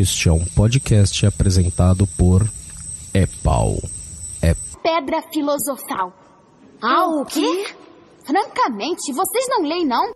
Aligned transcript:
Este 0.00 0.28
é 0.28 0.32
um 0.32 0.44
podcast 0.44 1.24
apresentado 1.26 2.06
por 2.18 2.42
Epau. 3.12 3.76
É 4.42 4.54
Pedra 4.82 5.22
filosofal. 5.32 6.12
Ah, 6.82 7.06
o 7.06 7.24
quê? 7.24 7.64
Francamente, 8.26 9.12
vocês 9.12 9.46
não 9.48 9.62
leem, 9.62 9.86
não? 9.86 10.12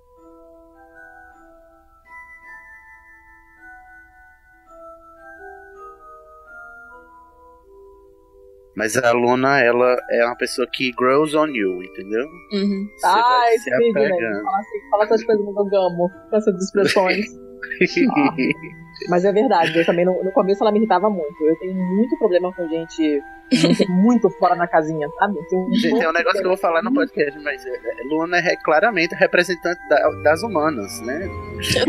Mas 8.76 8.96
a 8.96 9.10
Luna, 9.12 9.58
ela 9.60 9.96
é 10.10 10.24
uma 10.24 10.36
pessoa 10.36 10.66
que 10.72 10.92
grows 10.92 11.34
on 11.34 11.46
you, 11.48 11.82
entendeu? 11.82 12.24
Uhum. 12.52 12.88
Você 12.96 13.06
Ah, 13.06 13.22
vai 13.22 13.54
esse 13.54 13.64
se 13.64 13.70
né? 13.70 13.76
apegando. 13.76 14.44
Fala, 14.44 14.58
assim, 14.58 14.90
fala 14.90 15.04
essas 15.04 15.24
coisas 15.24 15.44
monogamo, 15.44 16.10
com 16.30 16.36
essas 16.36 16.54
expressões. 16.62 17.26
Ah. 18.12 18.34
Mas 19.08 19.24
é 19.24 19.32
verdade, 19.32 19.76
eu 19.78 19.84
também 19.86 20.04
no, 20.04 20.22
no 20.24 20.32
começo 20.32 20.62
ela 20.62 20.72
me 20.72 20.78
irritava 20.78 21.08
muito. 21.08 21.40
Eu 21.42 21.56
tenho 21.56 21.74
muito 21.74 22.16
problema 22.18 22.52
com 22.52 22.68
gente 22.68 23.22
muito, 23.52 23.88
muito 23.92 24.30
fora 24.30 24.54
na 24.56 24.66
casinha, 24.66 25.08
sabe? 25.18 25.34
Tenho 25.48 25.74
Gente, 25.74 26.02
é 26.02 26.08
um 26.08 26.12
negócio 26.12 26.38
que 26.40 26.44
eu 26.46 26.50
vou 26.50 26.56
falar 26.58 26.82
no 26.82 26.92
podcast, 26.92 27.38
mas 27.42 27.64
é, 27.64 27.70
é, 27.70 28.04
Luna 28.10 28.38
é 28.38 28.56
claramente 28.56 29.14
representante 29.14 29.80
da- 29.88 30.08
das 30.24 30.42
humanas, 30.42 31.00
né? 31.02 31.28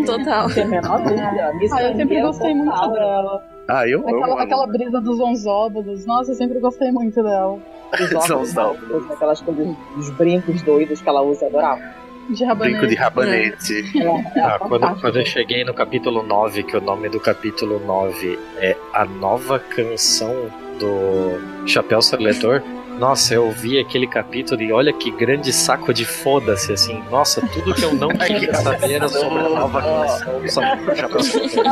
Total. 0.05 0.45
A 0.49 0.65
menor 0.65 1.01
dúvida. 1.03 1.53
Miss 1.55 1.71
Ah, 1.73 1.83
eu 1.83 1.95
sempre 1.95 2.21
gostei 2.21 2.53
muito 2.53 2.71
total. 2.71 2.91
dela. 2.93 3.43
Ah, 3.67 3.87
eu 3.87 3.99
Aquela, 4.01 4.39
a 4.39 4.43
aquela 4.43 4.67
brisa 4.67 4.99
dos 5.01 5.19
onzóbulos. 5.19 6.05
Nossa, 6.05 6.31
eu 6.31 6.35
sempre 6.35 6.59
gostei 6.59 6.91
muito 6.91 7.21
dela. 7.21 7.59
Os 7.93 8.09
São 8.09 8.19
óculos, 8.37 8.49
os 8.51 8.57
óculos. 8.57 9.07
né? 9.07 9.13
aquelas 9.15 9.41
coisas, 9.41 9.67
os 9.97 10.09
brincos 10.11 10.61
doidos 10.63 11.01
que 11.01 11.09
ela 11.09 11.21
usa, 11.21 11.45
eu 11.45 11.49
adorava. 11.49 11.81
De 12.29 12.45
rabanete. 12.45 12.77
Brinco 12.77 12.87
de 12.87 12.95
rabanete. 12.95 13.91
É, 13.95 14.39
é 14.39 14.43
Ah, 14.43 14.59
quando, 14.59 14.69
fantástico. 14.81 15.01
quando 15.01 15.17
eu 15.19 15.25
cheguei 15.25 15.63
no 15.63 15.73
capítulo 15.73 16.23
9, 16.23 16.63
que 16.63 16.77
o 16.77 16.81
nome 16.81 17.09
do 17.09 17.19
capítulo 17.19 17.79
9 17.85 18.37
é 18.57 18.75
A 18.93 19.03
Nova 19.05 19.57
Canção 19.59 20.35
do 20.79 21.39
Chapéu 21.67 22.01
Seletor, 22.01 22.61
nossa, 22.99 23.33
eu 23.33 23.49
vi 23.49 23.79
aquele 23.79 24.05
capítulo 24.05 24.61
e 24.61 24.71
olha 24.73 24.91
que 24.91 25.09
grande 25.09 25.53
saco 25.53 25.93
de 25.93 26.03
foda-se, 26.05 26.73
assim. 26.73 27.01
Nossa, 27.09 27.41
tudo 27.47 27.73
que 27.73 27.83
eu 27.83 27.93
não 27.93 28.09
queria 28.09 28.53
saber 28.53 28.91
era 28.93 29.07
sobre 29.07 29.39
a 29.39 29.49
nova 29.49 29.81
canção 29.81 30.75
do 30.85 30.95
Chapéu 30.95 31.23
Seletor. 31.23 31.63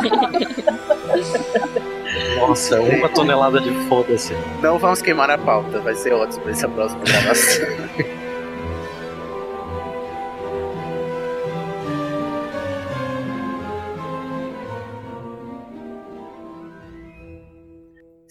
Nossa, 2.39 2.81
uma 2.81 3.09
tonelada 3.09 3.59
de 3.59 3.72
foda-se. 3.88 4.33
Não 4.61 4.80
vamos 4.80 5.02
queimar 5.02 5.30
a 5.30 5.38
pauta, 5.38 5.80
vai 5.81 5.95
ser 5.95 6.13
ótimo 6.13 6.50
essa 6.50 6.67
próxima 6.69 7.03
gravação. 7.03 7.67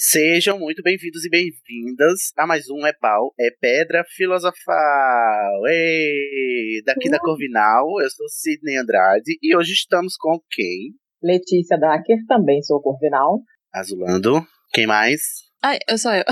Sejam 0.09 0.57
muito 0.61 0.85
bem-vindos 0.85 1.25
e 1.25 1.29
bem-vindas 1.29 2.31
a 2.39 2.47
mais 2.47 2.71
um 2.71 2.87
É 2.87 2.93
Pau, 2.93 3.35
é 3.37 3.51
Pedra 3.51 4.05
Filosofal. 4.15 5.67
Ei, 5.67 6.81
daqui 6.85 7.11
da 7.11 7.19
Corvinal, 7.19 8.01
eu 8.01 8.09
sou 8.11 8.29
Sidney 8.29 8.77
Andrade 8.77 9.37
e 9.43 9.57
hoje 9.57 9.73
estamos 9.73 10.15
com 10.17 10.39
quem? 10.49 10.95
Letícia 11.21 11.77
Dacker, 11.77 12.19
também 12.29 12.63
sou 12.63 12.81
corvinal. 12.81 13.41
Azulando. 13.75 14.47
Quem 14.73 14.87
mais? 14.87 15.21
Ai, 15.61 15.81
eu 15.91 15.99
sou 15.99 16.13
eu. 16.13 16.23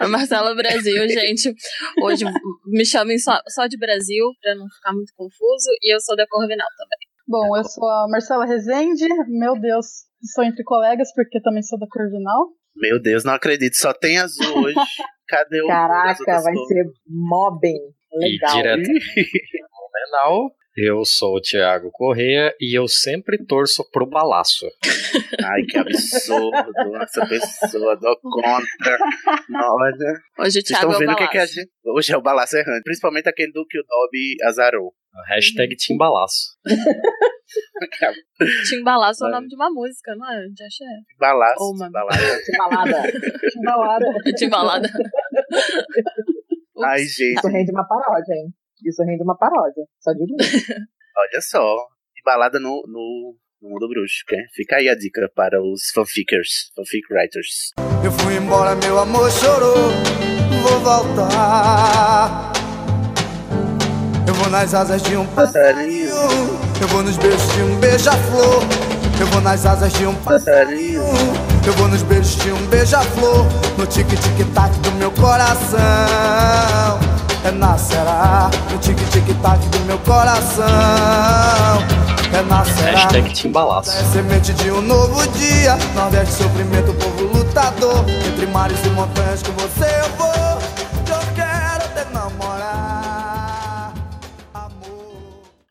A 0.00 0.08
Marcela 0.08 0.54
Brasil, 0.54 1.04
gente. 1.06 1.54
Hoje 2.02 2.24
me 2.64 2.86
chamem 2.86 3.18
só, 3.18 3.38
só 3.48 3.66
de 3.66 3.76
Brasil, 3.76 4.24
pra 4.40 4.54
não 4.54 4.66
ficar 4.70 4.94
muito 4.94 5.12
confuso. 5.14 5.68
E 5.82 5.94
eu 5.94 6.00
sou 6.00 6.16
da 6.16 6.26
Corvinal 6.26 6.68
também. 6.78 6.98
Bom, 7.28 7.54
eu 7.54 7.64
sou 7.64 7.86
a 7.86 8.06
Marcela 8.08 8.46
Rezende. 8.46 9.06
Meu 9.28 9.60
Deus, 9.60 10.06
estou 10.22 10.42
entre 10.42 10.64
colegas 10.64 11.12
porque 11.14 11.38
também 11.42 11.62
sou 11.62 11.78
da 11.78 11.86
Corvinal. 11.86 12.48
Meu 12.76 13.00
Deus, 13.00 13.24
não 13.24 13.34
acredito, 13.34 13.74
só 13.74 13.92
tem 13.92 14.18
azul 14.18 14.64
hoje. 14.64 14.74
Cadê 15.28 15.62
o. 15.62 15.66
Caraca, 15.66 16.40
vai 16.42 16.54
cores? 16.54 16.68
ser 16.68 16.84
mobbing. 17.06 17.78
Legal. 18.12 18.50
E 18.50 18.56
direto 18.56 18.90
Menal, 19.94 20.50
eu 20.76 21.04
sou 21.04 21.36
o 21.36 21.40
Thiago 21.40 21.90
Correia 21.92 22.54
e 22.60 22.76
eu 22.76 22.88
sempre 22.88 23.38
torço 23.44 23.88
pro 23.90 24.06
balaço. 24.06 24.66
Ai, 25.44 25.62
que 25.62 25.78
absurdo. 25.78 26.96
Essa 27.00 27.26
pessoa 27.26 27.96
dou 27.96 28.16
contra. 28.20 28.98
Olha. 29.54 30.20
Hoje 30.40 30.58
o 30.58 30.62
Vocês 30.62 30.64
Thiago 30.64 30.90
estão 30.90 30.92
é 30.92 30.96
o 30.96 30.98
vendo 30.98 31.12
o 31.12 31.16
que, 31.16 31.28
que 31.28 31.38
a 31.38 31.46
gente. 31.46 31.70
Hoje 31.86 32.12
é 32.12 32.16
o 32.16 32.22
balaço 32.22 32.56
errante. 32.56 32.82
Principalmente 32.82 33.28
aquele 33.28 33.52
do 33.52 33.64
que 33.66 33.78
o 33.78 33.84
Dobby 33.84 34.36
azarou. 34.42 34.92
Hashtag 35.28 35.76
Team 35.76 35.98
Balaço. 35.98 36.56
Timbalaço 38.68 39.24
é 39.24 39.28
o 39.28 39.30
nome 39.30 39.48
de 39.48 39.54
uma 39.54 39.70
música, 39.70 40.14
não 40.16 40.28
é? 40.30 40.46
De 40.48 40.64
axé. 40.64 40.84
Balaço. 41.18 41.62
Ou 41.62 41.72
uma- 41.74 41.90
balaço. 41.90 42.18
Balada. 42.58 43.02
Balada. 43.64 44.06
Timbalada. 44.36 44.88
Ai, 46.84 47.04
gente. 47.04 47.38
Isso 47.38 47.48
rende 47.48 47.70
uma 47.70 47.86
paródia, 47.86 48.34
hein? 48.34 48.52
Isso 48.84 49.02
rende 49.04 49.22
uma 49.22 49.36
paródia. 49.36 49.84
Só 50.00 50.12
digo 50.12 50.34
isso. 50.40 50.72
Olha 51.16 51.40
só. 51.40 51.76
E 52.16 52.22
balada 52.24 52.58
no, 52.58 52.82
no, 52.88 53.36
no 53.62 53.68
mundo 53.70 53.88
bruxo. 53.88 54.24
né? 54.32 54.44
Fica 54.52 54.76
aí 54.76 54.88
a 54.88 54.94
dica 54.96 55.30
para 55.34 55.62
os 55.62 55.90
fanfickers, 55.94 56.72
fanfic 56.74 57.04
writers. 57.12 57.70
Eu 58.04 58.10
fui 58.12 58.36
embora, 58.36 58.74
meu 58.74 58.98
amor 58.98 59.30
chorou. 59.30 59.76
Vou 60.62 60.80
voltar. 60.80 62.43
Eu 64.54 64.60
vou 64.60 64.60
nas 64.60 64.74
asas 64.74 65.02
de 65.02 65.16
um 65.16 65.26
passarinho. 65.26 66.14
Eu 66.80 66.86
vou 66.86 67.02
nos 67.02 67.16
beijos 67.16 67.52
de 67.54 67.62
um 67.62 67.76
beija-flor. 67.80 68.62
Eu 69.18 69.26
vou 69.26 69.40
nas 69.40 69.66
asas 69.66 69.92
de 69.94 70.06
um 70.06 70.14
passarinho. 70.14 71.02
Eu 71.66 71.72
vou 71.72 71.88
nos 71.88 72.02
beijos 72.02 72.36
de 72.36 72.52
um 72.52 72.66
beija-flor. 72.66 73.46
No 73.76 73.84
tic-tic-tac 73.84 74.78
do 74.78 74.92
meu 74.92 75.10
coração. 75.10 75.80
É 77.44 77.50
nascerá. 77.50 78.48
No 78.70 78.78
tic-tic-tac 78.78 79.58
do 79.70 79.80
meu 79.86 79.98
coração. 79.98 80.64
É 82.32 82.42
nascerá. 82.48 82.90
Hashtag. 82.92 83.50
É 83.98 84.04
semente 84.12 84.52
de 84.52 84.70
um 84.70 84.80
novo 84.82 85.26
dia. 85.32 85.76
Nordeste, 85.96 86.34
sofrimento, 86.34 86.94
povo 86.94 87.24
lutador. 87.36 88.04
Entre 88.08 88.46
mares 88.46 88.78
e 88.84 88.88
montanhas 88.90 89.42
com 89.42 89.52
você 89.54 89.84
eu 89.84 90.16
vou. 90.16 90.43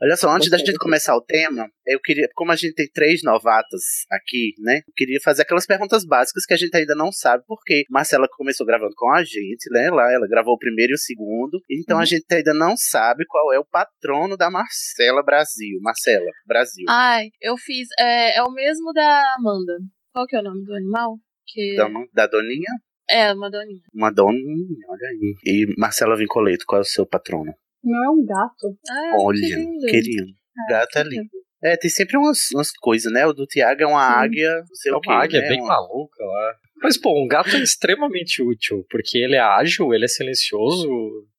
Olha 0.03 0.18
só, 0.18 0.30
antes 0.36 0.50
da 0.50 0.58
gente 0.58 0.75
começar 0.75 1.16
o 1.16 1.22
tema, 1.22 1.66
eu 1.88 1.97
queria, 1.97 2.28
como 2.36 2.52
a 2.52 2.58
gente 2.58 2.74
tem 2.74 2.90
três 2.94 3.24
novatas 3.24 3.81
aqui, 4.12 4.53
né? 4.59 4.80
Eu 4.86 4.94
queria 4.94 5.18
fazer 5.24 5.44
aquelas 5.44 5.66
perguntas 5.66 6.03
básicas 6.03 6.46
que 6.46 6.53
a 6.53 6.58
gente 6.58 6.75
ainda 6.75 6.94
não 6.94 7.09
sabe, 7.09 7.46
porque 7.47 7.86
Marcela 7.90 8.28
começou 8.30 8.68
gravando 8.68 8.91
com 8.97 9.09
a 9.14 9.24
gente, 9.24 9.72
né? 9.72 9.90
Lá 9.90 10.12
ela 10.12 10.28
gravou 10.28 10.56
o 10.56 10.59
primeiro 10.59 10.91
e 10.91 10.96
o 10.96 10.97
segundo. 10.97 11.58
Então 11.72 12.00
a 12.00 12.03
gente 12.03 12.25
ainda 12.30 12.53
não 12.53 12.75
sabe 12.75 13.24
qual 13.25 13.53
é 13.53 13.59
o 13.59 13.66
patrono 13.66 14.36
da 14.36 14.52
Marcela 14.52 15.24
Brasil. 15.24 15.80
Marcela, 15.81 16.30
Brasil. 16.46 16.84
Ai, 16.90 17.30
eu 17.41 17.56
fiz. 17.56 17.88
É, 17.97 18.40
é 18.40 18.44
o 18.44 18.52
mesmo 18.52 18.91
da 18.91 19.35
Amanda. 19.38 19.78
Qual 20.12 20.28
que 20.28 20.35
é 20.35 20.40
o 20.41 20.44
nome 20.44 20.66
do 20.66 20.75
animal? 20.75 21.16
Que... 21.47 21.78
Da, 21.78 21.88
da 22.14 22.28
Doninha? 22.28 22.72
É, 23.09 23.34
uma 23.34 23.50
doninha. 23.50 23.81
Uma 23.94 24.12
doninha, 24.12 24.85
olha 24.90 25.08
aí. 25.09 25.35
E 25.46 25.75
Marcela 25.78 26.18
Vincoleto, 26.18 26.66
qual 26.66 26.80
é 26.80 26.81
o 26.81 26.85
seu 26.85 27.06
patrono? 27.06 27.53
O 27.84 27.90
meu 27.92 28.04
é 28.04 28.10
um 28.10 28.26
gato. 28.26 28.78
Ai, 28.90 29.12
Olha, 29.20 29.40
que 29.40 29.56
lindo. 29.56 29.86
que 29.88 30.00
lindo. 30.02 30.34
Gato 30.70 30.98
é 31.00 31.04
que 31.04 31.10
lindo. 31.10 31.30
É, 31.64 31.78
tem 31.78 31.90
sempre 31.90 32.18
umas, 32.18 32.40
umas 32.54 32.72
coisas, 32.72 33.12
né? 33.12 33.26
O 33.26 33.32
do 33.34 33.46
Tiago 33.46 33.82
é 33.82 33.86
uma 33.88 34.06
Sim. 34.08 34.20
águia, 34.26 34.56
não 34.58 34.76
sei 34.76 34.92
É 34.92 34.96
o 34.96 35.00
quê. 35.02 35.10
uma 35.10 35.24
águia 35.24 35.42
né? 35.42 35.48
bem 35.48 35.60
Uma- 35.62 35.68
maluca 35.76 36.24
lá. 36.24 36.56
Mas, 36.82 36.98
pô, 36.98 37.24
um 37.24 37.28
gato 37.28 37.56
é 37.56 37.60
extremamente 37.62 38.42
útil, 38.44 38.86
porque 38.90 39.18
ele 39.18 39.36
é 39.36 39.40
ágil, 39.40 39.94
ele 39.94 40.04
é 40.04 40.08
silencioso. 40.08 40.86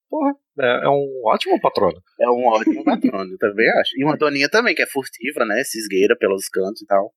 Porra, 0.09 0.32
é, 0.60 0.87
é 0.87 0.88
um 0.88 1.22
ótimo 1.27 1.60
patrono. 1.60 2.00
É 2.19 2.31
um 2.31 2.47
ótimo 2.47 2.82
patrono, 2.84 3.32
eu 3.32 3.38
também 3.38 3.69
acho. 3.69 3.91
E 3.99 4.05
uma 4.05 4.16
doninha 4.16 4.49
também, 4.49 4.75
que 4.75 4.81
é 4.82 4.87
furtiva, 4.87 5.44
né? 5.44 5.62
Se 5.65 5.78
esgueira 5.78 6.16
pelos 6.16 6.49
cantos 6.49 6.81
e 6.81 6.87
tal. 6.87 7.12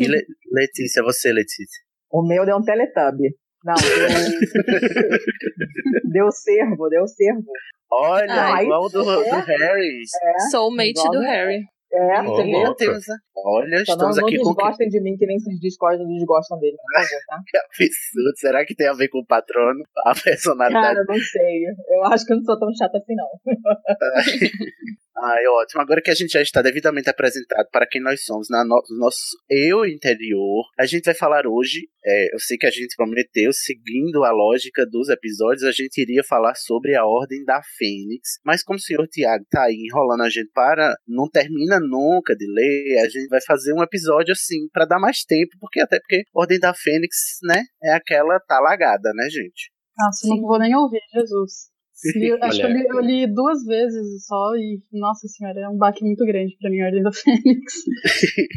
E 0.00 0.08
Le- 0.08 0.26
Letícia, 0.52 1.02
você, 1.04 1.32
Letícia. 1.32 1.80
O 2.10 2.26
meu 2.26 2.44
deu 2.44 2.56
um 2.56 2.62
teletubbie. 2.64 3.36
Não, 3.64 3.74
deu. 3.74 3.84
deu 6.12 6.30
servo, 6.32 6.88
deu 6.88 7.06
servo. 7.06 7.44
Olha, 7.92 8.32
Ai, 8.32 8.64
igual 8.64 8.88
do, 8.88 9.02
do 9.02 9.22
é. 9.22 9.30
Harry. 9.40 10.02
É, 10.22 10.38
Soulmate 10.50 11.02
do 11.10 11.20
Harry. 11.20 11.64
é, 11.92 12.20
Oh, 12.22 12.36
você 12.36 12.42
viu? 12.44 12.52
louco. 12.52 12.74
Temos, 12.76 13.04
né? 13.06 13.16
Olha, 13.36 13.84
Só 13.84 13.96
não, 13.96 14.10
estamos 14.10 14.16
não 14.16 14.26
aqui 14.26 14.38
com 14.38 14.54
desgostem 14.54 14.88
de 14.88 15.00
mim 15.00 15.16
que 15.16 15.26
nem 15.26 15.38
vocês 15.38 15.58
desgostam, 15.60 16.06
desgostam 16.06 16.58
dele, 16.60 16.76
por 16.76 17.02
favor, 17.02 17.20
tá? 17.28 17.38
que 17.46 17.56
absurdo. 17.58 18.36
Será 18.36 18.64
que 18.64 18.74
tem 18.74 18.88
a 18.88 18.92
ver 18.92 19.08
com 19.08 19.18
o 19.18 19.26
patrono? 19.26 19.82
A 20.06 20.14
personalidade. 20.14 20.86
Cara, 20.86 20.98
eu 21.00 21.04
não 21.06 21.18
sei. 21.20 21.64
Eu 21.88 22.04
acho 22.04 22.24
que 22.24 22.32
eu 22.32 22.36
não 22.36 22.44
sou 22.44 22.58
tão 22.58 22.72
chata 22.74 22.98
assim, 22.98 23.14
não. 23.14 23.28
Ai, 25.22 25.46
ótimo. 25.46 25.82
Agora 25.82 26.00
que 26.00 26.10
a 26.10 26.14
gente 26.14 26.30
já 26.30 26.40
está 26.40 26.62
devidamente 26.62 27.10
apresentado 27.10 27.68
para 27.70 27.86
quem 27.86 28.00
nós 28.00 28.24
somos, 28.24 28.48
na 28.48 28.64
no, 28.64 28.82
nosso 28.98 29.36
eu 29.50 29.84
interior, 29.84 30.64
a 30.78 30.86
gente 30.86 31.04
vai 31.04 31.14
falar 31.14 31.46
hoje. 31.46 31.88
É, 32.02 32.34
eu 32.34 32.38
sei 32.38 32.56
que 32.56 32.66
a 32.66 32.70
gente 32.70 32.96
prometeu, 32.96 33.52
seguindo 33.52 34.24
a 34.24 34.30
lógica 34.30 34.86
dos 34.86 35.10
episódios, 35.10 35.64
a 35.64 35.72
gente 35.72 36.00
iria 36.00 36.24
falar 36.24 36.54
sobre 36.54 36.96
a 36.96 37.04
Ordem 37.04 37.44
da 37.44 37.60
Fênix. 37.76 38.38
Mas 38.42 38.62
como 38.62 38.78
o 38.78 38.82
senhor 38.82 39.06
Tiago 39.08 39.44
tá 39.50 39.64
aí 39.64 39.76
enrolando 39.86 40.22
a 40.22 40.30
gente 40.30 40.50
para. 40.54 40.94
não 41.06 41.28
termina 41.28 41.78
nunca 41.78 42.34
de 42.34 42.46
ler, 42.46 43.00
a 43.00 43.08
gente 43.08 43.28
vai 43.28 43.42
fazer 43.42 43.74
um 43.74 43.82
episódio 43.82 44.32
assim, 44.32 44.68
para 44.72 44.86
dar 44.86 44.98
mais 44.98 45.22
tempo, 45.24 45.50
porque 45.60 45.80
até 45.80 45.98
porque 46.00 46.22
Ordem 46.34 46.58
da 46.58 46.72
Fênix, 46.72 47.38
né, 47.42 47.62
é 47.82 47.92
aquela 47.92 48.40
talagada, 48.40 49.12
né, 49.14 49.28
gente? 49.28 49.70
Nossa, 49.98 50.28
não 50.28 50.40
vou 50.40 50.58
nem 50.58 50.74
ouvir, 50.74 51.02
Jesus. 51.12 51.70
Li, 52.14 52.32
acho 52.40 52.58
que 52.58 52.64
eu 52.64 52.70
li, 52.70 52.86
eu 52.88 53.00
li, 53.00 53.26
duas 53.26 53.64
vezes 53.64 54.26
só 54.26 54.54
e, 54.56 54.80
nossa 54.92 55.28
senhora, 55.28 55.60
é 55.60 55.68
um 55.68 55.76
baque 55.76 56.04
muito 56.04 56.24
grande 56.24 56.56
pra 56.58 56.70
mim, 56.70 56.80
a 56.80 56.86
Ordem 56.86 57.02
da 57.02 57.12
Fênix. 57.12 57.74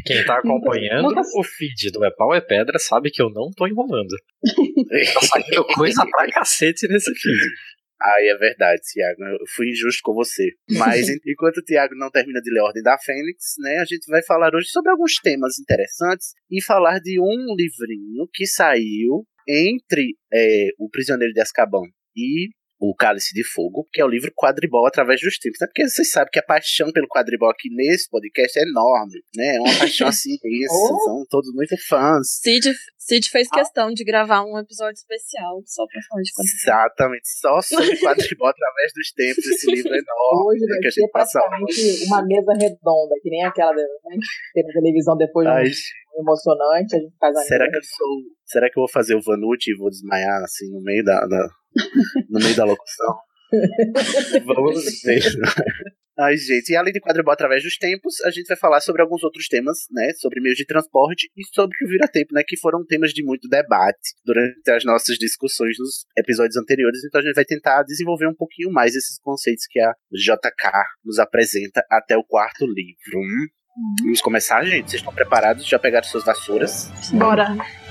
Quem 0.06 0.24
tá 0.24 0.38
acompanhando 0.38 1.08
nunca, 1.08 1.20
o 1.20 1.42
feed 1.42 1.90
do 1.92 2.04
É 2.04 2.10
Pau 2.10 2.34
é 2.34 2.40
Pedra 2.40 2.78
sabe 2.78 3.10
que 3.10 3.22
eu 3.22 3.30
não 3.30 3.50
tô 3.54 3.66
enrolando. 3.66 4.14
tá 4.42 5.20
saindo 5.20 5.64
coisa 5.74 6.06
pra 6.06 6.30
cacete 6.30 6.88
nesse 6.88 7.12
feed. 7.14 7.50
Ai, 8.02 8.28
é 8.28 8.36
verdade, 8.36 8.82
Tiago. 8.82 9.22
Eu 9.24 9.46
fui 9.54 9.70
injusto 9.70 10.00
com 10.02 10.12
você. 10.12 10.50
Mas 10.70 11.06
enquanto 11.26 11.58
o 11.58 11.62
Tiago 11.62 11.94
não 11.94 12.10
termina 12.10 12.40
de 12.40 12.52
ler 12.52 12.60
Ordem 12.60 12.82
da 12.82 12.98
Fênix, 12.98 13.54
né, 13.58 13.78
a 13.78 13.84
gente 13.84 14.06
vai 14.08 14.22
falar 14.22 14.54
hoje 14.54 14.68
sobre 14.68 14.90
alguns 14.90 15.14
temas 15.22 15.58
interessantes 15.58 16.34
e 16.50 16.62
falar 16.62 16.98
de 16.98 17.18
um 17.18 17.54
livrinho 17.56 18.28
que 18.32 18.46
saiu 18.46 19.24
entre 19.48 20.16
é, 20.32 20.68
O 20.78 20.88
Prisioneiro 20.90 21.32
de 21.32 21.40
Azkaban 21.40 21.84
e 22.16 22.48
o 22.90 22.94
Cálice 22.94 23.32
de 23.34 23.42
Fogo, 23.44 23.88
que 23.92 24.00
é 24.00 24.04
o 24.04 24.08
livro 24.08 24.32
Quadribol 24.34 24.86
através 24.86 25.20
dos 25.20 25.38
tempos. 25.38 25.58
Né? 25.60 25.66
Porque 25.66 25.88
vocês 25.88 26.10
sabem 26.10 26.30
que 26.30 26.38
a 26.38 26.42
paixão 26.42 26.92
pelo 26.92 27.08
quadribol 27.08 27.50
aqui 27.50 27.68
nesse 27.70 28.08
podcast 28.10 28.58
é 28.58 28.62
enorme, 28.62 29.20
né? 29.34 29.56
É 29.56 29.60
uma 29.60 29.78
paixão 29.78 30.08
assim, 30.08 30.36
oh. 30.70 31.00
são 31.00 31.24
todos 31.30 31.52
muito 31.54 31.74
fãs. 31.88 32.40
Cid, 32.42 32.72
Cid 32.98 33.30
fez 33.30 33.48
ah. 33.52 33.56
questão 33.56 33.92
de 33.92 34.04
gravar 34.04 34.44
um 34.44 34.58
episódio 34.58 34.98
especial 34.98 35.62
só 35.64 35.84
pra 35.86 36.00
falar 36.08 36.22
de 36.22 36.32
quadribol. 36.32 36.60
Exatamente, 36.60 37.28
só 37.40 37.62
sobre 37.62 37.96
quadribol 38.00 38.48
através 38.48 38.92
dos 38.94 39.12
tempos. 39.12 39.46
Esse 39.46 39.70
livro 39.70 39.94
é 39.94 39.98
enorme. 39.98 40.52
Hoje 40.52 40.66
vai 40.66 40.78
que 40.80 40.86
a 40.86 40.90
gente 40.90 41.10
passa 41.10 41.40
uma 42.06 42.22
mesa 42.26 42.52
redonda, 42.52 43.14
que 43.22 43.30
nem 43.30 43.44
aquela 43.44 43.72
né? 43.72 43.84
tem 44.52 44.62
na 44.62 44.72
televisão 44.72 45.16
depois 45.16 45.46
Ai, 45.46 45.64
um 46.16 46.22
emocionante, 46.22 46.96
a 46.96 46.98
gente 46.98 47.14
faz 47.18 47.36
a 47.36 47.40
Será 47.42 47.70
que 47.70 47.76
eu 47.76 47.82
sou. 47.82 48.34
Será 48.46 48.70
que 48.70 48.78
eu 48.78 48.82
vou 48.82 48.90
fazer 48.90 49.14
o 49.14 49.22
Vanucci 49.22 49.70
e 49.70 49.76
vou 49.76 49.90
desmaiar 49.90 50.42
assim 50.42 50.70
no 50.70 50.82
meio 50.82 51.04
da, 51.04 51.26
da 51.26 51.48
no 52.30 52.40
meio 52.40 52.56
da 52.56 52.64
locução. 52.64 53.16
Vamos 54.46 55.02
ver. 55.02 55.22
Ai, 56.16 56.36
gente, 56.36 56.70
e 56.70 56.76
além 56.76 56.92
de 56.92 57.00
quadribol 57.00 57.32
através 57.32 57.64
dos 57.64 57.76
tempos, 57.76 58.20
a 58.24 58.30
gente 58.30 58.46
vai 58.46 58.56
falar 58.56 58.80
sobre 58.80 59.02
alguns 59.02 59.24
outros 59.24 59.48
temas, 59.48 59.78
né? 59.90 60.12
Sobre 60.14 60.40
meios 60.40 60.56
de 60.56 60.64
transporte 60.64 61.28
e 61.36 61.44
sobre 61.52 61.76
o 61.84 61.88
vira-tempo, 61.88 62.32
né? 62.32 62.42
Que 62.46 62.56
foram 62.56 62.84
temas 62.86 63.10
de 63.10 63.24
muito 63.24 63.48
debate 63.48 64.14
durante 64.24 64.70
as 64.70 64.84
nossas 64.84 65.16
discussões 65.16 65.76
nos 65.78 66.06
episódios 66.16 66.56
anteriores. 66.56 67.02
Então 67.04 67.20
a 67.20 67.24
gente 67.24 67.34
vai 67.34 67.44
tentar 67.44 67.82
desenvolver 67.82 68.28
um 68.28 68.34
pouquinho 68.34 68.70
mais 68.70 68.94
esses 68.94 69.18
conceitos 69.18 69.66
que 69.68 69.80
a 69.80 69.92
JK 70.12 70.70
nos 71.04 71.18
apresenta 71.18 71.84
até 71.90 72.16
o 72.16 72.22
quarto 72.22 72.64
livro. 72.64 73.18
Hum? 73.18 73.46
Vamos 74.02 74.20
começar, 74.20 74.64
gente? 74.64 74.90
Vocês 74.90 75.00
estão 75.00 75.12
preparados? 75.12 75.66
Já 75.66 75.80
pegaram 75.80 76.06
suas 76.06 76.24
vassouras? 76.24 76.92
Bora! 77.12 77.83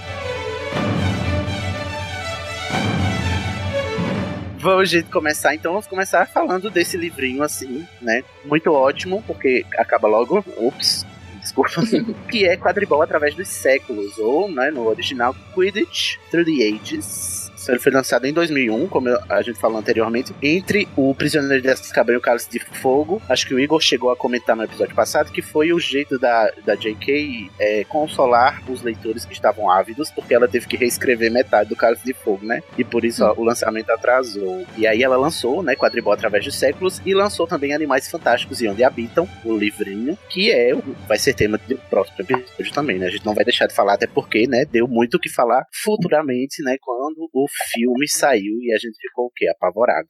Vamos, 4.63 4.89
gente, 4.89 5.09
começar. 5.09 5.53
Então, 5.53 5.73
vamos 5.73 5.87
começar 5.87 6.25
falando 6.25 6.69
desse 6.69 6.95
livrinho, 6.95 7.43
assim, 7.43 7.85
né? 8.01 8.23
Muito 8.45 8.71
ótimo, 8.71 9.21
porque 9.27 9.65
acaba 9.77 10.07
logo. 10.07 10.37
Ups, 10.55 11.05
desculpa. 11.41 11.81
que 12.31 12.45
é 12.45 12.55
Quadribol 12.55 13.01
através 13.01 13.35
dos 13.35 13.49
séculos, 13.49 14.17
ou, 14.17 14.49
né, 14.49 14.71
no 14.71 14.87
original, 14.87 15.35
Quidditch 15.53 16.15
Through 16.31 16.45
the 16.45 16.63
Ages 16.63 17.51
ele 17.71 17.79
foi 17.79 17.91
lançado 17.91 18.25
em 18.25 18.33
2001, 18.33 18.87
como 18.87 19.09
a 19.29 19.41
gente 19.41 19.59
falou 19.59 19.77
anteriormente, 19.77 20.33
entre 20.41 20.87
o 20.95 21.13
Prisioneiro 21.13 21.61
de 21.61 21.69
Azkaban 21.69 22.13
e 22.13 22.17
o 22.17 22.21
Cálice 22.21 22.49
de 22.49 22.59
Fogo. 22.59 23.21
Acho 23.29 23.47
que 23.47 23.53
o 23.53 23.59
Igor 23.59 23.79
chegou 23.81 24.11
a 24.11 24.15
comentar 24.15 24.55
no 24.55 24.63
episódio 24.63 24.95
passado 24.95 25.31
que 25.31 25.41
foi 25.41 25.73
o 25.73 25.79
jeito 25.79 26.17
da, 26.19 26.51
da 26.65 26.75
J.K. 26.75 27.49
É, 27.59 27.83
consolar 27.85 28.61
os 28.69 28.81
leitores 28.81 29.25
que 29.25 29.33
estavam 29.33 29.69
ávidos, 29.69 30.11
porque 30.11 30.33
ela 30.33 30.47
teve 30.47 30.67
que 30.67 30.77
reescrever 30.77 31.31
metade 31.31 31.69
do 31.69 31.75
Cálice 31.75 32.05
de 32.05 32.13
Fogo, 32.13 32.45
né? 32.45 32.61
E 32.77 32.83
por 32.83 33.05
isso 33.05 33.23
ó, 33.23 33.33
o 33.37 33.43
lançamento 33.43 33.89
atrasou. 33.89 34.65
E 34.77 34.85
aí 34.87 35.03
ela 35.03 35.17
lançou, 35.17 35.63
né, 35.63 35.75
Quadribol 35.75 36.13
através 36.13 36.45
dos 36.45 36.55
séculos, 36.55 37.01
e 37.05 37.13
lançou 37.13 37.47
também 37.47 37.73
Animais 37.73 38.09
Fantásticos 38.09 38.61
e 38.61 38.67
Onde 38.67 38.83
Habitam, 38.83 39.27
o 39.43 39.55
livrinho, 39.55 40.17
que 40.29 40.51
é 40.51 40.73
vai 41.07 41.17
ser 41.17 41.33
tema 41.33 41.57
do 41.57 41.77
próximo 41.89 42.17
episódio 42.19 42.73
também, 42.73 42.97
né? 42.97 43.07
A 43.07 43.09
gente 43.09 43.25
não 43.25 43.33
vai 43.33 43.43
deixar 43.43 43.67
de 43.67 43.73
falar, 43.73 43.93
até 43.93 44.07
porque, 44.07 44.47
né, 44.47 44.65
deu 44.65 44.87
muito 44.87 45.15
o 45.15 45.19
que 45.19 45.29
falar 45.29 45.65
futuramente, 45.71 46.61
né, 46.63 46.77
quando 46.81 47.29
o 47.33 47.47
filme 47.73 48.07
saiu 48.07 48.57
e 48.61 48.73
a 48.73 48.77
gente 48.77 48.97
ficou 48.99 49.25
o 49.25 49.31
quê? 49.35 49.47
Apavorado. 49.47 50.07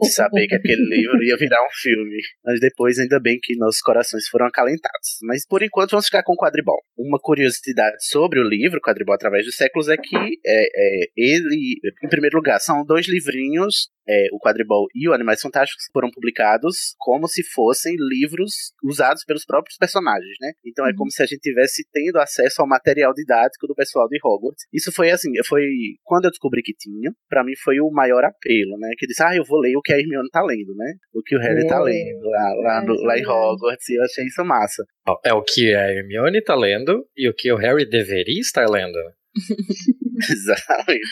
de 0.00 0.08
saber 0.08 0.46
que 0.46 0.54
aquele 0.54 0.82
livro 0.82 1.22
ia 1.22 1.36
virar 1.36 1.62
um 1.62 1.72
filme. 1.72 2.18
Mas 2.44 2.60
depois, 2.60 2.98
ainda 2.98 3.20
bem 3.20 3.38
que 3.42 3.56
nossos 3.56 3.80
corações 3.80 4.26
foram 4.28 4.46
acalentados. 4.46 5.18
Mas 5.22 5.46
por 5.46 5.62
enquanto, 5.62 5.90
vamos 5.90 6.06
ficar 6.06 6.22
com 6.22 6.32
o 6.32 6.36
quadribol. 6.36 6.78
Uma 6.96 7.18
curiosidade 7.20 7.96
sobre 8.00 8.40
o 8.40 8.48
livro, 8.48 8.80
Quadribol 8.80 9.14
através 9.14 9.44
dos 9.44 9.56
séculos, 9.56 9.88
é 9.88 9.96
que 9.96 10.16
é, 10.16 10.28
é, 10.46 11.06
ele, 11.16 11.80
em 12.02 12.08
primeiro 12.08 12.36
lugar, 12.36 12.60
são 12.60 12.84
dois 12.84 13.08
livrinhos 13.08 13.88
é, 14.08 14.28
o 14.32 14.38
Quadribol 14.38 14.86
e 14.94 15.08
o 15.08 15.12
Animais 15.12 15.40
Fantásticos 15.40 15.84
foram 15.92 16.10
publicados 16.10 16.94
como 16.98 17.28
se 17.28 17.42
fossem 17.52 17.94
livros 17.98 18.72
usados 18.82 19.24
pelos 19.24 19.44
próprios 19.44 19.76
personagens, 19.76 20.36
né? 20.40 20.52
Então 20.64 20.86
é 20.86 20.90
uhum. 20.90 20.96
como 20.96 21.10
se 21.10 21.22
a 21.22 21.26
gente 21.26 21.40
tivesse 21.40 21.84
tendo 21.92 22.18
acesso 22.18 22.62
ao 22.62 22.68
material 22.68 23.12
didático 23.12 23.66
do 23.66 23.74
pessoal 23.74 24.08
de 24.08 24.18
Hogwarts. 24.22 24.64
Isso 24.72 24.92
foi 24.92 25.10
assim, 25.10 25.30
foi 25.46 25.62
quando 26.04 26.24
eu 26.24 26.30
descobri 26.30 26.62
que 26.62 26.74
tinha, 26.74 27.12
para 27.28 27.44
mim 27.44 27.54
foi 27.62 27.80
o 27.80 27.90
maior 27.90 28.24
apelo, 28.24 28.78
né? 28.78 28.90
Que 28.96 29.04
eu 29.04 29.08
disse, 29.08 29.22
ah, 29.22 29.36
eu 29.36 29.44
vou 29.44 29.60
ler 29.60 29.76
o 29.76 29.82
que 29.82 29.92
a 29.92 29.98
Hermione 29.98 30.28
tá 30.30 30.42
lendo, 30.42 30.74
né? 30.74 30.94
O 31.12 31.22
que 31.22 31.36
o 31.36 31.40
Harry 31.40 31.66
tá 31.66 31.76
é. 31.76 31.78
tá 31.78 31.80
lendo 31.80 32.28
lá, 32.28 32.54
lá, 32.62 32.84
no, 32.84 32.94
lá 33.02 33.18
em 33.18 33.26
Hogwarts, 33.26 33.88
e 33.88 33.98
eu 33.98 34.04
achei 34.04 34.24
isso 34.24 34.44
massa. 34.44 34.84
É 35.24 35.32
o 35.32 35.42
que 35.42 35.74
a 35.74 35.90
Hermione 35.90 36.42
tá 36.42 36.54
lendo 36.54 37.04
e 37.16 37.28
o 37.28 37.34
que 37.34 37.52
o 37.52 37.56
Harry 37.56 37.88
deveria 37.88 38.40
estar 38.40 38.68
lendo. 38.68 38.98
Exatamente. 40.30 41.08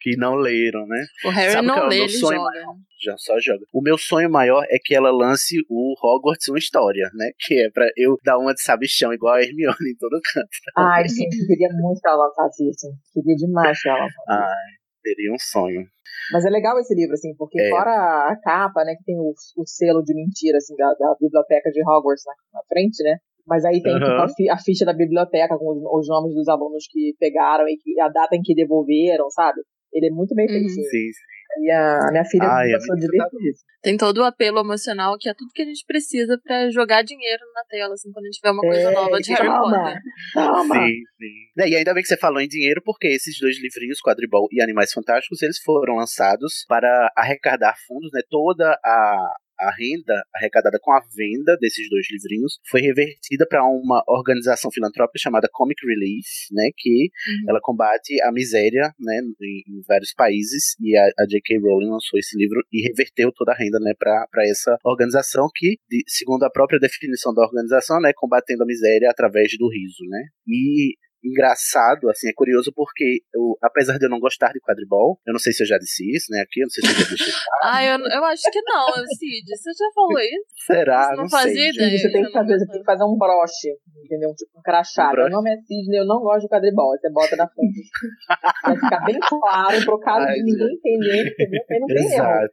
Que 0.00 0.16
não 0.16 0.34
leram, 0.34 0.86
né? 0.86 1.04
O 1.24 1.30
Harry 1.30 1.52
Sabe 1.52 1.66
não 1.66 1.84
é 1.84 1.88
lê, 1.88 1.98
ele 2.00 2.08
joga. 2.08 2.36
Maior? 2.36 2.76
Já 3.02 3.16
só 3.16 3.40
joga. 3.40 3.64
O 3.72 3.80
meu 3.80 3.96
sonho 3.96 4.30
maior 4.30 4.64
é 4.68 4.78
que 4.78 4.94
ela 4.94 5.10
lance 5.10 5.56
o 5.68 5.94
Hogwarts 6.02 6.48
uma 6.48 6.58
história, 6.58 7.10
né? 7.14 7.30
Que 7.38 7.66
é 7.66 7.70
pra 7.70 7.88
eu 7.96 8.16
dar 8.24 8.38
uma 8.38 8.52
de 8.52 8.62
sabichão 8.62 9.12
igual 9.12 9.34
a 9.34 9.42
Hermione 9.42 9.90
em 9.90 9.96
todo 9.96 10.20
canto. 10.32 10.48
Ai, 10.76 11.08
sim, 11.08 11.28
queria 11.46 11.68
muito 11.72 12.00
que 12.00 12.08
ela 12.08 12.26
lançasse 12.26 12.68
isso. 12.68 12.86
Queria 13.14 13.36
demais 13.36 13.80
que 13.80 13.88
ela 13.88 14.00
lançasse 14.00 14.28
Ai, 14.28 14.70
teria 15.02 15.32
um 15.32 15.38
sonho. 15.38 15.86
Mas 16.32 16.44
é 16.44 16.50
legal 16.50 16.78
esse 16.78 16.94
livro, 16.94 17.14
assim, 17.14 17.34
porque 17.36 17.60
é. 17.60 17.70
fora 17.70 17.90
a 17.90 18.36
capa, 18.42 18.84
né, 18.84 18.94
que 18.94 19.04
tem 19.04 19.18
o, 19.18 19.32
o 19.56 19.66
selo 19.66 20.02
de 20.02 20.14
mentira, 20.14 20.58
assim, 20.58 20.76
da, 20.76 20.94
da 20.94 21.16
biblioteca 21.20 21.70
de 21.70 21.80
Hogwarts 21.82 22.24
na, 22.26 22.34
na 22.52 22.64
frente, 22.68 23.02
né? 23.02 23.16
Mas 23.50 23.64
aí 23.64 23.82
tem 23.82 23.92
uhum. 23.92 23.98
tipo, 23.98 24.12
a, 24.12 24.28
fi, 24.28 24.48
a, 24.48 24.56
ficha 24.56 24.84
da 24.84 24.92
biblioteca 24.92 25.58
com 25.58 25.72
os, 25.72 25.82
os, 25.82 26.08
nomes 26.08 26.36
dos 26.36 26.46
alunos 26.46 26.84
que 26.88 27.16
pegaram 27.18 27.66
e 27.66 27.76
que, 27.76 28.00
a 28.00 28.08
data 28.08 28.36
em 28.36 28.40
que 28.40 28.54
devolveram, 28.54 29.28
sabe? 29.28 29.60
Ele 29.92 30.06
é 30.06 30.10
muito 30.10 30.36
bem 30.36 30.46
uhum. 30.46 30.52
feitinho. 30.52 30.84
Sim, 30.84 31.10
sim. 31.10 31.30
E 31.64 31.70
a, 31.72 31.98
minha 32.12 32.24
filha 32.24 32.44
Ai, 32.44 32.68
começou 32.68 32.94
é 32.94 32.98
divertidíssimo. 33.00 33.70
Tem 33.82 33.96
todo 33.96 34.18
o 34.18 34.24
apelo 34.24 34.60
emocional, 34.60 35.16
que 35.18 35.28
é 35.28 35.34
tudo 35.34 35.50
que 35.52 35.62
a 35.62 35.64
gente 35.64 35.84
precisa 35.84 36.38
para 36.44 36.70
jogar 36.70 37.02
dinheiro 37.02 37.42
na 37.52 37.64
tela, 37.64 37.94
assim, 37.94 38.12
quando 38.12 38.26
a 38.26 38.28
gente 38.28 38.40
vê 38.40 38.50
uma 38.50 38.60
coisa 38.60 38.90
é, 38.90 38.94
nova 38.94 39.18
de 39.18 39.32
Harry 39.32 39.48
Potter. 39.48 39.98
Calma. 40.32 40.74
Sim, 40.76 41.02
sim. 41.18 41.68
E 41.68 41.76
ainda 41.76 41.92
bem 41.92 42.02
que 42.04 42.08
você 42.08 42.16
falou 42.16 42.40
em 42.40 42.46
dinheiro, 42.46 42.80
porque 42.84 43.08
esses 43.08 43.36
dois 43.40 43.60
livrinhos, 43.60 44.00
Quadribol 44.00 44.46
e 44.52 44.62
Animais 44.62 44.92
Fantásticos, 44.92 45.42
eles 45.42 45.58
foram 45.58 45.96
lançados 45.96 46.64
para 46.68 47.10
arrecadar 47.16 47.74
fundos, 47.88 48.10
né? 48.12 48.20
Toda 48.30 48.78
a, 48.84 49.34
a 49.60 49.70
renda 49.76 50.22
arrecadada 50.34 50.78
com 50.80 50.92
a 50.92 51.00
venda 51.14 51.56
desses 51.58 51.88
dois 51.88 52.06
livrinhos 52.10 52.58
foi 52.68 52.80
revertida 52.80 53.46
para 53.48 53.64
uma 53.64 54.02
organização 54.08 54.70
filantrópica 54.70 55.18
chamada 55.18 55.48
Comic 55.52 55.84
Relief, 55.86 56.26
né, 56.52 56.70
que 56.76 56.90
uhum. 56.90 57.50
ela 57.50 57.60
combate 57.62 58.20
a 58.22 58.32
miséria, 58.32 58.92
né, 58.98 59.20
em, 59.40 59.62
em 59.68 59.82
vários 59.86 60.12
países 60.14 60.74
e 60.80 60.96
a, 60.96 61.04
a 61.18 61.26
J.K. 61.26 61.58
Rowling 61.58 61.90
lançou 61.90 62.18
esse 62.18 62.36
livro 62.36 62.60
e 62.72 62.88
reverteu 62.88 63.30
toda 63.32 63.52
a 63.52 63.56
renda, 63.56 63.78
né, 63.80 63.92
para 63.98 64.26
essa 64.48 64.76
organização 64.84 65.48
que, 65.54 65.76
de, 65.88 66.02
segundo 66.06 66.44
a 66.44 66.50
própria 66.50 66.78
definição 66.78 67.34
da 67.34 67.42
organização, 67.42 68.00
né, 68.00 68.12
combatendo 68.16 68.62
a 68.62 68.66
miséria 68.66 69.10
através 69.10 69.50
do 69.58 69.68
riso, 69.68 70.04
né. 70.08 70.28
E 70.46 70.94
engraçado, 71.22 72.08
assim, 72.08 72.28
é 72.28 72.32
curioso 72.32 72.72
porque 72.74 73.20
eu, 73.34 73.56
apesar 73.62 73.98
de 73.98 74.06
eu 74.06 74.10
não 74.10 74.18
gostar 74.18 74.52
de 74.52 74.60
quadribol, 74.60 75.18
eu 75.26 75.32
não 75.32 75.38
sei 75.38 75.52
se 75.52 75.62
eu 75.62 75.66
já 75.66 75.78
disse 75.78 76.04
isso, 76.14 76.26
né, 76.30 76.40
aqui, 76.40 76.60
eu 76.60 76.64
não 76.64 76.70
sei 76.70 76.82
se 76.82 76.90
eu 76.90 77.04
já 77.04 77.10
disse 77.10 77.30
Ah, 77.62 77.84
eu, 77.84 77.98
eu 77.98 78.24
acho 78.24 78.42
que 78.50 78.60
não, 78.62 78.86
Cid, 79.18 79.46
você 79.46 79.70
já 79.72 79.90
falou 79.94 80.18
isso? 80.18 80.66
Será? 80.66 81.04
Você 81.04 81.16
não, 81.16 81.22
não 81.22 81.30
fazia 81.30 81.54
sei, 81.54 81.70
ideia. 81.70 81.98
Você 81.98 82.12
tem 82.12 82.24
que 82.24 82.32
fazer, 82.32 82.58
você 82.58 82.66
tem 82.66 82.80
que 82.80 82.86
fazer 82.86 83.04
um 83.04 83.16
broche, 83.18 83.68
entendeu? 84.04 84.34
Tipo 84.34 84.58
um 84.58 84.62
crachá. 84.62 85.10
Um 85.10 85.16
Meu 85.16 85.30
nome 85.30 85.52
é 85.52 85.56
Sidney, 85.56 86.00
eu 86.00 86.06
não 86.06 86.20
gosto 86.20 86.42
de 86.42 86.48
quadribol, 86.48 86.96
você 86.96 87.10
bota 87.10 87.36
na 87.36 87.48
frente. 87.48 87.80
Vai 88.64 88.74
ficar 88.76 89.04
bem 89.04 89.18
claro, 89.20 89.84
pro 89.84 90.00
caso 90.00 90.26
Ai, 90.26 90.34
de 90.34 90.42
ninguém 90.42 90.74
entender, 90.74 91.32
entendeu? 91.32 91.80
Não 91.80 91.86
tem 91.86 92.06
Exato. 92.06 92.52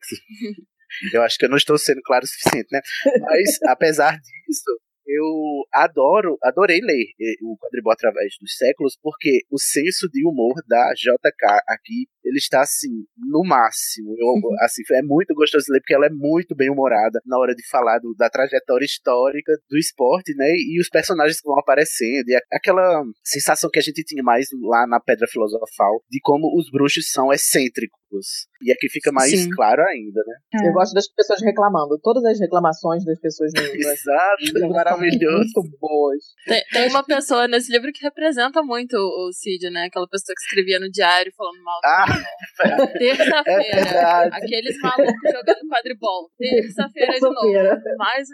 Eu 1.14 1.22
acho 1.22 1.38
que 1.38 1.46
eu 1.46 1.50
não 1.50 1.58
estou 1.58 1.78
sendo 1.78 2.02
claro 2.04 2.24
o 2.24 2.28
suficiente, 2.28 2.68
né? 2.72 2.82
Mas, 3.22 3.62
apesar 3.68 4.14
disso, 4.14 4.80
eu 5.08 5.64
adoro, 5.74 6.38
adorei 6.44 6.82
ler 6.82 7.06
eh, 7.20 7.36
o 7.42 7.58
quadribol 7.58 7.94
através 7.94 8.34
dos 8.42 8.56
séculos, 8.58 8.98
porque 9.02 9.42
o 9.50 9.58
senso 9.58 10.10
de 10.12 10.28
humor 10.28 10.54
da 10.68 10.94
JK 10.94 11.62
aqui, 11.68 12.08
ele 12.24 12.38
está 12.38 12.62
assim, 12.62 13.06
no 13.18 13.44
máximo. 13.44 14.14
Eu, 14.18 14.28
assim, 14.62 14.84
é 14.92 15.02
muito 15.02 15.34
gostoso 15.34 15.66
ler, 15.70 15.80
porque 15.80 15.94
ela 15.94 16.08
é 16.08 16.10
muito 16.10 16.54
bem 16.56 16.70
humorada 16.70 17.22
na 17.26 17.38
hora 17.38 17.56
de 17.56 17.66
falar 17.70 18.00
do, 18.00 18.14
da 18.16 18.30
trajetória 18.30 18.86
histórica 18.86 19.54
do 19.70 19.78
esporte, 19.78 20.36
né? 20.36 20.52
E 20.52 20.80
os 20.82 20.90
personagens 20.90 21.40
que 21.40 21.48
vão 21.48 21.58
aparecendo, 21.58 22.28
e 22.28 22.40
aquela 22.52 23.04
sensação 23.24 23.70
que 23.70 23.80
a 23.80 23.82
gente 23.84 24.04
tinha 24.04 24.24
mais 24.24 24.48
lá 24.62 24.86
na 24.88 25.00
Pedra 25.00 25.28
Filosofal, 25.28 26.04
de 26.10 26.20
como 26.22 26.54
os 26.58 26.70
bruxos 26.70 27.10
são 27.12 27.32
excêntricos. 27.32 28.48
E 28.62 28.72
aqui 28.72 28.90
fica 28.90 29.12
mais 29.12 29.30
Sim. 29.30 29.50
claro 29.52 29.84
ainda, 29.84 30.22
né? 30.26 30.62
É. 30.62 30.70
Eu 30.70 30.74
gosto 30.74 30.94
das 30.94 31.08
pessoas 31.08 31.42
reclamando. 31.42 32.00
Todas 32.02 32.24
as 32.26 32.40
reclamações 32.40 33.06
das 33.06 33.20
pessoas 33.20 33.52
no 33.54 33.62
Exato, 33.78 34.70
maravilhoso. 34.70 35.52
Muito 35.56 35.78
boas. 35.80 36.24
Tem, 36.46 36.64
tem, 36.72 36.90
uma 36.90 37.04
pessoa 37.04 37.48
nesse 37.48 37.72
livro 37.72 37.92
que 37.92 38.04
representa 38.04 38.64
muito 38.64 38.96
o 38.98 39.32
Cid, 39.32 39.70
né? 39.70 39.86
Aquela 39.86 40.08
pessoa 40.08 40.34
que 40.36 40.42
escrevia 40.42 40.80
no 40.80 40.90
diário 40.90 41.32
falando 41.36 41.64
mal. 41.64 41.80
Ah, 41.86 42.88
Terça-feira. 42.98 43.78
É 43.78 44.30
aqueles 44.32 44.80
malucos 44.82 45.32
jogando 45.32 45.68
quadribol. 45.70 46.30
Terça-feira 46.38 47.14
de 47.14 47.22
novo. 47.22 47.98
Mais. 47.98 48.28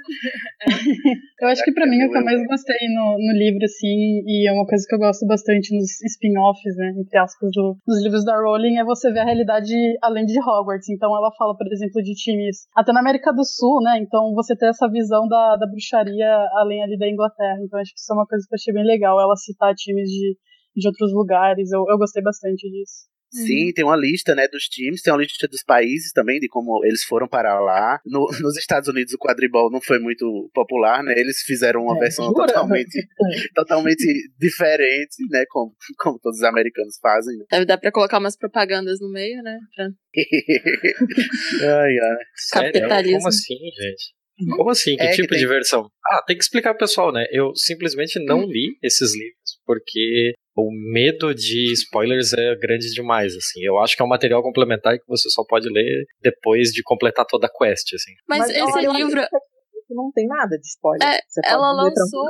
É. 0.61 1.45
Eu 1.45 1.47
acho 1.49 1.63
que 1.63 1.71
pra 1.71 1.85
mim 1.85 2.03
o 2.05 2.11
que 2.11 2.17
eu 2.17 2.23
mais 2.23 2.39
gostei 2.47 2.87
no, 2.95 3.17
no 3.17 3.33
livro, 3.37 3.63
assim, 3.63 4.23
e 4.25 4.47
é 4.47 4.51
uma 4.53 4.65
coisa 4.65 4.85
que 4.87 4.95
eu 4.95 4.99
gosto 4.99 5.25
bastante 5.25 5.75
nos 5.75 6.01
spin-offs, 6.01 6.75
né? 6.77 6.93
Entre 6.97 7.17
aspas, 7.17 7.49
do, 7.51 7.77
dos 7.85 8.01
livros 8.01 8.23
da 8.23 8.39
Rowling, 8.39 8.77
é 8.77 8.83
você 8.83 9.11
ver 9.11 9.19
a 9.19 9.25
realidade 9.25 9.73
de 9.73 9.97
além 10.13 10.25
de 10.25 10.39
Hogwarts. 10.39 10.89
Então 10.89 11.15
ela 11.15 11.31
fala, 11.37 11.55
por 11.57 11.67
exemplo, 11.71 12.01
de 12.01 12.13
times 12.13 12.67
até 12.75 12.93
na 12.93 13.01
América 13.01 13.33
do 13.33 13.43
Sul, 13.43 13.81
né? 13.81 13.99
Então 13.99 14.33
você 14.33 14.55
ter 14.55 14.69
essa 14.69 14.89
visão 14.89 15.27
da, 15.27 15.57
da 15.57 15.67
bruxaria 15.67 16.47
além 16.53 16.83
ali 16.83 16.97
da 16.97 17.09
Inglaterra. 17.09 17.57
Então 17.61 17.79
acho 17.79 17.93
que 17.93 17.99
isso 17.99 18.11
é 18.11 18.15
uma 18.15 18.27
coisa 18.27 18.45
que 18.47 18.53
eu 18.53 18.57
achei 18.57 18.73
bem 18.73 18.85
legal, 18.85 19.19
ela 19.19 19.35
citar 19.35 19.73
times 19.75 20.09
de, 20.09 20.37
de 20.75 20.87
outros 20.87 21.11
lugares. 21.13 21.71
Eu, 21.71 21.83
eu 21.89 21.97
gostei 21.97 22.23
bastante 22.23 22.69
disso. 22.69 23.12
Sim, 23.33 23.67
uhum. 23.67 23.73
tem 23.73 23.83
uma 23.83 23.95
lista, 23.95 24.35
né, 24.35 24.47
dos 24.47 24.65
times, 24.65 25.01
tem 25.01 25.11
uma 25.11 25.21
lista 25.21 25.47
dos 25.47 25.63
países 25.63 26.11
também, 26.11 26.39
de 26.39 26.47
como 26.47 26.85
eles 26.85 27.03
foram 27.03 27.27
parar 27.27 27.59
lá. 27.59 27.99
No, 28.05 28.27
nos 28.41 28.55
Estados 28.57 28.87
Unidos 28.87 29.13
o 29.13 29.17
quadribol 29.17 29.71
não 29.71 29.81
foi 29.81 29.99
muito 29.99 30.51
popular, 30.53 31.03
né? 31.03 31.13
Eles 31.17 31.41
fizeram 31.41 31.81
uma 31.81 31.97
é, 31.97 31.99
versão 31.99 32.25
jura? 32.25 32.47
totalmente, 32.47 33.07
totalmente 33.55 34.05
diferente, 34.37 35.15
né? 35.31 35.45
Como, 35.49 35.73
como 35.97 36.19
todos 36.19 36.37
os 36.37 36.43
americanos 36.43 36.97
fazem. 37.01 37.37
Né? 37.37 37.45
Deve 37.49 37.65
dar 37.65 37.77
pra 37.79 37.91
colocar 37.91 38.19
umas 38.19 38.37
propagandas 38.37 38.99
no 38.99 39.09
meio, 39.11 39.41
né? 39.41 39.57
Pra... 39.75 39.85
ai, 41.81 41.97
ai. 41.97 42.17
Capitalismo. 42.51 43.17
Como 43.17 43.29
assim, 43.29 43.55
gente? 43.55 44.23
Como 44.57 44.69
assim? 44.69 44.95
Que 44.95 45.03
é 45.03 45.11
tipo 45.11 45.29
que 45.29 45.37
de 45.37 45.45
versão? 45.45 45.89
Ah, 46.11 46.23
tem 46.25 46.35
que 46.35 46.43
explicar 46.43 46.71
pro 46.73 46.79
pessoal, 46.79 47.11
né? 47.11 47.25
Eu 47.31 47.55
simplesmente 47.55 48.19
não 48.25 48.45
li 48.45 48.77
esses 48.81 49.13
livros, 49.13 49.42
porque 49.65 50.33
o 50.55 50.69
medo 50.71 51.33
de 51.33 51.73
spoilers 51.73 52.33
é 52.33 52.55
grande 52.55 52.91
demais, 52.93 53.35
assim. 53.35 53.63
Eu 53.63 53.79
acho 53.79 53.95
que 53.95 54.01
é 54.01 54.05
um 54.05 54.09
material 54.09 54.43
complementar 54.43 54.97
que 54.97 55.05
você 55.07 55.29
só 55.29 55.43
pode 55.47 55.67
ler 55.69 56.05
depois 56.21 56.69
de 56.69 56.83
completar 56.83 57.25
toda 57.25 57.47
a 57.47 57.49
quest, 57.49 57.93
assim. 57.93 58.13
Mas, 58.27 58.39
Mas 58.39 58.49
esse 58.49 58.79
livro... 58.91 59.21
Não 59.89 60.11
tem 60.11 60.25
nada 60.27 60.57
de 60.57 60.65
spoiler. 60.67 61.07
É, 61.07 61.19
ela 61.45 61.71
lançou... 61.71 62.25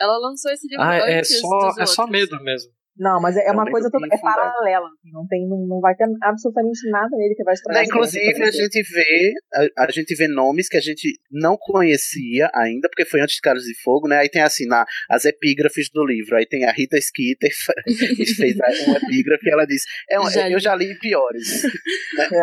Ela 0.00 0.16
lançou 0.16 0.50
esse 0.50 0.66
livro 0.66 0.82
ah, 0.82 0.96
é 0.96 1.22
só, 1.22 1.74
é 1.78 1.84
só 1.84 2.06
medo 2.06 2.42
mesmo. 2.42 2.72
Não, 3.00 3.18
mas 3.18 3.34
é, 3.34 3.46
é 3.46 3.50
uma 3.50 3.64
coisa 3.64 3.90
toda, 3.90 4.06
é 4.12 4.18
paralela. 4.18 4.86
Assim, 4.86 5.10
não, 5.10 5.26
tem, 5.26 5.48
não, 5.48 5.66
não 5.66 5.80
vai 5.80 5.94
ter 5.96 6.04
absolutamente 6.22 6.86
nada 6.90 7.08
nele 7.16 7.34
que 7.34 7.42
vai 7.42 7.54
estragar. 7.54 7.82
inclusive, 7.82 8.42
a 8.42 8.50
gente 8.50 8.82
vê 8.82 9.32
a, 9.54 9.84
a, 9.84 9.90
gente 9.90 10.14
vê 10.14 10.28
nomes 10.28 10.68
que 10.68 10.76
a 10.76 10.80
gente 10.80 11.18
não 11.30 11.56
conhecia 11.58 12.50
ainda, 12.54 12.90
porque 12.90 13.06
foi 13.06 13.22
antes 13.22 13.36
de 13.36 13.40
Carlos 13.40 13.64
de 13.64 13.74
Fogo, 13.82 14.06
né? 14.06 14.18
Aí 14.18 14.28
tem 14.28 14.42
assim, 14.42 14.66
na, 14.66 14.84
as 15.08 15.24
epígrafes 15.24 15.88
do 15.90 16.04
livro. 16.04 16.36
Aí 16.36 16.44
tem 16.44 16.66
a 16.66 16.72
Rita 16.72 17.00
Skeeter, 17.00 17.50
que 17.86 18.26
fez 18.36 18.56
uma 18.86 18.98
epígrafe 18.98 19.48
e 19.48 19.50
ela 19.50 19.66
diz: 19.66 19.82
é 20.10 20.20
um, 20.20 20.30
já 20.30 20.50
eu 20.50 20.60
já 20.60 20.74
li 20.74 20.94
piores. 20.98 21.62
né? 22.18 22.28
é. 22.30 22.42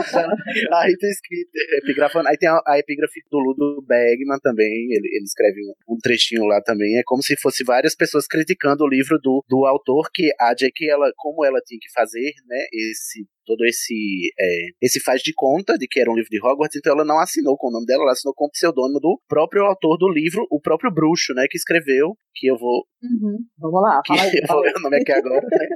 a 0.72 0.86
Rita 0.86 1.06
Skeeter 1.12 1.78
epigrafando. 1.82 2.28
Aí 2.28 2.38
tem 2.38 2.48
a, 2.48 2.58
a 2.66 2.78
epígrafe 2.78 3.20
do 3.30 3.38
Ludo 3.38 3.84
Bergman 3.86 4.38
também. 4.42 4.88
Ele, 4.90 5.06
ele 5.06 5.24
escreve 5.24 5.60
um, 5.60 5.94
um, 5.94 5.98
trechinho 5.98 6.46
lá 6.46 6.62
também. 6.62 6.98
É 6.98 7.02
como 7.04 7.22
se 7.22 7.36
fosse 7.36 7.62
várias 7.62 7.94
pessoas 7.94 8.26
criticando 8.26 8.84
o 8.84 8.88
livro 8.88 9.18
do, 9.22 9.44
do 9.46 9.65
autor 9.66 10.10
que 10.12 10.30
a 10.40 10.54
J.K. 10.54 10.90
ela 10.90 11.12
como 11.16 11.44
ela 11.44 11.60
tinha 11.64 11.78
que 11.80 11.90
fazer, 11.92 12.32
né, 12.46 12.66
esse 12.72 13.26
todo 13.44 13.64
esse 13.64 13.94
é, 14.38 14.66
esse 14.82 15.00
faz 15.00 15.22
de 15.22 15.32
conta 15.34 15.78
de 15.78 15.86
que 15.86 16.00
era 16.00 16.10
um 16.10 16.14
livro 16.14 16.30
de 16.30 16.40
Hogwarts, 16.40 16.76
então 16.76 16.92
ela 16.92 17.04
não 17.04 17.18
assinou 17.18 17.56
com 17.56 17.68
o 17.68 17.70
nome 17.70 17.86
dela, 17.86 18.02
ela 18.02 18.12
assinou 18.12 18.34
com 18.34 18.46
o 18.46 18.50
pseudônimo 18.50 18.98
do 18.98 19.20
próprio 19.28 19.64
autor 19.64 19.96
do 19.98 20.08
livro, 20.08 20.46
o 20.50 20.60
próprio 20.60 20.92
bruxo, 20.92 21.32
né, 21.34 21.46
que 21.48 21.56
escreveu, 21.56 22.16
que 22.34 22.48
eu 22.48 22.56
vou 22.56 22.84
uhum. 23.02 23.38
vamos 23.58 23.82
lá, 23.82 24.00
que 24.04 24.16
fala 24.16 24.28
aí, 24.28 24.32
eu 24.42 24.46
vou 24.48 24.60
ler 24.60 24.76
o 24.76 24.80
nome 24.80 24.96
aqui 25.00 25.12
agora, 25.12 25.46
né? 25.46 25.66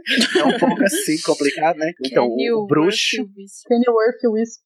é 0.41 0.45
um 0.45 0.59
pouco 0.59 0.83
assim 0.83 1.17
complicado, 1.25 1.77
né? 1.77 1.93
Então 2.05 2.27
o 2.27 2.67
bruxo 2.67 3.17
Kenilworth 3.69 4.25
Wisp. 4.33 4.63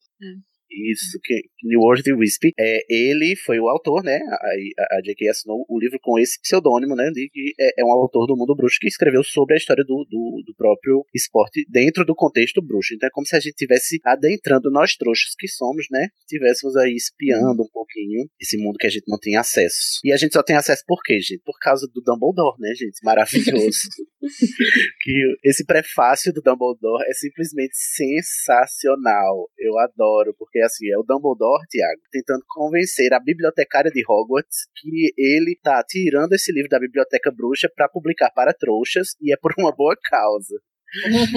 Isso, 0.69 1.19
que 1.23 1.43
New 1.63 1.79
World 1.79 2.13
Wisp. 2.13 2.51
É, 2.57 2.81
ele 2.89 3.35
foi 3.35 3.59
o 3.59 3.67
autor, 3.67 4.03
né? 4.03 4.17
A, 4.17 4.97
a, 4.97 5.01
J.K. 5.01 5.29
assinou 5.29 5.65
o 5.67 5.79
livro 5.79 5.99
com 6.01 6.19
esse 6.19 6.39
pseudônimo, 6.41 6.95
né? 6.95 7.09
De 7.11 7.29
que 7.29 7.53
é, 7.59 7.81
é, 7.81 7.85
um 7.85 7.91
autor 7.91 8.27
do 8.27 8.35
mundo 8.35 8.55
bruxo 8.55 8.77
que 8.79 8.87
escreveu 8.87 9.23
sobre 9.23 9.55
a 9.55 9.57
história 9.57 9.83
do, 9.83 10.05
do, 10.09 10.43
do, 10.45 10.55
próprio 10.55 11.05
esporte 11.13 11.65
dentro 11.69 12.05
do 12.05 12.15
contexto 12.15 12.61
bruxo. 12.61 12.93
Então 12.93 13.07
é 13.07 13.11
como 13.11 13.25
se 13.25 13.35
a 13.35 13.39
gente 13.39 13.51
estivesse 13.51 13.99
adentrando 14.03 14.71
nós 14.71 14.95
trouxas 14.95 15.33
que 15.37 15.47
somos, 15.47 15.85
né? 15.91 16.09
Tivéssemos 16.27 16.75
aí 16.75 16.93
espiando 16.93 17.63
um 17.63 17.69
pouquinho 17.71 18.27
esse 18.39 18.57
mundo 18.57 18.77
que 18.77 18.87
a 18.87 18.89
gente 18.89 19.05
não 19.07 19.17
tem 19.17 19.35
acesso. 19.35 19.99
E 20.03 20.11
a 20.11 20.17
gente 20.17 20.33
só 20.33 20.43
tem 20.43 20.55
acesso 20.55 20.83
por 20.87 21.01
quê, 21.03 21.19
gente? 21.19 21.41
Por 21.43 21.57
causa 21.59 21.87
do 21.87 22.01
Dumbledore, 22.01 22.59
né, 22.59 22.73
gente? 22.75 22.99
Maravilhoso. 23.03 23.79
que 25.01 25.37
esse 25.43 25.65
prefácio 25.65 26.33
do 26.33 26.41
Dumbledore 26.41 27.03
é 27.07 27.13
simplesmente 27.13 27.75
sensacional. 27.75 29.49
Eu 29.57 29.77
adoro, 29.79 30.33
porque 30.37 30.59
assim, 30.59 30.89
é 30.89 30.97
o 30.97 31.03
Dumbledore, 31.03 31.65
Tiago, 31.69 32.01
tentando 32.11 32.43
convencer 32.47 33.13
a 33.13 33.19
bibliotecária 33.19 33.91
de 33.91 34.03
Hogwarts 34.07 34.67
que 34.75 35.13
ele 35.17 35.57
tá 35.61 35.83
tirando 35.87 36.33
esse 36.33 36.51
livro 36.51 36.69
da 36.69 36.79
biblioteca 36.79 37.31
bruxa 37.31 37.69
para 37.73 37.89
publicar 37.89 38.31
para 38.31 38.53
trouxas 38.53 39.15
e 39.21 39.33
é 39.33 39.37
por 39.37 39.53
uma 39.57 39.73
boa 39.75 39.95
causa. 40.09 40.55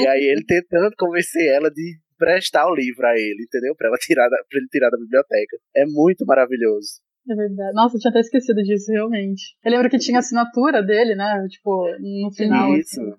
e 0.00 0.06
aí 0.06 0.24
ele 0.24 0.44
tentando 0.44 0.94
convencer 0.96 1.46
ela 1.48 1.70
de 1.70 1.98
prestar 2.18 2.66
o 2.68 2.74
livro 2.74 3.06
a 3.06 3.14
ele, 3.14 3.44
entendeu? 3.44 3.74
Para 3.76 3.88
ela 3.88 3.96
tirar 3.96 4.28
da, 4.28 4.36
pra 4.48 4.58
ele 4.58 4.68
tirar 4.68 4.90
da 4.90 4.98
biblioteca. 4.98 5.56
É 5.76 5.84
muito 5.86 6.26
maravilhoso. 6.26 7.00
É 7.30 7.34
verdade. 7.34 7.74
Nossa, 7.74 7.96
eu 7.96 8.00
tinha 8.00 8.10
até 8.10 8.20
esquecido 8.20 8.62
disso, 8.62 8.90
realmente. 8.90 9.56
Eu 9.64 9.70
lembro 9.72 9.90
que 9.90 9.98
tinha 9.98 10.18
assinatura 10.18 10.82
dele, 10.82 11.14
né? 11.14 11.46
Tipo, 11.48 11.86
no 11.98 12.30
final. 12.32 12.74
Isso. 12.76 13.00
Assim, 13.00 13.12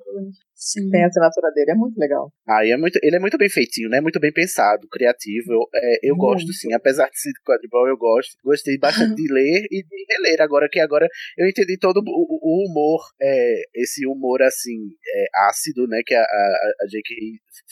Sim. 0.59 0.89
Tem 0.89 1.05
a 1.05 1.07
assinatura 1.07 1.49
dele, 1.53 1.71
é 1.71 1.73
muito 1.73 1.97
legal. 1.97 2.33
Ah, 2.45 2.67
é 2.67 2.75
muito, 2.75 2.99
ele 3.01 3.15
é 3.15 3.19
muito 3.19 3.37
bem 3.37 3.49
feitinho, 3.49 3.87
né? 3.87 4.01
Muito 4.01 4.19
bem 4.19 4.31
pensado, 4.31 4.85
criativo. 4.91 5.53
Eu, 5.53 5.61
é, 5.73 5.99
eu 6.03 6.15
gosto, 6.17 6.51
sim. 6.51 6.73
Apesar 6.73 7.09
de 7.09 7.17
ser 7.17 7.29
de 7.29 7.41
quadribol, 7.45 7.87
eu 7.87 7.95
gosto. 7.97 8.35
Gostei 8.43 8.77
bastante 8.77 9.15
de 9.15 9.33
ler 9.33 9.65
e 9.71 9.81
de 9.81 10.05
reler. 10.09 10.41
Agora 10.41 10.67
que 10.69 10.81
agora 10.81 11.07
eu 11.37 11.47
entendi 11.47 11.77
todo 11.77 11.99
o, 11.99 12.01
o 12.03 12.67
humor, 12.67 12.99
é, 13.21 13.61
esse 13.73 14.05
humor, 14.05 14.41
assim, 14.41 14.75
é, 15.07 15.47
ácido, 15.47 15.87
né? 15.87 16.01
Que 16.05 16.13
a, 16.13 16.21
a, 16.21 16.73
a 16.81 16.87
J.K. 16.87 17.15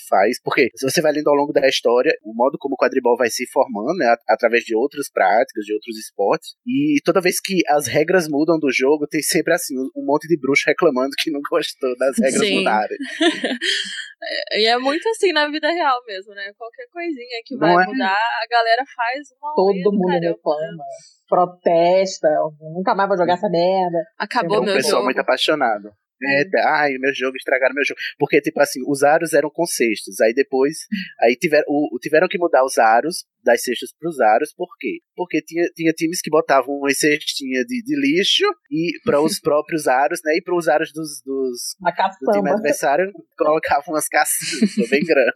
faz. 0.08 0.42
Porque 0.42 0.70
se 0.78 0.90
você 0.90 1.02
vai 1.02 1.12
lendo 1.12 1.28
ao 1.28 1.36
longo 1.36 1.52
da 1.52 1.68
história, 1.68 2.14
o 2.24 2.34
modo 2.34 2.58
como 2.58 2.76
o 2.76 2.78
quadribol 2.78 3.18
vai 3.18 3.30
se 3.30 3.46
formando, 3.52 3.98
né? 3.98 4.16
Através 4.30 4.64
de 4.64 4.74
outras 4.74 5.12
práticas, 5.12 5.66
de 5.66 5.74
outros 5.74 5.98
esportes. 5.98 6.52
E 6.66 7.02
toda 7.04 7.20
vez 7.20 7.42
que 7.42 7.62
as 7.68 7.86
regras 7.86 8.30
mudam 8.30 8.58
do 8.58 8.72
jogo, 8.72 9.06
tem 9.08 9.22
sempre, 9.22 9.54
assim, 9.54 9.76
um 9.78 10.06
monte 10.06 10.26
de 10.26 10.40
bruxo 10.40 10.64
reclamando 10.66 11.12
que 11.18 11.30
não 11.30 11.42
gostou 11.52 11.94
das 11.98 12.18
regras 12.18 12.48
sim. 12.48 12.60
mudadas. 12.60 12.77
e 14.54 14.66
é 14.66 14.78
muito 14.78 15.08
assim 15.10 15.32
na 15.32 15.48
vida 15.50 15.70
real 15.70 16.02
mesmo, 16.06 16.34
né? 16.34 16.52
Qualquer 16.58 16.88
coisinha 16.92 17.42
que 17.46 17.58
vai 17.58 17.72
é? 17.72 17.86
mudar, 17.86 18.16
a 18.16 18.48
galera 18.50 18.84
faz 18.96 19.32
uma 19.40 19.54
Todo 19.56 19.92
mundo 19.92 20.08
caramba, 20.08 20.28
reclama. 20.28 20.78
Né? 20.78 20.84
Protesta, 21.28 22.28
nunca 22.62 22.96
mais 22.96 23.10
vou 23.10 23.18
jogar 23.18 23.34
essa 23.34 23.50
merda. 23.50 23.98
Acabou 24.18 24.62
meu 24.62 24.68
jogo. 24.68 24.72
Um 24.72 24.76
pessoal 24.76 25.04
muito 25.04 25.20
apaixonado. 25.20 25.90
É, 26.24 26.44
ai, 26.66 26.94
meu 26.98 27.14
jogo, 27.14 27.38
estragaram 27.38 27.76
meu 27.76 27.86
jogo. 27.86 28.00
Porque, 28.18 28.42
tipo 28.42 28.60
assim, 28.60 28.82
os 28.88 29.04
aros 29.04 29.34
eram 29.34 29.50
com 29.52 29.66
cestos. 29.66 30.20
Aí 30.20 30.34
depois, 30.34 30.78
aí 31.22 31.36
tiveram, 31.36 31.66
o, 31.68 31.98
tiveram 32.02 32.28
que 32.28 32.40
mudar 32.40 32.64
os 32.64 32.78
aros 32.78 33.26
das 33.48 33.64
cestas 33.64 33.94
pros 33.98 34.20
aros. 34.20 34.54
Por 34.54 34.68
quê? 34.78 35.00
Porque 35.16 35.42
tinha, 35.42 35.66
tinha 35.74 35.94
times 35.94 36.20
que 36.22 36.30
botavam 36.30 36.76
uma 36.76 36.92
cestinha 36.92 37.64
de, 37.64 37.82
de 37.82 37.96
lixo 37.96 38.46
e 38.70 38.92
para 39.04 39.22
os 39.22 39.40
próprios 39.42 39.88
aros, 39.88 40.20
né? 40.24 40.36
E 40.36 40.42
para 40.42 40.56
os 40.56 40.68
aros 40.68 40.92
dos, 40.92 41.22
dos 41.26 41.76
do 42.22 42.32
time 42.34 42.52
adversário, 42.52 43.12
colocavam 43.38 43.94
umas 43.94 44.08
caças 44.08 44.38
bem 44.92 45.04
grandes. 45.04 45.34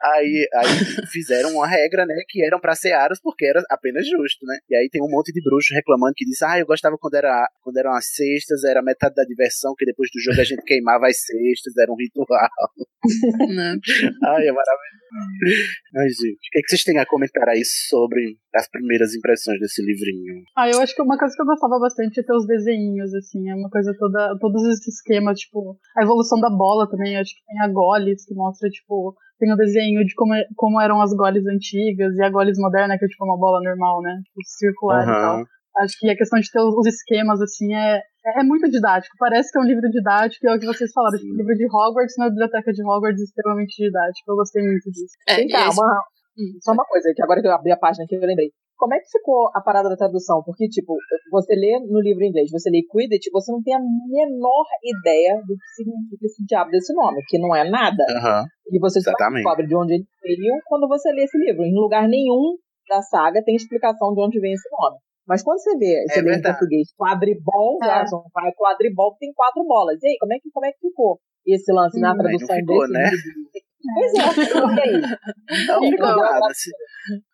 Aí, 0.00 0.48
aí 0.54 1.06
fizeram 1.10 1.50
uma 1.50 1.66
regra, 1.66 2.06
né, 2.06 2.14
que 2.28 2.44
eram 2.44 2.60
pra 2.60 2.76
ser 2.76 2.92
aros 2.92 3.18
porque 3.20 3.44
era 3.44 3.60
apenas 3.68 4.06
justo, 4.06 4.46
né? 4.46 4.56
E 4.70 4.76
aí 4.76 4.88
tem 4.88 5.02
um 5.02 5.10
monte 5.10 5.32
de 5.32 5.42
bruxo 5.42 5.74
reclamando 5.74 6.12
que 6.16 6.24
diz, 6.24 6.40
ah, 6.42 6.56
eu 6.56 6.66
gostava 6.66 6.96
quando, 7.00 7.14
era, 7.14 7.48
quando 7.62 7.78
eram 7.78 7.92
as 7.92 8.06
cestas, 8.14 8.62
era 8.62 8.80
metade 8.80 9.16
da 9.16 9.24
diversão, 9.24 9.74
que 9.76 9.84
depois 9.84 10.08
do 10.14 10.20
jogo 10.20 10.40
a 10.40 10.44
gente 10.44 10.62
queimava 10.62 11.06
as 11.06 11.18
cestas, 11.18 11.76
era 11.76 11.90
um 11.90 11.96
ritual. 11.96 12.28
Não. 13.50 13.76
Ai, 14.30 14.46
é 14.46 14.52
maravilhoso. 14.52 14.98
Ai, 15.96 16.08
gente, 16.08 16.34
o 16.34 16.50
que, 16.52 16.58
é 16.58 16.62
que 16.62 16.68
vocês 16.68 16.84
têm 16.84 16.98
a 16.98 17.06
comentar 17.06 17.27
aí 17.48 17.62
sobre 17.64 18.36
as 18.54 18.68
primeiras 18.68 19.14
impressões 19.14 19.58
desse 19.60 19.82
livrinho? 19.82 20.42
Ah, 20.56 20.68
eu 20.68 20.80
acho 20.80 20.94
que 20.94 21.02
uma 21.02 21.18
coisa 21.18 21.34
que 21.34 21.42
eu 21.42 21.46
gostava 21.46 21.78
bastante 21.78 22.20
é 22.20 22.22
ter 22.22 22.34
os 22.34 22.46
desenhos, 22.46 23.14
assim, 23.14 23.48
é 23.48 23.54
uma 23.54 23.70
coisa 23.70 23.94
toda, 23.98 24.36
todos 24.40 24.62
esses 24.64 24.96
esquemas, 24.96 25.40
tipo, 25.40 25.76
a 25.96 26.02
evolução 26.02 26.40
da 26.40 26.50
bola 26.50 26.88
também, 26.88 27.16
acho 27.16 27.34
que 27.34 27.44
tem 27.46 27.60
a 27.60 27.68
Goles, 27.68 28.24
que 28.24 28.34
mostra, 28.34 28.68
tipo, 28.68 29.14
tem 29.38 29.52
o 29.52 29.56
desenho 29.56 30.04
de 30.04 30.14
como, 30.14 30.34
como 30.56 30.80
eram 30.80 31.00
as 31.00 31.12
goles 31.14 31.46
antigas 31.46 32.14
e 32.16 32.22
a 32.22 32.30
goles 32.30 32.58
moderna, 32.58 32.98
que 32.98 33.04
é 33.04 33.08
tipo 33.08 33.24
uma 33.24 33.38
bola 33.38 33.62
normal, 33.62 34.02
né? 34.02 34.20
Tipo, 34.24 34.40
circular 34.44 35.06
uhum. 35.06 35.12
e 35.12 35.14
tal. 35.14 35.44
Acho 35.78 35.94
que 36.00 36.10
a 36.10 36.16
questão 36.16 36.40
de 36.40 36.50
ter 36.50 36.60
os 36.60 36.86
esquemas, 36.86 37.40
assim, 37.40 37.72
é, 37.72 38.02
é 38.36 38.42
muito 38.42 38.68
didático. 38.68 39.14
Parece 39.18 39.52
que 39.52 39.58
é 39.58 39.62
um 39.62 39.64
livro 39.64 39.88
didático, 39.88 40.44
e 40.44 40.48
é 40.50 40.54
o 40.54 40.58
que 40.58 40.66
vocês 40.66 40.90
falaram. 40.92 41.18
Tipo, 41.18 41.36
livro 41.36 41.54
de 41.54 41.66
Hogwarts 41.66 42.16
na 42.18 42.28
biblioteca 42.28 42.72
de 42.72 42.82
Hogwarts, 42.82 43.22
extremamente 43.22 43.76
didático. 43.80 44.32
Eu 44.32 44.36
gostei 44.36 44.62
muito 44.62 44.90
disso. 44.90 45.14
É, 45.28 45.36
Sim, 45.36 45.48
tá, 45.48 45.70
uma, 45.70 46.02
hum. 46.38 46.58
só 46.62 46.72
uma 46.72 46.84
coisa, 46.84 47.12
que 47.14 47.22
agora 47.22 47.40
que 47.40 47.48
eu 47.48 47.52
abri 47.52 47.72
a 47.72 47.76
página 47.76 48.04
aqui, 48.04 48.14
eu 48.14 48.20
lembrei. 48.20 48.50
Como 48.76 48.94
é 48.94 49.00
que 49.00 49.10
ficou 49.10 49.50
a 49.54 49.60
parada 49.60 49.88
da 49.88 49.96
tradução? 49.96 50.40
Porque, 50.46 50.68
tipo, 50.68 50.94
você 51.32 51.52
lê 51.54 51.80
no 51.80 52.00
livro 52.00 52.22
em 52.22 52.28
inglês, 52.28 52.48
você 52.50 52.70
lê 52.70 52.82
Quidditch, 52.88 53.26
você 53.32 53.50
não 53.50 53.60
tem 53.60 53.74
a 53.74 53.80
menor 53.80 54.64
ideia 54.84 55.34
do 55.42 55.54
que 55.54 55.68
significa 55.74 56.26
esse 56.26 56.44
diabo 56.46 56.70
desse 56.70 56.94
nome, 56.94 57.20
que 57.26 57.38
não 57.38 57.54
é 57.56 57.68
nada. 57.68 58.04
Uhum. 58.08 58.46
E 58.70 58.78
você 58.78 59.00
só 59.00 59.10
descobre 59.10 59.66
de 59.66 59.74
onde 59.74 59.94
ele 59.94 60.06
veio 60.22 60.62
quando 60.66 60.86
você 60.86 61.10
lê 61.10 61.24
esse 61.24 61.36
livro. 61.38 61.64
Em 61.64 61.74
lugar 61.74 62.08
nenhum 62.08 62.56
da 62.88 63.02
saga 63.02 63.42
tem 63.42 63.56
explicação 63.56 64.14
de 64.14 64.20
onde 64.20 64.38
vem 64.38 64.52
esse 64.52 64.68
nome. 64.70 64.96
Mas 65.26 65.42
quando 65.42 65.58
você 65.58 65.76
vê, 65.76 66.04
você 66.08 66.20
é 66.20 66.22
lê 66.22 66.36
em 66.36 66.42
português 66.42 66.88
quadribol, 66.96 67.78
é. 67.82 68.04
vai 68.32 68.50
quadribol 68.56 69.14
tem 69.18 69.30
quatro 69.34 69.62
bolas. 69.64 70.02
E 70.02 70.08
aí, 70.08 70.16
como 70.18 70.32
é 70.32 70.38
que, 70.38 70.50
como 70.50 70.64
é 70.64 70.72
que 70.72 70.88
ficou 70.88 71.20
esse 71.46 71.70
lance 71.70 71.98
hum, 71.98 72.00
na 72.00 72.16
tradução 72.16 72.56
ficou, 72.56 72.80
desse 72.80 72.92
né? 72.92 73.10
Pois 73.94 74.12
é, 74.12 75.66
Não, 75.66 75.84
então, 75.84 76.16
nada, 76.16 76.46
assim. 76.46 76.70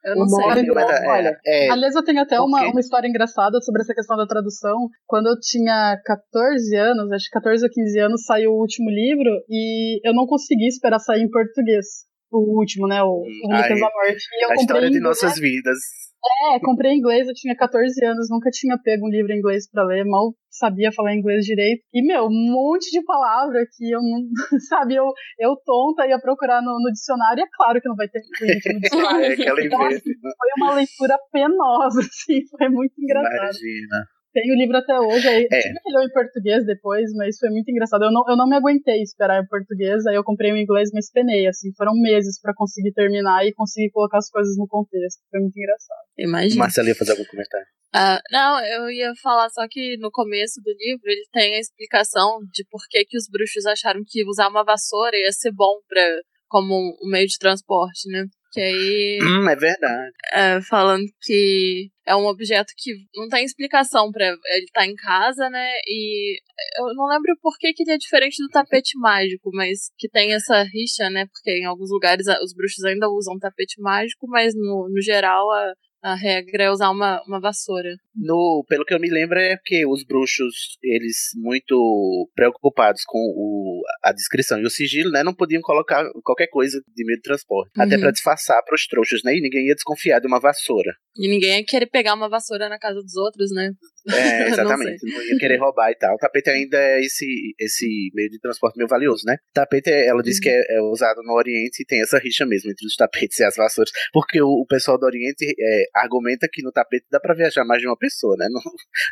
Eu 0.05 0.17
não 0.17 0.29
sei. 0.29 0.45
É, 0.45 1.09
olha, 1.09 1.41
é, 1.47 1.71
aliás, 1.71 1.95
eu 1.95 2.05
tenho 2.05 2.21
até 2.21 2.39
uma, 2.39 2.69
uma 2.69 2.81
história 2.81 3.09
engraçada 3.09 3.61
sobre 3.63 3.83
essa 3.83 3.95
questão 3.95 4.17
da 4.17 4.27
tradução. 4.27 4.89
Quando 5.07 5.29
eu 5.29 5.39
tinha 5.41 5.97
14 6.05 6.77
anos, 6.77 7.11
acho 7.13 7.25
que 7.25 7.31
14 7.31 7.65
ou 7.65 7.71
15 7.71 7.99
anos, 7.99 8.25
saiu 8.25 8.51
o 8.51 8.61
último 8.61 8.91
livro 8.91 9.31
e 9.49 10.01
eu 10.07 10.15
não 10.15 10.27
consegui 10.27 10.67
esperar 10.67 10.99
sair 10.99 11.23
em 11.23 11.31
português. 11.31 11.87
O 12.31 12.59
último, 12.59 12.87
né? 12.87 13.03
O, 13.03 13.23
o 13.23 13.49
Relíquias 13.49 13.81
da 13.81 13.91
Morte. 13.91 14.25
E 14.33 14.45
eu 14.45 14.51
a 14.51 14.55
história 14.55 14.91
de 14.91 15.01
nossas 15.01 15.39
vidas. 15.39 15.79
É, 16.25 16.61
comprei 16.61 16.95
inglês, 16.95 17.29
eu 17.29 17.35
tinha 17.35 17.55
14 17.55 18.05
anos, 18.05 18.29
nunca 18.31 18.51
tinha 18.51 18.79
pego 18.79 19.07
um 19.07 19.11
livro 19.11 19.33
em 19.33 19.39
inglês 19.39 19.69
para 19.71 19.85
ler, 19.85 20.05
mal 20.05 20.35
sabia 20.51 20.93
falar 20.93 21.15
inglês 21.15 21.45
direito. 21.45 21.83
E, 21.93 22.03
meu, 22.03 22.27
um 22.27 22.53
monte 22.53 22.91
de 22.91 23.03
palavra 23.05 23.67
que 23.77 23.91
eu 23.91 24.01
não, 24.01 24.29
sabe, 24.69 24.95
eu, 24.95 25.13
eu 25.39 25.57
tonta 25.65 26.07
ia 26.07 26.19
procurar 26.19 26.63
no, 26.63 26.79
no 26.81 26.93
dicionário, 26.93 27.41
e 27.41 27.45
é 27.45 27.49
claro 27.53 27.81
que 27.81 27.89
não 27.89 27.97
vai 27.97 28.09
ter 28.09 28.21
no 28.21 28.81
dicionário. 28.81 29.25
é, 29.25 29.33
aquela 29.33 29.65
então, 29.65 29.87
assim, 29.87 30.13
foi 30.21 30.51
uma 30.57 30.75
leitura 30.75 31.19
penosa, 31.33 32.01
assim, 32.01 32.41
foi 32.49 32.69
muito 32.69 32.95
engraçado. 32.99 33.35
Imagina. 33.35 34.07
Tem 34.35 34.51
o 34.51 34.57
livro 34.59 34.77
até 34.77 34.99
hoje, 34.99 35.29
aí 35.29 35.47
é. 35.51 35.61
tive 35.61 35.81
que 35.81 35.93
ler 35.93 36.07
em 36.07 36.13
português 36.13 36.67
depois, 36.67 37.13
mas 37.15 37.39
foi 37.39 37.51
muito 37.51 37.71
engraçado. 37.71 38.03
Eu 38.03 38.11
não, 38.11 38.25
eu 38.29 38.37
não 38.37 38.49
me 38.49 38.57
aguentei 38.57 39.01
esperar 39.01 39.41
em 39.41 39.47
português, 39.47 40.05
aí 40.07 40.17
eu 40.17 40.25
comprei 40.25 40.51
o 40.51 40.57
inglês, 40.57 40.91
mas 40.93 41.09
penei, 41.09 41.47
assim, 41.47 41.73
foram 41.77 41.93
meses 41.95 42.41
para 42.41 42.53
conseguir 42.53 42.93
terminar 42.93 43.47
e 43.47 43.55
conseguir 43.55 43.91
colocar 43.93 44.19
as 44.19 44.29
coisas 44.29 44.57
no 44.59 44.67
contexto. 44.67 45.21
Foi 45.31 45.39
muito 45.39 45.57
engraçado. 45.57 46.01
Imagina. 46.19 46.65
Marcelo 46.65 46.89
ia 46.89 46.97
fazer 46.97 47.13
algum 47.13 47.25
comentário? 47.25 47.67
Uh, 47.95 48.19
não, 48.33 48.59
eu 48.59 48.91
ia 48.91 49.13
falar 49.23 49.49
só 49.51 49.69
que 49.71 49.97
no 49.99 50.11
começo 50.11 50.61
do 50.61 50.71
livro 50.73 51.05
ele 51.07 51.25
tem 51.33 51.55
a 51.55 51.61
explicação 51.61 52.41
de 52.53 52.65
por 52.69 52.81
que, 52.91 53.05
que 53.05 53.17
os 53.17 53.29
bruxos 53.31 53.65
acharam 53.67 54.01
que 54.05 54.29
usar 54.29 54.49
uma 54.49 54.65
vassoura 54.65 55.17
ia 55.17 55.31
ser 55.31 55.53
bom 55.53 55.79
pra, 55.89 56.03
como 56.49 56.75
um 57.01 57.09
meio 57.09 57.29
de 57.29 57.39
transporte, 57.39 58.11
né? 58.11 58.25
Que 58.55 58.61
aí. 58.61 59.19
Hum, 59.21 59.49
é 59.49 59.57
verdade. 59.57 60.13
É, 60.33 60.63
falando 60.63 61.03
que 61.21 61.91
é 62.07 62.15
um 62.15 62.27
objeto 62.27 62.73
que 62.77 62.93
não 63.17 63.29
tem 63.29 63.45
explicação 63.45 64.13
para 64.13 64.29
ele 64.29 64.65
estar 64.65 64.83
tá 64.83 64.87
em 64.87 64.95
casa, 64.95 65.51
né? 65.51 65.73
E 65.89 66.39
eu 66.79 66.95
não 66.95 67.09
lembro 67.09 67.37
por 67.43 67.59
que, 67.59 67.73
que 67.73 67.83
ele 67.83 67.91
é 67.91 67.99
diferente 67.99 68.41
do 68.41 68.49
tapete 68.49 68.97
mágico, 68.97 69.51
mas 69.53 69.91
que 69.99 70.09
tem 70.09 70.33
essa 70.33 70.63
rixa, 70.63 71.11
né? 71.11 71.27
Porque 71.27 71.59
em 71.59 71.65
alguns 71.65 71.91
lugares 71.91 72.27
os 72.45 72.55
bruxos 72.55 72.85
ainda 72.85 73.11
usam 73.11 73.41
tapete 73.41 73.81
mágico, 73.81 74.29
mas 74.29 74.55
no, 74.55 74.89
no 74.89 75.03
geral 75.03 75.51
a, 75.51 75.73
a 76.05 76.15
regra 76.15 76.65
é 76.65 76.71
usar 76.71 76.91
uma, 76.91 77.23
uma 77.27 77.41
vassoura. 77.41 77.97
No, 78.15 78.63
pelo 78.69 78.85
que 78.85 78.93
eu 78.93 79.01
me 79.01 79.09
lembro 79.09 79.39
é 79.39 79.57
que 79.65 79.87
os 79.87 80.05
bruxos, 80.05 80.77
eles 80.83 81.31
muito 81.35 82.29
preocupados 82.35 83.03
com 83.07 83.19
o, 83.19 83.83
a 84.03 84.13
descrição 84.13 84.61
e 84.61 84.67
o 84.67 84.71
sigilo, 84.71 85.11
né, 85.11 85.23
não 85.23 85.33
podiam 85.33 85.63
colocar 85.63 86.05
qualquer 86.23 86.49
coisa 86.49 86.79
de 86.95 87.05
meio 87.07 87.17
de 87.17 87.23
transporte, 87.23 87.71
uhum. 87.79 87.85
até 87.85 87.97
para 87.97 88.11
disfarçar 88.11 88.63
para 88.63 88.75
os 88.75 88.87
trouxas, 88.87 89.23
né, 89.25 89.35
e 89.35 89.41
ninguém 89.41 89.67
ia 89.67 89.75
desconfiar 89.75 90.21
de 90.21 90.27
uma 90.27 90.39
vassoura. 90.39 90.95
E 91.17 91.27
ninguém 91.27 91.59
ia 91.59 91.65
querer 91.65 91.87
pegar 91.87 92.13
uma 92.13 92.29
vassoura 92.29 92.69
na 92.69 92.79
casa 92.79 93.01
dos 93.01 93.17
outros, 93.17 93.51
né? 93.51 93.71
É, 94.09 94.49
exatamente. 94.51 95.03
não, 95.03 95.15
não, 95.15 95.25
ia 95.25 95.39
querer 95.39 95.57
roubar 95.59 95.91
e 95.91 95.95
tal. 95.95 96.15
O 96.15 96.19
tapete 96.19 96.51
ainda 96.51 96.79
é 96.79 97.01
esse, 97.01 97.27
esse 97.59 98.11
meio 98.15 98.31
de 98.31 98.39
transporte 98.39 98.77
meio 98.77 98.89
valioso, 98.89 99.25
né? 99.27 99.35
O 99.35 99.53
tapete, 99.55 99.91
ela 99.91 100.23
diz 100.23 100.37
uhum. 100.37 100.43
que 100.43 100.49
é, 100.51 100.77
é, 100.77 100.83
usado 100.83 101.23
no 101.23 101.33
Oriente 101.35 101.83
e 101.83 101.87
tem 101.87 102.03
essa 102.03 102.19
rixa 102.19 102.45
mesmo 102.45 102.71
entre 102.71 102.87
os 102.87 102.97
tapetes 102.97 103.39
e 103.39 103.45
as 103.45 103.57
vassouras. 103.57 103.93
Porque 104.13 104.41
o, 104.43 104.49
o 104.49 104.67
pessoal 104.67 104.99
do 104.99 105.07
Oriente 105.07 105.55
é, 105.59 105.85
argumenta 105.95 106.49
que 106.51 106.63
no 106.63 106.73
tapete 106.73 107.07
dá 107.11 107.21
para 107.21 107.35
viajar 107.35 107.65
mais 107.65 107.81
de 107.81 107.87
uma 107.87 107.97
pessoa, 107.97 108.37
né? 108.39 108.47
No, 108.51 108.61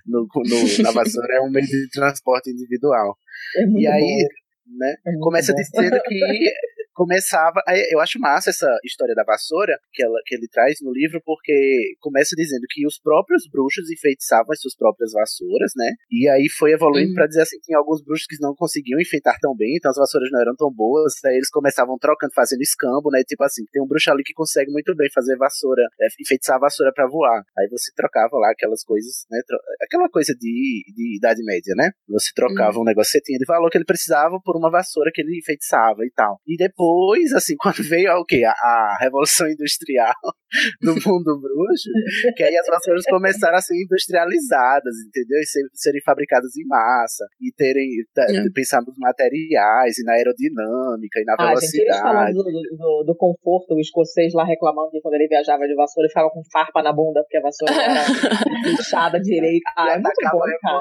no, 0.06 0.28
no, 0.44 0.82
na 0.82 0.90
vassoura 0.90 1.36
é 1.36 1.40
um 1.40 1.50
meio 1.50 1.66
de 1.66 1.88
transporte 1.90 2.50
individual. 2.50 3.16
É 3.56 3.80
e 3.80 3.86
aí, 3.86 4.00
bom. 4.00 4.41
Né, 4.66 4.94
é 5.06 5.12
começa 5.20 5.52
bom. 5.52 5.58
dizendo 5.58 6.00
que 6.02 6.20
começava. 6.94 7.60
Eu 7.90 8.00
acho 8.00 8.18
massa 8.18 8.50
essa 8.50 8.68
história 8.84 9.14
da 9.14 9.24
vassoura 9.24 9.76
que, 9.92 10.02
ela, 10.02 10.18
que 10.26 10.34
ele 10.34 10.46
traz 10.48 10.78
no 10.80 10.92
livro, 10.92 11.20
porque 11.24 11.94
começa 12.00 12.36
dizendo 12.36 12.64
que 12.68 12.86
os 12.86 12.98
próprios 13.00 13.48
bruxos 13.50 13.90
enfeitiçavam 13.90 14.52
as 14.52 14.60
suas 14.60 14.76
próprias 14.76 15.12
vassouras, 15.12 15.72
né? 15.76 15.92
E 16.10 16.28
aí 16.28 16.48
foi 16.48 16.72
evoluindo 16.72 17.08
uhum. 17.08 17.14
para 17.14 17.26
dizer 17.26 17.42
assim: 17.42 17.56
que 17.56 17.66
tinha 17.66 17.78
alguns 17.78 18.02
bruxos 18.02 18.26
que 18.26 18.36
não 18.40 18.54
conseguiam 18.54 19.00
enfeitar 19.00 19.36
tão 19.40 19.56
bem, 19.56 19.76
então 19.76 19.90
as 19.90 19.96
vassouras 19.96 20.30
não 20.30 20.40
eram 20.40 20.54
tão 20.54 20.70
boas. 20.70 21.12
Aí 21.24 21.36
eles 21.36 21.50
começavam 21.50 21.96
trocando, 21.98 22.32
fazendo 22.34 22.60
escambo, 22.60 23.10
né? 23.10 23.22
Tipo 23.26 23.44
assim, 23.44 23.64
tem 23.72 23.82
um 23.82 23.86
bruxo 23.86 24.10
ali 24.10 24.22
que 24.22 24.34
consegue 24.34 24.70
muito 24.70 24.94
bem 24.94 25.10
fazer 25.12 25.36
vassoura, 25.36 25.82
é, 26.00 26.06
enfeitiçar 26.20 26.56
a 26.56 26.60
vassoura 26.60 26.92
para 26.94 27.08
voar. 27.08 27.42
Aí 27.58 27.68
você 27.68 27.90
trocava 27.96 28.36
lá 28.36 28.50
aquelas 28.50 28.84
coisas, 28.84 29.24
né? 29.30 29.40
Aquela 29.82 30.08
coisa 30.08 30.34
de, 30.34 30.84
de 30.94 31.16
Idade 31.16 31.42
Média, 31.44 31.74
né? 31.76 31.90
Você 32.08 32.30
trocava 32.34 32.76
uhum. 32.76 32.82
um 32.82 32.86
negócio 32.86 33.12
que 33.12 33.18
você 33.18 33.24
tinha 33.24 33.38
de 33.38 33.46
valor 33.46 33.70
que 33.70 33.78
ele 33.78 33.84
precisava 33.84 34.38
por 34.44 34.51
uma 34.56 34.70
vassoura 34.70 35.10
que 35.12 35.20
ele 35.20 35.38
enfeitiçava 35.38 36.04
e 36.04 36.10
tal. 36.14 36.40
E 36.46 36.56
depois 36.56 37.32
assim, 37.32 37.54
quando 37.60 37.82
veio 37.82 38.10
a, 38.10 38.20
o 38.20 38.24
quê? 38.24 38.42
A, 38.44 38.50
a 38.50 38.96
Revolução 39.00 39.48
Industrial 39.48 40.14
no 40.82 40.94
mundo 40.94 41.40
bruxo, 41.40 41.88
que 42.36 42.42
aí 42.42 42.56
as 42.56 42.66
vassouras 42.66 43.04
começaram 43.08 43.56
a 43.56 43.60
ser 43.60 43.74
industrializadas, 43.74 44.94
entendeu? 45.08 45.38
E 45.40 45.46
ser, 45.46 45.62
serem 45.74 46.02
fabricadas 46.02 46.56
em 46.56 46.66
massa, 46.66 47.24
e 47.40 47.52
terem, 47.56 47.88
é. 48.18 48.50
pensar 48.54 48.82
nos 48.82 48.96
materiais, 48.98 49.98
e 49.98 50.04
na 50.04 50.12
aerodinâmica, 50.14 51.20
e 51.20 51.24
na 51.24 51.34
ah, 51.38 51.46
velocidade. 51.48 52.32
Gente, 52.32 52.44
do, 52.44 52.76
do, 52.76 53.04
do, 53.06 53.16
conforto, 53.16 53.74
o 53.74 53.80
escocês 53.80 54.32
lá 54.34 54.44
reclamando 54.44 54.90
que 54.90 55.00
quando 55.00 55.14
ele 55.14 55.28
viajava 55.28 55.66
de 55.66 55.74
vassoura, 55.74 56.06
ele 56.06 56.12
ficava 56.12 56.30
com 56.30 56.42
farpa 56.52 56.82
na 56.82 56.92
bunda, 56.92 57.22
porque 57.22 57.38
a 57.38 57.42
vassoura 57.42 57.74
era 57.74 58.04
puxada 58.76 59.20
direita. 59.20 59.70
Ah, 59.76 59.92
é 59.92 59.98
muito 59.98 60.20
bom, 60.30 60.40
cara. 60.60 60.80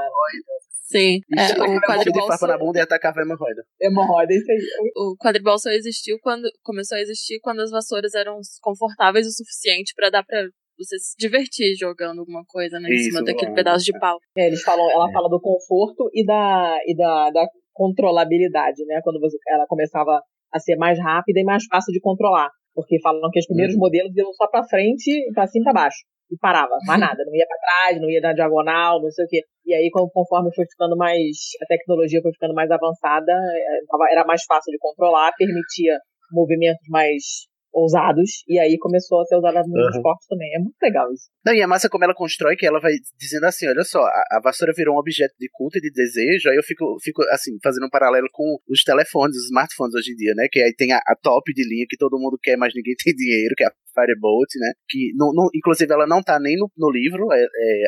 Sim, 0.91 1.21
é, 1.37 1.53
o 1.53 1.79
quadribol 1.81 2.29
de 2.29 2.37
só... 2.37 2.47
na 2.47 2.57
bunda 2.57 2.79
e 2.79 2.81
atacava 2.81 3.21
a 3.21 3.23
hemorroida. 3.23 3.63
Hemorroida, 3.81 4.33
isso 4.33 4.51
aí. 4.51 4.59
O 4.97 5.15
quadribol 5.15 5.57
só 5.57 5.69
existiu 5.69 6.17
quando 6.21 6.49
começou 6.61 6.97
a 6.97 7.01
existir 7.01 7.39
quando 7.39 7.61
as 7.61 7.71
vassouras 7.71 8.13
eram 8.13 8.39
confortáveis 8.61 9.25
o 9.25 9.31
suficiente 9.31 9.93
para 9.95 10.09
dar 10.09 10.23
para 10.23 10.43
você 10.77 10.97
se 10.99 11.15
divertir 11.17 11.75
jogando 11.75 12.19
alguma 12.19 12.43
coisa 12.45 12.79
né, 12.79 12.89
em 12.89 12.95
isso, 12.95 13.05
cima 13.05 13.23
daquele 13.23 13.53
pedaço 13.53 13.85
de 13.85 13.97
pau. 13.99 14.17
É, 14.37 14.47
eles 14.47 14.61
falam, 14.63 14.89
ela 14.91 15.09
é. 15.09 15.13
fala 15.13 15.29
do 15.29 15.39
conforto 15.39 16.09
e 16.13 16.25
da 16.25 16.77
e 16.85 16.95
da, 16.95 17.29
da 17.29 17.47
controlabilidade, 17.71 18.83
né? 18.85 18.99
Quando 19.03 19.19
você, 19.19 19.37
ela 19.47 19.65
começava 19.67 20.21
a 20.51 20.59
ser 20.59 20.75
mais 20.75 20.99
rápida 20.99 21.39
e 21.39 21.43
mais 21.43 21.63
fácil 21.65 21.93
de 21.93 22.01
controlar, 22.01 22.49
porque 22.75 22.99
falam 23.01 23.29
que 23.31 23.39
os 23.39 23.47
primeiros 23.47 23.75
uhum. 23.75 23.81
modelos 23.81 24.15
iam 24.17 24.33
só 24.33 24.47
para 24.49 24.67
frente, 24.67 25.09
para 25.33 25.47
cima 25.47 25.63
e 25.63 25.65
para 25.65 25.73
baixo 25.73 25.99
e 26.31 26.37
parava, 26.37 26.73
mais 26.87 26.99
nada, 27.15 27.23
não 27.25 27.35
ia 27.35 27.45
para 27.45 27.57
trás, 27.57 28.01
não 28.01 28.09
ia 28.09 28.21
na 28.21 28.33
diagonal, 28.33 29.01
não 29.01 29.11
sei 29.11 29.25
o 29.25 29.27
quê. 29.27 29.41
E 29.65 29.75
aí, 29.75 29.89
conforme 29.91 30.53
foi 30.55 30.65
ficando 30.65 30.95
mais, 30.97 31.37
a 31.61 31.65
tecnologia 31.67 32.21
foi 32.21 32.31
ficando 32.31 32.53
mais 32.53 32.71
avançada, 32.71 33.31
é, 33.31 34.13
era 34.13 34.25
mais 34.25 34.43
fácil 34.45 34.71
de 34.71 34.79
controlar, 34.79 35.31
permitia 35.37 35.99
movimentos 36.31 36.87
mais 36.89 37.51
ousados, 37.73 38.43
e 38.47 38.59
aí 38.59 38.77
começou 38.77 39.21
a 39.21 39.25
ser 39.25 39.37
usada 39.37 39.61
no 39.65 39.81
uhum. 39.81 39.89
esporte 39.89 40.27
também. 40.27 40.53
É 40.55 40.59
muito 40.59 40.75
legal 40.81 41.11
isso. 41.13 41.29
Não, 41.45 41.53
e 41.53 41.61
a 41.61 41.67
massa 41.67 41.89
como 41.89 42.03
ela 42.03 42.13
constrói, 42.13 42.55
que 42.55 42.65
ela 42.65 42.79
vai 42.79 42.91
dizendo 43.17 43.45
assim, 43.45 43.67
olha 43.67 43.83
só, 43.83 44.03
a, 44.03 44.23
a, 44.31 44.41
vassoura 44.43 44.73
virou 44.75 44.95
um 44.95 44.99
objeto 44.99 45.33
de 45.39 45.49
culto 45.51 45.77
e 45.77 45.81
de 45.81 45.91
desejo, 45.91 46.49
aí 46.49 46.57
eu 46.57 46.63
fico, 46.63 46.97
fico 47.01 47.23
assim, 47.29 47.57
fazendo 47.63 47.85
um 47.85 47.89
paralelo 47.89 48.27
com 48.31 48.57
os 48.69 48.83
telefones, 48.83 49.37
os 49.37 49.45
smartphones 49.45 49.95
hoje 49.95 50.11
em 50.11 50.15
dia, 50.15 50.33
né, 50.35 50.47
que 50.51 50.61
aí 50.61 50.73
tem 50.75 50.91
a, 50.91 50.97
a 50.97 51.15
top 51.15 51.53
de 51.53 51.63
linha 51.67 51.85
que 51.89 51.97
todo 51.97 52.19
mundo 52.19 52.37
quer, 52.41 52.57
mas 52.57 52.73
ninguém 52.75 52.93
tem 53.03 53.13
dinheiro, 53.15 53.55
que 53.55 53.63
é 53.63 53.67
a 53.67 53.73
Firebolt, 53.93 54.49
né? 54.59 54.73
Que, 54.89 55.11
no, 55.15 55.33
no- 55.33 55.49
inclusive, 55.53 55.91
ela 55.93 56.07
não 56.07 56.21
tá 56.21 56.39
nem 56.39 56.57
no, 56.57 56.69
no 56.77 56.89
livro. 56.91 57.31
É, 57.31 57.41
é, 57.41 57.83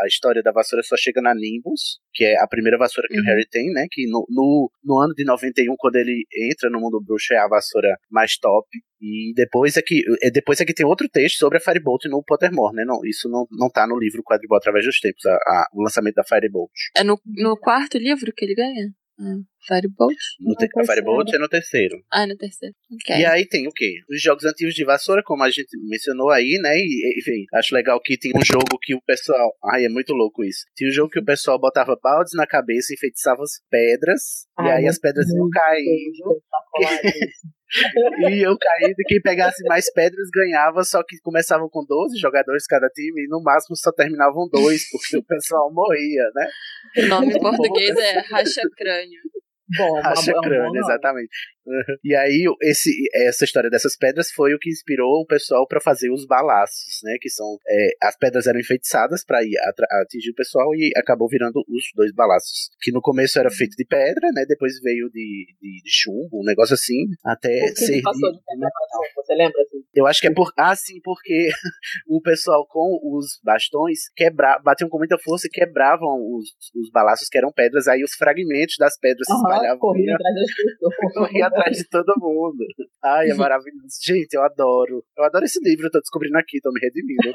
a, 0.00 0.04
a 0.04 0.06
história 0.06 0.42
da 0.42 0.52
vassoura 0.52 0.82
só 0.82 0.96
chega 0.96 1.20
na 1.22 1.34
Nimbus, 1.34 1.98
que 2.14 2.24
é 2.24 2.38
a 2.40 2.46
primeira 2.46 2.78
vassoura 2.78 3.08
que 3.08 3.16
o 3.16 3.20
Uhum. 3.20 3.26
Harry 3.26 3.46
tem, 3.48 3.70
né? 3.72 3.86
Que 3.90 4.06
no, 4.08 4.26
no, 4.28 4.70
no 4.84 4.98
ano 4.98 5.14
de 5.14 5.24
91, 5.24 5.74
quando 5.78 5.96
ele 5.96 6.24
entra 6.50 6.68
no 6.70 6.80
mundo 6.80 7.00
bruxo, 7.04 7.32
é 7.34 7.38
a 7.38 7.48
vassoura 7.48 7.96
mais 8.10 8.36
top. 8.38 8.66
E 9.00 9.32
depois 9.34 9.76
é 9.76 9.82
que, 9.82 10.02
é, 10.22 10.30
depois 10.30 10.60
é 10.60 10.64
que 10.64 10.72
tem 10.74 10.86
outro 10.86 11.08
texto 11.08 11.36
sobre 11.38 11.58
a 11.58 11.60
Firebolt 11.60 12.04
no 12.06 12.22
Pottermore, 12.24 12.74
né? 12.74 12.84
Não, 12.84 13.00
isso 13.04 13.28
não, 13.28 13.46
não 13.50 13.68
tá 13.68 13.86
no 13.86 13.98
livro 13.98 14.22
Quadribol 14.22 14.56
através 14.56 14.84
dos 14.86 14.98
tempos, 15.00 15.24
a- 15.26 15.34
a- 15.34 15.66
o 15.74 15.82
lançamento 15.82 16.14
da 16.14 16.24
Firebolt. 16.24 16.70
É 16.96 17.04
no, 17.04 17.20
no 17.26 17.56
quarto 17.58 17.98
livro 17.98 18.32
que 18.34 18.44
ele 18.44 18.54
ganha? 18.54 18.88
Ah, 19.18 19.36
Firebolt? 19.66 20.16
No 20.40 20.54
te- 20.54 20.68
a 20.76 20.84
Firebolt 20.84 21.32
é 21.32 21.38
no 21.38 21.48
terceiro. 21.48 21.96
Ah, 22.12 22.26
no 22.26 22.36
terceiro. 22.36 22.74
Ok. 22.92 23.16
E 23.16 23.24
aí 23.24 23.46
tem 23.46 23.66
o 23.66 23.72
quê? 23.72 23.94
Os 24.10 24.20
jogos 24.20 24.44
antigos 24.44 24.74
de 24.74 24.84
vassoura, 24.84 25.22
como 25.24 25.42
a 25.42 25.50
gente 25.50 25.68
mencionou 25.88 26.30
aí, 26.30 26.58
né? 26.62 26.76
E, 26.78 27.18
enfim, 27.18 27.44
acho 27.54 27.74
legal 27.74 28.00
que 28.00 28.18
tem 28.18 28.32
um 28.36 28.44
jogo 28.44 28.78
que 28.80 28.94
o 28.94 29.00
pessoal. 29.02 29.52
Ai, 29.72 29.86
é 29.86 29.88
muito 29.88 30.12
louco 30.12 30.44
isso. 30.44 30.64
Tinha 30.76 30.88
um 30.90 30.92
jogo 30.92 31.10
que 31.10 31.18
o 31.18 31.24
pessoal 31.24 31.58
botava 31.58 31.98
baldes 32.02 32.34
na 32.34 32.46
cabeça, 32.46 32.92
enfeitiçava 32.92 33.42
as 33.42 33.60
pedras, 33.70 34.46
e 34.58 34.62
Ai, 34.62 34.76
aí 34.78 34.86
as 34.86 34.98
pedras 34.98 35.26
iam 35.28 35.48
caindo. 35.50 36.42
E 38.28 38.46
eu 38.46 38.56
caindo, 38.56 38.94
e 38.98 39.04
quem 39.06 39.20
pegasse 39.20 39.62
mais 39.64 39.92
pedras 39.92 40.28
ganhava, 40.32 40.84
só 40.84 41.02
que 41.02 41.18
começavam 41.22 41.68
com 41.68 41.84
12 41.84 42.18
jogadores 42.18 42.66
cada 42.66 42.88
time, 42.88 43.24
e 43.24 43.28
no 43.28 43.42
máximo 43.42 43.76
só 43.76 43.90
terminavam 43.92 44.48
dois, 44.50 44.88
porque 44.90 45.16
o 45.16 45.24
pessoal 45.24 45.72
morria, 45.72 46.30
né? 46.34 46.48
O 46.98 47.06
nome 47.08 47.34
em 47.34 47.40
português 47.40 47.96
é 47.96 48.20
Racha 48.20 48.62
Crânio. 48.76 49.20
Bom, 49.76 50.00
Racha 50.00 50.30
um 50.30 50.40
crânio, 50.42 50.66
nome. 50.66 50.78
exatamente. 50.78 51.28
Uhum. 51.66 51.96
E 52.04 52.14
aí, 52.14 52.44
esse, 52.62 52.90
essa 53.14 53.44
história 53.44 53.68
dessas 53.68 53.96
pedras 53.96 54.30
foi 54.30 54.54
o 54.54 54.58
que 54.58 54.70
inspirou 54.70 55.22
o 55.22 55.26
pessoal 55.26 55.66
para 55.66 55.80
fazer 55.80 56.10
os 56.10 56.24
balaços, 56.24 57.00
né? 57.02 57.16
Que 57.20 57.28
são. 57.28 57.58
é, 57.68 57.88
as 58.02 58.16
pedras 58.16 58.46
eram 58.46 58.60
enfeitiçadas 58.60 59.24
para 59.24 59.40
atingir 60.02 60.30
o 60.30 60.34
pessoal 60.34 60.74
e 60.74 60.92
acabou 60.96 61.28
virando 61.28 61.64
os 61.68 61.84
dois 61.94 62.12
balaços. 62.14 62.70
Que 62.80 62.92
no 62.92 63.00
começo 63.00 63.38
era 63.38 63.50
feito 63.50 63.76
de 63.76 63.84
pedra, 63.84 64.30
né? 64.32 64.44
Depois 64.46 64.80
veio 64.80 65.08
de, 65.10 65.46
de, 65.60 65.82
de 65.82 65.90
chumbo, 65.90 66.40
um 66.40 66.44
negócio 66.44 66.74
assim, 66.74 67.06
até 67.24 67.68
ser. 67.74 68.02
passou 68.02 68.32
de 68.32 68.38
pedra 68.44 68.68
pra 68.70 68.86
chumbo? 68.92 69.22
Você 69.24 69.34
lembra? 69.34 69.62
Assim? 69.62 69.76
Eu 69.94 70.06
acho 70.06 70.20
que 70.20 70.26
é 70.28 70.32
por. 70.32 70.52
Ah, 70.56 70.76
sim, 70.76 71.00
porque 71.02 71.48
o 72.08 72.20
pessoal 72.20 72.66
com 72.68 73.00
os 73.02 73.40
bastões 73.42 74.08
quebra... 74.14 74.60
batiam 74.62 74.88
com 74.88 74.98
muita 74.98 75.18
força 75.18 75.46
e 75.46 75.50
quebravam 75.50 76.18
os, 76.36 76.50
os 76.74 76.90
balaços 76.92 77.28
que 77.28 77.38
eram 77.38 77.50
pedras, 77.50 77.88
aí 77.88 78.04
os 78.04 78.14
fragmentos 78.14 78.76
das 78.78 78.96
pedras 78.98 79.26
se 79.26 79.32
Aham, 79.32 79.42
espalhavam. 79.42 79.78
corria 79.78 80.10
e 80.10 80.14
atrás 80.14 80.34
das 80.34 80.54
pessoas. 80.54 81.30
atrás 81.58 81.76
de 81.78 81.88
todo 81.88 82.14
mundo. 82.18 82.64
Ai, 83.02 83.30
é 83.30 83.34
maravilhoso. 83.48 83.86
Gente, 84.04 84.34
eu 84.34 84.42
adoro. 84.42 85.02
Eu 85.16 85.24
adoro 85.24 85.44
esse 85.44 85.58
livro, 85.62 85.86
eu 85.86 85.90
tô 85.90 85.98
descobrindo 86.00 86.36
aqui, 86.38 86.60
tô 86.60 86.70
me 86.72 86.80
redimindo. 86.80 87.32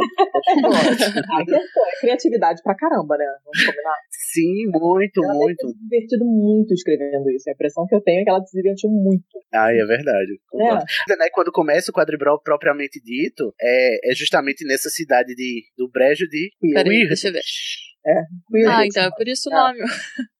Ah, 0.65 1.45
que- 1.45 1.53
é 1.55 1.99
criatividade 2.01 2.61
pra 2.63 2.75
caramba, 2.75 3.17
né? 3.17 3.25
Vamos 3.45 3.65
combinar. 3.65 3.95
Sim, 4.33 4.67
muito, 4.73 5.23
Ela 5.23 5.33
muito. 5.33 5.57
deve 5.67 5.73
ter 5.73 5.77
se 5.79 5.83
divertido 5.89 6.25
muito 6.25 6.73
escrevendo 6.73 7.29
isso. 7.31 7.49
A 7.49 7.53
impressão 7.53 7.85
que 7.87 7.95
eu 7.95 8.01
tenho 8.01 8.21
é 8.21 8.23
que 8.23 8.29
ela 8.29 8.43
se 8.45 8.55
divertiu 8.57 8.89
muito. 8.89 9.25
Ai, 9.53 9.79
é 9.79 9.85
verdade. 9.85 10.39
Concordo. 10.49 10.83
Né, 11.09 11.29
Quando 11.33 11.51
começa 11.51 11.91
o 11.91 11.93
quadribrol 11.93 12.39
propriamente 12.41 13.01
dito, 13.03 13.53
é, 13.61 14.11
é 14.11 14.15
justamente 14.15 14.65
nessa 14.65 14.89
cidade 14.89 15.35
de, 15.35 15.63
do 15.77 15.89
brejo 15.89 16.27
de 16.27 16.49
Peraí, 16.73 17.07
deixa 17.07 17.27
eu 17.27 17.33
ver. 17.33 17.41
Quidditch. 17.41 18.67
Ah, 18.67 18.85
então 18.85 19.03
é 19.03 19.11
por 19.15 19.27
isso 19.27 19.49
o 19.49 19.53
É. 19.53 19.55
nome. 19.57 19.79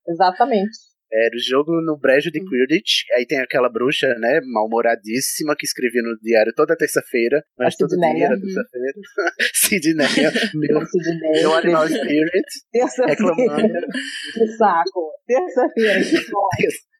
Exatamente. 0.08 0.72
Era 1.14 1.36
o 1.36 1.40
jogo 1.40 1.82
no 1.82 1.98
brejo 1.98 2.32
de 2.32 2.42
Hum. 2.42 2.46
Quidditch. 2.46 3.04
Aí 3.16 3.26
tem 3.26 3.40
aquela 3.40 3.70
bruxa, 3.70 4.08
né, 4.20 4.40
mal-humoradíssima, 4.54 5.56
que 5.58 5.66
escrevia 5.66 6.02
no 6.02 6.18
diário 6.22 6.54
toda 6.56 6.76
terça-feira. 6.76 7.44
Mas 7.58 7.76
todo 7.76 7.90
dia 7.98 8.26
era 8.26 8.36
Uhum. 8.36 8.42
terça-feira. 8.42 8.94
Sidneia, 9.54 10.32
meu, 10.56 10.86
Sidney. 10.86 11.32
meu 11.42 11.54
animal 11.56 11.88
spirit, 11.88 12.46
Terça-feira. 12.72 13.88
Que 14.34 14.48
saco. 14.58 15.12
Terça-feira. 15.28 16.00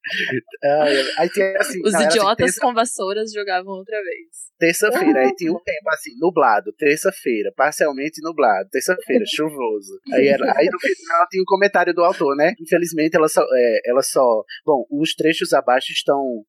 aí 1.18 1.30
tem 1.30 1.56
assim, 1.58 1.82
Os 1.84 1.94
não, 1.94 2.00
assim, 2.00 2.10
idiotas 2.10 2.46
terça- 2.46 2.62
com 2.62 2.74
vassouras 2.74 3.32
jogavam 3.32 3.74
outra 3.74 4.02
vez. 4.04 4.52
Terça-feira, 4.60 5.22
aí 5.22 5.36
tinha 5.36 5.52
um 5.52 5.60
tempo 5.64 5.90
assim, 5.90 6.12
nublado, 6.20 6.72
terça-feira, 6.74 7.52
parcialmente 7.56 8.22
nublado, 8.22 8.70
terça-feira, 8.70 9.24
chuvoso. 9.36 10.00
Aí, 10.14 10.28
era, 10.28 10.46
aí 10.58 10.68
no 10.72 10.80
final 10.80 11.28
tinha 11.30 11.42
um 11.42 11.46
comentário 11.46 11.94
do 11.94 12.04
autor, 12.04 12.36
né? 12.36 12.54
Infelizmente 12.60 13.16
ela 13.16 13.28
só, 13.28 13.42
é, 13.54 13.80
ela 13.86 14.02
só. 14.02 14.44
Bom, 14.66 14.86
os 14.92 15.14
trechos 15.16 15.54
abaixo 15.54 15.92
estão 15.92 16.44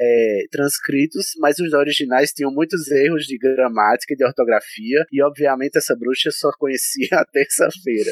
é, 0.00 0.44
transcritos, 0.50 1.32
mas 1.38 1.58
os 1.58 1.72
originais 1.72 2.32
tinham 2.32 2.50
muitos 2.52 2.90
erros 2.90 3.24
de 3.24 3.36
gramática 3.38 4.14
e 4.14 4.16
de 4.16 4.24
ortografia, 4.24 5.04
e 5.12 5.22
obviamente 5.22 5.76
essa 5.76 5.96
bruxa 5.96 6.30
só 6.30 6.50
conhecia 6.58 7.08
a 7.12 7.24
terça-feira. 7.24 8.10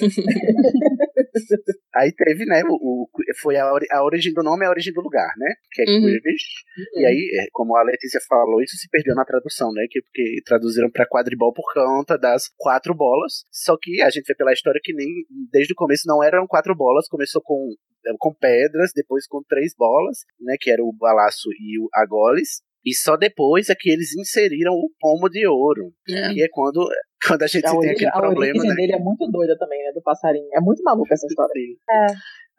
Aí 1.95 2.13
teve, 2.13 2.45
né, 2.47 2.63
o, 2.69 2.75
o- 3.05 3.09
foi 3.41 3.57
a, 3.57 3.73
ori- 3.73 3.87
a 3.91 4.03
origem 4.05 4.33
do 4.33 4.43
nome 4.43 4.65
é 4.65 4.69
a 4.69 4.71
origem 4.71 4.93
do 4.93 5.01
lugar, 5.01 5.31
né? 5.37 5.55
Que 5.71 5.83
é 5.83 5.85
Uhum. 5.87 6.01
Quidditch. 6.01 6.47
E 6.95 7.05
aí, 7.07 7.31
é, 7.41 7.47
como 7.53 7.77
a 7.77 7.83
Letícia 7.83 8.21
falou, 8.29 8.63
isso 8.63 8.77
se 8.77 8.89
perdeu 8.89 9.15
na 9.15 9.25
tradução, 9.25 9.73
né? 9.73 9.85
Que, 9.91 10.01
porque 10.03 10.41
traduziram 10.45 10.91
pra 10.91 11.07
quadribol 11.07 11.53
por 11.53 11.73
conta 11.75 12.17
das 12.19 12.45
quatro 12.57 12.95
bolas. 12.95 13.45
Só 13.51 13.77
que 13.81 14.01
a 14.03 14.11
gente 14.11 14.27
vê 14.27 14.35
pela 14.35 14.53
história 14.53 14.81
que 14.83 14.93
nem 14.95 15.09
desde 15.51 15.73
o 15.73 15.77
começo 15.77 16.03
não 16.07 16.23
eram 16.23 16.47
quatro 16.47 16.75
bolas, 16.75 17.09
começou 17.09 17.43
com, 17.43 17.75
é, 18.07 18.11
com 18.19 18.33
pedras, 18.35 18.93
depois 18.95 19.27
com 19.27 19.43
três 19.49 19.75
bolas, 19.77 20.19
né? 20.41 20.57
Que 20.61 20.71
era 20.71 20.83
o 20.83 20.93
balaço 20.93 21.49
e 21.61 21.79
o 21.79 21.89
agoles. 21.95 22.63
E 22.85 22.93
só 22.97 23.17
depois 23.17 23.69
é 23.69 23.77
que 23.79 23.89
eles 23.91 24.13
inseriram 24.17 24.73
o 24.73 24.91
pomo 24.99 25.29
de 25.29 25.47
ouro. 25.47 25.93
É. 26.09 26.33
Que 26.35 26.43
é 26.43 26.49
quando, 26.51 26.85
quando 27.29 27.43
a 27.43 27.47
gente 27.47 27.67
A 27.67 27.71
tem 27.71 27.79
origem, 27.79 27.95
aquele 27.95 28.11
a 28.11 28.13
problema, 28.13 28.59
origem 28.59 28.69
né? 28.71 28.75
dele 28.75 28.93
é 28.95 28.99
muito 28.99 29.27
doida 29.31 29.57
também, 29.59 29.83
né? 29.83 29.93
Do 29.95 30.03
passarinho. 30.03 30.49
É 30.53 30.61
muito 30.61 30.83
maluca 30.83 31.15
essa 31.15 31.27
história. 31.27 31.53
Sim. 31.55 31.77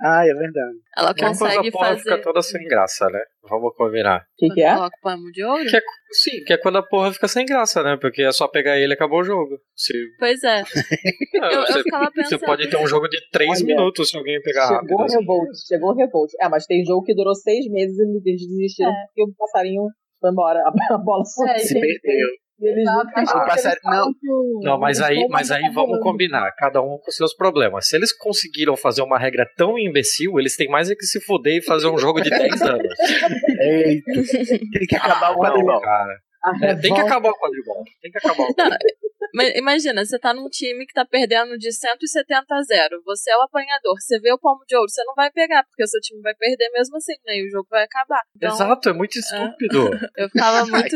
Ah, 0.01 0.25
é 0.27 0.33
verdade. 0.33 0.75
Ela 0.97 1.07
Uma 1.09 1.13
coisa 1.15 1.27
consegue 1.45 1.67
a 1.69 1.71
porra 1.71 1.87
fazer. 1.89 1.99
fica 2.01 2.21
toda 2.23 2.41
sem 2.41 2.67
graça, 2.67 3.07
né? 3.09 3.19
Vamos 3.47 3.73
combinar. 3.77 4.19
O 4.21 4.23
que, 4.37 4.49
que 4.53 4.61
é? 4.61 4.73
Coloca 4.73 4.97
o 4.97 5.01
palmo 5.01 5.31
de 5.31 5.43
ouro? 5.45 5.65
Que 5.65 5.77
é- 5.77 5.81
Sim, 6.11 6.43
que 6.45 6.51
é 6.53 6.57
quando 6.57 6.77
a 6.79 6.83
porra 6.83 7.13
fica 7.13 7.27
sem 7.27 7.45
graça, 7.45 7.81
né? 7.83 7.95
Porque 8.01 8.21
é 8.23 8.31
só 8.31 8.47
pegar 8.47 8.77
ele 8.77 8.91
e 8.93 8.95
acabou 8.95 9.19
o 9.21 9.23
jogo. 9.23 9.59
Se... 9.75 9.93
Pois 10.19 10.43
é. 10.43 10.61
Não, 10.61 10.63
Eu- 11.51 11.59
eu 11.61 11.67
você, 11.67 11.83
ficava 11.83 12.05
você 12.05 12.21
pensando- 12.21 12.39
pode 12.45 12.69
ter 12.69 12.77
um 12.77 12.87
jogo 12.87 13.07
de 13.07 13.17
3 13.31 13.49
Olha, 13.51 13.65
minutos 13.65 14.09
se 14.09 14.17
alguém 14.17 14.41
pegar 14.41 14.65
rápido. 14.67 14.89
Chegou 14.89 15.01
o 15.01 15.05
assim. 15.05 15.19
Revolt, 15.19 15.49
chegou 15.67 15.89
o 15.91 15.95
Revolt. 15.95 16.31
É, 16.41 16.49
mas 16.49 16.65
tem 16.65 16.83
jogo 16.83 17.03
que 17.03 17.15
durou 17.15 17.35
seis 17.35 17.65
meses 17.69 17.97
e 17.97 18.01
eles 18.29 18.47
desistiram 18.47 18.91
É. 18.91 19.05
porque 19.07 19.23
o 19.31 19.35
passarinho 19.37 19.83
foi 20.19 20.31
embora. 20.31 20.59
A, 20.59 20.73
a 20.95 20.97
bola. 20.97 21.23
É, 21.49 21.59
Se 21.59 21.73
tem- 21.73 21.81
perdeu. 22.01 22.27
E 22.59 22.67
eles 22.69 22.81
Exato, 22.83 23.05
nunca 23.05 23.11
mas 23.15 23.31
o 23.31 23.35
mais- 23.37 23.47
passarinho- 23.49 23.79
eles 23.93 24.05
não. 24.05 24.13
que 24.13 24.29
o- 24.31 24.59
Não, 24.63 24.79
mas 24.79 25.01
aí, 25.01 25.27
mas 25.29 25.51
aí 25.51 25.63
tá 25.63 25.71
vamos 25.73 25.99
combinar, 25.99 26.51
cada 26.55 26.81
um 26.81 26.97
com 27.03 27.11
seus 27.11 27.33
problemas. 27.35 27.87
Se 27.87 27.95
eles 27.95 28.15
conseguiram 28.15 28.77
fazer 28.77 29.01
uma 29.01 29.17
regra 29.19 29.45
tão 29.57 29.77
imbecil, 29.77 30.39
eles 30.39 30.55
têm 30.55 30.69
mais 30.69 30.89
é 30.89 30.95
que 30.95 31.05
se 31.05 31.19
fuder 31.25 31.57
e 31.57 31.61
fazer 31.63 31.87
um 31.87 31.97
jogo 31.97 32.21
de 32.21 32.29
10 32.29 32.61
anos. 32.61 32.93
Eita, 33.59 34.11
tem 34.71 34.87
que 34.87 34.95
acabar 34.95 35.31
o 35.31 35.33
Não, 35.33 35.39
quadribol. 35.39 35.81
cara. 35.81 36.17
É, 36.61 36.75
tem 36.75 36.93
que 36.93 36.99
acabar 37.01 37.29
o 37.29 37.37
quadribol. 37.39 37.83
Tem 38.01 38.11
que 38.11 38.17
acabar 38.17 38.43
o 38.43 38.53
quadribol. 38.53 38.77
Mas 39.33 39.55
imagina, 39.55 40.05
você 40.05 40.19
tá 40.19 40.33
num 40.33 40.47
time 40.47 40.85
que 40.85 40.93
tá 40.93 41.03
perdendo 41.03 41.57
de 41.57 41.71
170 41.71 42.45
a 42.53 42.61
0. 42.61 43.01
Você 43.03 43.31
é 43.31 43.37
o 43.37 43.41
apanhador. 43.41 43.99
Você 43.99 44.19
vê 44.19 44.31
o 44.31 44.37
palmo 44.37 44.63
de 44.67 44.75
ouro, 44.75 44.89
você 44.89 45.03
não 45.05 45.15
vai 45.15 45.31
pegar, 45.31 45.63
porque 45.63 45.83
o 45.83 45.87
seu 45.87 45.99
time 46.01 46.21
vai 46.21 46.35
perder 46.35 46.69
mesmo 46.71 46.97
assim, 46.97 47.15
né? 47.25 47.37
E 47.37 47.47
o 47.47 47.49
jogo 47.49 47.67
vai 47.69 47.83
acabar. 47.83 48.21
Então, 48.35 48.53
Exato, 48.53 48.89
é 48.89 48.93
muito 48.93 49.17
estúpido. 49.17 49.89
eu 50.17 50.29
ficava 50.29 50.65
muito. 50.67 50.95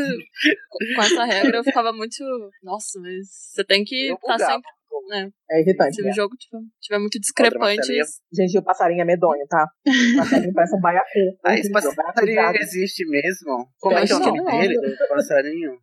com 0.95 1.01
essa 1.01 1.25
regra, 1.25 1.57
eu 1.57 1.63
ficava 1.63 1.91
muito. 1.91 2.23
Nonossa, 2.61 2.99
mas 2.99 3.27
você 3.27 3.63
tem 3.63 3.83
que 3.83 4.11
estar 4.11 4.33
bugava. 4.33 4.53
sempre. 4.53 4.77
Né? 5.09 5.29
É 5.51 5.61
irritante. 5.61 5.95
Se 5.95 6.09
o 6.09 6.13
jogo 6.13 6.35
tiver, 6.35 6.61
tiver 6.81 6.99
muito 6.99 7.19
discrepante. 7.19 7.93
Gente, 8.33 8.57
o 8.57 8.63
passarinho 8.63 9.01
é 9.01 9.05
medonho, 9.05 9.45
tá? 9.47 9.65
O 9.85 10.17
passarinho 10.17 10.53
parece 10.53 10.75
um 10.75 10.81
baiacu. 10.81 11.37
Ah, 11.45 11.55
esse 11.55 11.71
passarinho 11.71 12.55
existe 12.55 13.07
mesmo? 13.07 13.69
Como 13.79 13.97
é 13.97 14.05
que 14.05 14.11
é 14.11 14.15
o 14.15 14.19
nome 14.19 14.43
dele, 14.43 14.75
do 14.75 15.07
passarinho? 15.07 15.79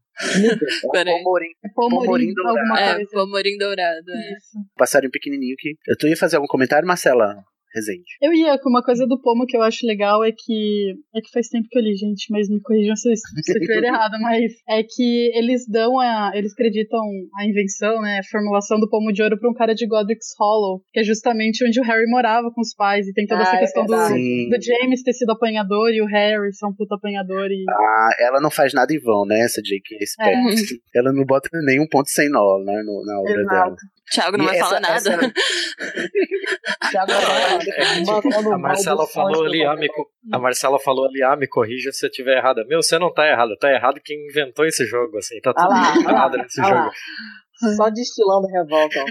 Peraí. 0.92 1.14
Pomorim. 1.14 1.50
É 1.64 1.68
Pomorim, 1.74 2.06
Pomorim 2.06 2.34
dourado. 2.34 2.78
É. 2.78 3.06
Pomorim 3.06 3.58
Dourado. 3.58 4.10
É. 4.10 4.36
Isso. 4.36 4.58
Passarinho 4.76 5.10
pequenininho 5.10 5.56
que... 5.58 5.74
Eu 5.88 5.96
tu 5.96 6.06
ia 6.06 6.16
fazer 6.16 6.36
algum 6.36 6.46
comentário, 6.46 6.86
Marcela? 6.86 7.44
Rezende. 7.74 8.04
Eu 8.22 8.32
ia, 8.32 8.56
com 8.58 8.68
uma 8.70 8.82
coisa 8.82 9.06
do 9.06 9.20
pomo 9.20 9.46
que 9.46 9.56
eu 9.56 9.62
acho 9.62 9.84
legal 9.86 10.22
é 10.24 10.30
que. 10.30 10.94
É 11.14 11.20
que 11.20 11.30
faz 11.32 11.48
tempo 11.48 11.66
que 11.68 11.78
eu 11.78 11.82
li, 11.82 11.94
gente, 11.96 12.26
mas 12.30 12.48
me 12.48 12.60
corrijam 12.60 12.94
se 12.94 13.08
eu 13.08 13.12
estiver 13.12 13.82
errado, 13.84 14.14
mas 14.20 14.52
é 14.68 14.82
que 14.82 15.30
eles 15.34 15.66
dão 15.68 15.98
a. 15.98 16.30
Eles 16.34 16.52
acreditam 16.52 17.00
a 17.36 17.44
invenção, 17.44 18.00
né? 18.00 18.20
A 18.20 18.28
formulação 18.30 18.78
do 18.78 18.88
pomo 18.88 19.12
de 19.12 19.22
ouro 19.22 19.38
pra 19.38 19.50
um 19.50 19.54
cara 19.54 19.74
de 19.74 19.86
Godric's 19.86 20.28
Hollow, 20.38 20.82
que 20.92 21.00
é 21.00 21.02
justamente 21.04 21.66
onde 21.66 21.80
o 21.80 21.84
Harry 21.84 22.08
morava 22.08 22.50
com 22.52 22.60
os 22.60 22.74
pais, 22.74 23.08
e 23.08 23.12
tem 23.12 23.26
toda 23.26 23.40
Ah, 23.40 23.42
essa 23.42 23.56
é 23.56 23.60
questão 23.60 23.84
do, 23.84 23.90
verdade. 23.90 24.14
Sim. 24.14 24.48
do 24.48 24.56
James 24.62 25.02
ter 25.02 25.12
sido 25.12 25.30
apanhador 25.32 25.90
e 25.90 26.00
o 26.00 26.06
Harry 26.06 26.54
ser 26.54 26.66
um 26.66 26.74
puta 26.74 26.94
apanhador 26.94 27.50
e. 27.50 27.64
Ah, 27.68 28.10
ela 28.20 28.40
não 28.40 28.50
faz 28.50 28.72
nada 28.72 28.92
em 28.94 29.00
vão, 29.00 29.26
né? 29.26 29.40
Essa 29.40 29.60
J.K. 29.60 29.96
é. 30.20 30.34
Ela 30.94 31.12
não 31.12 31.24
bota 31.24 31.48
nenhum 31.66 31.86
ponto 31.88 32.08
sem 32.08 32.28
nó, 32.30 32.58
né? 32.64 32.82
no- 32.84 33.04
na 33.04 33.18
obra 33.20 33.40
Exato. 33.40 33.48
dela. 33.54 33.76
Thiago 34.12 34.36
não 34.36 34.44
E 34.44 34.48
vai 34.48 34.56
essa- 34.58 34.66
falar 34.68 34.80
nada. 34.80 34.94
essa- 34.96 35.18
Thiago 36.90 37.12
É, 37.12 38.04
mandando 38.04 38.52
A 38.54 38.58
Marcela 38.58 39.06
falou 39.06 39.44
ali, 39.44 39.64
ah, 39.64 39.74
me, 39.76 39.88
co- 39.88 40.08
a 40.32 40.38
Marcela 40.38 40.78
falou 40.78 41.06
ali, 41.06 41.22
ah, 41.22 41.36
me 41.36 41.46
corrija 41.48 41.90
se 41.92 42.04
eu 42.06 42.10
estiver 42.10 42.36
errada. 42.38 42.64
Meu, 42.66 42.82
você 42.82 42.98
não 42.98 43.12
tá 43.12 43.26
errado, 43.26 43.56
tá 43.58 43.70
errado 43.70 44.00
quem 44.04 44.26
inventou 44.28 44.64
esse 44.66 44.84
jogo, 44.86 45.16
assim, 45.18 45.40
tá 45.40 45.50
Ah 45.56 45.62
tudo 45.62 45.70
lá, 45.70 45.92
ah 45.92 45.94
lá, 46.04 46.10
errado 46.12 46.36
nesse 46.38 46.60
ah 46.60 46.68
lá. 46.68 46.82
jogo. 46.84 47.76
Só 47.76 47.88
destilando 47.90 48.46
revolta. 48.48 49.00
ó. 49.00 49.04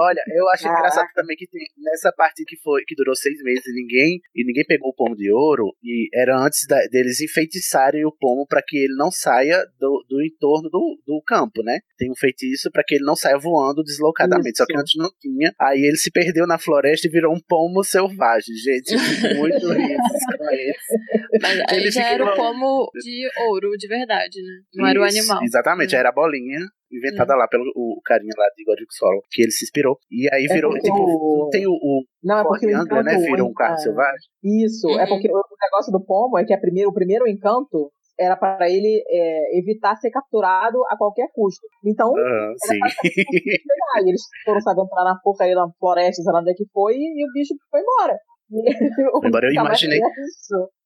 Olha, 0.00 0.22
eu 0.34 0.48
acho 0.50 0.64
Caraca. 0.64 0.78
engraçado 0.80 1.08
também 1.14 1.36
que 1.36 1.46
tem, 1.46 1.66
nessa 1.78 2.12
parte 2.12 2.44
que 2.44 2.56
foi 2.62 2.82
que 2.86 2.94
durou 2.94 3.14
seis 3.14 3.40
meses 3.42 3.66
e 3.66 3.72
ninguém 3.72 4.20
e 4.34 4.44
ninguém 4.44 4.64
pegou 4.66 4.90
o 4.90 4.94
pomo 4.94 5.14
de 5.16 5.30
ouro 5.32 5.74
e 5.82 6.08
era 6.14 6.36
antes 6.38 6.66
da- 6.68 6.86
deles 6.90 7.20
enfeitiçarem 7.20 8.04
o 8.04 8.12
pomo 8.12 8.46
para 8.46 8.62
que 8.66 8.76
ele 8.76 8.94
não 8.96 9.10
saia 9.10 9.64
do, 9.78 10.04
do 10.08 10.22
entorno 10.22 10.68
do, 10.70 10.98
do 11.06 11.22
campo, 11.26 11.62
né? 11.62 11.78
Tem 11.98 12.10
um 12.10 12.16
feitiço 12.16 12.70
para 12.70 12.82
que 12.86 12.96
ele 12.96 13.04
não 13.04 13.14
saia 13.16 13.38
voando 13.38 13.82
deslocadamente. 13.82 14.56
Só 14.58 14.66
que 14.66 14.72
Isso. 14.72 14.80
antes 14.80 14.92
não 14.96 15.10
tinha. 15.20 15.52
Aí 15.60 15.80
ele 15.82 15.96
se 15.96 16.10
perdeu 16.10 16.46
na 16.46 16.58
floresta 16.58 17.06
e 17.06 17.10
virou 17.10 17.34
um 17.34 17.40
pomo 17.48 17.82
selvagem, 17.84 18.54
gente. 18.56 18.94
Muito 19.38 19.56
isso 19.56 20.38
com. 20.38 21.38
Mas 21.40 21.60
aí 21.68 21.76
Ele 21.78 21.90
já 21.90 22.04
era 22.10 22.24
o 22.24 22.34
pomo 22.36 22.90
de 23.02 23.28
ouro, 23.48 23.70
de 23.76 23.86
verdade, 23.88 24.40
né? 24.42 24.60
Não 24.74 24.86
era 24.86 25.00
o 25.00 25.06
Isso, 25.06 25.18
animal. 25.18 25.42
Exatamente, 25.44 25.94
Hum. 25.94 25.98
era 25.98 26.08
a 26.08 26.12
bolinha 26.12 26.60
inventada 26.96 27.34
lá 27.34 27.48
pelo 27.48 27.64
o 27.74 28.00
carinha 28.04 28.32
lá 28.36 28.46
de 28.56 28.64
God 28.64 28.78
Sorrow, 28.90 29.20
que 29.30 29.42
ele 29.42 29.50
se 29.50 29.64
inspirou. 29.64 29.98
E 30.10 30.28
aí 30.32 30.44
É 30.44 30.54
virou, 30.54 30.70
porque 30.72 30.86
tipo, 30.90 30.98
o- 30.98 31.38
não 31.44 31.50
tem 31.50 31.66
o, 31.66 31.72
o 31.72 32.02
Não, 32.22 32.38
é 32.38 32.44
porque 32.44 32.66
o 32.66 32.76
Angler, 32.76 33.04
né? 33.04 33.16
Virou 33.16 33.48
um 33.48 33.54
carro 33.54 33.74
é, 33.74 33.78
selvagem. 33.78 34.28
Isso, 34.42 34.88
é 34.98 35.06
porque 35.06 35.28
o 35.30 35.42
negócio 35.62 35.92
do 35.92 36.04
pomo 36.04 36.38
é 36.38 36.44
que 36.44 36.52
a 36.54 36.58
primeiro, 36.58 36.90
o 36.90 36.94
primeiro 36.94 37.26
encanto 37.28 37.90
era 38.18 38.36
para 38.36 38.70
ele 38.70 39.02
é, 39.08 39.58
evitar 39.58 39.96
ser 39.96 40.10
capturado 40.10 40.78
a 40.88 40.96
qualquer 40.96 41.26
custo. 41.34 41.66
Então, 41.84 42.16
Aham, 42.16 42.54
sim. 42.58 42.78
pegar. 42.78 44.04
E 44.04 44.08
eles 44.08 44.22
foram, 44.44 44.60
sabe, 44.60 44.82
entrar 44.82 45.02
na 45.04 45.18
porca 45.22 45.44
aí 45.44 45.54
na 45.54 45.66
floresta, 45.80 46.22
sei 46.22 46.32
lá 46.32 46.40
onde 46.40 46.52
é 46.52 46.54
que 46.54 46.64
foi, 46.72 46.94
e 46.94 47.24
o 47.28 47.32
bicho 47.32 47.54
foi 47.70 47.80
embora. 47.80 48.16
Embora, 49.24 49.46
eu 49.48 49.52
imaginei-. 49.52 50.00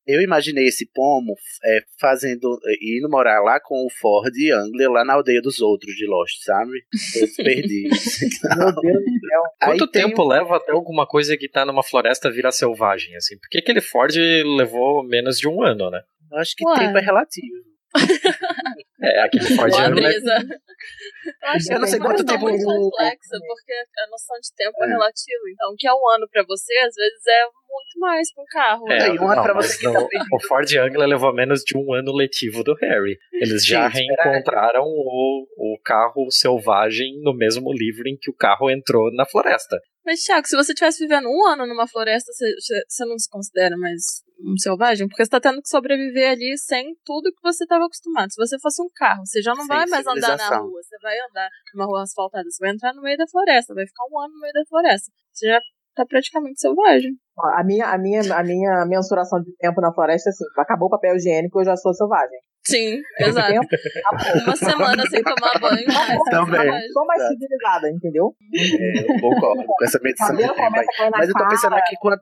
Eu 0.08 0.22
imaginei 0.22 0.66
esse 0.66 0.90
pomo 0.90 1.34
é, 1.62 1.80
fazendo, 2.00 2.58
indo 2.80 3.10
morar 3.10 3.42
lá 3.42 3.60
com 3.60 3.74
o 3.86 3.90
Ford 4.00 4.32
Angler 4.54 4.90
lá 4.90 5.04
na 5.04 5.12
aldeia 5.12 5.42
dos 5.42 5.60
outros 5.60 5.94
de 5.94 6.06
Lost, 6.06 6.42
sabe? 6.44 6.82
Todos 7.12 7.36
perdidos. 7.36 8.18
Meu 8.56 8.74
Deus 8.74 9.04
do 9.04 9.28
céu. 9.28 9.42
Aí 9.60 9.68
Quanto 9.68 9.86
tem 9.86 10.08
tempo 10.08 10.26
leva 10.26 10.56
até 10.56 10.72
alguma 10.72 11.06
coisa 11.06 11.36
que 11.36 11.46
tá 11.46 11.66
numa 11.66 11.82
floresta 11.82 12.30
virar 12.30 12.52
selvagem, 12.52 13.14
assim? 13.16 13.38
Porque 13.38 13.58
aquele 13.58 13.82
Ford 13.82 14.14
levou 14.56 15.04
menos 15.04 15.38
de 15.38 15.46
um 15.46 15.62
ano, 15.62 15.90
né? 15.90 16.00
Eu 16.32 16.38
acho 16.38 16.54
que 16.56 16.66
Ué. 16.66 16.78
tempo 16.78 16.96
é 16.96 17.02
relativo. 17.02 17.68
É, 19.00 19.20
aquele 19.20 19.44
Ford 19.54 19.70
Boa 19.70 19.86
Angler 19.86 20.10
brisa. 20.12 20.32
Eu 20.34 21.48
acho 21.50 21.72
Eu 21.72 21.78
não 21.78 21.84
que 21.84 21.90
sei 21.90 21.98
é 22.00 22.02
quanto 22.02 22.24
tempo- 22.26 22.42
muito 22.48 22.64
complexa, 22.64 23.38
porque 23.46 23.72
a 23.72 24.10
noção 24.10 24.36
de 24.42 24.54
tempo 24.56 24.76
é, 24.82 24.86
É. 24.86 24.90
relativa. 24.90 25.42
Então, 25.52 25.70
o 25.72 25.76
que 25.76 25.86
é 25.86 25.92
um 25.92 26.08
ano 26.16 26.28
pra 26.30 26.42
você, 26.46 26.74
às 26.78 26.94
vezes 26.96 27.26
é 27.28 27.44
muito 27.44 28.00
mais 28.00 28.34
pra 28.34 28.42
um 28.42 28.46
carro. 28.50 28.90
É, 28.92 28.98
É, 28.98 29.08
e 29.14 29.18
um 29.20 29.24
ano 29.26 29.36
não, 29.36 29.42
pra 29.44 29.54
você 29.54 29.78
que 29.78 29.84
não- 29.84 29.92
tá 30.08 30.24
o 30.32 30.40
Ford 30.48 30.68
Angler 30.76 31.06
levou 31.08 31.32
menos 31.32 31.60
de 31.62 31.78
um 31.78 31.94
ano 31.94 32.12
letivo 32.12 32.64
do 32.64 32.74
Harry. 32.74 33.16
Eles 33.34 33.64
já 33.64 33.88
Sim, 33.90 34.00
espera- 34.02 34.30
reencontraram 34.32 34.82
o, 34.84 35.46
o 35.56 35.78
carro 35.84 36.28
selvagem 36.30 37.20
no 37.22 37.32
mesmo 37.32 37.72
livro 37.72 38.08
em 38.08 38.16
que 38.20 38.30
o 38.30 38.34
carro 38.36 38.68
entrou 38.68 39.12
na 39.14 39.24
floresta. 39.24 39.78
Mas, 40.08 40.24
Thiago, 40.24 40.48
se 40.48 40.56
você 40.56 40.72
estivesse 40.72 41.04
vivendo 41.04 41.28
um 41.28 41.46
ano 41.46 41.66
numa 41.66 41.86
floresta, 41.86 42.32
você, 42.32 42.80
você 42.88 43.04
não 43.04 43.18
se 43.18 43.28
considera 43.28 43.76
mais 43.76 44.24
um 44.40 44.56
selvagem? 44.56 45.06
Porque 45.06 45.22
você 45.22 45.28
tá 45.28 45.38
tendo 45.38 45.60
que 45.60 45.68
sobreviver 45.68 46.30
ali 46.30 46.56
sem 46.56 46.96
tudo 47.04 47.30
que 47.30 47.42
você 47.42 47.64
estava 47.64 47.84
acostumado. 47.84 48.32
Se 48.32 48.40
você 48.40 48.58
fosse 48.58 48.80
um 48.80 48.88
carro, 48.96 49.20
você 49.26 49.42
já 49.42 49.50
não 49.50 49.66
Sem 49.66 49.68
vai 49.68 49.84
mais 49.84 50.06
andar 50.06 50.38
na 50.38 50.56
rua. 50.60 50.80
Você 50.82 50.96
vai 51.02 51.14
andar 51.28 51.50
numa 51.74 51.84
rua 51.84 52.02
asfaltada. 52.04 52.48
Você 52.48 52.56
vai 52.58 52.72
entrar 52.72 52.94
no 52.94 53.02
meio 53.02 53.18
da 53.18 53.26
floresta. 53.26 53.74
Vai 53.74 53.86
ficar 53.86 54.04
um 54.10 54.18
ano 54.18 54.32
no 54.32 54.40
meio 54.40 54.54
da 54.54 54.64
floresta. 54.66 55.12
Você 55.30 55.46
já 55.46 55.60
tá 55.94 56.06
praticamente 56.06 56.58
selvagem. 56.58 57.12
A 57.58 57.62
minha, 57.62 57.92
a, 57.92 57.98
minha, 57.98 58.22
a 58.34 58.42
minha 58.42 58.86
mensuração 58.86 59.42
de 59.42 59.54
tempo 59.58 59.78
na 59.82 59.92
floresta 59.92 60.30
é 60.30 60.32
assim: 60.32 60.44
acabou 60.56 60.88
o 60.88 60.90
papel 60.90 61.16
higiênico, 61.16 61.60
eu 61.60 61.66
já 61.66 61.76
sou 61.76 61.92
selvagem. 61.92 62.40
Sim, 62.68 63.00
exato. 63.18 63.48
tempo, 63.48 63.66
acabou. 64.04 64.42
Uma 64.44 64.56
semana 64.56 65.06
sem 65.08 65.22
tomar 65.22 65.58
banho. 65.58 65.86
mas 65.86 66.18
Também. 66.30 66.60
selvagem. 66.60 66.92
Sou 66.92 67.06
mais 67.06 67.28
civilizada, 67.28 67.90
entendeu? 67.90 68.34
É, 68.54 69.00
eu 69.00 69.20
concordo 69.20 69.64
com 69.66 69.84
essa 69.84 69.98
medição 70.02 70.36
começa 70.36 70.80
a 70.80 70.96
cair 70.96 71.10
na 71.10 71.18
Mas 71.18 71.28
eu 71.28 71.34
tô 71.34 71.48
pensando 71.48 71.74
aqui 71.74 71.96
quando 72.00 72.20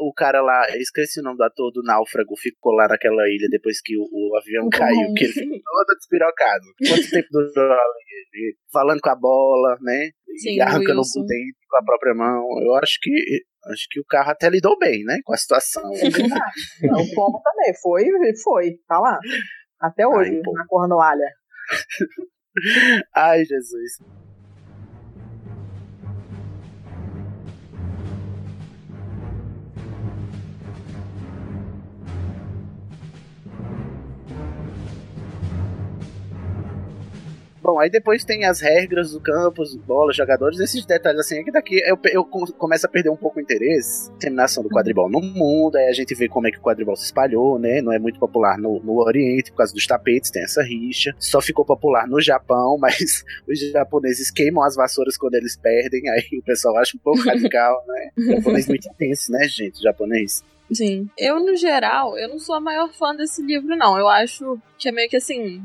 o 0.00 0.12
cara 0.12 0.40
lá, 0.40 0.70
eu 0.70 0.80
esqueci 0.80 1.20
o 1.20 1.22
nome 1.24 1.36
do 1.36 1.44
ator 1.44 1.72
do 1.72 1.82
náufrago, 1.82 2.36
ficou 2.36 2.72
lá 2.72 2.86
naquela 2.86 3.28
ilha 3.28 3.48
depois 3.50 3.80
que 3.82 3.96
o, 3.96 4.02
o 4.02 4.36
avião 4.36 4.68
caiu, 4.70 5.12
que 5.14 5.24
ele 5.24 5.32
ficou 5.32 5.60
todo 5.64 5.96
despirocado. 5.96 6.64
Quanto 6.88 7.10
tempo 7.10 7.28
durou 7.30 7.72
ali? 7.72 8.56
Falando 8.72 9.00
com 9.00 9.10
a 9.10 9.16
bola, 9.16 9.76
né? 9.80 10.10
Sim, 10.38 10.56
e 10.56 10.60
arrancando 10.60 11.00
o 11.00 11.26
dente 11.26 11.58
com 11.68 11.76
a 11.76 11.84
própria 11.84 12.14
mão. 12.14 12.44
Eu 12.62 12.74
acho 12.74 12.98
que 13.02 13.10
acho 13.72 13.86
que 13.90 14.00
o 14.00 14.04
carro 14.04 14.30
até 14.30 14.48
lidou 14.48 14.78
bem, 14.78 15.04
né? 15.04 15.18
Com 15.24 15.32
a 15.32 15.36
situação. 15.36 15.82
É. 15.94 16.86
Não, 16.86 17.00
o 17.00 17.14
pomo 17.14 17.40
também. 17.42 17.74
Foi, 17.82 18.04
foi. 18.42 18.78
Tá 18.86 18.98
lá. 18.98 19.18
Até 19.80 20.06
hoje, 20.06 20.30
Ai, 20.30 20.52
na 20.52 20.66
cornoalha. 20.66 21.28
Ai, 23.14 23.44
Jesus. 23.44 24.00
Bom, 37.68 37.78
aí 37.78 37.90
depois 37.90 38.24
tem 38.24 38.46
as 38.46 38.60
regras 38.60 39.12
do 39.12 39.20
campus, 39.20 39.76
bola, 39.76 40.10
jogadores, 40.10 40.58
esses 40.58 40.86
detalhes 40.86 41.20
assim, 41.20 41.40
é 41.40 41.44
que 41.44 41.52
daqui 41.52 41.82
eu, 41.86 41.98
eu 42.06 42.24
com- 42.24 42.46
começo 42.46 42.86
a 42.86 42.88
perder 42.88 43.10
um 43.10 43.16
pouco 43.16 43.38
o 43.38 43.42
interesse. 43.42 44.10
Terminação 44.12 44.62
do 44.62 44.70
quadribol 44.70 45.06
no 45.10 45.20
mundo, 45.20 45.76
aí 45.76 45.86
a 45.86 45.92
gente 45.92 46.14
vê 46.14 46.28
como 46.30 46.48
é 46.48 46.50
que 46.50 46.56
o 46.56 46.62
quadribol 46.62 46.96
se 46.96 47.04
espalhou, 47.04 47.58
né? 47.58 47.82
Não 47.82 47.92
é 47.92 47.98
muito 47.98 48.18
popular 48.18 48.56
no, 48.56 48.80
no 48.82 48.98
Oriente 49.02 49.50
por 49.50 49.58
causa 49.58 49.74
dos 49.74 49.86
tapetes, 49.86 50.30
tem 50.30 50.44
essa 50.44 50.62
rixa. 50.62 51.14
Só 51.18 51.42
ficou 51.42 51.62
popular 51.62 52.08
no 52.08 52.22
Japão, 52.22 52.78
mas 52.80 53.22
os 53.46 53.60
japoneses 53.70 54.30
queimam 54.30 54.64
as 54.64 54.74
vassouras 54.74 55.18
quando 55.18 55.34
eles 55.34 55.54
perdem, 55.54 56.08
aí 56.08 56.24
o 56.38 56.42
pessoal 56.42 56.78
acha 56.78 56.96
um 56.96 57.00
pouco 57.00 57.20
radical, 57.20 57.84
né? 57.86 58.08
O 58.16 58.34
japonês 58.36 58.66
muito 58.66 58.88
intenso, 58.88 59.30
né, 59.30 59.46
gente? 59.46 59.78
O 59.78 59.82
japonês. 59.82 60.42
Sim. 60.72 61.06
Eu, 61.18 61.38
no 61.38 61.54
geral, 61.54 62.16
eu 62.16 62.30
não 62.30 62.38
sou 62.38 62.54
a 62.54 62.60
maior 62.60 62.90
fã 62.94 63.14
desse 63.14 63.42
livro, 63.42 63.76
não. 63.76 63.98
Eu 63.98 64.08
acho 64.08 64.58
que 64.78 64.88
é 64.88 64.92
meio 64.92 65.10
que 65.10 65.16
assim. 65.16 65.62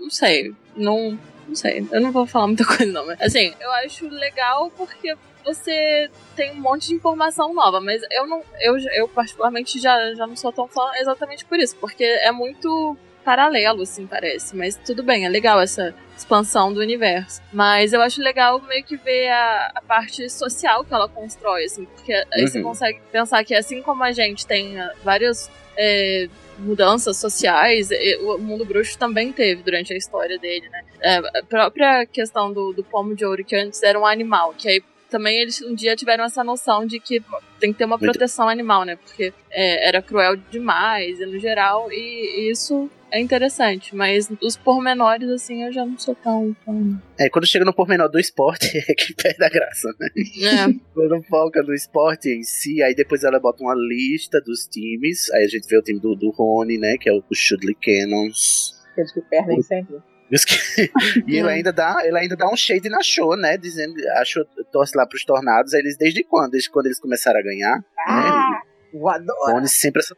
Não 0.00 0.10
sei. 0.10 0.52
Não. 0.74 1.16
Não 1.46 1.54
sei. 1.54 1.86
Eu 1.92 2.00
não 2.00 2.12
vou 2.12 2.26
falar 2.26 2.46
muita 2.48 2.64
coisa, 2.66 2.86
não. 2.86 3.06
Mas, 3.06 3.20
assim, 3.20 3.54
eu 3.60 3.70
acho 3.72 4.08
legal 4.08 4.70
porque 4.76 5.14
você 5.44 6.10
tem 6.34 6.52
um 6.52 6.60
monte 6.60 6.88
de 6.88 6.94
informação 6.94 7.54
nova. 7.54 7.80
Mas 7.80 8.02
eu 8.10 8.26
não. 8.26 8.42
Eu, 8.60 8.76
eu 8.94 9.08
particularmente, 9.08 9.78
já, 9.78 10.14
já 10.14 10.26
não 10.26 10.36
sou 10.36 10.52
tão 10.52 10.66
fã 10.68 10.90
exatamente 10.98 11.44
por 11.44 11.58
isso. 11.58 11.76
Porque 11.76 12.04
é 12.04 12.32
muito 12.32 12.96
paralelo, 13.24 13.82
assim, 13.82 14.06
parece. 14.06 14.54
Mas 14.56 14.76
tudo 14.76 15.02
bem, 15.02 15.24
é 15.26 15.28
legal 15.28 15.60
essa 15.60 15.92
expansão 16.16 16.72
do 16.72 16.80
universo. 16.80 17.42
Mas 17.52 17.92
eu 17.92 18.00
acho 18.00 18.22
legal 18.22 18.60
meio 18.62 18.84
que 18.84 18.96
ver 18.96 19.28
a, 19.28 19.72
a 19.74 19.82
parte 19.82 20.30
social 20.30 20.84
que 20.84 20.94
ela 20.94 21.08
constrói, 21.08 21.64
assim, 21.64 21.84
porque 21.86 22.12
aí 22.32 22.46
você 22.46 22.58
Uhum. 22.58 22.64
consegue 22.64 23.00
pensar 23.12 23.44
que 23.44 23.54
assim 23.54 23.82
como 23.82 24.02
a 24.04 24.12
gente 24.12 24.46
tem 24.46 24.80
ah, 24.80 24.92
várias 25.04 25.50
é, 25.76 26.28
mudanças 26.58 27.16
sociais, 27.16 27.88
o 28.20 28.38
mundo 28.38 28.64
bruxo 28.64 28.98
também 28.98 29.32
teve 29.32 29.62
durante 29.62 29.92
a 29.92 29.96
história 29.96 30.38
dele, 30.38 30.68
né? 30.68 30.84
É, 31.00 31.16
a 31.38 31.42
própria 31.42 32.06
questão 32.06 32.52
do, 32.52 32.72
do 32.72 32.82
pomo 32.82 33.14
de 33.14 33.24
ouro, 33.24 33.44
que 33.44 33.54
antes 33.54 33.82
era 33.82 33.98
um 33.98 34.06
animal, 34.06 34.54
que 34.56 34.68
aí 34.68 34.82
também 35.16 35.40
eles 35.40 35.62
um 35.62 35.74
dia 35.74 35.96
tiveram 35.96 36.24
essa 36.24 36.44
noção 36.44 36.84
de 36.84 37.00
que 37.00 37.22
tem 37.58 37.72
que 37.72 37.78
ter 37.78 37.86
uma 37.86 37.98
proteção 37.98 38.50
animal, 38.50 38.84
né? 38.84 38.96
Porque 38.96 39.32
é, 39.50 39.88
era 39.88 40.02
cruel 40.02 40.36
demais, 40.36 41.18
e 41.18 41.24
no 41.24 41.38
geral, 41.38 41.90
e, 41.90 42.50
isso 42.50 42.90
é 43.10 43.18
interessante, 43.18 43.96
mas 43.96 44.30
os 44.42 44.58
pormenores, 44.58 45.30
assim, 45.30 45.64
eu 45.64 45.72
já 45.72 45.86
não 45.86 45.98
sou 45.98 46.14
tão. 46.14 46.54
tão... 46.66 47.00
É, 47.18 47.30
quando 47.30 47.46
chega 47.46 47.64
no 47.64 47.72
pormenor 47.72 48.10
do 48.10 48.18
esporte, 48.18 48.76
é 48.86 48.94
que 48.94 49.14
perde 49.14 49.42
a 49.42 49.48
graça, 49.48 49.88
né? 49.98 50.08
É, 50.16 50.74
Quando 50.92 51.22
foca 51.24 51.62
no 51.62 51.72
esporte 51.72 52.28
em 52.28 52.42
si, 52.42 52.82
aí 52.82 52.94
depois 52.94 53.24
ela 53.24 53.40
bota 53.40 53.62
uma 53.62 53.74
lista 53.74 54.38
dos 54.42 54.66
times, 54.66 55.30
aí 55.30 55.44
a 55.44 55.48
gente 55.48 55.66
vê 55.66 55.78
o 55.78 55.82
time 55.82 55.98
do, 55.98 56.14
do 56.14 56.30
Rony, 56.30 56.76
né, 56.76 56.96
que 57.00 57.08
é 57.08 57.12
o, 57.12 57.22
o 57.30 57.34
Shudley 57.34 57.74
Cannons. 57.74 58.74
Aqueles 58.92 59.12
que 59.12 59.22
perdem 59.22 59.62
sempre. 59.62 59.96
E 61.26 61.36
ele 61.38 61.48
ainda 61.48 61.72
dá, 61.72 61.98
ele 62.04 62.18
ainda 62.18 62.36
dá 62.36 62.48
um 62.48 62.56
shade 62.56 62.88
na 62.88 63.02
show, 63.02 63.36
né? 63.36 63.56
Dizendo, 63.56 63.94
a 64.18 64.24
show 64.24 64.44
torce 64.72 64.96
lá 64.96 65.06
pros 65.06 65.24
tornados, 65.24 65.72
aí 65.74 65.80
eles 65.80 65.96
desde 65.96 66.24
quando? 66.24 66.50
Desde 66.52 66.70
quando 66.70 66.86
eles 66.86 67.00
começaram 67.00 67.38
a 67.40 67.42
ganhar. 67.42 67.84
Ah, 68.06 68.60
O 68.92 69.00
voadora. 69.00 69.52
Rony 69.54 69.68
sempre 69.68 70.00
essa, 70.00 70.16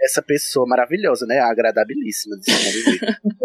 essa 0.00 0.22
pessoa 0.22 0.66
maravilhosa, 0.66 1.26
né? 1.26 1.38
Agradabilíssima 1.40 2.36
de 2.38 2.44
se 2.52 2.64
conviver. 2.64 3.16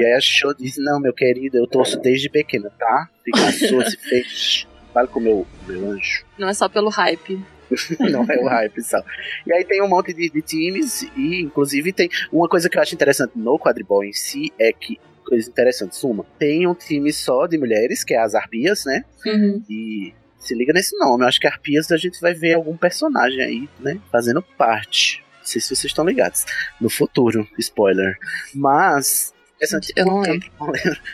E 0.00 0.04
aí 0.06 0.12
a 0.12 0.20
show 0.20 0.54
diz, 0.54 0.76
não, 0.78 1.00
meu 1.00 1.12
querido, 1.12 1.56
eu 1.58 1.66
torço 1.66 1.98
desde 2.00 2.28
pequena, 2.30 2.70
tá? 2.78 3.08
Fica 3.24 3.52
sua, 3.52 3.84
se 3.90 3.96
fez. 3.96 4.66
Fale 4.92 5.08
com 5.08 5.18
o 5.20 5.22
meu, 5.22 5.46
meu 5.66 5.90
anjo. 5.90 6.24
não 6.38 6.48
é 6.48 6.54
só 6.54 6.68
pelo 6.68 6.88
hype. 6.88 7.38
não 8.10 8.24
é 8.24 8.38
o 8.38 8.46
hype 8.46 8.82
só. 8.82 9.02
E 9.46 9.52
aí 9.52 9.64
tem 9.64 9.82
um 9.82 9.88
monte 9.88 10.12
de, 10.12 10.30
de 10.30 10.42
times, 10.42 11.02
e 11.16 11.40
inclusive 11.40 11.92
tem 11.92 12.08
uma 12.32 12.48
coisa 12.48 12.68
que 12.68 12.78
eu 12.78 12.82
acho 12.82 12.94
interessante 12.94 13.32
no 13.36 13.58
quadribol 13.58 14.04
em 14.04 14.12
si 14.12 14.52
é 14.58 14.72
que 14.72 14.98
coisas 15.26 15.48
interessantes. 15.48 16.02
Uma, 16.04 16.24
tem 16.38 16.66
um 16.66 16.74
time 16.74 17.12
só 17.12 17.46
de 17.46 17.58
mulheres, 17.58 18.04
que 18.04 18.14
é 18.14 18.18
as 18.18 18.34
Arpias, 18.34 18.84
né? 18.84 19.04
Uhum. 19.26 19.62
E 19.68 20.14
se 20.38 20.54
liga 20.54 20.72
nesse 20.72 20.96
nome. 20.96 21.24
Eu 21.24 21.28
acho 21.28 21.40
que 21.40 21.46
Arpias 21.46 21.90
a 21.90 21.96
gente 21.96 22.20
vai 22.20 22.32
ver 22.32 22.54
algum 22.54 22.76
personagem 22.76 23.42
aí, 23.42 23.68
né? 23.80 24.00
Fazendo 24.10 24.40
parte. 24.40 25.22
Não 25.38 25.44
sei 25.44 25.60
se 25.60 25.68
vocês 25.68 25.86
estão 25.86 26.04
ligados. 26.04 26.44
No 26.80 26.88
futuro, 26.88 27.46
spoiler. 27.58 28.16
Mas. 28.54 29.34
Essa, 29.60 29.80
Eu 29.96 30.06
não 30.06 30.20
lembro. 30.22 30.48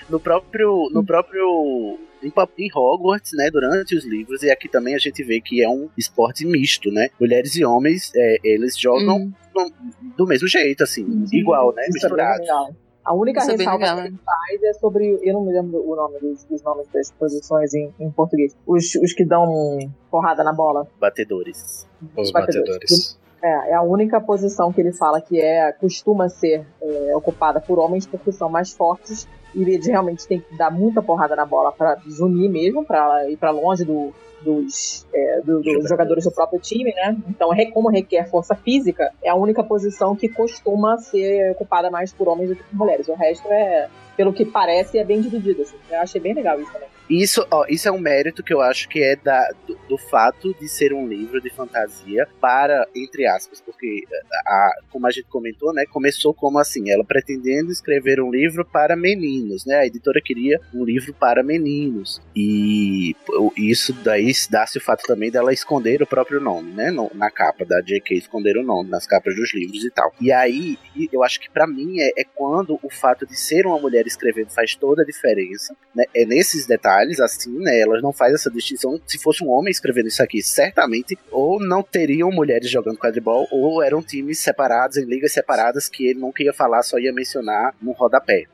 no 0.08 0.20
próprio. 0.20 0.90
No 0.90 1.04
próprio. 1.04 1.98
Em, 2.22 2.32
em 2.58 2.70
Hogwarts, 2.74 3.32
né, 3.34 3.50
durante 3.50 3.96
os 3.96 4.04
livros, 4.04 4.42
e 4.42 4.50
aqui 4.50 4.68
também 4.68 4.94
a 4.94 4.98
gente 4.98 5.22
vê 5.24 5.40
que 5.40 5.62
é 5.62 5.68
um 5.68 5.88
esporte 5.98 6.46
misto, 6.46 6.90
né? 6.90 7.08
Mulheres 7.20 7.56
e 7.56 7.64
homens, 7.64 8.12
é, 8.14 8.36
eles 8.44 8.78
jogam 8.78 9.16
Uhum. 9.16 9.32
no- 9.54 9.72
do 10.16 10.26
mesmo 10.26 10.46
jeito, 10.48 10.82
assim, 10.84 11.04
Uhum. 11.04 11.24
igual, 11.32 11.72
né? 11.74 11.82
Isso 11.88 11.98
é 12.06 12.08
bem 12.08 12.16
Misturado. 12.18 12.40
legal. 12.40 12.70
A 13.04 13.12
única 13.14 13.40
Isso 13.40 13.50
é 13.50 13.56
ressalva 13.56 13.78
legal, 13.78 13.96
que 13.96 14.02
né? 14.02 14.08
ele 14.08 14.18
faz 14.24 14.62
é 14.62 14.72
sobre. 14.78 15.18
Eu 15.24 15.32
não 15.34 15.44
me 15.44 15.52
lembro 15.52 15.82
o 15.84 15.96
nome 15.96 16.20
dos, 16.20 16.44
dos 16.44 16.62
nomes 16.62 16.86
das 16.94 17.10
posições 17.10 17.74
em, 17.74 17.92
em 17.98 18.08
português. 18.12 18.56
Os, 18.64 18.94
os 18.94 19.12
que 19.12 19.24
dão 19.24 19.76
porrada 20.08 20.44
na 20.44 20.52
bola. 20.52 20.86
Batedores. 21.00 21.88
Os 22.16 22.30
Batedores. 22.30 22.68
batedores. 22.70 23.18
É, 23.42 23.70
é 23.70 23.74
a 23.74 23.82
única 23.82 24.20
posição 24.20 24.72
que 24.72 24.80
ele 24.80 24.92
fala 24.92 25.20
que 25.20 25.40
é 25.40 25.72
costuma 25.72 26.28
ser 26.28 26.64
é, 26.80 27.16
ocupada 27.16 27.60
por 27.60 27.76
homens 27.80 28.06
porque 28.06 28.30
são 28.30 28.48
mais 28.48 28.70
fortes 28.70 29.26
e 29.54 29.62
eles 29.62 29.86
realmente 29.86 30.26
têm 30.26 30.40
que 30.40 30.56
dar 30.56 30.70
muita 30.70 31.02
porrada 31.02 31.36
na 31.36 31.44
bola 31.44 31.72
para 31.72 31.94
desunir 31.96 32.50
mesmo, 32.50 32.84
para 32.84 33.28
ir 33.30 33.36
para 33.36 33.50
longe 33.50 33.84
do- 33.84 34.12
dos, 34.40 35.06
é, 35.14 35.40
do- 35.44 35.60
dos 35.62 35.88
jogadores 35.88 36.24
do 36.24 36.32
próprio 36.32 36.58
time, 36.60 36.92
né? 36.94 37.16
Então, 37.28 37.50
como 37.72 37.88
requer 37.88 38.28
força 38.28 38.54
física, 38.56 39.12
é 39.22 39.30
a 39.30 39.34
única 39.36 39.62
posição 39.62 40.16
que 40.16 40.28
costuma 40.28 40.98
ser 40.98 41.52
ocupada 41.52 41.90
mais 41.90 42.12
por 42.12 42.28
homens 42.28 42.48
do 42.50 42.56
que 42.56 42.62
por 42.64 42.76
mulheres. 42.76 43.06
O 43.08 43.14
resto 43.14 43.46
é, 43.52 43.88
pelo 44.16 44.32
que 44.32 44.44
parece, 44.44 44.98
é 44.98 45.04
bem 45.04 45.20
dividido. 45.20 45.62
Assim. 45.62 45.76
Eu 45.90 46.00
achei 46.00 46.20
bem 46.20 46.34
legal 46.34 46.60
isso 46.60 46.72
também. 46.72 46.88
Isso, 47.12 47.46
ó, 47.50 47.66
isso 47.68 47.86
é 47.86 47.92
um 47.92 47.98
mérito 47.98 48.42
que 48.42 48.54
eu 48.54 48.62
acho 48.62 48.88
que 48.88 49.02
é 49.02 49.14
da, 49.16 49.46
do, 49.66 49.78
do 49.86 49.98
fato 49.98 50.54
de 50.58 50.66
ser 50.66 50.94
um 50.94 51.06
livro 51.06 51.42
de 51.42 51.50
fantasia 51.50 52.26
para, 52.40 52.88
entre 52.96 53.26
aspas, 53.26 53.60
porque, 53.60 54.04
a, 54.46 54.70
como 54.90 55.06
a 55.06 55.10
gente 55.10 55.28
comentou, 55.28 55.74
né, 55.74 55.84
começou 55.84 56.32
como 56.32 56.58
assim, 56.58 56.90
ela 56.90 57.04
pretendendo 57.04 57.70
escrever 57.70 58.18
um 58.18 58.30
livro 58.30 58.64
para 58.64 58.96
meninos, 58.96 59.66
né, 59.66 59.76
a 59.76 59.86
editora 59.86 60.22
queria 60.24 60.58
um 60.72 60.84
livro 60.86 61.12
para 61.12 61.42
meninos, 61.42 62.22
e 62.34 63.14
isso 63.58 63.92
daí 63.92 64.32
dá-se 64.48 64.78
o 64.78 64.80
fato 64.80 65.04
também 65.06 65.30
dela 65.30 65.52
esconder 65.52 66.00
o 66.02 66.06
próprio 66.06 66.40
nome, 66.40 66.72
né, 66.72 66.90
na 67.14 67.30
capa 67.30 67.66
da 67.66 67.82
J.K. 67.82 68.16
esconder 68.16 68.56
o 68.56 68.62
nome, 68.62 68.88
nas 68.88 69.06
capas 69.06 69.36
dos 69.36 69.52
livros 69.52 69.84
e 69.84 69.90
tal. 69.90 70.14
E 70.18 70.32
aí, 70.32 70.78
eu 71.12 71.22
acho 71.22 71.38
que 71.38 71.50
para 71.50 71.66
mim 71.66 72.00
é, 72.00 72.08
é 72.16 72.24
quando 72.24 72.80
o 72.82 72.88
fato 72.88 73.26
de 73.26 73.38
ser 73.38 73.66
uma 73.66 73.78
mulher 73.78 74.06
escrevendo 74.06 74.50
faz 74.50 74.74
toda 74.74 75.02
a 75.02 75.04
diferença, 75.04 75.76
né, 75.94 76.04
é 76.14 76.24
nesses 76.24 76.66
detalhes, 76.66 77.01
assim, 77.20 77.58
né? 77.58 77.80
Elas 77.80 78.02
não 78.02 78.12
fazem 78.12 78.34
essa 78.34 78.50
distinção. 78.50 79.00
Se 79.06 79.18
fosse 79.18 79.42
um 79.44 79.48
homem 79.50 79.70
escrevendo 79.70 80.08
isso 80.08 80.22
aqui, 80.22 80.42
certamente, 80.42 81.18
ou 81.30 81.58
não 81.60 81.82
teriam 81.82 82.30
mulheres 82.30 82.70
jogando 82.70 82.98
quadribol, 82.98 83.46
ou 83.50 83.82
eram 83.82 84.02
times 84.02 84.38
separados, 84.38 84.96
em 84.96 85.04
ligas 85.04 85.32
separadas, 85.32 85.88
que 85.88 86.06
ele 86.08 86.20
nunca 86.20 86.42
ia 86.42 86.52
falar, 86.52 86.82
só 86.82 86.98
ia 86.98 87.12
mencionar 87.12 87.74
no 87.80 87.92
rodapé. 87.92 88.44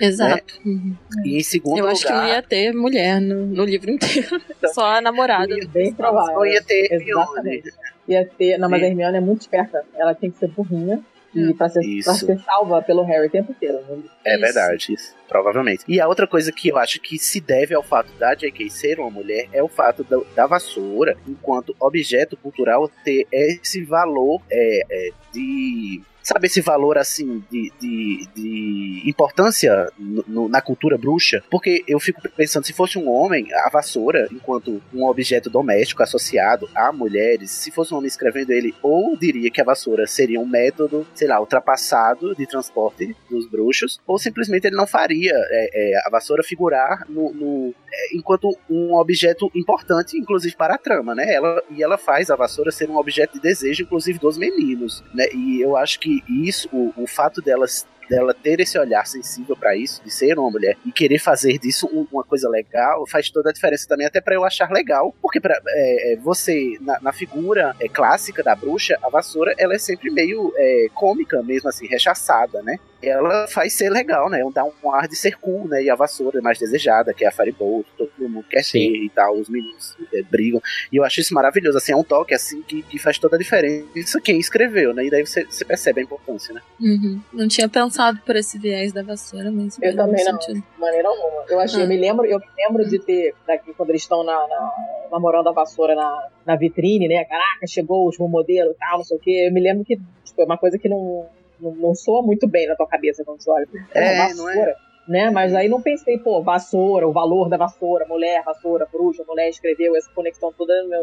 Exato. 0.00 0.54
Uhum. 0.64 0.94
E 1.24 1.36
em 1.38 1.42
segundo 1.42 1.78
Eu 1.78 1.82
lugar. 1.86 1.92
acho 1.92 2.06
que 2.06 2.12
não 2.12 2.26
ia 2.26 2.42
ter 2.42 2.72
mulher 2.72 3.20
no, 3.20 3.46
no 3.46 3.64
livro 3.64 3.90
inteiro. 3.90 4.40
Só 4.72 4.94
a 4.96 5.00
namorada. 5.00 5.54
Ia- 5.54 5.68
Bem 5.68 5.92
provável. 5.92 6.34
Só 6.34 6.44
ia 6.46 6.62
ter 6.62 6.92
Hermione. 6.92 7.22
Exatamente. 7.24 7.72
Ia 8.08 8.24
ter. 8.26 8.58
Não, 8.58 8.68
mas 8.70 8.82
a 8.82 8.86
Hermione 8.86 9.16
é 9.18 9.20
muito 9.20 9.42
esperta. 9.42 9.84
Ela 9.94 10.14
tem 10.14 10.30
que 10.30 10.38
ser 10.38 10.48
burrinha. 10.48 11.00
E 11.34 11.52
pra 11.54 11.68
ser, 11.68 11.80
Isso. 11.84 12.08
pra 12.08 12.14
ser 12.14 12.38
salva 12.44 12.80
pelo 12.82 13.02
Harry 13.04 13.26
o 13.26 13.30
tempo 13.30 13.52
inteiro. 13.52 13.78
né? 13.88 14.02
É 14.24 14.32
Isso. 14.32 14.40
verdade, 14.40 14.92
isso. 14.94 15.14
Provavelmente. 15.28 15.84
E 15.86 16.00
a 16.00 16.08
outra 16.08 16.26
coisa 16.26 16.50
que 16.50 16.68
eu 16.68 16.78
acho 16.78 17.00
que 17.00 17.18
se 17.18 17.40
deve 17.40 17.74
ao 17.74 17.82
fato 17.82 18.10
da 18.18 18.34
J.K. 18.34 18.70
ser 18.70 18.98
uma 18.98 19.10
mulher 19.10 19.46
é 19.52 19.62
o 19.62 19.68
fato 19.68 20.02
da, 20.04 20.18
da 20.34 20.46
vassoura, 20.46 21.16
enquanto 21.26 21.76
objeto 21.78 22.36
cultural, 22.36 22.88
ter 23.04 23.26
esse 23.30 23.84
valor 23.84 24.40
é, 24.50 24.82
é, 24.90 25.10
de. 25.32 26.02
Sabe 26.28 26.46
esse 26.46 26.60
valor 26.60 26.98
assim 26.98 27.42
de, 27.50 27.72
de, 27.80 28.28
de 28.34 29.02
importância 29.08 29.90
no- 29.98 30.24
no- 30.28 30.48
na 30.48 30.60
cultura 30.60 30.98
bruxa? 30.98 31.42
Porque 31.50 31.82
eu 31.88 31.98
fico 31.98 32.20
pensando, 32.36 32.66
se 32.66 32.74
fosse 32.74 32.98
um 32.98 33.08
homem, 33.08 33.46
a 33.54 33.70
vassoura, 33.70 34.28
enquanto 34.30 34.82
um 34.92 35.06
objeto 35.06 35.48
doméstico 35.48 36.02
associado 36.02 36.68
a 36.74 36.92
mulheres, 36.92 37.50
se 37.50 37.70
fosse 37.70 37.94
um 37.94 37.96
homem 37.96 38.08
escrevendo 38.08 38.50
ele, 38.50 38.74
ou 38.82 39.16
diria 39.16 39.50
que 39.50 39.58
a 39.58 39.64
vassoura 39.64 40.06
seria 40.06 40.38
um 40.38 40.44
método, 40.46 41.06
sei 41.14 41.26
lá, 41.28 41.40
ultrapassado 41.40 42.34
de 42.34 42.46
transporte 42.46 43.16
dos 43.30 43.46
bruxos, 43.48 43.98
ou 44.06 44.18
simplesmente 44.18 44.66
ele 44.66 44.76
não 44.76 44.86
faria 44.86 45.32
é, 45.34 45.70
é, 45.94 46.06
a 46.06 46.10
vassoura 46.10 46.42
figurar 46.42 47.06
no, 47.08 47.32
no- 47.32 47.74
é, 47.90 48.16
enquanto 48.16 48.54
um 48.68 48.94
objeto 48.96 49.50
importante, 49.54 50.18
inclusive 50.18 50.54
para 50.56 50.74
a 50.74 50.78
trama, 50.78 51.14
né? 51.14 51.32
Ela, 51.32 51.62
e 51.70 51.82
ela 51.82 51.96
faz 51.96 52.28
a 52.28 52.36
vassoura 52.36 52.70
ser 52.70 52.90
um 52.90 52.98
objeto 52.98 53.32
de 53.34 53.40
desejo, 53.40 53.82
inclusive 53.84 54.18
dos 54.18 54.36
meninos, 54.36 55.02
né? 55.14 55.24
E 55.32 55.62
eu 55.62 55.74
acho 55.74 55.98
que 55.98 56.17
isso, 56.28 56.68
o, 56.72 56.92
o 56.96 57.06
fato 57.06 57.40
delas 57.40 57.86
dela 58.08 58.32
ter 58.32 58.58
esse 58.58 58.78
olhar 58.78 59.06
sensível 59.06 59.54
pra 59.54 59.76
isso, 59.76 60.02
de 60.02 60.10
ser 60.10 60.38
uma 60.38 60.50
mulher 60.50 60.78
e 60.86 60.90
querer 60.90 61.18
fazer 61.18 61.58
disso 61.58 61.86
um- 61.92 62.06
uma 62.10 62.24
coisa 62.24 62.48
legal, 62.48 63.06
faz 63.06 63.28
toda 63.28 63.50
a 63.50 63.52
diferença 63.52 63.86
também, 63.86 64.06
até 64.06 64.18
pra 64.18 64.34
eu 64.34 64.46
achar 64.46 64.70
legal, 64.70 65.14
porque 65.20 65.38
pra, 65.38 65.60
é, 65.68 66.14
é, 66.14 66.16
você, 66.16 66.78
na, 66.80 66.98
na 67.02 67.12
figura 67.12 67.76
é, 67.78 67.86
clássica 67.86 68.42
da 68.42 68.54
bruxa, 68.56 68.96
a 69.02 69.10
vassoura, 69.10 69.54
ela 69.58 69.74
é 69.74 69.78
sempre 69.78 70.10
meio 70.10 70.50
é, 70.56 70.86
cômica 70.94 71.42
mesmo, 71.42 71.68
assim, 71.68 71.86
rechaçada, 71.86 72.62
né? 72.62 72.78
Ela 73.02 73.46
faz 73.46 73.74
ser 73.74 73.90
legal, 73.90 74.28
né? 74.28 74.40
Dá 74.52 74.64
um 74.64 74.92
ar 74.92 75.06
de 75.06 75.14
ser 75.16 75.36
cool, 75.38 75.68
né? 75.68 75.82
E 75.82 75.90
a 75.90 75.94
vassoura 75.94 76.38
é 76.38 76.42
mais 76.42 76.58
desejada, 76.58 77.14
que 77.14 77.24
é 77.24 77.28
a 77.28 77.30
Firebolt, 77.32 77.86
todo 77.96 78.10
mundo 78.18 78.44
quer 78.50 78.62
Sim. 78.64 78.78
ter 78.92 78.96
e 79.04 79.08
tal, 79.10 79.36
os 79.36 79.48
meninos 79.48 79.96
é, 80.12 80.22
brigam. 80.22 80.60
E 80.92 80.96
eu 80.96 81.04
acho 81.04 81.20
isso 81.20 81.32
maravilhoso, 81.32 81.78
assim, 81.78 81.92
é 81.92 81.96
um 81.96 82.02
toque, 82.02 82.34
assim, 82.34 82.60
que, 82.62 82.82
que 82.82 82.98
faz 82.98 83.18
toda 83.18 83.36
a 83.36 83.38
diferença 83.38 84.20
quem 84.22 84.38
escreveu, 84.38 84.92
né? 84.92 85.04
E 85.06 85.10
daí 85.10 85.24
você, 85.24 85.44
você 85.44 85.64
percebe 85.64 86.00
a 86.00 86.04
importância, 86.04 86.52
né? 86.52 86.60
Uhum. 86.80 87.20
Não 87.32 87.46
tinha 87.46 87.68
pensado 87.68 88.20
por 88.26 88.34
esse 88.34 88.58
viés 88.58 88.92
da 88.92 89.02
vassoura, 89.02 89.50
mas 89.50 89.78
Eu 89.80 89.94
também 89.94 90.24
não. 90.24 90.40
sentido. 90.40 90.60
De 90.74 90.80
maneira 90.80 91.08
alguma. 91.08 91.44
Eu 91.48 91.60
achei, 91.60 91.80
Ah. 91.80 91.84
eu 91.84 91.88
me 91.88 91.96
lembro, 91.96 92.26
eu 92.26 92.38
me 92.38 92.46
lembro 92.56 92.88
de 92.88 92.98
ter, 92.98 93.34
daqui, 93.46 93.72
quando 93.74 93.90
eles 93.90 94.02
estão 94.02 94.24
na, 94.24 94.32
na, 94.34 94.72
namorando 95.12 95.48
a 95.48 95.52
vassoura 95.52 95.94
na, 95.94 96.28
na 96.44 96.56
vitrine, 96.56 97.06
né? 97.08 97.24
Caraca, 97.24 97.66
chegou 97.66 98.08
os 98.08 98.18
modelos 98.18 98.74
e 98.74 98.78
tal, 98.78 98.98
não 98.98 99.04
sei 99.04 99.16
o 99.16 99.20
quê. 99.20 99.44
Eu 99.48 99.52
me 99.52 99.60
lembro 99.60 99.84
que 99.84 99.96
tipo, 100.24 100.42
é 100.42 100.44
uma 100.44 100.58
coisa 100.58 100.78
que 100.78 100.88
não, 100.88 101.26
não, 101.60 101.74
não 101.74 101.94
soa 101.94 102.22
muito 102.22 102.46
bem 102.48 102.66
na 102.66 102.74
tua 102.76 102.86
cabeça 102.88 103.24
quando 103.24 103.40
você 103.42 103.50
olha. 103.50 103.68
É, 103.94 104.14
uma 104.14 104.34
não 104.34 104.48
é? 104.50 104.54
vassoura. 104.54 104.76
Né? 105.08 105.30
Mas 105.30 105.54
aí 105.54 105.68
não 105.70 105.80
pensei, 105.80 106.18
pô, 106.18 106.42
vassoura, 106.42 107.08
o 107.08 107.12
valor 107.12 107.48
da 107.48 107.56
vassoura, 107.56 108.04
mulher, 108.06 108.42
vassoura, 108.44 108.86
bruxa, 108.92 109.24
mulher 109.26 109.48
escreveu 109.48 109.96
essa 109.96 110.10
conexão 110.14 110.52
toda. 110.52 110.72
Eu, 110.74 110.84
eu, 110.84 111.00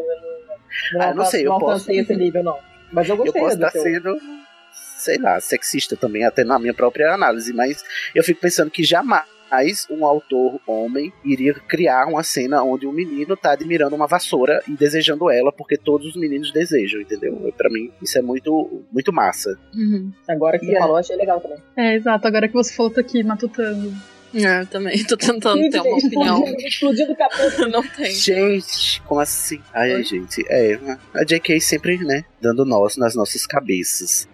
não, 0.94 1.00
Ah, 1.02 1.08
eu 1.10 1.14
não 1.16 1.24
sei, 1.24 1.40
eu 1.44 1.50
não 1.50 1.58
posso- 1.58 1.72
alcancei 1.72 1.98
esse 1.98 2.14
nível, 2.14 2.42
não. 2.44 2.58
Mas 2.92 3.08
eu 3.08 3.16
eu 3.16 3.24
gostei 3.24 3.42
posso 3.42 3.56
do 3.58 3.66
estar 3.66 3.72
seu. 3.72 3.82
sendo, 3.82 4.16
sei 4.72 5.18
lá, 5.18 5.40
sexista 5.40 5.96
também, 5.96 6.24
até 6.24 6.44
na 6.44 6.56
minha 6.56 6.72
própria 6.72 7.12
análise, 7.12 7.52
mas 7.52 7.82
eu 8.14 8.22
fico 8.22 8.40
pensando 8.40 8.70
que 8.70 8.84
jamais 8.84 9.24
um 9.90 10.04
autor 10.04 10.60
homem 10.66 11.12
iria 11.24 11.54
criar 11.54 12.06
uma 12.06 12.22
cena 12.22 12.62
onde 12.62 12.86
um 12.86 12.92
menino 12.92 13.36
tá 13.36 13.52
admirando 13.52 13.94
uma 13.94 14.06
vassoura 14.06 14.62
e 14.68 14.72
desejando 14.72 15.30
ela 15.30 15.52
porque 15.52 15.76
todos 15.76 16.08
os 16.08 16.16
meninos 16.16 16.52
desejam, 16.52 17.00
entendeu? 17.00 17.52
Pra 17.56 17.70
mim 17.70 17.90
isso 18.02 18.18
é 18.18 18.22
muito 18.22 18.82
muito 18.92 19.12
massa. 19.12 19.58
Uhum. 19.74 20.12
Agora 20.28 20.58
que 20.58 20.66
você 20.66 20.72
E 20.72 20.74
é- 20.76 20.78
falou, 20.78 20.96
achei 20.96 21.16
legal 21.16 21.40
também. 21.40 21.58
É, 21.76 21.94
exato. 21.94 22.26
Agora 22.26 22.48
que 22.48 22.54
você 22.54 22.74
falou, 22.74 22.90
tô 22.92 23.00
aqui 23.00 23.22
matutando. 23.22 23.92
É, 24.34 24.62
eu 24.62 24.66
também 24.66 25.02
tô 25.04 25.16
tentando 25.16 25.68
ter 25.70 25.80
uma 25.80 25.96
opinião. 25.96 26.38
Explodindo, 26.44 26.66
explodindo 26.68 27.12
o 27.12 27.16
capô. 27.16 27.36
Não 27.70 27.82
tem. 27.88 28.10
Gente, 28.10 29.00
como 29.02 29.20
assim? 29.20 29.60
Ai, 29.72 29.90
ai, 29.92 29.96
Oi? 29.98 30.04
gente, 30.04 30.44
é, 30.48 30.78
a 31.14 31.24
JK 31.24 31.60
sempre, 31.60 31.96
né, 31.98 32.24
dando 32.40 32.64
nós 32.64 32.96
nas 32.96 33.14
nossas 33.14 33.46
cabeças. 33.46 34.28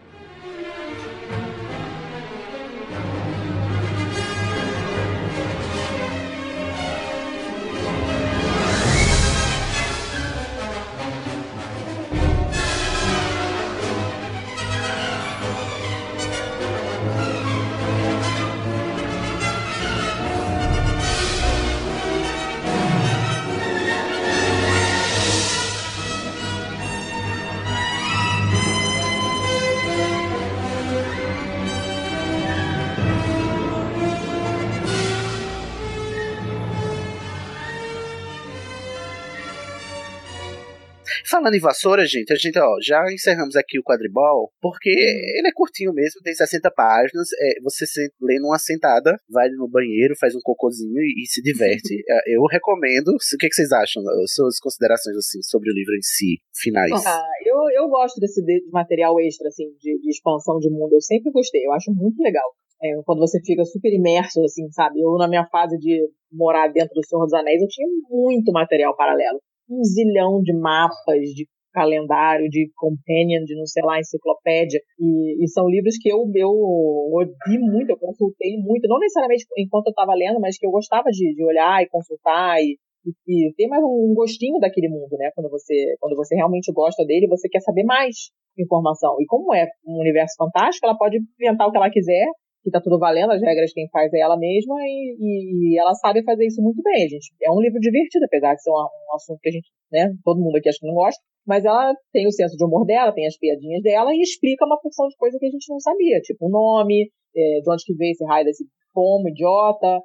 Falando 41.42 41.56
em 41.56 41.60
vassoura, 41.60 42.06
gente, 42.06 42.32
a 42.32 42.36
gente, 42.36 42.56
ó, 42.56 42.76
já 42.80 43.02
encerramos 43.12 43.56
aqui 43.56 43.76
o 43.76 43.82
quadribol, 43.82 44.52
porque 44.60 44.90
ele 44.90 45.48
é 45.48 45.52
curtinho 45.52 45.92
mesmo, 45.92 46.20
tem 46.22 46.32
60 46.32 46.70
páginas, 46.70 47.26
é, 47.40 47.60
você 47.60 47.84
se, 47.84 48.12
lê 48.20 48.38
numa 48.38 48.60
sentada, 48.60 49.16
vai 49.28 49.48
no 49.48 49.68
banheiro, 49.68 50.14
faz 50.20 50.36
um 50.36 50.40
cocôzinho 50.40 51.00
e, 51.00 51.24
e 51.24 51.26
se 51.26 51.42
diverte. 51.42 51.82
É, 52.12 52.36
Eu 52.36 52.44
recomendo. 52.44 53.08
O 53.08 53.38
que, 53.38 53.48
que 53.48 53.54
vocês 53.54 53.72
acham? 53.72 54.02
Suas 54.26 54.58
considerações, 54.58 55.16
assim, 55.16 55.40
sobre 55.42 55.70
o 55.70 55.74
livro 55.74 55.94
em 55.96 56.02
si, 56.02 56.38
finais. 56.54 56.92
Ah, 57.06 57.26
eu, 57.44 57.56
eu 57.82 57.88
gosto 57.88 58.20
desse 58.20 58.42
de- 58.42 58.64
material 58.70 59.18
extra, 59.20 59.48
assim, 59.48 59.64
de, 59.80 59.98
de 59.98 60.10
expansão 60.10 60.58
de 60.58 60.70
mundo. 60.70 60.92
Eu 60.92 61.00
sempre 61.00 61.32
gostei, 61.32 61.64
eu 61.64 61.72
acho 61.72 61.90
muito 61.92 62.22
legal. 62.22 62.48
É, 62.82 63.00
quando 63.04 63.20
você 63.20 63.40
fica 63.44 63.64
super 63.64 63.92
imerso, 63.92 64.42
assim, 64.44 64.70
sabe? 64.72 65.00
Eu, 65.00 65.16
na 65.16 65.28
minha 65.28 65.46
fase 65.46 65.78
de 65.78 66.08
morar 66.32 66.68
dentro 66.68 66.94
do 66.94 67.06
Senhor 67.06 67.24
dos 67.24 67.34
Anéis, 67.34 67.62
eu 67.62 67.68
tinha 67.68 67.86
muito 68.10 68.52
material 68.52 68.96
paralelo. 68.96 69.40
Um 69.72 69.82
zilhão 69.84 70.42
de 70.42 70.52
mapas, 70.52 71.20
de 71.34 71.46
calendário, 71.72 72.48
de 72.48 72.70
companion, 72.76 73.44
de 73.44 73.56
não 73.56 73.66
sei 73.66 73.82
lá, 73.82 73.98
enciclopédia. 73.98 74.80
E, 75.00 75.42
e 75.42 75.48
são 75.48 75.66
livros 75.68 75.96
que 75.98 76.10
eu, 76.10 76.30
eu 76.34 76.50
ouvi 76.50 77.58
muito, 77.58 77.90
eu 77.90 77.96
consultei 77.96 78.58
muito. 78.58 78.86
Não 78.86 78.98
necessariamente 78.98 79.46
enquanto 79.56 79.86
eu 79.86 79.90
estava 79.90 80.14
lendo, 80.14 80.38
mas 80.38 80.58
que 80.58 80.66
eu 80.66 80.70
gostava 80.70 81.08
de, 81.10 81.34
de 81.34 81.44
olhar 81.44 81.82
e 81.82 81.88
consultar 81.88 82.60
e, 82.60 82.78
e, 83.26 83.52
ter 83.56 83.66
mais 83.66 83.82
um 83.82 84.12
gostinho 84.14 84.60
daquele 84.60 84.88
mundo, 84.88 85.16
né? 85.18 85.30
Quando 85.34 85.48
você, 85.50 85.96
quando 85.98 86.14
você 86.14 86.36
realmente 86.36 86.70
gosta 86.72 87.04
dele, 87.04 87.26
você 87.26 87.48
quer 87.48 87.60
saber 87.60 87.84
mais 87.84 88.30
informação. 88.58 89.16
E 89.20 89.26
como 89.26 89.54
é 89.54 89.66
um 89.86 89.98
universo 90.00 90.34
fantástico, 90.36 90.86
ela 90.86 90.96
pode 90.96 91.18
inventar 91.40 91.66
o 91.66 91.70
que 91.70 91.76
ela 91.78 91.90
quiser, 91.90 92.26
que 92.62 92.70
tá 92.70 92.80
tudo 92.80 92.98
valendo, 92.98 93.32
as 93.32 93.40
regras 93.40 93.72
quem 93.72 93.88
faz 93.90 94.12
é 94.12 94.20
ela 94.20 94.36
mesma, 94.36 94.74
e, 94.82 95.16
e, 95.18 95.74
e 95.74 95.78
ela 95.78 95.94
sabe 95.94 96.22
fazer 96.22 96.46
isso 96.46 96.62
muito 96.62 96.80
bem, 96.82 97.08
gente. 97.08 97.34
É 97.42 97.50
um 97.50 97.60
livro 97.60 97.80
divertido, 97.80 98.24
apesar 98.24 98.54
de 98.54 98.62
ser 98.62 98.70
um, 98.70 98.74
um 98.74 99.14
assunto 99.14 99.40
que 99.40 99.48
a 99.48 99.52
gente, 99.52 99.68
né, 99.90 100.14
todo 100.24 100.40
mundo 100.40 100.56
aqui 100.56 100.68
acho 100.68 100.78
que 100.78 100.86
não 100.86 100.94
gosta, 100.94 101.20
mas 101.46 101.64
ela 101.64 101.92
tem 102.12 102.26
o 102.26 102.32
senso 102.32 102.56
de 102.56 102.64
humor 102.64 102.86
dela, 102.86 103.12
tem 103.12 103.26
as 103.26 103.36
piadinhas 103.36 103.82
dela 103.82 104.14
e 104.14 104.20
explica 104.20 104.64
uma 104.64 104.80
porção 104.80 105.08
de 105.08 105.16
coisa 105.16 105.38
que 105.38 105.46
a 105.46 105.50
gente 105.50 105.66
não 105.68 105.80
sabia, 105.80 106.20
tipo 106.20 106.46
o 106.46 106.50
nome, 106.50 107.10
é, 107.34 107.60
de 107.60 107.70
onde 107.70 107.84
que 107.84 107.94
veio 107.94 108.12
esse 108.12 108.24
raio 108.24 108.44
desse 108.44 108.64
pomo 108.94 109.28
idiota, 109.28 110.00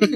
e, 0.00 0.06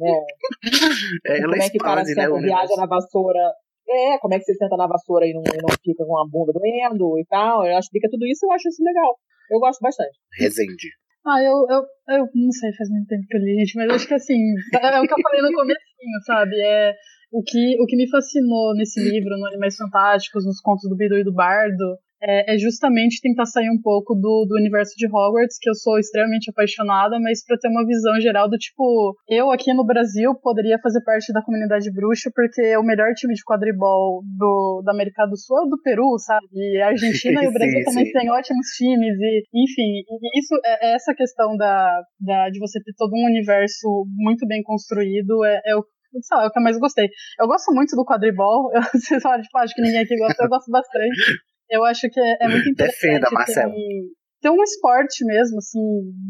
né, 0.00 0.20
É, 1.26 1.40
como 1.40 1.54
é 1.54 1.68
que 1.68 1.76
expande, 1.76 2.14
né, 2.14 2.28
viaja 2.40 2.76
na 2.76 2.86
vassoura. 2.86 3.52
É, 3.88 4.18
como 4.18 4.34
é 4.34 4.38
que 4.38 4.44
você 4.44 4.54
senta 4.54 4.76
na 4.76 4.86
vassoura 4.86 5.26
e 5.26 5.32
não, 5.32 5.42
e 5.42 5.62
não 5.62 5.68
fica 5.82 6.04
com 6.04 6.18
a 6.18 6.24
bunda 6.26 6.52
doendo 6.52 7.18
e 7.18 7.24
tal. 7.26 7.66
Ela 7.66 7.80
explica 7.80 8.08
tudo 8.10 8.26
isso 8.26 8.46
eu 8.46 8.52
acho 8.52 8.68
isso 8.68 8.82
legal. 8.82 9.16
Eu 9.50 9.58
gosto 9.58 9.80
bastante. 9.80 10.16
Resende. 10.38 10.88
Ah, 11.26 11.42
eu, 11.42 11.66
eu, 11.68 11.82
eu 12.16 12.28
não 12.34 12.50
sei, 12.50 12.72
faz 12.74 12.88
muito 12.88 13.06
tempo 13.06 13.26
que 13.28 13.36
eu 13.36 13.40
li, 13.40 13.58
gente, 13.60 13.76
mas 13.76 13.90
acho 13.90 14.08
que 14.08 14.14
assim, 14.14 14.40
é, 14.74 14.96
é 14.96 15.00
o 15.00 15.06
que 15.06 15.12
eu 15.12 15.22
falei 15.22 15.42
no 15.42 15.52
comecinho, 15.52 16.20
sabe? 16.24 16.56
É 16.60 16.94
o 17.32 17.42
que, 17.42 17.76
o 17.80 17.86
que 17.86 17.96
me 17.96 18.08
fascinou 18.08 18.74
nesse 18.74 19.00
livro, 19.00 19.36
no 19.38 19.46
Animais 19.46 19.76
Fantásticos, 19.76 20.44
nos 20.44 20.60
contos 20.60 20.88
do 20.88 20.96
Bidu 20.96 21.16
e 21.16 21.24
do 21.24 21.32
Bardo, 21.32 21.98
é, 22.22 22.54
é 22.54 22.58
justamente 22.58 23.20
tentar 23.22 23.46
sair 23.46 23.70
um 23.70 23.80
pouco 23.80 24.14
do, 24.14 24.46
do 24.48 24.56
universo 24.56 24.94
de 24.96 25.06
Hogwarts, 25.06 25.58
que 25.60 25.70
eu 25.70 25.74
sou 25.74 25.98
extremamente 25.98 26.50
apaixonada, 26.50 27.18
mas 27.20 27.44
para 27.44 27.56
ter 27.58 27.68
uma 27.68 27.86
visão 27.86 28.20
geral 28.20 28.48
do 28.48 28.58
tipo, 28.58 29.16
eu 29.28 29.50
aqui 29.50 29.72
no 29.72 29.86
Brasil 29.86 30.34
poderia 30.42 30.78
fazer 30.82 31.02
parte 31.04 31.32
da 31.32 31.42
comunidade 31.42 31.90
bruxa, 31.92 32.30
porque 32.34 32.76
o 32.76 32.82
melhor 32.82 33.14
time 33.14 33.34
de 33.34 33.44
quadribol 33.44 34.22
do, 34.36 34.82
da 34.84 34.92
América 34.92 35.26
do 35.26 35.36
Sul 35.36 35.58
é 35.58 35.62
o 35.66 35.68
do 35.68 35.80
Peru, 35.82 36.18
sabe? 36.18 36.46
E 36.52 36.82
a 36.82 36.88
Argentina 36.88 37.44
e 37.44 37.48
o 37.48 37.52
Brasil 37.54 37.78
Sim, 37.78 37.84
também 37.84 38.06
sim. 38.06 38.12
têm 38.12 38.30
ótimos 38.30 38.66
times, 38.76 39.16
e 39.18 39.44
enfim, 39.54 40.02
e 40.08 40.38
isso 40.38 40.54
é 40.64 40.80
é 40.80 40.94
essa 40.94 41.14
questão 41.14 41.56
da, 41.56 42.02
da, 42.18 42.48
de 42.48 42.58
você 42.58 42.82
ter 42.82 42.92
todo 42.96 43.12
um 43.14 43.26
universo 43.26 44.06
muito 44.16 44.46
bem 44.46 44.62
construído, 44.62 45.44
é, 45.44 45.60
é 45.66 45.76
o 45.76 45.84
sei 46.22 46.36
lá, 46.36 46.44
é 46.44 46.46
o 46.48 46.50
que 46.50 46.58
eu 46.58 46.62
mais 46.62 46.76
gostei. 46.76 47.08
Eu 47.38 47.46
gosto 47.46 47.72
muito 47.72 47.94
do 47.94 48.04
quadribol, 48.04 48.70
eu, 48.74 48.82
vocês 48.92 49.22
falam, 49.22 49.40
tipo, 49.40 49.56
acho 49.58 49.74
que 49.74 49.82
ninguém 49.82 50.00
aqui 50.00 50.16
gosta, 50.16 50.42
eu 50.42 50.48
gosto 50.48 50.70
bastante. 50.70 51.40
Eu 51.70 51.84
acho 51.84 52.08
que 52.10 52.20
é, 52.20 52.36
é 52.40 52.48
muito 52.48 52.68
interessante 52.70 53.00
Defenda, 53.00 53.28
ter 53.28 53.34
Marcelo. 53.34 53.72
um, 53.72 54.08
ter 54.42 54.50
um 54.50 54.62
esporte 54.62 55.24
mesmo, 55.24 55.58
assim, 55.58 55.80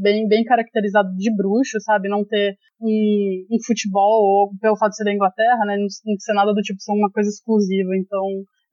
bem, 0.00 0.28
bem 0.28 0.44
caracterizado 0.44 1.08
de 1.16 1.34
bruxo, 1.34 1.80
sabe? 1.80 2.08
Não 2.08 2.24
ter 2.24 2.56
um, 2.80 3.46
um 3.50 3.56
futebol, 3.64 4.22
ou 4.22 4.50
pelo 4.60 4.76
fato 4.76 4.90
de 4.90 4.96
ser 4.96 5.04
da 5.04 5.14
Inglaterra, 5.14 5.64
né? 5.64 5.76
Não, 5.76 5.86
não 6.04 6.18
ser 6.18 6.34
nada 6.34 6.52
do 6.52 6.60
tipo 6.60 6.78
ser 6.80 6.92
uma 6.92 7.10
coisa 7.10 7.30
exclusiva. 7.30 7.96
Então, 7.96 8.22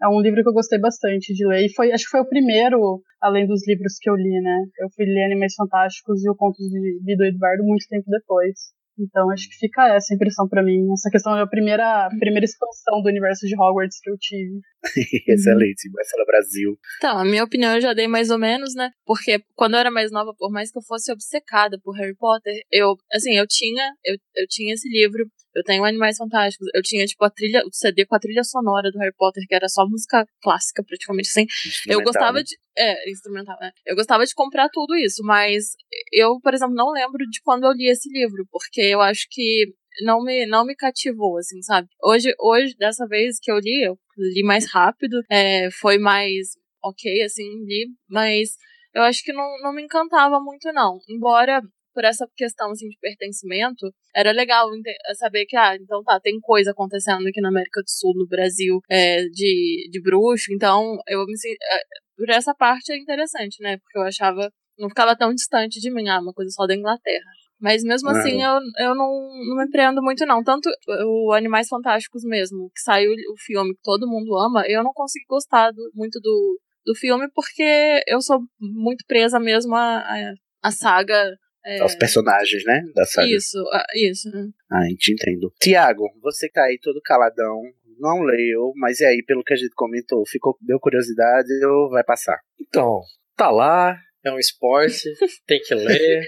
é 0.01 0.07
um 0.07 0.21
livro 0.21 0.43
que 0.43 0.49
eu 0.49 0.53
gostei 0.53 0.79
bastante 0.79 1.33
de 1.33 1.47
ler. 1.47 1.65
E 1.65 1.73
foi, 1.73 1.91
acho 1.91 2.03
que 2.05 2.11
foi 2.11 2.21
o 2.21 2.29
primeiro, 2.29 3.01
além 3.21 3.47
dos 3.47 3.65
livros 3.67 3.97
que 3.99 4.09
eu 4.09 4.15
li, 4.15 4.41
né? 4.41 4.65
Eu 4.79 4.89
fui 4.95 5.05
ler 5.05 5.25
Animais 5.25 5.53
Fantásticos 5.55 6.23
e 6.23 6.29
o 6.29 6.35
Contos 6.35 6.65
de 6.69 6.99
Vida 7.03 7.23
do 7.23 7.25
Eduardo 7.25 7.63
muito 7.63 7.87
tempo 7.89 8.05
depois. 8.09 8.76
Então, 8.99 9.29
acho 9.31 9.47
que 9.49 9.55
fica 9.55 9.95
essa 9.95 10.13
impressão 10.13 10.47
pra 10.47 10.63
mim. 10.63 10.91
Essa 10.93 11.09
questão 11.09 11.37
é 11.37 11.41
a 11.41 11.47
primeira, 11.47 12.09
primeira 12.19 12.45
expansão 12.45 13.01
do 13.01 13.09
universo 13.09 13.45
de 13.45 13.55
Hogwarts 13.55 13.99
que 14.01 14.09
eu 14.09 14.17
tive. 14.19 14.59
Excelente, 15.27 15.89
Marcela 15.91 16.25
Brasil. 16.25 16.77
Então, 16.97 17.17
a 17.17 17.25
minha 17.25 17.43
opinião 17.43 17.75
eu 17.75 17.81
já 17.81 17.93
dei 17.93 18.07
mais 18.07 18.29
ou 18.29 18.37
menos, 18.39 18.73
né? 18.75 18.91
Porque 19.05 19.41
quando 19.55 19.75
eu 19.75 19.79
era 19.79 19.91
mais 19.91 20.11
nova, 20.11 20.33
por 20.37 20.51
mais 20.51 20.71
que 20.71 20.77
eu 20.77 20.83
fosse 20.83 21.11
obcecada 21.11 21.79
por 21.83 21.95
Harry 21.95 22.15
Potter, 22.15 22.53
eu, 22.71 22.95
assim, 23.11 23.37
eu 23.37 23.45
tinha, 23.47 23.93
eu, 24.03 24.15
eu 24.35 24.47
tinha 24.47 24.73
esse 24.73 24.89
livro, 24.89 25.25
eu 25.57 25.63
tenho 25.63 25.83
Animais 25.83 26.17
Fantásticos, 26.17 26.67
eu 26.73 26.81
tinha, 26.83 27.05
tipo, 27.05 27.25
a 27.25 27.29
trilha, 27.29 27.63
o 27.65 27.69
CD 27.71 28.05
com 28.05 28.15
a 28.15 28.19
trilha 28.19 28.43
sonora 28.43 28.91
do 28.91 28.99
Harry 28.99 29.13
Potter, 29.17 29.43
que 29.47 29.55
era 29.55 29.67
só 29.67 29.87
música 29.87 30.23
clássica, 30.41 30.83
praticamente, 30.83 31.29
assim. 31.29 31.45
Eu 31.87 32.03
gostava 32.03 32.37
né? 32.37 32.43
de. 32.43 32.55
É, 32.77 33.09
instrumental, 33.09 33.57
né? 33.59 33.71
Eu 33.85 33.95
gostava 33.95 34.23
de 34.23 34.35
comprar 34.35 34.69
tudo 34.69 34.95
isso, 34.95 35.23
mas 35.23 35.75
eu, 36.13 36.39
por 36.39 36.53
exemplo, 36.53 36.75
não 36.75 36.91
lembro 36.91 37.25
de 37.27 37.41
quando 37.41 37.65
eu 37.65 37.71
li 37.71 37.89
esse 37.89 38.07
livro, 38.11 38.45
porque 38.51 38.81
eu 38.81 39.01
acho 39.01 39.25
que 39.31 39.73
não 40.03 40.23
me, 40.23 40.45
não 40.45 40.63
me 40.63 40.75
cativou, 40.75 41.37
assim, 41.39 41.59
sabe? 41.63 41.87
Hoje, 42.03 42.31
hoje, 42.39 42.75
dessa 42.77 43.07
vez 43.07 43.39
que 43.41 43.51
eu 43.51 43.57
li, 43.57 43.83
eu 43.83 43.97
li 44.15 44.43
mais 44.43 44.71
rápido, 44.71 45.23
é, 45.29 45.71
foi 45.71 45.97
mais 45.97 46.49
ok, 46.83 47.23
assim, 47.23 47.43
li, 47.65 47.87
mas 48.07 48.51
eu 48.93 49.01
acho 49.01 49.23
que 49.23 49.33
não, 49.33 49.43
não 49.61 49.73
me 49.73 49.83
encantava 49.83 50.39
muito, 50.39 50.71
não. 50.71 50.99
Embora, 51.09 51.61
por 51.97 52.05
essa 52.05 52.27
questão, 52.35 52.69
assim, 52.69 52.87
de 52.87 52.97
pertencimento, 53.01 53.91
era 54.15 54.31
legal 54.31 54.69
saber 55.15 55.47
que, 55.47 55.57
ah, 55.57 55.75
então 55.75 56.03
tá, 56.03 56.19
tem 56.19 56.39
coisa 56.39 56.69
acontecendo 56.69 57.25
aqui 57.27 57.41
na 57.41 57.49
América 57.49 57.81
do 57.81 57.89
Sul, 57.89 58.13
no 58.15 58.27
Brasil, 58.27 58.79
é, 58.87 59.23
de, 59.23 59.89
de 59.91 59.99
bruxo, 59.99 60.53
então 60.53 60.95
eu 61.07 61.25
me 61.25 61.33
é, 61.33 61.79
Por 62.15 62.29
essa 62.29 62.53
parte 62.53 62.91
é 62.91 62.97
interessante, 62.99 63.63
né? 63.63 63.77
Porque 63.79 63.97
eu 63.97 64.03
achava. 64.03 64.51
Não 64.77 64.89
ficava 64.89 65.15
tão 65.17 65.33
distante 65.33 65.79
de 65.79 65.91
mim, 65.91 66.07
ah, 66.07 66.19
uma 66.21 66.33
coisa 66.33 66.51
só 66.51 66.67
da 66.67 66.75
Inglaterra. 66.75 67.31
Mas 67.59 67.81
mesmo 67.83 68.09
assim, 68.11 68.43
eu, 68.43 68.59
eu 68.87 68.93
não, 68.93 69.09
não 69.49 69.55
me 69.57 69.67
prendo 69.71 69.99
muito, 70.03 70.23
não. 70.27 70.43
Tanto 70.43 70.69
o 70.87 71.33
Animais 71.33 71.67
Fantásticos 71.67 72.21
mesmo, 72.23 72.69
que 72.75 72.81
saiu 72.81 73.11
o 73.11 73.35
filme 73.39 73.73
que 73.73 73.81
todo 73.81 74.07
mundo 74.07 74.37
ama, 74.37 74.63
eu 74.67 74.83
não 74.83 74.91
consegui 74.93 75.25
gostar 75.27 75.71
do- 75.71 75.91
muito 75.95 76.19
do, 76.19 76.59
do 76.85 76.93
filme 76.95 77.27
porque 77.33 78.03
eu 78.07 78.21
sou 78.21 78.39
muito 78.59 79.03
presa 79.07 79.39
mesmo 79.39 79.75
à, 79.75 79.97
à, 80.01 80.33
à 80.61 80.71
saga. 80.71 81.35
É, 81.67 81.83
Os 81.83 81.95
personagens, 81.95 82.63
né? 82.63 82.81
Da 82.95 83.05
saga. 83.05 83.27
isso, 83.27 83.59
ah, 83.73 83.85
isso. 83.93 84.29
né? 84.29 84.47
Ah, 84.71 84.87
te 84.97 85.11
entendo. 85.11 85.53
Tiago, 85.59 86.09
você 86.21 86.49
tá 86.49 86.63
aí 86.63 86.79
todo 86.81 87.01
caladão, 87.03 87.61
não 87.99 88.21
leu, 88.21 88.71
mas 88.77 89.01
e 89.01 89.05
aí, 89.05 89.21
pelo 89.21 89.43
que 89.43 89.53
a 89.53 89.57
gente 89.57 89.75
comentou, 89.75 90.25
ficou, 90.25 90.57
deu 90.61 90.79
curiosidade 90.79 91.49
ou 91.65 91.89
vai 91.89 92.05
passar? 92.05 92.39
Então, 92.57 93.01
tá 93.35 93.51
lá, 93.51 93.99
é 94.23 94.31
um 94.31 94.39
esporte, 94.39 95.03
tem 95.45 95.59
que 95.59 95.75
ler, 95.75 96.25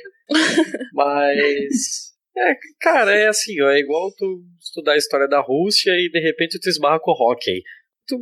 mas. 0.93 2.09
É, 2.37 2.55
cara, 2.81 3.15
é 3.15 3.27
assim, 3.27 3.61
ó, 3.61 3.69
é 3.69 3.79
igual 3.79 4.13
tu 4.15 4.43
estudar 4.59 4.93
a 4.93 4.97
história 4.97 5.27
da 5.27 5.39
Rússia 5.39 5.91
e 5.91 6.09
de 6.09 6.19
repente 6.19 6.59
tu 6.59 6.69
esbarra 6.69 6.99
com 6.99 7.11
o 7.11 7.13
hockey. 7.13 7.61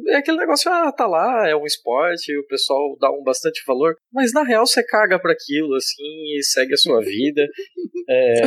É 0.08 0.16
aquele 0.16 0.38
negócio, 0.38 0.72
ah, 0.72 0.92
tá 0.92 1.08
lá, 1.08 1.48
é 1.48 1.56
um 1.56 1.66
esporte, 1.66 2.36
o 2.38 2.48
pessoal 2.48 2.98
dá 3.00 3.12
um 3.12 3.24
bastante 3.24 3.62
valor, 3.66 3.96
mas 4.12 4.34
na 4.34 4.44
real 4.44 4.66
você 4.66 4.84
caga 4.84 5.20
pra 5.20 5.34
aquilo, 5.34 5.76
assim, 5.76 6.38
e 6.38 6.44
segue 6.44 6.74
a 6.74 6.78
sua 6.78 7.02
vida. 7.02 7.46
É, 8.10 8.42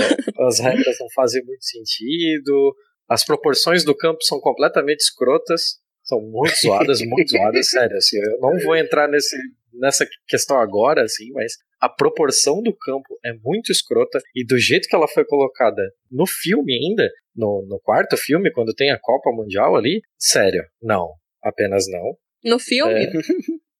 as 0.46 0.58
regras 0.58 0.96
não 0.98 1.06
fazem 1.14 1.44
muito 1.44 1.62
sentido, 1.62 2.74
as 3.06 3.26
proporções 3.26 3.84
do 3.84 3.94
campo 3.94 4.22
são 4.22 4.40
completamente 4.40 5.00
escrotas, 5.00 5.80
são 6.02 6.18
muito 6.18 6.54
zoadas, 6.58 7.00
muito 7.02 7.30
zoadas, 7.30 7.68
sério, 7.68 7.94
assim, 7.94 8.16
eu 8.16 8.38
não 8.40 8.58
vou 8.64 8.74
entrar 8.74 9.06
nesse, 9.06 9.36
nessa 9.74 10.06
questão 10.26 10.58
agora, 10.58 11.02
assim, 11.02 11.30
mas 11.32 11.52
a 11.80 11.88
proporção 11.88 12.62
do 12.62 12.74
campo 12.76 13.18
é 13.24 13.32
muito 13.42 13.70
escrota 13.70 14.20
e 14.34 14.44
do 14.44 14.58
jeito 14.58 14.88
que 14.88 14.94
ela 14.94 15.08
foi 15.08 15.24
colocada 15.24 15.82
no 16.10 16.26
filme 16.26 16.72
ainda, 16.74 17.10
no, 17.34 17.66
no 17.68 17.80
quarto 17.80 18.16
filme, 18.16 18.52
quando 18.52 18.74
tem 18.74 18.90
a 18.90 18.98
Copa 18.98 19.30
Mundial 19.30 19.76
ali, 19.76 20.00
sério, 20.18 20.62
não, 20.82 21.08
apenas 21.42 21.84
não. 21.88 22.16
No 22.44 22.58
filme, 22.58 23.04
É, 23.04 23.10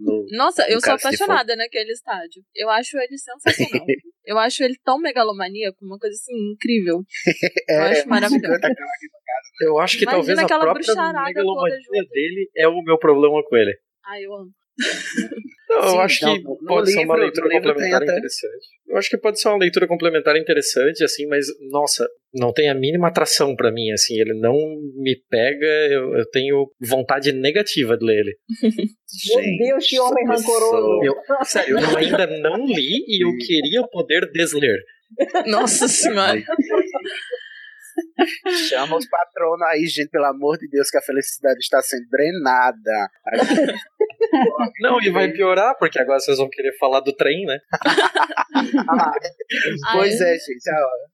No- 0.00 0.24
Nossa, 0.30 0.62
eu 0.68 0.76
No 0.76 0.80
sou 0.80 0.92
caso, 0.92 1.00
se 1.02 1.06
apaixonada 1.08 1.54
naquele 1.54 1.92
estádio. 1.92 2.42
Eu 2.54 2.70
acho 2.70 2.96
ele 2.98 3.18
sensacional. 3.18 3.84
eu 4.24 4.38
acho 4.38 4.64
ele 4.64 4.74
tão 4.82 4.98
megalomaníaco, 4.98 5.76
uma 5.84 5.98
coisa 5.98 6.14
assim 6.14 6.34
incrível. 6.52 7.02
Eu 7.68 7.82
acho 7.82 8.08
maravilhoso. 8.08 8.54
50 8.54 8.74
eu 9.62 9.78
acho 9.78 9.98
que 9.98 10.04
Imagina 10.04 10.18
talvez 10.18 10.38
a 10.38 10.42
aquela 10.44 10.62
própria 10.62 10.94
megalomania 11.24 12.02
dele 12.10 12.50
é 12.56 12.66
o 12.68 12.82
meu 12.82 12.98
problema 12.98 13.42
com 13.44 13.56
ele. 13.56 13.76
Ai, 14.06 14.24
eu 14.24 14.34
amo. 14.34 14.50
Não, 15.68 15.78
eu 15.84 15.90
Sim, 15.90 15.98
acho 15.98 16.24
não, 16.24 16.34
que 16.34 16.64
pode 16.66 16.92
ser 16.92 17.04
uma 17.04 17.16
leitura 17.16 17.48
complementar 17.48 18.02
até- 18.02 18.12
interessante. 18.12 18.66
Eu 18.88 18.96
acho 18.96 19.08
que 19.08 19.16
pode 19.16 19.40
ser 19.40 19.48
uma 19.48 19.58
leitura 19.58 19.86
complementar 19.86 20.36
interessante, 20.36 21.04
assim, 21.04 21.26
mas, 21.26 21.46
nossa, 21.70 22.08
não 22.34 22.52
tem 22.52 22.68
a 22.68 22.74
mínima 22.74 23.06
atração 23.06 23.54
pra 23.54 23.70
mim, 23.70 23.92
assim, 23.92 24.20
ele 24.20 24.34
não 24.34 24.56
me 24.96 25.16
pega, 25.30 25.66
eu, 25.92 26.16
eu 26.16 26.28
tenho 26.30 26.66
vontade 26.80 27.30
negativa 27.30 27.96
de 27.96 28.04
ler 28.04 28.18
ele. 28.18 28.36
Meu 29.36 29.58
Deus, 29.68 29.86
que 29.86 30.00
homem 30.00 30.26
rancoroso. 30.26 31.04
Eu, 31.04 31.14
sério, 31.44 31.78
eu 31.78 31.96
ainda 31.96 32.26
não 32.26 32.66
li 32.66 33.04
e 33.06 33.24
eu 33.24 33.30
queria 33.38 33.82
poder 33.92 34.28
desler. 34.32 34.78
Nossa 35.46 35.86
senhora. 35.86 36.40
Chama 38.68 38.96
os 38.96 39.08
patronos 39.08 39.62
aí, 39.68 39.86
gente, 39.86 40.10
pelo 40.10 40.26
amor 40.26 40.56
de 40.58 40.68
Deus, 40.68 40.90
que 40.90 40.98
a 40.98 41.02
felicidade 41.02 41.58
está 41.58 41.80
sendo 41.82 42.06
drenada. 42.10 43.10
Não, 44.80 45.00
e 45.00 45.10
vai 45.10 45.30
piorar, 45.32 45.76
porque 45.78 45.98
agora 46.00 46.18
vocês 46.20 46.38
vão 46.38 46.48
querer 46.48 46.76
falar 46.78 47.00
do 47.00 47.12
trem, 47.14 47.44
né? 47.46 47.58
Ah, 48.88 49.12
Pois 49.92 50.20
Ai, 50.20 50.34
é, 50.34 50.38
gente, 50.38 50.70
a 50.70 50.74
hora. 50.74 51.10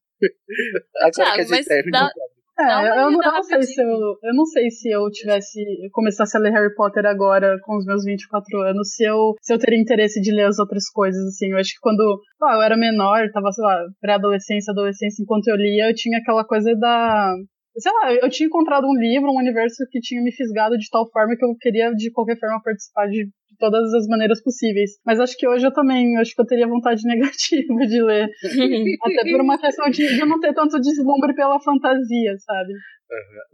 Agora 0.98 1.10
Thiago, 1.12 1.34
que 1.34 1.40
a 1.40 1.42
gente 1.44 1.50
mas 1.50 1.66
termina. 1.66 2.00
dá- 2.00 2.10
É, 2.58 2.88
eu, 2.88 2.94
eu 2.94 3.10
não 3.10 3.42
sei 3.42 3.62
se 3.62 3.82
eu, 3.82 4.18
eu 4.22 4.34
não 4.34 4.46
sei 4.46 4.70
se 4.70 4.88
eu 4.90 5.10
tivesse 5.10 5.60
eu 5.60 5.90
começasse 5.92 6.36
a 6.36 6.40
ler 6.40 6.52
Harry 6.52 6.74
Potter 6.74 7.04
agora 7.04 7.58
com 7.62 7.76
os 7.76 7.84
meus 7.84 8.02
24 8.02 8.60
anos, 8.62 8.94
se 8.94 9.04
eu 9.04 9.34
se 9.42 9.52
eu 9.52 9.58
teria 9.58 9.78
interesse 9.78 10.20
de 10.22 10.32
ler 10.32 10.46
as 10.46 10.58
outras 10.58 10.88
coisas 10.90 11.22
assim. 11.26 11.50
Eu 11.50 11.58
acho 11.58 11.72
que 11.72 11.80
quando 11.80 12.20
ah, 12.42 12.54
eu 12.54 12.62
era 12.62 12.76
menor, 12.76 13.30
tava, 13.30 13.52
sei 13.52 13.62
lá, 13.62 13.78
pré-adolescência, 14.00 14.72
adolescência, 14.72 15.22
enquanto 15.22 15.48
eu 15.48 15.56
lia, 15.56 15.90
eu 15.90 15.94
tinha 15.94 16.18
aquela 16.18 16.44
coisa 16.44 16.74
da 16.74 17.34
Sei 17.78 17.92
lá, 17.92 18.10
eu 18.10 18.30
tinha 18.30 18.46
encontrado 18.46 18.86
um 18.86 18.98
livro, 18.98 19.30
um 19.30 19.36
universo 19.36 19.84
que 19.90 20.00
tinha 20.00 20.22
me 20.22 20.32
fisgado 20.32 20.78
de 20.78 20.88
tal 20.90 21.06
forma 21.10 21.36
que 21.36 21.44
eu 21.44 21.54
queria 21.60 21.92
de 21.92 22.10
qualquer 22.10 22.38
forma 22.38 22.62
participar 22.62 23.06
de, 23.06 23.28
de 23.56 23.58
todas 23.58 23.92
as 23.94 24.06
maneiras 24.06 24.42
possíveis. 24.42 24.92
Mas 25.04 25.18
acho 25.18 25.36
que 25.36 25.48
hoje 25.48 25.66
eu 25.66 25.72
também, 25.72 26.16
acho 26.18 26.34
que 26.34 26.40
eu 26.40 26.46
teria 26.46 26.66
vontade 26.68 27.02
negativa 27.08 27.86
de 27.86 28.02
ler. 28.02 28.28
Até 29.02 29.30
por 29.30 29.40
uma 29.40 29.58
questão 29.58 29.88
de, 29.90 30.06
de 30.06 30.20
eu 30.20 30.26
não 30.26 30.38
ter 30.40 30.52
tanto 30.54 30.78
deslumbre 30.80 31.34
pela 31.34 31.58
fantasia, 31.60 32.34
sabe? 32.44 32.72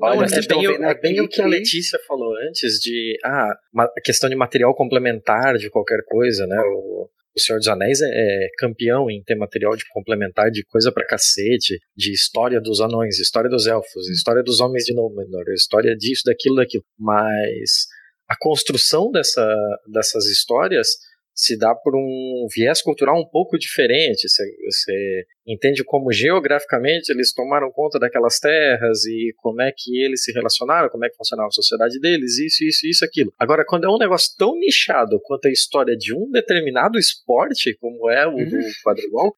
Olha, 0.01 0.17
Não, 0.21 0.25
é, 0.25 0.47
bem, 0.49 0.67
o- 0.69 0.85
é 0.85 0.95
bem 1.01 1.21
o 1.21 1.29
que 1.29 1.41
a 1.43 1.47
Letícia 1.47 1.99
falou 2.09 2.35
antes 2.49 2.79
de 2.81 3.17
ah, 3.25 3.53
a 3.79 4.01
questão 4.03 4.29
de 4.29 4.35
material 4.37 4.75
complementar 4.75 5.57
de 5.59 5.69
qualquer 5.71 5.99
coisa, 6.07 6.47
né? 6.47 6.59
O, 6.59 7.07
o 7.37 7.41
Senhor 7.41 7.59
dos 7.59 7.69
Anéis 7.69 8.01
é, 8.01 8.09
é 8.11 8.49
campeão 8.59 9.11
em 9.11 9.23
ter 9.23 9.35
material 9.35 9.77
de 9.77 9.85
complementar 9.93 10.51
de 10.51 10.65
coisa 10.65 10.91
pra 10.91 11.07
cacete, 11.07 11.79
de 11.95 12.13
história 12.13 12.61
dos 12.61 12.81
anões, 12.81 13.19
história 13.19 13.49
dos 13.51 13.67
elfos, 13.67 14.09
história 14.09 14.43
dos 14.43 14.59
homens 14.61 14.85
de 14.85 14.95
Númenor, 14.95 15.45
história 15.55 15.95
disso, 15.97 16.23
daquilo, 16.27 16.57
daquilo. 16.57 16.85
Mas 16.99 17.87
a 18.33 18.37
construção 18.39 19.11
dessa, 19.11 19.45
dessas 19.93 20.25
histórias 20.27 20.89
se 21.35 21.57
dá 21.59 21.75
por 21.75 21.95
um 21.97 22.47
viés 22.55 22.83
cultural 22.83 23.19
um 23.19 23.27
pouco 23.29 23.59
diferente. 23.59 24.29
Você, 24.29 24.43
você 24.71 25.25
entende 25.47 25.83
como 25.85 26.13
geograficamente 26.13 27.11
eles 27.11 27.33
tomaram 27.33 27.71
conta 27.73 27.99
daquelas 27.99 28.39
terras 28.39 29.05
e 29.07 29.33
como 29.37 29.61
é 29.63 29.73
que 29.77 30.03
eles 30.03 30.23
se 30.25 30.33
relacionaram, 30.33 30.89
como 30.91 31.05
é 31.05 31.11
que 31.11 31.17
funcionava 31.17 31.49
a 31.49 31.53
sociedade 31.53 31.99
deles, 32.01 32.39
isso, 32.39 32.65
isso, 32.65 32.87
isso, 32.87 33.05
aquilo. 33.05 33.33
Agora, 33.39 33.65
quando 33.67 33.85
é 33.85 33.89
um 33.89 33.99
negócio 33.99 34.35
tão 34.39 34.55
nichado 34.59 35.19
quanto 35.23 35.47
a 35.49 35.51
história 35.51 35.97
de 35.97 36.15
um 36.15 36.31
determinado 36.31 36.99
esporte, 36.99 37.77
como 37.81 38.11
é 38.11 38.27
o 38.27 38.33
do 38.37 38.59
quadribol, 38.85 39.35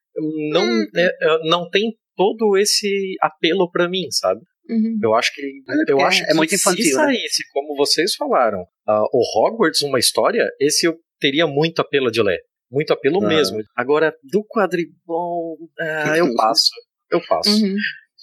não, 0.52 0.64
é- 0.96 1.16
é- 1.20 1.48
não 1.48 1.68
tem 1.70 1.96
todo 2.16 2.56
esse 2.56 3.14
apelo 3.20 3.70
pra 3.70 3.88
mim, 3.88 4.06
sabe? 4.10 4.40
Uhum. 4.68 4.98
Eu 5.02 5.14
acho 5.14 5.32
que 5.34 5.42
É, 5.42 5.92
eu 5.92 6.00
é- 6.00 6.04
acho 6.04 6.22
é 6.24 6.34
muito 6.34 6.50
se 6.50 6.56
infantil, 6.56 6.84
né? 6.96 7.04
saísse, 7.04 7.42
como 7.52 7.76
vocês 7.76 8.14
falaram, 8.14 8.64
ah, 8.86 9.02
o 9.12 9.20
Hogwarts 9.38 9.82
uma 9.82 9.98
história, 9.98 10.48
esse 10.60 10.86
eu 10.86 10.96
teria 11.20 11.46
muito 11.46 11.80
apelo 11.80 12.10
de 12.10 12.22
ler, 12.22 12.40
muito 12.70 12.92
apelo 12.92 13.22
Ah. 13.24 13.28
mesmo. 13.28 13.58
Agora 13.76 14.14
do 14.22 14.42
quadribol, 14.44 15.58
ah, 15.78 16.16
eu 16.16 16.34
passo, 16.34 16.70
eu 17.10 17.20
passo. 17.28 17.50
Uhum. 17.50 17.74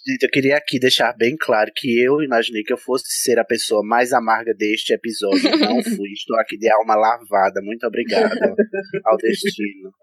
Gente, 0.08 0.24
eu 0.24 0.30
queria 0.32 0.58
aqui 0.58 0.80
deixar 0.80 1.16
bem 1.16 1.38
claro 1.40 1.72
que 1.76 2.02
eu 2.02 2.24
imaginei 2.24 2.64
que 2.64 2.74
eu 2.74 2.78
fosse 2.78 3.06
ser 3.08 3.38
a 3.38 3.46
pessoa 3.46 3.84
mais 3.86 4.12
amarga 4.12 4.52
deste 4.52 4.94
episódio. 4.94 5.42
Não 5.60 5.84
fui. 5.84 6.10
Estou 6.14 6.40
aqui 6.40 6.58
de 6.58 6.72
alma 6.72 6.96
lavada. 6.96 7.62
Muito 7.62 7.86
obrigada 7.86 8.36
ao 9.06 9.18
destino. 9.18 9.94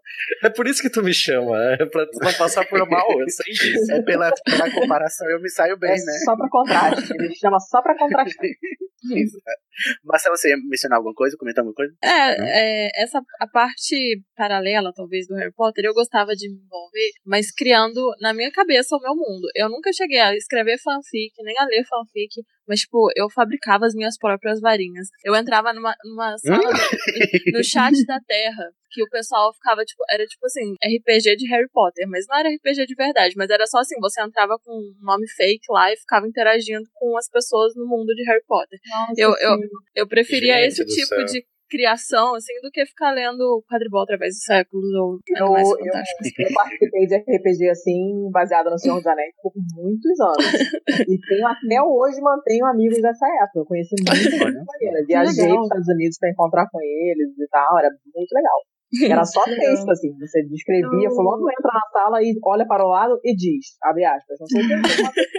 É 0.43 0.51
por 0.51 0.67
isso 0.69 0.81
que 0.81 0.91
tu 0.91 1.03
me 1.03 1.13
chama, 1.13 1.57
é 1.75 1.85
pra 1.85 2.07
tu 2.07 2.19
não 2.21 2.33
passar 2.33 2.67
por 2.67 2.79
mal, 2.89 3.21
eu 3.21 3.29
sei 3.29 3.53
disso. 3.53 3.93
É 3.93 4.03
pela, 4.03 4.33
pela 4.45 4.71
comparação 4.71 5.29
eu 5.31 5.41
me 5.41 5.51
saio 5.51 5.79
bem, 5.79 5.91
é 5.91 5.95
né? 5.95 6.13
só 6.25 6.35
pra 6.35 6.49
contraste. 6.49 7.13
Ele 7.13 7.35
chama 7.35 7.61
só 7.61 7.83
pra 7.83 7.97
contrastar. 7.97 8.47
Marcela, 10.05 10.37
você 10.37 10.51
ia 10.51 10.57
mencionar 10.69 10.97
alguma 10.97 11.15
coisa? 11.15 11.37
Comentar 11.39 11.63
alguma 11.63 11.75
coisa? 11.75 11.95
É, 12.03 12.89
é, 12.89 13.03
essa 13.03 13.21
a 13.39 13.47
parte 13.47 14.21
paralela, 14.37 14.93
talvez, 14.93 15.29
do 15.29 15.37
Harry 15.37 15.53
Potter, 15.53 15.85
eu 15.85 15.95
gostava 15.95 16.35
de 16.35 16.49
me 16.49 16.57
envolver, 16.57 17.11
mas 17.25 17.53
criando 17.53 18.13
na 18.21 18.35
minha 18.35 18.51
cabeça 18.51 18.97
o 18.97 19.01
meu 19.01 19.15
mundo. 19.15 19.47
Eu 19.55 19.69
nunca 19.69 19.88
cheguei 19.93 20.18
a 20.18 20.34
escrever 20.34 20.78
fanfic, 20.78 21.32
nem 21.43 21.57
a 21.59 21.64
ler 21.66 21.84
fanfic, 21.86 22.43
mas, 22.66 22.80
tipo, 22.80 23.09
eu 23.16 23.28
fabricava 23.30 23.86
as 23.86 23.95
minhas 23.95 24.16
próprias 24.18 24.61
varinhas. 24.61 25.09
Eu 25.24 25.34
entrava 25.34 25.72
numa, 25.72 25.95
numa 26.05 26.36
sala, 26.39 26.70
do- 26.70 27.53
no 27.59 27.64
chat 27.64 28.05
da 28.07 28.20
Terra, 28.26 28.70
que 28.91 29.03
o 29.03 29.09
pessoal 29.09 29.53
ficava, 29.55 29.84
tipo, 29.84 30.03
era 30.11 30.24
tipo 30.26 30.45
assim, 30.47 30.74
RPG 30.82 31.36
de 31.36 31.47
Harry 31.49 31.68
Potter, 31.72 32.07
mas 32.09 32.24
não 32.28 32.39
era 32.39 32.49
RPG 32.51 32.86
de 32.86 32.95
verdade, 32.95 33.34
mas 33.36 33.51
era 33.51 33.66
só 33.66 33.78
assim, 33.78 33.97
você 34.01 34.22
entrava 34.22 34.59
com 34.64 34.72
um 34.72 34.95
nome 35.01 35.28
fake 35.36 35.64
lá 35.70 35.93
e 35.93 35.97
ficava 35.97 36.26
interagindo 36.26 36.84
com 36.95 37.16
as 37.16 37.28
pessoas 37.28 37.74
no 37.76 37.86
mundo 37.86 38.14
de 38.14 38.24
Harry 38.24 38.45
Potter. 38.47 38.78
Nossa, 38.86 39.14
Eu- 39.20 39.36
eu- 39.41 39.59
sim. 39.61 39.68
Eu 39.95 40.07
preferia 40.09 40.55
Gente 40.62 40.68
esse 40.82 40.84
tipo 40.86 41.07
céu. 41.16 41.24
de 41.24 41.45
criação, 41.69 42.35
assim, 42.35 42.53
do 42.62 42.71
que 42.71 42.85
ficar 42.87 43.12
lendo 43.12 43.62
quadribol 43.69 44.03
através 44.03 44.35
dos 44.35 44.45
séculos 44.45 44.91
ou 44.95 45.19
Eu, 45.29 45.47
animais 45.47 45.69
eu, 45.69 45.79
fantásticos. 45.79 46.33
eu 46.39 46.55
participei 46.55 47.07
de 47.07 47.16
RPG 47.16 47.69
assim, 47.71 48.31
baseado 48.33 48.71
no 48.71 48.79
Senhor 48.79 48.97
dos 48.97 49.07
Anéis, 49.07 49.35
por 49.43 49.53
muitos 49.77 50.21
anos. 50.21 50.47
E 51.07 51.19
tenho, 51.21 51.47
até 51.47 51.83
hoje 51.83 52.21
mantenho 52.21 52.66
amigos 52.66 53.01
dessa 53.01 53.27
época. 53.43 53.61
Eu 53.61 53.66
conheci 53.66 53.95
gente 53.99 54.39
maneira. 54.39 55.05
Viajei 55.07 55.49
para 55.49 55.61
os 55.61 55.66
Estados 55.66 55.89
Unidos 55.89 56.19
para 56.19 56.31
encontrar 56.31 56.69
com 56.71 56.81
eles 56.81 57.39
e 57.39 57.49
tal. 57.49 57.79
Era 57.79 57.91
muito 58.14 58.33
legal. 58.33 58.59
Era 59.11 59.25
só 59.25 59.45
texto, 59.45 59.91
assim. 59.91 60.16
Você 60.19 60.43
descrevia, 60.45 61.11
fulano 61.11 61.51
entra 61.51 61.73
na 61.75 61.83
sala 61.93 62.23
e 62.23 62.35
olha 62.43 62.66
para 62.66 62.85
o 62.85 62.89
lado 62.89 63.21
e 63.23 63.35
diz, 63.37 63.77
abre 63.83 64.05
aspas. 64.05 64.39
Não 64.41 64.47
sei 64.47 64.62
o 64.62 64.69
que. 64.69 64.75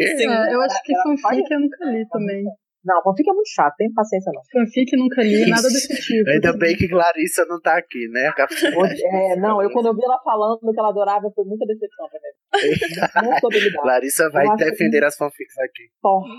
É, 0.00 0.54
eu 0.54 0.60
acho 0.60 0.80
que 0.84 0.92
fanfic 1.02 1.50
eu 1.50 1.60
nunca 1.60 1.84
li 1.86 2.06
também. 2.08 2.44
Não, 2.88 3.02
fanfic 3.02 3.28
é 3.28 3.34
muito 3.34 3.50
chato, 3.50 3.74
tem 3.76 3.92
paciência 3.92 4.32
não. 4.32 4.40
Fanfic 4.50 4.96
nunca 4.96 5.20
li, 5.22 5.44
nada 5.44 5.68
desse 5.68 5.94
tipo. 6.00 6.24
Ainda 6.32 6.48
assim. 6.50 6.58
bem 6.58 6.74
que 6.74 6.88
Clarissa 6.88 7.44
não 7.44 7.60
tá 7.60 7.76
aqui, 7.76 8.08
né? 8.08 8.32
É, 9.12 9.36
não, 9.36 9.62
eu 9.62 9.70
quando 9.70 9.88
eu 9.88 9.94
vi 9.94 10.02
ela 10.02 10.18
falando 10.24 10.58
que 10.60 10.78
ela 10.78 10.88
adorava, 10.88 11.30
foi 11.34 11.44
muita 11.44 11.66
decepção 11.66 12.08
pra 12.08 12.18
mim. 12.18 13.28
Não 13.30 13.38
soube 13.40 13.60
lidar. 13.60 13.82
Clarissa 13.82 14.30
vai 14.30 14.46
Eu 14.46 14.56
defender 14.56 15.04
as 15.04 15.16
fanfics 15.16 15.58
aqui. 15.58 15.90
Porra. 16.00 16.32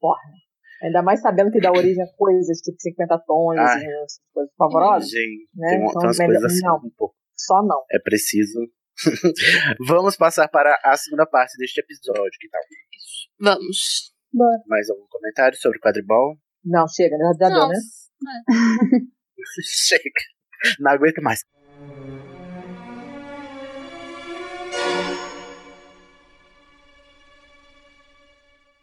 Porra. 0.00 0.20
Ainda 0.82 1.02
mais 1.02 1.20
sabendo 1.20 1.52
que 1.52 1.60
dá 1.60 1.70
origem 1.70 2.02
a 2.02 2.06
coisas 2.16 2.58
tipo 2.58 2.76
50 2.80 3.18
tons, 3.26 3.58
Ai. 3.58 3.84
essas 3.84 4.20
coisas 4.32 4.52
favorosas. 4.56 5.08
Gente, 5.08 5.48
né? 5.54 5.68
tem, 5.70 5.78
Então, 5.78 6.00
tem 6.00 6.08
umas 6.08 6.16
coisas 6.16 6.44
assim 6.44 6.66
não. 6.66 6.76
um 6.76 6.90
pouco. 6.96 7.14
Só 7.36 7.62
não. 7.62 7.84
É 7.92 7.98
preciso. 8.02 8.58
Vamos 9.86 10.16
passar 10.16 10.48
para 10.48 10.78
a 10.84 10.96
segunda 10.96 11.26
parte 11.26 11.56
deste 11.58 11.80
episódio, 11.80 12.38
que 12.40 12.48
tal? 12.48 12.60
Vamos. 13.40 14.10
Mais 14.66 14.88
algum 14.90 15.06
comentário 15.08 15.58
sobre 15.58 15.78
quadribol? 15.80 16.36
Não, 16.64 16.86
chega, 16.88 17.16
já, 17.16 17.32
já 17.38 17.54
deu, 17.54 17.68
né? 17.68 17.76
Chega. 19.64 20.20
Não 20.78 20.92
aguento 20.92 21.22
mais. 21.22 21.40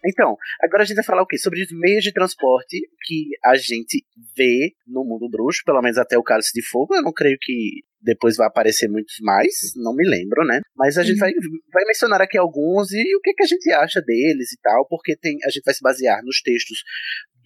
Então, 0.05 0.37
agora 0.63 0.83
a 0.83 0.85
gente 0.85 0.95
vai 0.95 1.03
falar 1.03 1.21
o 1.21 1.27
quê? 1.27 1.37
Sobre 1.37 1.61
os 1.61 1.71
meios 1.71 2.03
de 2.03 2.13
transporte 2.13 2.79
que 3.03 3.29
a 3.43 3.55
gente 3.57 4.05
vê 4.35 4.73
no 4.87 5.03
mundo 5.03 5.29
bruxo, 5.29 5.61
pelo 5.65 5.81
menos 5.81 5.97
até 5.97 6.17
o 6.17 6.23
Cálice 6.23 6.53
de 6.53 6.65
Fogo. 6.65 6.95
Eu 6.95 7.01
não 7.01 7.11
creio 7.11 7.37
que 7.39 7.83
depois 8.07 8.37
vai 8.37 8.47
aparecer 8.47 8.87
muitos 8.87 9.15
mais, 9.21 9.51
não 9.75 9.93
me 9.93 10.07
lembro, 10.07 10.45
né? 10.45 10.61
Mas 10.75 10.97
a 10.97 11.03
gente 11.03 11.19
vai, 11.19 11.31
vai 11.73 11.83
mencionar 11.85 12.21
aqui 12.21 12.37
alguns 12.37 12.91
e 12.93 13.15
o 13.15 13.19
que, 13.19 13.33
que 13.33 13.43
a 13.43 13.47
gente 13.47 13.69
acha 13.71 14.01
deles 14.01 14.53
e 14.53 14.57
tal, 14.61 14.87
porque 14.87 15.17
tem, 15.17 15.37
a 15.43 15.49
gente 15.49 15.63
vai 15.65 15.73
se 15.73 15.81
basear 15.83 16.23
nos 16.23 16.41
textos 16.41 16.79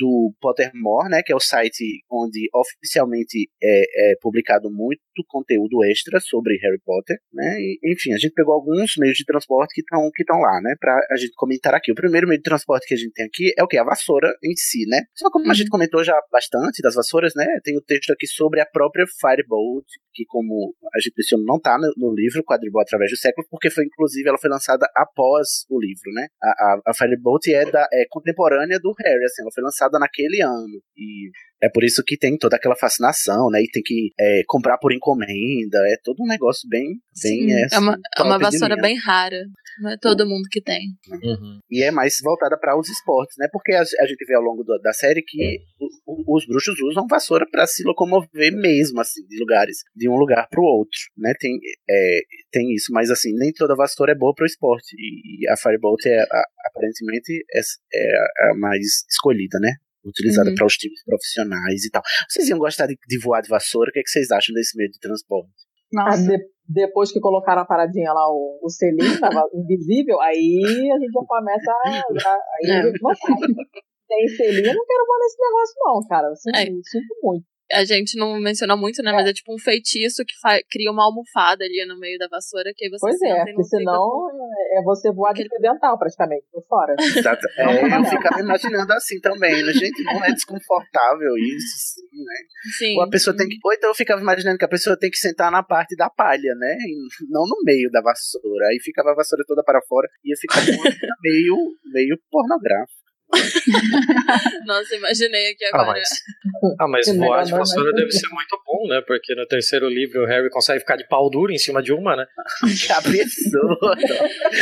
do 0.01 0.33
Pottermore, 0.41 1.09
né, 1.09 1.21
que 1.21 1.31
é 1.31 1.35
o 1.35 1.39
site 1.39 2.03
onde 2.09 2.49
oficialmente 2.53 3.47
é, 3.61 4.11
é 4.11 4.15
publicado 4.19 4.67
muito 4.71 4.99
conteúdo 5.27 5.83
extra 5.83 6.19
sobre 6.19 6.57
Harry 6.57 6.79
Potter, 6.83 7.17
né? 7.31 7.57
E, 7.59 7.79
enfim, 7.93 8.11
a 8.13 8.17
gente 8.17 8.33
pegou 8.33 8.55
alguns 8.55 8.93
meios 8.97 9.15
de 9.15 9.23
transporte 9.23 9.73
que 9.75 9.81
estão 9.81 10.09
que 10.11 10.23
lá, 10.27 10.59
né, 10.61 10.75
para 10.79 10.97
a 11.11 11.17
gente 11.17 11.33
comentar 11.35 11.75
aqui. 11.75 11.91
O 11.91 11.95
primeiro 11.95 12.27
meio 12.27 12.39
de 12.39 12.43
transporte 12.43 12.87
que 12.87 12.95
a 12.95 12.97
gente 12.97 13.13
tem 13.13 13.25
aqui 13.25 13.53
é 13.55 13.63
o 13.63 13.67
que 13.67 13.77
a 13.77 13.83
vassoura 13.83 14.33
em 14.43 14.55
si, 14.55 14.87
né? 14.87 15.01
Só 15.15 15.29
como 15.29 15.51
a 15.51 15.53
gente 15.53 15.69
comentou 15.69 16.03
já 16.03 16.15
bastante 16.31 16.81
das 16.81 16.95
vassouras, 16.95 17.33
né? 17.35 17.45
Tem 17.63 17.77
o 17.77 17.81
texto 17.81 18.11
aqui 18.11 18.25
sobre 18.25 18.59
a 18.59 18.65
própria 18.65 19.05
Firebolt, 19.19 19.85
que 20.13 20.25
como 20.25 20.50
a 20.93 20.99
gente 20.99 21.13
mencionou, 21.17 21.45
não 21.45 21.59
tá 21.59 21.77
no, 21.77 21.91
no 21.97 22.15
livro 22.15 22.43
Quadribol 22.43 22.81
através 22.81 23.11
do 23.11 23.17
século, 23.17 23.45
porque 23.49 23.69
foi 23.69 23.85
inclusive 23.85 24.27
ela 24.27 24.37
foi 24.37 24.49
lançada 24.49 24.87
após 24.95 25.65
o 25.69 25.79
livro, 25.79 26.11
né? 26.13 26.27
A, 26.41 26.49
a, 26.49 26.81
a 26.87 26.93
Firebolt 26.93 27.47
é, 27.47 27.69
da, 27.69 27.87
é 27.93 28.05
contemporânea 28.09 28.79
do 28.79 28.93
Harry, 28.99 29.23
assim, 29.23 29.41
ela 29.41 29.51
foi 29.53 29.63
lançada 29.63 29.99
naquele 29.99 30.41
ano. 30.41 30.81
E 30.95 31.31
é 31.61 31.69
por 31.69 31.83
isso 31.83 32.03
que 32.05 32.17
tem 32.17 32.37
toda 32.37 32.55
aquela 32.55 32.75
fascinação, 32.75 33.49
né? 33.49 33.61
E 33.61 33.69
tem 33.69 33.81
que 33.83 34.11
é, 34.19 34.41
comprar 34.47 34.77
por 34.77 34.91
encomenda. 34.91 35.77
É 35.87 35.95
todo 36.03 36.23
um 36.23 36.27
negócio 36.27 36.67
bem. 36.67 36.87
bem 36.87 36.99
Sim, 37.13 37.51
é, 37.53 37.67
é 37.71 37.79
uma, 37.79 37.97
é 38.17 38.21
uma 38.23 38.39
vassoura 38.39 38.75
bem 38.75 38.97
rara. 38.97 39.41
Não 39.81 39.91
é 39.91 39.97
todo 39.97 40.27
mundo 40.27 40.47
que 40.51 40.61
tem. 40.61 40.81
Uhum. 41.23 41.59
E 41.69 41.81
é 41.81 41.91
mais 41.91 42.17
voltada 42.21 42.57
para 42.59 42.77
os 42.77 42.89
esportes, 42.89 43.35
né? 43.39 43.47
Porque 43.51 43.73
a, 43.73 43.81
a 43.81 44.05
gente 44.05 44.25
vê 44.25 44.35
ao 44.35 44.41
longo 44.41 44.63
do- 44.63 44.77
da 44.79 44.91
série 44.91 45.21
que 45.25 45.59
o- 45.79 45.87
o- 46.33 46.37
os 46.37 46.45
bruxos 46.45 46.79
usam 46.81 47.07
vassoura 47.09 47.45
para 47.49 47.65
se 47.65 47.83
locomover 47.83 48.53
mesmo, 48.53 48.99
assim, 48.99 49.25
de 49.27 49.39
lugares, 49.39 49.77
de 49.95 50.09
um 50.09 50.15
lugar 50.15 50.47
para 50.49 50.59
o 50.59 50.63
outro, 50.63 50.99
né? 51.17 51.33
Tem, 51.39 51.57
é, 51.89 52.19
tem 52.51 52.73
isso, 52.73 52.91
mas 52.91 53.09
assim, 53.09 53.33
nem 53.33 53.51
toda 53.53 53.75
vassoura 53.75 54.11
é 54.11 54.15
boa 54.15 54.33
para 54.35 54.43
o 54.43 54.47
esporte. 54.47 54.93
E, 54.97 55.43
e 55.45 55.49
a 55.49 55.55
Firebolt 55.55 56.05
é 56.05 56.19
a- 56.21 56.43
aparentemente 56.67 57.43
é, 57.53 57.59
é 57.93 58.51
a 58.51 58.55
mais 58.55 59.05
escolhida, 59.09 59.57
né? 59.59 59.73
Utilizada 60.03 60.49
Uhum. 60.49 60.55
para 60.55 60.65
os 60.65 60.73
times 60.75 61.03
profissionais 61.03 61.85
e 61.85 61.89
tal. 61.91 62.01
Vocês 62.29 62.49
iam 62.49 62.57
gostar 62.57 62.87
de, 62.87 62.97
de 63.07 63.19
voar 63.19 63.41
de 63.41 63.49
vassoura? 63.49 63.89
O 63.89 63.93
que, 63.93 63.99
é 63.99 64.03
que 64.03 64.09
vocês 64.09 64.31
acham 64.31 64.53
desse 64.53 64.75
meio 64.77 64.89
de 64.89 64.99
transporte? 64.99 65.51
Ah, 65.97 66.05
Nossa. 66.05 66.23
de- 66.27 66.45
depois 66.67 67.11
que 67.11 67.19
colocaram 67.19 67.61
a 67.61 67.65
paradinha 67.65 68.13
lá, 68.13 68.25
o, 68.29 68.59
o 68.63 68.69
selinho 68.69 69.19
tava 69.19 69.43
invisível, 69.53 70.19
aí 70.21 70.89
a 70.93 70.97
gente 70.99 71.11
já 71.11 71.21
começa 71.27 71.71
a. 71.71 71.89
a 71.89 72.33
aí 72.33 72.71
É. 72.71 72.79
a 72.79 72.83
gente 72.87 73.01
não. 73.01 73.11
Tem 74.07 74.27
selinho, 74.27 74.67
eu 74.67 74.75
não 74.75 74.85
quero 74.85 75.05
mais 75.07 75.21
nesse 75.23 75.37
negócio, 75.41 75.75
não, 75.79 76.07
cara. 76.07 76.27
Eu 76.27 76.35
sinto, 76.35 76.55
É. 76.57 76.65
sinto 76.65 77.15
muito. 77.23 77.45
A 77.73 77.85
gente 77.85 78.17
não 78.17 78.39
mencionou 78.39 78.77
muito, 78.77 79.01
né? 79.03 79.11
Mas 79.11 79.27
é 79.27 79.33
tipo 79.33 79.53
um 79.53 79.57
feitiço 79.59 80.23
que 80.25 80.33
cria 80.69 80.91
uma 80.91 81.05
almofada 81.05 81.63
ali 81.63 81.85
no 81.87 81.97
meio 81.99 82.17
da 82.17 82.27
vassoura, 82.27 82.71
que 82.75 82.85
aí 82.85 82.91
você 82.91 82.99
Pois 83.07 83.17
senta 83.17 83.33
é, 83.33 83.37
não 83.39 83.45
porque 83.45 83.63
senão 83.63 84.09
com- 84.09 84.49
é 84.77 84.83
você 84.83 85.11
voar 85.11 85.33
de 85.33 85.47
dental 85.61 85.97
praticamente, 85.97 86.45
por 86.51 86.63
fora. 86.67 86.95
Exato. 86.99 87.45
É, 87.57 87.65
eu 87.65 88.05
ficava 88.05 88.39
imaginando 88.39 88.91
assim 88.93 89.19
também, 89.19 89.63
né? 89.63 89.73
Gente, 89.73 90.03
não 90.03 90.23
é 90.23 90.31
desconfortável 90.31 91.37
isso, 91.37 91.95
sim, 91.95 92.23
né? 92.23 92.35
Sim. 92.77 92.95
Ou 92.97 93.03
a 93.03 93.09
pessoa 93.09 93.35
tem 93.35 93.47
que. 93.47 93.57
Ou 93.63 93.73
então 93.73 93.89
eu 93.89 93.95
ficava 93.95 94.21
imaginando 94.21 94.57
que 94.57 94.65
a 94.65 94.69
pessoa 94.69 94.97
tem 94.97 95.09
que 95.09 95.17
sentar 95.17 95.51
na 95.51 95.63
parte 95.63 95.95
da 95.95 96.09
palha, 96.09 96.53
né? 96.55 96.75
E 96.79 96.95
não 97.29 97.43
no 97.47 97.57
meio 97.63 97.89
da 97.91 98.01
vassoura. 98.01 98.67
Aí 98.67 98.79
ficava 98.81 99.11
a 99.11 99.15
vassoura 99.15 99.43
toda 99.47 99.63
para 99.63 99.81
fora 99.87 100.07
e 100.23 100.29
ia 100.31 100.35
ficar 100.39 100.61
meio, 101.21 101.55
meio 101.91 102.17
pornográfico. 102.29 103.00
Nossa, 104.65 104.95
imaginei 104.95 105.51
aqui 105.51 105.65
Ah, 105.65 105.81
agora. 105.81 105.99
mas, 105.99 106.09
ah, 106.79 106.87
mas 106.87 107.05
Que 107.05 107.13
voar 107.17 107.43
de 107.45 107.51
não, 107.51 107.57
vassoura 107.59 107.91
mas- 107.91 108.01
deve 108.01 108.11
ser 108.11 108.27
muito 108.29 108.61
bom, 108.65 108.87
né? 108.87 109.01
Porque 109.07 109.35
no 109.35 109.45
terceiro 109.47 109.87
livro 109.89 110.23
o 110.23 110.25
Harry 110.27 110.49
consegue 110.49 110.79
ficar 110.79 110.95
de 110.97 111.07
pau 111.07 111.29
duro 111.29 111.51
em 111.51 111.57
cima 111.57 111.81
de 111.81 111.93
uma, 111.93 112.15
né? 112.15 112.25
Que 112.85 112.91
absurdo! 112.91 113.95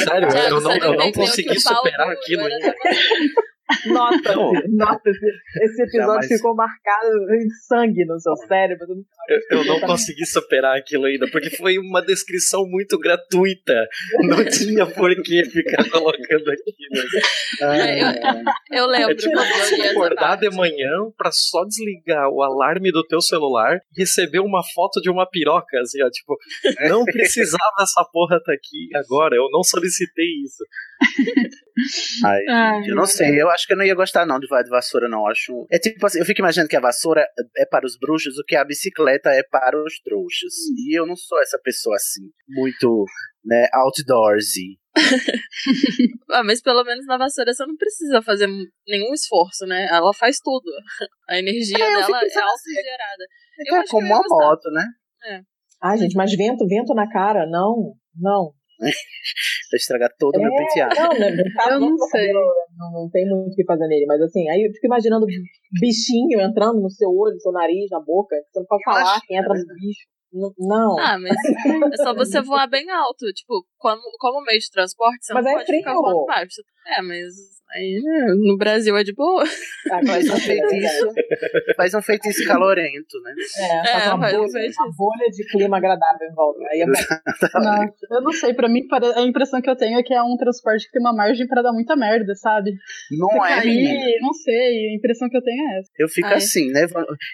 Sério, 0.03 0.30
Thiago, 0.30 0.55
eu 0.55 0.61
não, 0.61 0.76
eu 0.78 0.93
não 0.95 1.11
consegui 1.11 1.59
superar 1.59 2.09
aquilo 2.11 2.43
ainda. 2.45 2.76
Não. 3.86 4.09
nossa 4.70 5.09
esse, 5.09 5.82
episódio 5.84 6.24
Jamais. 6.24 6.28
ficou 6.28 6.55
marcado 6.55 7.34
em 7.36 7.49
sangue 7.67 8.03
no 8.05 8.20
seu 8.20 8.36
cérebro. 8.36 8.88
Eu, 9.28 9.59
eu 9.59 9.65
não 9.65 9.80
consegui 9.82 10.26
superar 10.26 10.78
aquilo 10.78 11.05
ainda, 11.05 11.30
porque 11.32 11.49
foi 11.51 11.78
uma 11.78 12.01
descrição 12.01 12.65
muito 12.65 12.97
gratuita. 12.97 13.88
Não 14.22 14.43
tinha 14.45 14.86
por 14.88 15.15
que 15.22 15.45
ficar 15.45 15.88
colocando 15.89 16.51
aquilo. 16.51 17.09
Eu 18.72 18.88
lembro 18.88 19.11
É 19.11 19.15
tipo 19.15 19.39
eu 19.39 19.91
acordar 19.91 20.38
de 20.38 20.49
manhã 20.49 20.91
pra 21.17 21.32
só 21.32 21.63
desligar 21.63 22.30
o 22.30 22.41
alarme 22.41 22.91
do 22.91 23.05
teu 23.05 23.22
celular 23.22 23.80
e 23.95 24.01
receber 24.01 24.39
uma 24.39 24.61
foto 24.74 24.99
de 25.01 25.09
uma 25.09 25.30
piroca, 25.30 25.80
assim, 25.80 26.01
ó, 26.03 26.09
tipo, 26.09 26.38
não 26.89 27.03
precisava 27.05 27.59
essa 27.82 28.03
porra 28.11 28.39
tá 28.43 28.53
aqui 28.53 28.89
agora, 28.95 29.36
eu 29.36 29.47
não 29.51 29.63
solicitei 29.63 30.26
isso. 30.43 30.63
Ai, 32.26 32.41
Ai, 32.50 32.78
gente, 32.80 32.89
eu 32.89 32.95
não 32.95 33.06
sei, 33.06 33.41
eu 33.41 33.50
acho 33.50 33.66
que 33.66 33.74
eu 33.74 33.78
não 33.78 33.86
ia 33.86 33.95
gostar 33.95 34.26
não 34.26 34.39
de 34.39 34.47
voar 34.47 34.64
de 34.64 34.70
vassoura, 34.70 35.08
não. 35.08 35.22
Eu 35.22 35.28
Acho. 35.28 35.66
É 35.72 35.80
tipo 35.80 36.06
assim, 36.06 36.20
eu 36.20 36.26
fico 36.26 36.41
imaginando 36.41 36.70
que 36.70 36.76
a 36.76 36.82
vassoura 36.82 37.26
é 37.58 37.66
para 37.66 37.86
os 37.86 37.97
bruxos 37.97 38.38
o 38.38 38.43
que 38.45 38.56
a 38.56 38.66
bicicleta 38.66 39.30
é 39.30 39.41
para 39.43 39.82
os 39.82 40.00
trouxas. 40.02 40.54
E 40.78 40.97
eu 41.00 41.06
não 41.06 41.16
sou 41.16 41.41
essa 41.41 41.58
pessoa 41.64 41.95
assim, 41.95 42.24
muito, 42.47 43.06
né, 43.45 43.68
outdoorsy. 43.74 44.78
Ah, 46.32 46.43
mas 46.43 46.62
pelo 46.62 46.84
menos 46.84 47.06
na 47.06 47.18
vassoura 47.18 47.54
você 47.54 47.66
não 47.66 47.76
precisa 47.76 48.22
fazer 48.22 48.47
nenhum 48.88 49.14
esforço, 49.14 49.66
né? 49.66 49.88
Ela 49.89 50.14
faz 50.14 50.38
tudo. 50.39 50.70
A 51.30 51.38
energia 51.39 51.76
É, 51.78 51.80
dela 51.80 52.00
é 52.22 52.26
assim, 52.26 52.39
autogerada. 52.39 53.26
Eu 53.68 53.76
É 53.78 53.84
que 53.84 53.89
como 53.89 54.06
uma 54.08 54.18
gostar. 54.18 54.36
moto, 54.36 54.72
né? 54.72 54.86
Ai, 55.82 55.97
gente, 55.97 56.16
mas 56.16 56.36
vento, 56.36 56.68
vento 56.68 56.93
na 56.93 57.10
cara, 57.10 57.45
não, 57.50 57.93
não. 58.16 58.52
Vai 59.71 59.77
estragar 59.77 60.09
todo 60.17 60.36
o 60.38 60.41
meu 60.41 60.51
É, 60.53 60.57
penteado. 60.57 60.95
Não, 60.95 61.19
né? 61.19 61.43
caso, 61.55 61.71
Eu 61.73 61.80
não 61.80 61.89
meu 61.89 62.07
sei. 62.07 62.34
Não, 62.34 62.91
não 62.93 63.09
tem 63.09 63.27
muito 63.27 63.53
o 63.53 63.55
que 63.55 63.65
fazer 63.65 63.88
nele, 63.88 64.05
mas 64.05 64.21
assim, 64.21 64.47
aí 64.49 64.63
eu 64.63 64.71
fico 64.73 64.88
imaginando 64.88 65.25
bichinho 65.80 66.39
entrando 66.41 66.80
no 66.82 66.89
seu 66.89 67.09
olho, 67.09 67.34
no 67.34 67.41
seu 67.41 67.51
nariz, 67.51 67.89
na 67.91 67.99
boca, 67.99 68.36
você 68.51 68.59
não 68.59 68.65
pode 68.65 68.84
falar 68.84 69.01
Imagina, 69.01 69.21
que 69.27 69.36
entra 69.36 69.53
no 69.53 69.75
bicho. 69.75 70.07
Não. 70.59 70.99
Ah, 70.99 71.17
mas 71.17 71.36
é 71.93 71.97
só 72.03 72.13
você 72.13 72.39
voar 72.41 72.67
bem 72.67 72.89
alto. 72.89 73.25
Tipo, 73.34 73.65
como, 73.77 74.01
como 74.19 74.45
meio 74.45 74.59
de 74.59 74.69
transporte, 74.69 75.25
você 75.25 75.34
Mas 75.34 75.43
não 75.43 75.51
é 75.51 75.55
pode 75.55 75.65
ficar 75.65 75.91
frio. 75.91 76.01
voando 76.01 76.25
baixo. 76.25 76.61
É, 76.97 77.01
mas 77.01 77.34
aí 77.72 78.01
né, 78.03 78.34
no 78.38 78.57
Brasil 78.57 78.95
é 78.97 79.03
de 79.03 79.13
boa. 79.13 79.43
Ah, 79.91 79.99
Faz 80.05 80.30
um 80.30 80.36
é, 80.36 80.39
feitiço, 80.39 81.07
faz 81.76 81.93
um 81.93 82.01
feitiço 82.01 82.45
calorento, 82.45 83.20
né? 83.24 83.34
É, 83.57 83.88
faz 83.91 84.05
É, 84.05 84.09
uma, 84.09 84.20
faz 84.20 84.34
um 84.36 84.38
bolha, 84.39 84.51
feitiço. 84.51 84.84
uma 84.84 84.91
bolha 84.95 85.30
de 85.32 85.45
clima 85.49 85.78
agradável 85.78 86.28
em 86.30 86.34
volta. 86.34 86.59
Aí 86.72 86.82
é 86.82 86.86
eu 88.15 88.22
não 88.22 88.32
sei, 88.32 88.53
pra 88.53 88.67
mim 88.70 88.82
a 89.15 89.22
impressão 89.22 89.61
que 89.61 89.70
eu 89.70 89.76
tenho 89.76 89.99
é 89.99 90.03
que 90.03 90.13
é 90.13 90.22
um 90.22 90.36
transporte 90.38 90.86
que 90.86 90.91
tem 90.91 91.01
uma 91.01 91.13
margem 91.13 91.47
pra 91.47 91.61
dar 91.61 91.72
muita 91.72 91.95
merda, 91.95 92.36
sabe? 92.36 92.72
Não 93.11 93.28
Você 93.30 93.38
é, 93.38 93.55
cair, 93.55 94.20
não 94.22 94.34
sei, 94.34 94.89
a 94.91 94.95
impressão 94.95 95.30
que 95.30 95.38
eu 95.38 95.43
tenho 95.43 95.70
é 95.70 95.80
essa. 95.80 95.89
Eu 95.97 96.07
fico 96.07 96.28
Ai. 96.28 96.36
assim, 96.36 96.72
né? 96.72 96.86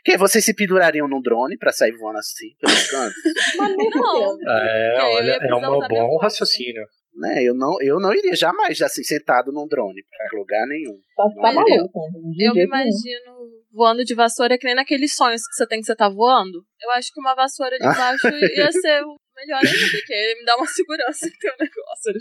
Que 0.03 0.17
vocês 0.17 0.43
se 0.43 0.53
pendurariam 0.53 1.07
num 1.07 1.21
drone 1.21 1.57
pra 1.57 1.71
sair 1.71 1.91
voando 1.93 2.19
assim 2.19 2.49
pelos 2.59 2.89
cantos? 2.89 3.15
Mas 3.57 3.75
Não. 3.75 3.91
fudendo. 3.91 4.49
É, 4.49 4.99
aí 5.01 5.15
olha, 5.15 5.31
é 5.41 5.55
um 5.55 5.61
bom 5.61 5.79
força. 5.88 6.23
raciocínio. 6.23 6.83
Né? 7.16 7.43
Eu 7.43 7.53
não, 7.55 7.76
eu 7.82 7.99
não 7.99 8.13
iria 8.13 8.36
jamais 8.36 8.82
assim 8.82 9.03
sentado 9.03 9.51
num 9.51 9.68
drone 9.68 10.03
pra 10.09 10.39
lugar 10.39 10.66
nenhum. 10.68 10.97
Tá, 11.16 11.24
tá 11.41 11.49
eu- 11.49 11.55
maluco. 11.55 11.99
de 12.36 12.43
Eu 12.45 12.53
me 12.53 12.59
jeito 12.61 12.72
nenhum. 12.72 12.84
imagino 12.84 13.36
voando 13.72 14.03
de 14.05 14.16
vassoura 14.16 14.57
que 14.57 14.66
nem 14.66 14.76
naqueles 14.76 15.16
sonhos 15.16 15.41
que 15.47 15.53
você 15.53 15.68
tem 15.68 15.80
que 15.80 15.86
você 15.86 15.95
tá 15.95 16.07
voando. 16.09 16.63
Eu 16.82 16.91
acho 16.91 17.11
que 17.13 17.20
uma 17.20 17.36
vassoura 17.36 17.78
de 17.78 17.80
baixo 18.09 18.28
ia 18.30 18.72
ser 18.72 19.03
o 19.03 19.16
melhor 19.36 19.59
ainda, 19.63 19.91
porque 19.91 20.36
me 20.39 20.45
dá 20.45 20.55
uma 20.57 20.67
segurança 20.67 21.29
que 21.29 21.38
tem 21.38 21.51
um 21.51 21.57
negócio 21.59 22.11
ali. 22.11 22.19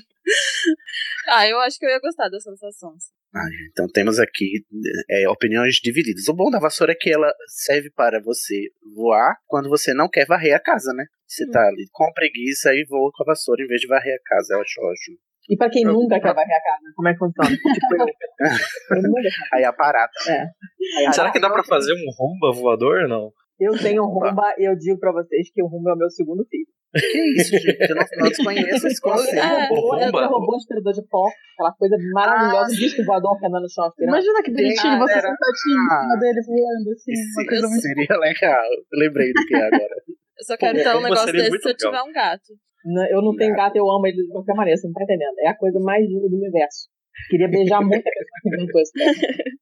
Ah, 1.28 1.48
eu 1.48 1.58
acho 1.60 1.78
que 1.78 1.86
eu 1.86 1.90
ia 1.90 2.00
gostar 2.00 2.28
da 2.28 2.40
sensação. 2.40 2.94
Ai, 3.34 3.50
então 3.70 3.86
temos 3.88 4.18
aqui 4.18 4.64
é, 5.10 5.28
opiniões 5.28 5.76
divididas. 5.76 6.28
O 6.28 6.34
bom 6.34 6.50
da 6.50 6.60
vassoura 6.60 6.92
é 6.92 6.96
que 6.98 7.10
ela 7.10 7.32
serve 7.48 7.90
para 7.90 8.20
você 8.22 8.68
voar 8.94 9.36
quando 9.46 9.68
você 9.68 9.92
não 9.92 10.08
quer 10.08 10.26
varrer 10.26 10.54
a 10.54 10.60
casa, 10.60 10.92
né? 10.92 11.04
Você 11.26 11.50
tá 11.50 11.60
ali 11.66 11.88
com 11.90 12.12
preguiça 12.12 12.72
e 12.74 12.84
voa 12.84 13.10
com 13.12 13.24
a 13.24 13.26
vassoura 13.26 13.62
em 13.62 13.66
vez 13.66 13.80
de 13.80 13.88
varrer 13.88 14.14
a 14.14 14.22
casa. 14.24 14.54
Eu 14.54 14.60
acho 14.60 14.80
ótimo. 14.80 15.18
E 15.48 15.56
pra 15.56 15.68
quem 15.68 15.84
nunca 15.84 16.20
quer 16.20 16.32
varrer 16.32 16.56
a 16.56 16.62
casa, 16.62 16.92
como 16.94 17.08
é 17.08 17.12
que 17.12 17.18
funciona? 17.18 17.50
Tipo, 17.74 17.94
eu. 17.96 18.06
Aí 19.52 19.64
a 19.64 19.72
parada. 19.72 20.12
Aí, 20.28 21.12
Será 21.12 21.30
que 21.30 21.40
dá 21.40 21.50
pra 21.50 21.64
fazer 21.64 21.92
um 21.92 22.10
rumba 22.16 22.52
voador 22.52 23.02
ou 23.02 23.08
não? 23.08 23.32
Eu 23.60 23.72
tenho 23.78 24.02
um 24.02 24.06
rumba 24.10 24.54
e 24.58 24.68
eu 24.68 24.74
digo 24.76 24.98
pra 24.98 25.12
vocês 25.12 25.48
que 25.52 25.62
o 25.62 25.66
rumba 25.66 25.90
é 25.90 25.94
o 25.94 25.96
meu 25.98 26.10
segundo 26.10 26.44
filho. 26.50 26.66
Que 26.94 27.18
isso, 27.40 27.50
gente? 27.58 27.90
Eu 27.90 27.96
não, 27.96 28.04
não 28.18 28.28
desconheço 28.28 28.86
esse 28.86 29.00
conceito. 29.02 29.34
É, 29.38 29.66
rumba. 29.68 30.06
rumba, 30.06 30.26
robô 30.26 30.54
aspirador 30.56 30.92
de 30.92 31.02
pó, 31.08 31.26
aquela 31.54 31.72
coisa 31.74 31.96
maravilhosa, 32.14 32.66
Ah, 32.66 32.74
um 32.74 32.78
disco 32.78 33.04
voador 33.04 33.38
que 33.38 33.46
anda 33.46 33.60
no 33.60 33.68
chão 33.70 33.84
aspirando. 33.86 34.14
Imagina 34.14 34.42
que 34.42 34.50
bonitinho, 34.52 34.98
você 34.98 35.12
era- 35.12 35.22
sentadinho 35.30 35.80
em 35.82 36.00
cima 36.02 36.16
dele 36.18 36.40
voando, 36.46 36.90
assim, 36.94 37.12
uma 37.12 37.42
Isso 37.42 37.48
coisa 37.48 37.66
muito. 37.68 37.82
seria 37.82 38.16
legal. 38.18 38.64
Eu 38.92 38.98
lembrei 38.98 39.32
do 39.32 39.46
que 39.46 39.54
é 39.54 39.66
agora. 39.66 39.96
Eu 40.38 40.44
só 40.44 40.56
quero 40.56 40.76
Pô, 40.78 40.82
ter 40.82 40.88
um 40.88 40.98
uma 40.98 41.02
negócio 41.08 41.32
desse 41.32 41.46
se 41.46 41.54
eu 41.54 41.58
legal. 41.62 41.76
tiver 41.78 42.02
um 42.02 42.12
gato. 42.12 42.50
Não, 42.84 43.06
Eu 43.06 43.22
não 43.22 43.36
tenho 43.36 43.54
gato, 43.54 43.76
eu 43.76 43.86
amo 43.90 44.04
ele 44.06 44.16
de 44.16 44.28
qualquer 44.32 44.54
maneira, 44.54 44.76
você 44.76 44.86
não 44.88 44.92
tá 44.94 45.04
entendendo. 45.04 45.34
É 45.38 45.48
a 45.48 45.56
coisa 45.56 45.78
mais 45.80 46.02
linda 46.04 46.28
do 46.28 46.36
universo. 46.36 46.90
Queria 47.30 47.48
beijar 47.48 47.80
muito 47.80 48.06
a 48.06 48.10
pessoa 48.10 48.40
que 48.42 48.48
inventou 48.48 48.80
esse 48.80 48.92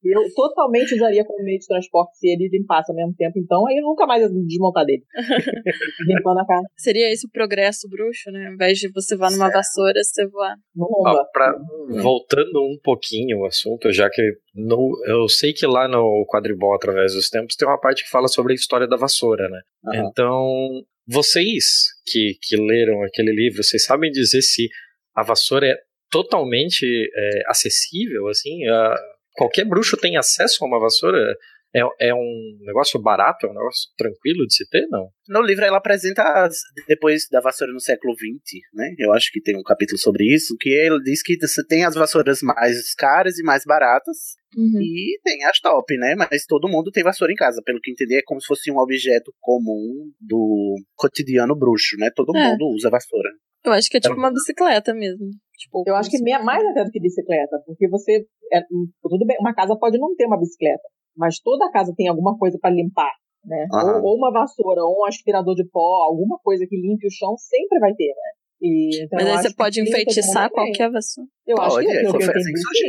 Eu 0.03 0.21
totalmente 0.35 0.95
usaria 0.95 1.23
como 1.23 1.43
meio 1.43 1.59
de 1.59 1.67
transporte 1.67 2.17
se 2.17 2.27
ele 2.27 2.49
limpasse 2.51 2.91
ao 2.91 2.95
mesmo 2.95 3.13
tempo, 3.15 3.37
então 3.39 3.65
aí 3.67 3.77
eu 3.77 3.83
nunca 3.83 4.05
mais 4.05 4.21
ia 4.21 4.29
desmontar 4.29 4.85
dele. 4.85 5.03
Limpando 6.07 6.39
a 6.39 6.45
casa. 6.45 6.67
Seria 6.77 7.11
esse 7.11 7.25
o 7.27 7.29
progresso 7.29 7.87
bruxo, 7.89 8.31
né? 8.31 8.47
Ao 8.47 8.53
invés 8.53 8.77
de 8.79 8.89
você 8.91 9.15
voar 9.15 9.31
numa 9.31 9.45
Certo. 9.45 9.53
vassoura, 9.57 10.03
você 10.03 10.27
voar. 10.27 10.55
Rumba. 10.75 11.25
pra- 11.31 11.55
voltando 12.01 12.61
um 12.63 12.77
pouquinho 12.83 13.39
o 13.39 13.45
assunto, 13.45 13.91
já 13.91 14.09
que 14.09 14.21
no, 14.55 14.91
eu 15.07 15.27
sei 15.29 15.53
que 15.53 15.65
lá 15.65 15.87
no 15.87 16.25
quadribol 16.27 16.73
através 16.75 17.13
dos 17.13 17.29
tempos 17.29 17.55
tem 17.55 17.67
uma 17.67 17.79
parte 17.79 18.03
que 18.03 18.09
fala 18.09 18.27
sobre 18.27 18.53
a 18.53 18.55
história 18.55 18.87
da 18.87 18.97
vassoura, 18.97 19.47
né? 19.49 19.59
Aham. 19.87 20.07
Então, 20.09 20.81
vocês 21.07 21.63
que, 22.05 22.37
que 22.41 22.55
leram 22.57 23.03
aquele 23.03 23.31
livro, 23.33 23.63
vocês 23.63 23.83
sabem 23.85 24.09
dizer 24.11 24.41
se 24.41 24.67
a 25.15 25.23
vassoura 25.23 25.67
é 25.67 25.75
totalmente 26.13 26.85
é, 27.13 27.41
acessível, 27.47 28.27
assim? 28.27 28.65
A- 28.67 28.95
qualquer 29.35 29.65
bruxo 29.65 29.97
tem 29.97 30.15
acesso 30.15 30.63
a 30.63 30.67
uma 30.67 30.79
vassoura? 30.79 31.35
É, 31.75 31.81
é 32.09 32.13
um 32.13 32.57
negócio 32.67 33.01
barato, 33.01 33.47
é 33.47 33.49
um 33.49 33.53
negócio 33.55 33.89
tranquilo 33.97 34.45
de 34.45 34.53
se 34.53 34.69
ter, 34.69 34.85
não? 34.91 35.07
No 35.27 35.41
livro 35.41 35.65
ela 35.65 35.79
apresenta 35.79 36.21
as, 36.21 36.55
depois 36.87 37.27
da 37.31 37.41
vassoura 37.41 37.73
no 37.73 37.79
século 37.79 38.13
XX, 38.13 38.61
né? 38.75 38.93
Eu 38.99 39.11
acho 39.11 39.31
que 39.31 39.41
tem 39.41 39.57
um 39.57 39.63
capítulo 39.63 39.97
sobre 39.97 40.23
isso, 40.23 40.55
que 40.59 40.69
ele 40.69 41.01
diz 41.01 41.23
que 41.23 41.35
você 41.35 41.65
tem 41.65 41.83
as 41.83 41.95
vassouras 41.95 42.41
mais 42.43 42.93
caras 42.93 43.39
e 43.39 43.43
mais 43.43 43.63
baratas, 43.65 44.15
Uhum. 44.55 44.79
e 44.79 45.19
tem 45.23 45.43
as 45.45 45.59
top, 45.59 45.97
né? 45.97 46.13
Mas 46.15 46.45
todo 46.45 46.69
mundo 46.69 46.91
tem 46.91 47.03
vassoura 47.03 47.33
em 47.33 47.35
casa, 47.35 47.59
pelo 47.65 47.79
que 47.81 47.89
entendi, 47.89 48.17
é 48.17 48.21
como 48.23 48.39
se 48.39 48.45
fosse 48.45 48.69
um 48.69 48.77
objeto 48.77 49.33
comum 49.39 50.11
do 50.21 50.75
cotidiano 50.95 51.55
bruxo, 51.57 51.97
né? 51.97 52.11
Todo 52.15 52.37
É. 52.37 52.49
mundo 52.51 52.67
usa 52.75 52.91
vassoura. 52.91 53.29
Eu 53.65 53.71
acho 53.71 53.89
que 53.89 53.97
é 53.97 53.99
tipo 53.99 54.15
uma 54.15 54.31
bicicleta 54.31 54.93
mesmo. 54.93 55.29
Tipo, 55.57 55.83
Eu 55.85 55.95
acho 55.95 56.09
que 56.09 56.21
me- 56.21 56.37
mais 56.39 56.63
até 56.65 56.83
do 56.83 56.91
que 56.91 56.99
bicicleta, 56.99 57.61
porque 57.65 57.87
você. 57.87 58.25
é, 58.51 58.61
tudo 59.01 59.25
bem, 59.25 59.37
uma 59.39 59.53
casa 59.53 59.75
pode 59.77 59.97
não 59.97 60.15
ter 60.15 60.25
uma 60.25 60.37
bicicleta, 60.37 60.83
mas 61.15 61.39
toda 61.39 61.71
casa 61.71 61.93
tem 61.95 62.07
alguma 62.07 62.37
coisa 62.37 62.57
para 62.59 62.73
limpar, 62.73 63.11
né? 63.45 63.67
Aham. 63.73 64.01
Ou, 64.01 64.03
ou 64.11 64.17
uma 64.17 64.31
vassoura, 64.31 64.83
ou 64.83 65.01
um 65.01 65.05
aspirador 65.05 65.55
de 65.55 65.63
pó, 65.69 66.03
alguma 66.03 66.37
coisa 66.39 66.65
que 66.67 66.75
limpe 66.75 67.07
o 67.07 67.11
chão 67.11 67.37
sempre 67.37 67.79
vai 67.79 67.93
ter, 67.93 68.07
né? 68.09 68.31
E, 68.61 69.03
então, 69.03 69.17
Mas 69.19 69.27
aí 69.27 69.33
acho 69.33 69.41
você 69.43 69.49
que 69.49 69.55
pode 69.55 69.81
enfeitiçar 69.81 70.49
qualquer 70.49 70.89
vassoura. 70.91 71.29
Eu 71.45 71.57
acho 71.59 71.75
Pode, 71.75 71.85
que 71.85 71.91
é, 71.91 71.95
é, 71.95 71.99
que 71.99 72.05
eu 72.07 72.11
faz 72.11 72.29
entendi, 72.29 72.51
isso 72.53 72.69
sim. 72.73 72.87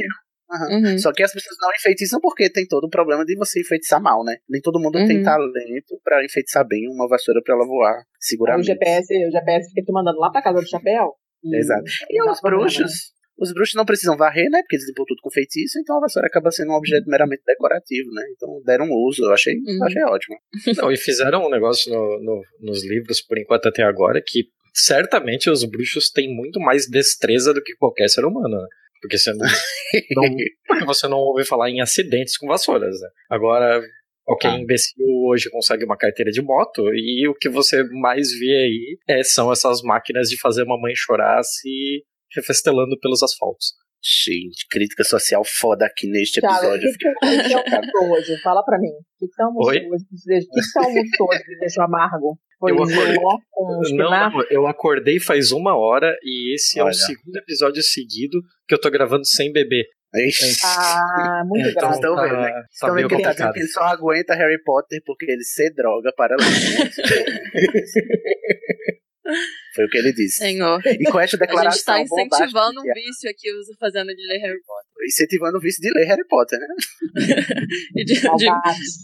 Uhum. 0.51 0.99
Só 0.99 1.13
que 1.13 1.23
as 1.23 1.33
pessoas 1.33 1.57
não 1.61 1.71
enfeitiçam 1.79 2.21
porque 2.21 2.51
tem 2.51 2.67
todo 2.67 2.85
o 2.85 2.91
problema 2.91 3.25
de 3.25 3.35
você 3.37 3.61
enfeitiçar 3.61 4.01
mal, 4.01 4.23
né? 4.25 4.37
Nem 4.49 4.61
todo 4.61 4.79
mundo 4.79 4.99
tem 5.07 5.19
Uhum. 5.19 5.23
talento 5.25 5.99
pra 6.05 6.25
enfeitiçar 6.25 6.67
bem 6.67 6.87
uma 6.89 7.09
vassoura 7.09 7.41
pra 7.43 7.55
ela 7.55 7.67
voar 7.67 7.95
seguramente. 8.21 8.65
o 8.65 8.67
GPS, 8.67 9.27
o 9.27 9.31
GPS 9.31 9.69
fica 9.71 9.83
te 9.83 9.93
mandando 9.93 10.19
lá 10.19 10.31
pra 10.31 10.43
casa 10.43 10.61
do 10.61 10.69
chapéu. 10.69 11.13
E, 11.43 11.57
Exato. 11.57 11.85
E 12.11 12.23
os 12.31 12.41
problema, 12.41 12.63
bruxos? 12.65 12.81
né? 12.83 13.15
Os 13.37 13.53
bruxos 13.53 13.75
não 13.75 13.85
precisam 13.85 14.17
varrer, 14.17 14.49
né? 14.49 14.61
Porque 14.63 14.77
eles 14.77 14.87
limpam 14.87 15.05
tudo 15.09 15.19
com 15.21 15.31
feitiço, 15.31 15.79
então 15.81 15.97
a 15.97 16.01
vassoura 16.03 16.29
acaba 16.29 16.53
sendo 16.53 16.71
um 16.71 16.77
objeto 16.77 17.09
meramente 17.11 17.43
decorativo, 17.45 18.09
né? 18.13 18.23
Então 18.37 18.63
deram 18.65 18.85
um 18.87 18.95
uso, 19.09 19.25
eu 19.25 19.33
achei, 19.33 19.55
Uhum. 19.55 19.85
achei 19.85 20.03
ótimo. 20.05 20.37
Não, 20.89 20.93
e 20.93 20.97
fizeram 20.97 21.45
um 21.45 21.51
negócio 21.51 21.93
no- 21.93 22.21
no- 22.23 22.43
nos 22.61 22.87
livros, 22.87 23.21
por 23.21 23.37
enquanto 23.39 23.67
até 23.67 23.83
agora, 23.83 24.23
que 24.25 24.45
certamente 24.73 25.51
os 25.51 25.65
bruxos 25.65 26.11
têm 26.11 26.33
muito 26.35 26.61
mais 26.61 26.89
destreza 26.89 27.53
do 27.53 27.63
que 27.63 27.75
qualquer 27.77 28.09
ser 28.09 28.25
humano, 28.25 28.57
né? 28.61 28.69
Porque 29.05 29.19
você 29.19 29.33
não, 29.35 29.47
não- 29.47 29.47
porque 30.67 30.85
você 30.87 31.07
não 31.09 31.19
ouve 31.19 31.45
falar 31.45 31.69
em 31.69 31.83
acidentes 31.83 32.39
com 32.39 32.47
vassouras, 32.47 32.99
né? 33.03 33.09
Agora, 33.29 33.83
qualquer 34.25 34.49
Ah. 34.53 34.59
imbecil 34.59 35.05
hoje 35.29 35.51
consegue 35.51 35.85
uma 35.85 35.97
carteira 35.99 36.31
de 36.31 36.41
moto 36.41 36.83
e 36.95 37.29
o 37.29 37.35
que 37.35 37.51
você 37.51 37.85
mais 38.01 38.31
vê 38.39 38.55
aí 38.65 38.99
é, 39.07 39.23
são 39.23 39.53
essas 39.53 39.83
máquinas 39.83 40.29
de 40.31 40.41
fazer 40.41 40.65
mamãe 40.65 40.95
chorar 40.97 41.43
se 41.43 42.03
refestelando 42.35 42.99
pelos 42.99 43.23
asfaltos. 43.23 43.75
Gente, 44.07 44.67
crítica 44.71 45.03
social 45.03 45.43
foda 45.47 45.87
aqui 45.87 46.07
neste 46.07 46.39
o 46.39 46.45
episódio. 46.47 46.91
que, 46.93 46.99
que, 46.99 47.09
o 47.09 47.15
que 47.15 47.49
que 47.49 47.55
almoçou 47.75 48.11
hoje? 48.13 48.37
Fala 48.43 48.63
pra 48.63 48.79
mim. 48.79 48.89
O 48.89 48.93
que, 49.19 49.27
que 49.29 49.35
você 49.35 49.43
almoçou 49.43 49.73
Oi? 49.73 49.79
hoje? 49.89 50.05
que 50.05 50.15
te 50.17 50.27
deixa- 50.27 50.47
O 50.47 50.51
que, 50.51 50.61
que 50.61 50.67
você 50.67 50.79
almoçou 50.79 51.29
hoje 51.31 51.43
que 51.45 51.57
deixou 51.59 51.85
amargo? 51.85 52.39
Foi 52.59 52.73
Eu 52.73 52.83
acordei- 52.83 53.17
com 53.51 53.81
Não, 53.95 54.11
não, 54.11 54.43
eu 54.51 54.67
acordei 54.67 55.19
faz 55.19 55.53
uma 55.53 55.75
hora 55.77 56.15
e 56.23 56.55
esse 56.55 56.79
é 56.79 56.83
Olha. 56.83 56.91
o 56.91 56.95
segundo 56.95 57.35
episódio 57.37 57.83
seguido 57.83 58.41
que 58.69 58.75
eu 58.75 58.81
tô 58.81 58.91
gravando 58.91 59.25
sem 59.27 59.51
beber. 59.51 59.87
Ixi. 60.15 60.61
Ah, 60.65 61.43
muito 61.47 61.69
Então, 61.71 61.81
grave. 61.81 61.95
estão 61.97 62.15
tá- 62.15 62.23
vendo, 62.23 62.37
né? 62.37 62.51
tá 62.53 62.65
Estão 62.71 62.95
vendo 62.95 63.09
que 63.09 63.15
ele 63.15 63.23
tá 63.25 63.53
que 63.53 63.59
ele 63.59 63.69
só 63.69 63.81
aguenta 63.85 64.35
Harry 64.35 64.63
Potter 64.63 65.01
porque 65.05 65.25
ele 65.31 65.43
se 65.43 65.71
droga 65.75 66.13
para 66.15 66.37
ler. 66.37 66.45
Foi 69.75 69.85
o 69.87 69.89
que 69.89 69.99
ele 69.99 70.12
disse. 70.12 70.37
Senhor. 70.39 70.81
E 70.87 71.05
com 71.11 71.18
esta 71.18 71.37
A 71.37 71.39
gente 71.39 71.47
declaração 71.49 71.95
tá 71.95 72.01
incentivando 72.01 72.81
um 72.81 72.85
vício 72.95 73.31
aqui 73.31 73.49
fazendo 73.79 74.09
de 74.14 74.27
ler 74.29 74.39
Harry 74.39 74.61
Potter. 74.62 75.07
incentivando 75.07 75.59
o 75.59 75.61
vício 75.61 75.81
de 75.83 75.91
ler 75.93 76.05
Harry 76.07 76.27
Potter, 76.29 76.59
né? 76.59 76.66
E 77.97 78.05
de, 78.05 78.14
de 78.14 78.47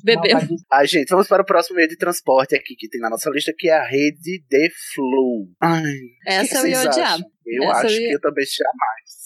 beber. 0.05 0.37
Ai, 0.73 0.87
gente, 0.87 1.09
vamos 1.09 1.27
para 1.29 1.43
o 1.43 1.47
próximo 1.47 1.77
meio 1.77 1.89
de 1.89 1.97
transporte 1.97 2.55
aqui 2.55 2.75
que 2.77 2.89
tem 2.89 3.01
na 3.01 3.11
nossa 3.11 3.31
lista, 3.31 3.53
que 3.57 3.69
é 3.69 3.73
a 3.75 3.85
rede 3.87 4.43
de 4.49 4.71
Flu. 4.95 5.49
Ai, 5.61 5.83
Essa 6.27 6.59
eu 6.61 6.67
ia 6.67 6.81
odiar. 6.83 7.19
Eu 7.47 7.65
Essa 7.65 7.87
acho 7.87 7.95
eu 7.97 8.01
ia- 8.01 8.09
que 8.09 8.15
eu 8.17 8.21
também 8.21 8.45
jamais. 8.47 9.20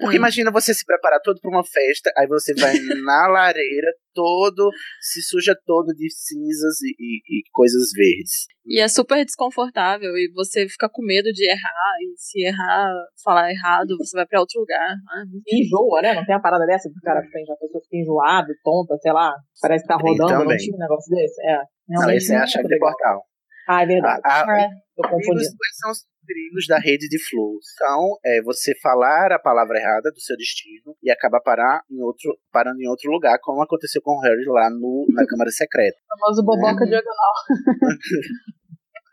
Porque 0.00 0.16
Hum. 0.16 0.20
imagina 0.20 0.50
você 0.50 0.72
se 0.72 0.84
preparar 0.84 1.20
todo 1.22 1.38
para 1.40 1.50
uma 1.50 1.62
festa, 1.64 2.10
aí 2.16 2.26
você 2.26 2.54
vai 2.54 2.72
na 3.04 3.28
lareira, 3.28 3.92
todo, 4.14 4.70
se 5.00 5.20
suja 5.22 5.54
todo 5.66 5.88
de 5.94 6.08
cinzas 6.10 6.80
e, 6.82 6.90
e- 6.98 7.38
e 7.38 7.42
coisas 7.52 7.90
verdes. 7.94 8.46
E 8.66 8.80
é 8.80 8.88
super 8.88 9.24
desconfortável 9.24 10.16
e 10.16 10.30
você 10.34 10.68
fica 10.68 10.88
com 10.90 11.02
medo 11.04 11.30
de 11.32 11.44
errar. 11.48 11.94
E 12.02 12.14
se 12.16 12.42
errar, 12.44 12.92
falar 13.24 13.50
errado, 13.50 13.96
você 13.98 14.16
vai 14.16 14.26
pra 14.26 14.40
outro 14.40 14.60
lugar. 14.60 14.94
Ah, 15.08 15.22
E 15.46 15.64
enjoa, 15.64 16.02
né? 16.02 16.14
Não 16.14 16.24
tem 16.24 16.34
uma 16.34 16.42
parada 16.42 16.64
dessa 16.66 16.88
que 16.88 16.96
o 16.98 17.02
cara 17.02 17.20
fica, 17.22 17.52
a 17.52 17.56
pessoa 17.56 17.82
fica 17.84 17.96
enjoada, 17.96 18.48
tonta, 18.64 18.96
sei 19.02 19.12
lá. 19.12 19.34
Parece 19.60 19.84
que 19.84 19.88
tá 19.88 19.98
Tem 19.98 20.12
rodando, 20.12 20.32
não 20.32 20.40
também. 20.42 20.56
tinha 20.58 20.76
um 20.76 20.78
negócio 20.80 21.14
desse? 21.14 21.40
É. 21.46 21.58
Não, 21.88 22.10
esse 22.10 22.32
é 22.32 22.36
a 22.38 22.46
chave 22.46 22.68
de 22.68 22.74
legal. 22.74 22.90
portal. 22.90 23.22
Ah, 23.68 23.82
é 23.82 23.86
verdade. 23.86 24.20
A- 24.24 24.40
a- 24.52 24.60
É. 24.62 24.68
Tô 24.96 25.02
confundindo. 25.08 25.56
quais 25.56 25.76
são 25.78 25.92
os 26.30 26.34
perigos 26.34 26.66
da 26.68 26.78
rede 26.78 27.08
de 27.08 27.18
flow? 27.28 27.58
São 27.76 28.16
é, 28.24 28.42
você 28.42 28.72
falar 28.80 29.32
a 29.32 29.38
palavra 29.38 29.78
errada 29.78 30.10
do 30.12 30.20
seu 30.20 30.36
destino 30.36 30.94
e 31.02 31.10
acabar 31.10 31.40
parar 31.40 31.82
em 31.90 32.00
outro, 32.02 32.36
parando 32.52 32.80
em 32.80 32.88
outro 32.88 33.10
lugar, 33.10 33.38
como 33.42 33.62
aconteceu 33.62 34.00
com 34.02 34.12
o 34.16 34.20
Harry 34.20 34.44
lá 34.46 34.70
no, 34.70 35.06
na 35.10 35.26
Câmara 35.26 35.50
Secreta. 35.50 35.96
O 35.98 36.18
famoso 36.18 36.44
boboca 36.44 36.84
Uhum. 36.84 36.90
diagonal. 36.90 37.32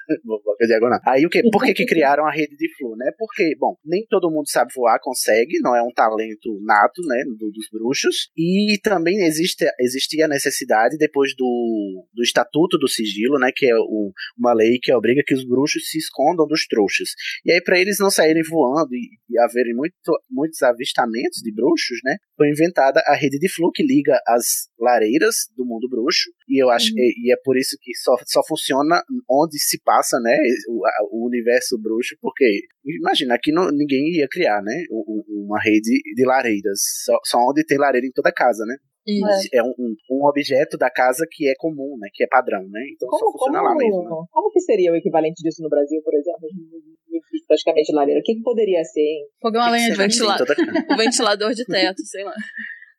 Boboca 0.24 0.66
diagonal. 0.66 0.99
Aí 1.05 1.26
o 1.26 1.30
que? 1.30 1.41
Por 1.49 1.64
que, 1.64 1.74
que 1.74 1.86
criaram 1.86 2.26
a 2.26 2.32
rede 2.32 2.55
de 2.55 2.68
flow, 2.78 2.95
né? 2.95 3.12
Porque, 3.18 3.55
bom, 3.60 3.76
nem 3.86 4.05
todo 4.10 4.30
mundo 4.32 4.49
sabe 4.49 4.72
voar, 4.76 4.99
consegue, 5.01 5.60
não 5.62 5.76
é 5.76 5.82
um 5.82 5.91
talento 5.91 6.60
nato, 6.64 7.01
né, 7.08 7.24
do- 7.38 7.51
dos 7.51 7.68
bruxos. 7.72 8.30
E 8.38 8.78
também 8.84 9.24
existe, 9.26 9.66
existia 9.80 10.26
a 10.26 10.28
necessidade, 10.28 10.97
depois 10.97 11.36
do, 11.36 12.05
do 12.14 12.24
Estatuto 12.24 12.78
do 12.78 12.88
Sigilo, 12.88 13.39
né, 13.39 13.51
que 13.55 13.66
é 13.66 13.76
um- 13.76 14.12
uma 14.38 14.53
lei 14.53 14.78
que 14.82 14.93
obriga 14.93 15.22
que 15.26 15.34
os 15.34 15.45
bruxos 15.45 15.89
se 15.89 15.97
escondam 15.97 16.47
dos 16.47 16.66
trouxas. 16.68 17.10
E 17.45 17.51
aí, 17.51 17.62
para 17.62 17.80
eles 17.80 17.97
não 17.99 18.10
saírem 18.10 18.43
voando 18.43 18.93
e, 18.93 19.10
e 19.30 19.39
haverem 19.39 19.74
muito, 19.76 19.93
muitos 20.30 20.62
avistamentos 20.62 21.39
de 21.41 21.53
bruxos, 21.53 21.99
né, 22.03 22.18
foi 22.38 22.49
inventada 22.49 23.01
a 23.07 23.15
rede 23.15 23.39
de 23.39 23.51
flow 23.51 23.71
que 23.73 23.83
liga 23.83 24.17
as 24.27 24.69
lareiras 24.79 25.35
do 25.57 25.65
mundo 25.65 25.89
bruxo. 25.89 26.29
E 26.47 26.61
eu 26.63 26.69
acho, 26.69 26.91
Uhum. 26.93 26.99
e, 26.99 27.27
e 27.29 27.33
é 27.33 27.35
por 27.43 27.57
isso 27.57 27.75
que 27.81 27.91
só, 27.97 28.15
só 28.25 28.41
funciona 28.47 29.01
onde 29.29 29.57
se 29.59 29.81
passa, 29.83 30.19
né, 30.19 30.38
o, 30.69 30.85
a- 30.85 31.07
o 31.11 31.25
universo 31.27 31.77
bruxo, 31.81 32.15
porque 32.21 32.61
imagina, 32.85 33.33
aqui 33.35 33.51
não, 33.51 33.69
ninguém 33.71 34.11
ia 34.13 34.27
criar, 34.29 34.61
né, 34.61 34.83
uma 35.27 35.59
rede 35.61 35.99
de 36.15 36.25
lareiras, 36.25 36.79
só, 37.03 37.17
só 37.25 37.38
onde 37.39 37.65
tem 37.65 37.77
lareira 37.77 38.05
em 38.07 38.11
toda 38.11 38.31
casa, 38.31 38.63
né. 38.65 38.75
Isso. 39.08 39.49
É 39.53 39.64
um, 39.64 39.74
um, 39.80 39.95
um 40.12 40.26
objeto 40.28 40.78
da 40.78 40.89
casa 40.91 41.26
que 41.32 41.47
é 41.49 41.53
comum, 41.58 41.97
né, 41.97 42.10
que 42.14 42.24
é 42.24 42.28
padrão, 42.28 42.62
né, 42.70 42.82
então 42.93 43.10
só 43.10 43.18
Como, 43.20 43.32
funciona 43.32 43.62
lá 43.62 43.74
mesmo. 43.74 44.03
né? 44.03 44.10
como, 44.10 44.28
como 44.30 44.51
que 44.51 44.60
seria 44.60 44.91
o 44.91 44.95
equivalente 44.95 45.41
disso 45.41 45.64
no 45.64 45.70
Brasil, 45.70 46.01
por 46.03 46.14
exemplo? 46.14 46.47
Praticamente 47.47 47.93
lareira. 47.93 48.20
O 48.20 48.24
que, 48.24 48.36
que 48.36 48.41
poderia 48.41 48.84
ser, 48.84 48.99
hein? 48.99 49.26
Fogão 49.41 49.62
a 49.62 49.70
lenha 49.70 49.91
de 49.91 49.97
tem 49.97 50.10
toda. 50.10 50.55
O 50.93 50.97
ventilador 50.97 51.53
de 51.53 51.66
teto, 51.66 52.01
sei 52.05 52.24
lá. 52.26 52.34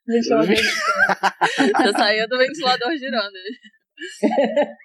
ventilador. 0.07 0.47
Você 0.49 1.93
saía 1.93 2.27
do 2.27 2.39
ventilador 2.39 2.97
girando. 2.97 3.37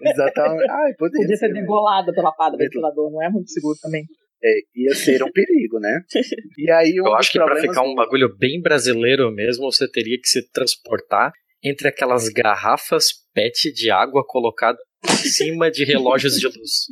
Exatamente. 0.01 0.69
Ai, 0.71 0.93
poderia, 0.97 1.21
Podia 1.23 1.37
ser 1.37 1.47
né? 1.49 1.61
degolada 1.61 2.11
pela 2.13 2.31
pá 2.33 2.49
do 2.49 2.57
ventilador, 2.57 3.11
não 3.11 3.21
é 3.21 3.29
muito 3.29 3.49
seguro 3.51 3.77
também. 3.81 4.03
É, 4.43 4.49
ia 4.75 4.93
ser 4.93 5.23
um 5.23 5.31
perigo, 5.31 5.79
né? 5.79 6.01
E 6.57 6.69
aí 6.69 6.99
um 7.01 7.07
Eu 7.07 7.15
acho 7.15 7.31
que 7.31 7.37
pra 7.37 7.47
problemas 7.47 7.75
ficar 7.75 7.87
um 7.87 7.95
bagulho 7.95 8.35
bem 8.37 8.61
brasileiro 8.61 9.31
mesmo, 9.31 9.71
você 9.71 9.89
teria 9.89 10.19
que 10.19 10.27
se 10.27 10.49
transportar 10.51 11.31
entre 11.63 11.87
aquelas 11.87 12.27
garrafas 12.29 13.05
PET 13.33 13.71
de 13.73 13.89
água 13.89 14.23
colocadas 14.25 14.79
em 15.03 15.07
cima 15.29 15.71
de 15.71 15.85
relógios 15.85 16.37
de 16.37 16.47
luz. 16.47 16.87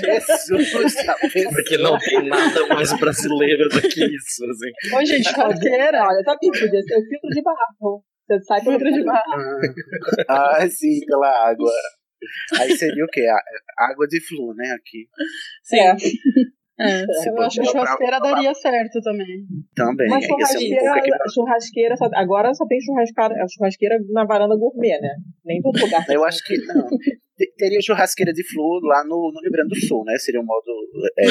Jesus, 0.00 0.94
tá 1.06 1.16
Porque 1.50 1.78
não 1.78 1.98
tem 1.98 2.28
nada 2.28 2.66
mais 2.68 2.92
brasileiro 2.98 3.68
do 3.68 3.80
que 3.80 4.04
isso, 4.04 4.44
assim. 4.44 4.96
Ô, 4.96 5.04
gente, 5.04 5.28
churrasqueira. 5.28 6.02
Olha, 6.02 6.22
sabe 6.24 6.36
o 6.36 6.50
que 6.50 6.60
podia 6.60 6.82
ser? 6.82 6.96
O 6.96 7.08
filtro 7.08 7.30
de 7.30 7.42
barro. 7.42 8.04
Você 8.28 8.40
sai 8.44 8.60
Filtro 8.60 8.92
de 8.92 9.04
barro. 9.04 9.60
Ah, 10.28 10.68
sim, 10.68 11.00
pela 11.06 11.48
água. 11.48 11.72
Aí 12.60 12.76
seria 12.76 13.04
o 13.04 13.08
quê? 13.08 13.26
A- 13.26 13.84
Água 13.90 14.06
de 14.06 14.20
flu, 14.26 14.54
né? 14.54 14.70
Aqui. 14.72 15.06
Sim. 15.62 15.78
É. 15.78 15.96
É. 16.80 17.04
Se 17.06 17.28
Eu 17.28 17.40
acho 17.42 17.60
que 17.60 17.66
botar 17.66 17.72
pra- 17.72 17.84
churrasqueira 17.84 18.18
daria 18.20 18.54
certo 18.54 19.00
também. 19.02 19.44
Também. 19.74 20.08
Mas 20.08 20.24
ia 20.24 20.46
ser 20.46 20.58
um 20.58 20.68
pouco 20.68 20.80
churrasqueira, 20.80 21.18
churrasqueira 21.34 21.96
só- 21.96 22.08
agora 22.14 22.54
só 22.54 22.66
tem 22.66 22.80
churrasqueira, 22.80 23.34
churrasqueira 23.54 23.98
na 24.10 24.24
varanda 24.24 24.56
gourmet, 24.56 24.98
né? 25.00 25.10
Nem 25.44 25.60
todo 25.60 25.78
lugar. 25.78 26.04
Eu 26.08 26.24
acho 26.24 26.42
que 26.44 26.56
não. 26.66 26.88
Te- 27.42 27.52
Teria 27.58 27.80
churrasqueira 27.82 28.32
de 28.32 28.46
flu 28.46 28.78
lá 28.84 29.02
no, 29.04 29.32
no 29.34 29.40
Rio 29.42 29.50
Grande 29.50 29.70
do 29.70 29.86
Sul, 29.86 30.04
né? 30.04 30.16
Seria 30.18 30.40
um 30.40 30.44
modo 30.44 30.70
é, 31.18 31.24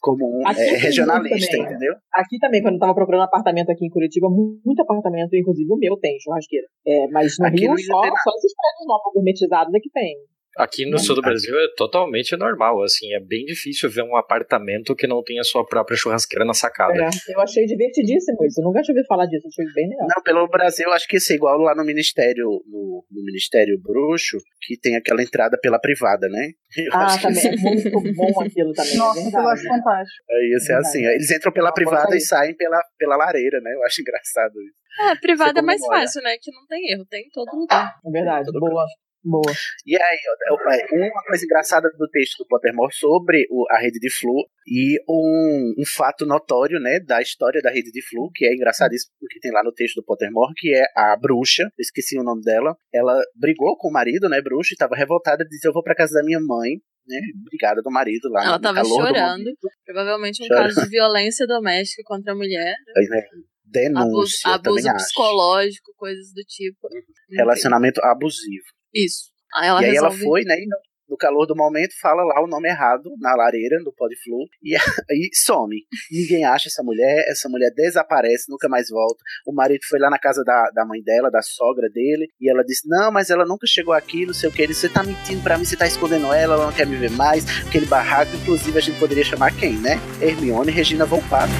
comum, 0.00 0.42
é, 0.58 0.76
regionalista, 0.76 1.46
também, 1.56 1.62
entendeu? 1.70 1.94
Aqui 2.14 2.38
também, 2.38 2.62
quando 2.62 2.74
eu 2.74 2.80
tava 2.80 2.94
procurando 2.94 3.22
apartamento 3.22 3.70
aqui 3.70 3.86
em 3.86 3.90
Curitiba, 3.90 4.28
mu- 4.28 4.60
muito 4.64 4.82
apartamento, 4.82 5.34
inclusive 5.36 5.70
o 5.72 5.76
meu, 5.76 5.96
tem 5.98 6.18
churrasqueira. 6.20 6.66
É, 6.86 7.06
mas 7.08 7.36
no 7.38 7.46
Aqui 7.46 7.60
Rio, 7.60 7.78
só, 7.78 8.00
só 8.02 8.30
esses 8.38 8.54
prédios 8.54 8.86
novos 8.86 9.12
gourmetizados 9.14 9.72
é 9.74 9.78
que 9.78 9.90
tem. 9.90 10.16
Aqui 10.58 10.84
no 10.84 10.98
sul 10.98 11.14
do 11.14 11.22
Brasil 11.22 11.54
é 11.58 11.66
totalmente 11.76 12.36
normal, 12.36 12.82
assim, 12.82 13.12
é 13.14 13.20
bem 13.20 13.44
difícil 13.44 13.88
ver 13.88 14.02
um 14.02 14.16
apartamento 14.16 14.94
que 14.96 15.06
não 15.06 15.22
tenha 15.22 15.44
sua 15.44 15.64
própria 15.64 15.96
churrasqueira 15.96 16.44
na 16.44 16.52
sacada. 16.52 16.92
É, 17.02 17.08
eu 17.34 17.40
achei 17.40 17.64
divertidíssimo 17.66 18.44
isso. 18.44 18.60
Eu 18.60 18.64
nunca 18.64 18.82
tinha 18.82 18.92
ouvido 18.92 19.06
falar 19.06 19.26
disso, 19.26 19.46
achei 19.46 19.64
bem 19.72 19.88
legal. 19.88 20.08
Não, 20.14 20.22
pelo 20.22 20.48
Brasil, 20.48 20.90
acho 20.92 21.06
que 21.06 21.16
isso 21.18 21.32
é 21.32 21.36
igual 21.36 21.58
lá 21.58 21.74
no 21.74 21.84
Ministério, 21.84 22.44
no, 22.66 23.04
no 23.10 23.24
Ministério 23.24 23.78
Bruxo, 23.80 24.38
que 24.62 24.76
tem 24.78 24.96
aquela 24.96 25.22
entrada 25.22 25.56
pela 25.60 25.78
privada, 25.78 26.28
né? 26.28 26.50
Eu 26.76 26.92
Ah, 26.92 27.06
acho 27.06 27.20
que 27.20 27.26
também. 27.28 27.46
É 27.46 27.56
muito 27.56 28.14
bom 28.14 28.42
aquilo 28.42 28.72
também. 28.72 28.96
Nossa, 28.96 29.20
é 29.20 29.22
eu 29.22 29.48
acho 29.48 29.62
verdade. 29.62 29.68
fantástico. 29.82 30.24
É, 30.30 30.58
ser 30.58 30.72
É 30.72 30.76
assim. 30.76 31.06
Eles 31.06 31.30
entram 31.30 31.52
pela 31.52 31.68
Não, 31.68 31.74
privada 31.74 32.16
e 32.16 32.20
saem 32.20 32.56
pela, 32.56 32.80
pela 32.98 33.16
lareira, 33.16 33.60
né? 33.60 33.72
Eu 33.72 33.84
acho 33.84 34.00
engraçado 34.00 34.60
isso. 34.62 34.74
É, 35.00 35.14
privada 35.16 35.60
é 35.60 35.62
mais 35.62 35.80
fácil, 35.86 36.20
né? 36.22 36.36
Que 36.40 36.50
não 36.52 36.66
tem 36.66 36.90
erro, 36.92 37.06
tem 37.08 37.22
em 37.22 37.30
todo 37.30 37.56
lugar. 37.56 37.94
É 38.04 38.10
verdade. 38.10 38.50
Boa. 38.52 38.84
Boa. 39.22 39.52
E 39.86 39.96
aí, 39.96 40.18
ó, 40.50 40.72
é, 40.72 41.10
uma 41.10 41.22
coisa 41.24 41.44
engraçada 41.44 41.90
do 41.96 42.08
texto 42.08 42.38
do 42.38 42.46
Pottermore 42.46 42.94
sobre 42.94 43.46
a 43.70 43.78
rede 43.78 43.98
de 43.98 44.10
Flu 44.10 44.46
e 44.66 44.98
um, 45.08 45.74
um 45.78 45.84
fato 45.86 46.24
notório, 46.24 46.80
né, 46.80 47.00
da 47.00 47.20
história 47.20 47.60
da 47.60 47.70
rede 47.70 47.90
de 47.90 48.02
Flu, 48.08 48.30
que 48.34 48.46
é 48.46 48.54
engraçadíssimo 48.54 49.12
que 49.30 49.40
tem 49.40 49.52
lá 49.52 49.62
no 49.62 49.72
texto 49.72 49.96
do 49.96 50.04
Pottermore, 50.04 50.54
que 50.56 50.74
é 50.74 50.84
a 50.96 51.16
bruxa, 51.20 51.64
eu 51.64 51.82
esqueci 51.82 52.18
o 52.18 52.22
nome 52.24 52.42
dela, 52.42 52.74
ela 52.92 53.20
brigou 53.36 53.76
com 53.76 53.88
o 53.88 53.92
marido, 53.92 54.28
né, 54.28 54.40
bruxa, 54.40 54.72
e 54.72 54.76
tava 54.76 54.96
revoltada, 54.96 55.44
disse, 55.44 55.68
eu 55.68 55.72
vou 55.72 55.82
pra 55.82 55.94
casa 55.94 56.14
da 56.14 56.24
minha 56.24 56.40
mãe, 56.40 56.76
né, 57.06 57.20
brigada 57.44 57.82
do 57.82 57.90
marido 57.90 58.28
lá 58.30 58.44
Ela 58.44 58.56
no 58.56 58.62
tava 58.62 58.76
calor 58.76 59.02
do 59.02 59.06
chorando. 59.08 59.50
Provavelmente 59.84 60.42
um 60.42 60.46
Chorando. 60.46 60.74
caso 60.74 60.82
de 60.82 60.88
violência 60.88 61.46
doméstica 61.46 62.02
contra 62.06 62.32
a 62.32 62.36
mulher. 62.36 62.74
Aí, 62.96 63.06
né, 63.08 63.18
Abuso, 63.18 63.50
denúncia, 63.70 64.48
eu 64.48 64.52
abuso 64.54 64.76
também 64.76 64.90
acho. 64.90 65.04
psicológico, 65.04 65.92
coisas 65.96 66.32
do 66.32 66.42
tipo. 66.42 66.88
Enfim, 66.88 67.36
Relacionamento 67.36 68.00
abusivo. 68.02 68.64
Isso. 68.94 69.30
Aí 69.54 69.68
ela 69.68 69.82
e 69.82 69.86
aí 69.86 69.96
ela 69.96 70.10
foi, 70.10 70.44
né? 70.44 70.54
E 70.54 70.66
no, 70.66 70.76
no 71.10 71.16
calor 71.16 71.44
do 71.44 71.56
momento, 71.56 71.92
fala 72.00 72.22
lá 72.22 72.40
o 72.42 72.46
nome 72.46 72.68
errado 72.68 73.10
na 73.18 73.34
lareira 73.34 73.82
do 73.82 73.92
Podflu 73.92 74.46
e 74.62 74.76
aí 75.10 75.28
some. 75.34 75.82
Ninguém 76.10 76.44
acha 76.44 76.68
essa 76.68 76.84
mulher, 76.84 77.24
essa 77.28 77.48
mulher 77.48 77.72
desaparece, 77.74 78.48
nunca 78.48 78.68
mais 78.68 78.88
volta. 78.88 79.20
O 79.44 79.52
marido 79.52 79.80
foi 79.88 79.98
lá 79.98 80.08
na 80.08 80.18
casa 80.18 80.44
da, 80.44 80.70
da 80.72 80.84
mãe 80.86 81.02
dela, 81.02 81.28
da 81.28 81.42
sogra 81.42 81.88
dele, 81.90 82.28
e 82.40 82.48
ela 82.48 82.62
disse: 82.62 82.88
Não, 82.88 83.10
mas 83.10 83.28
ela 83.28 83.44
nunca 83.44 83.66
chegou 83.66 83.92
aqui, 83.92 84.24
não 84.24 84.32
sei 84.32 84.48
o 84.48 84.52
que. 84.52 84.62
Ele 84.62 84.68
disse: 84.68 84.82
Você 84.82 84.88
tá 84.88 85.02
mentindo 85.02 85.42
pra 85.42 85.58
mim, 85.58 85.64
você 85.64 85.76
tá 85.76 85.86
escondendo 85.86 86.32
ela, 86.32 86.54
ela 86.54 86.66
não 86.66 86.72
quer 86.72 86.86
me 86.86 86.96
ver 86.96 87.10
mais. 87.10 87.44
Aquele 87.66 87.86
barraco, 87.86 88.34
inclusive, 88.36 88.78
a 88.78 88.80
gente 88.80 88.98
poderia 89.00 89.24
chamar 89.24 89.54
quem, 89.56 89.74
né? 89.78 89.98
Hermione 90.22 90.70
e 90.70 90.74
Regina 90.74 91.04
Volpato. 91.04 91.50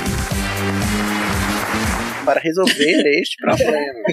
Para 2.25 2.39
resolver 2.39 3.03
este 3.19 3.37
problema. 3.39 4.05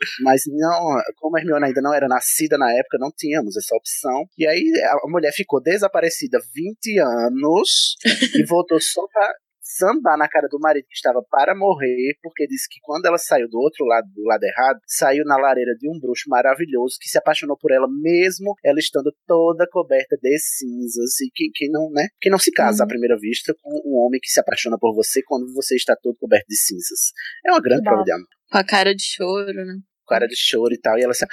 Uhum. 0.00 0.24
Mas 0.24 0.42
não, 0.46 1.02
como 1.16 1.36
a 1.36 1.40
Hermione 1.40 1.66
ainda 1.66 1.80
não 1.80 1.94
era 1.94 2.08
nascida 2.08 2.56
na 2.56 2.70
época, 2.72 2.98
não 2.98 3.10
tínhamos 3.16 3.56
essa 3.56 3.74
opção. 3.74 4.24
E 4.38 4.46
aí 4.46 4.64
a 5.04 5.08
mulher 5.08 5.32
ficou 5.32 5.62
desaparecida 5.62 6.38
20 6.54 6.98
anos 6.98 7.96
e 8.34 8.44
voltou 8.44 8.80
só 8.80 9.06
pra 9.12 9.34
sambar 9.76 10.18
na 10.18 10.28
cara 10.28 10.48
do 10.48 10.58
marido 10.58 10.86
que 10.88 10.96
estava 10.96 11.22
para 11.30 11.54
morrer, 11.54 12.16
porque 12.22 12.46
disse 12.46 12.68
que 12.68 12.80
quando 12.82 13.06
ela 13.06 13.18
saiu 13.18 13.48
do 13.48 13.58
outro 13.58 13.84
lado, 13.84 14.06
do 14.12 14.24
lado 14.24 14.42
errado, 14.42 14.80
saiu 14.86 15.24
na 15.24 15.36
lareira 15.36 15.74
de 15.76 15.88
um 15.88 15.98
bruxo 15.98 16.28
maravilhoso 16.28 16.96
que 17.00 17.08
se 17.08 17.18
apaixonou 17.18 17.56
por 17.56 17.70
ela 17.70 17.86
mesmo, 17.88 18.54
ela 18.64 18.78
estando 18.78 19.14
toda 19.26 19.68
coberta 19.70 20.16
de 20.20 20.38
cinzas. 20.38 21.20
E 21.20 21.30
quem, 21.34 21.50
quem 21.54 21.70
não, 21.70 21.90
né? 21.90 22.08
Quem 22.20 22.30
não 22.30 22.38
se 22.38 22.50
casa 22.50 22.84
à 22.84 22.86
primeira 22.86 23.16
vista 23.18 23.54
com 23.62 23.70
um 23.86 24.04
homem 24.04 24.20
que 24.20 24.30
se 24.30 24.40
apaixona 24.40 24.78
por 24.78 24.94
você 24.94 25.22
quando 25.22 25.52
você 25.54 25.76
está 25.76 25.96
todo 25.96 26.16
coberto 26.16 26.46
de 26.48 26.56
cinzas. 26.56 27.12
É 27.46 27.50
uma 27.50 27.60
grande 27.60 27.82
Que 27.82 27.88
prova 27.88 28.04
de 28.04 28.12
amor 28.12 28.26
Com 28.50 28.58
a 28.58 28.64
cara 28.64 28.94
de 28.94 29.02
choro, 29.02 29.52
né? 29.52 29.74
Cara 30.10 30.26
de 30.26 30.36
choro 30.36 30.72
e 30.74 30.78
tal. 30.80 30.98
E 30.98 31.02
ela 31.02 31.12
assim, 31.12 31.24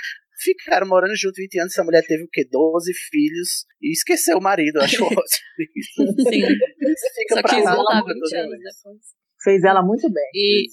ficaram 0.41 0.87
morando 0.87 1.15
junto 1.15 1.35
20 1.35 1.59
anos. 1.59 1.73
Essa 1.73 1.83
mulher 1.83 2.03
teve 2.05 2.23
o 2.23 2.29
quê? 2.31 2.47
12 2.49 2.93
filhos 2.93 3.65
e 3.81 3.91
esqueceu 3.91 4.37
o 4.37 4.41
marido. 4.41 4.77
Eu 4.77 4.83
acho 4.83 5.03
ótimo 5.03 5.19
isso. 5.75 6.05
Sim. 6.29 6.41
Você 6.41 7.09
fica 7.15 7.35
Só 7.35 7.41
pra 7.41 7.55
quis 7.55 7.65
lá, 7.65 7.75
voltar 7.75 7.99
toda 8.01 8.13
20 8.13 8.35
anos 8.35 8.49
vez. 8.51 8.61
depois. 8.63 9.01
Fez 9.43 9.63
ela 9.63 9.81
muito 9.83 10.09
bem. 10.11 10.29
E, 10.33 10.67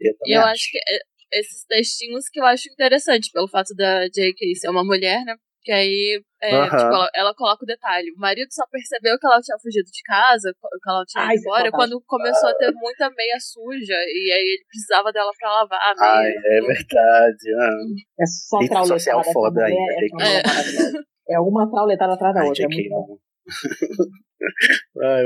Eu, 0.00 0.12
eu 0.26 0.40
acho 0.42 0.70
que 0.70 0.78
é- 0.78 1.38
esses 1.40 1.64
textinhos 1.66 2.24
que 2.30 2.40
eu 2.40 2.44
acho 2.44 2.70
interessante, 2.72 3.30
pelo 3.32 3.48
fato 3.48 3.74
da 3.74 4.08
J.K. 4.08 4.54
ser 4.54 4.70
uma 4.70 4.82
mulher, 4.84 5.22
né? 5.24 5.34
Que 5.68 5.72
aí, 5.72 6.22
é, 6.40 6.62
tipo, 6.64 6.76
ela, 6.76 7.10
ela 7.14 7.34
coloca 7.34 7.62
o 7.62 7.66
detalhe. 7.66 8.10
O 8.16 8.18
marido 8.18 8.48
só 8.50 8.64
percebeu 8.72 9.18
que 9.18 9.26
ela 9.26 9.38
tinha 9.38 9.58
fugido 9.58 9.84
de 9.84 10.02
casa, 10.02 10.48
que 10.50 10.88
ela 10.90 11.04
tinha 11.04 11.24
Ai, 11.24 11.34
ido 11.36 11.40
é 11.40 11.44
embora, 11.44 11.70
quando 11.70 12.00
começou 12.06 12.48
a 12.48 12.54
ter 12.54 12.72
muita 12.72 13.10
meia 13.10 13.36
suja. 13.38 13.92
E 13.92 14.32
aí 14.32 14.40
ele 14.56 14.64
precisava 14.66 15.12
dela 15.12 15.30
pra 15.38 15.50
lavar 15.50 15.78
a 15.78 15.94
Ai, 15.98 16.22
meia. 16.24 16.40
é 16.46 16.60
verdade. 16.62 17.50
É 18.18 18.24
só 18.24 18.58
trauletada. 18.60 18.86
social 18.86 19.20
essa 19.20 19.30
foda 19.30 19.60
essa 19.60 20.00
J.K. 20.00 20.14
mulher 20.14 20.42
é. 21.28 21.34
É 21.34 21.38
uma 21.40 21.70
trauletada 21.70 22.14
atrás 22.14 22.34
da 22.34 22.40
Ai, 22.40 22.46
outra. 22.48 22.64
É 22.64 22.68
muito 22.68 22.88
bom. 22.88 23.18
não. 24.96 25.04
Ai. 25.04 25.24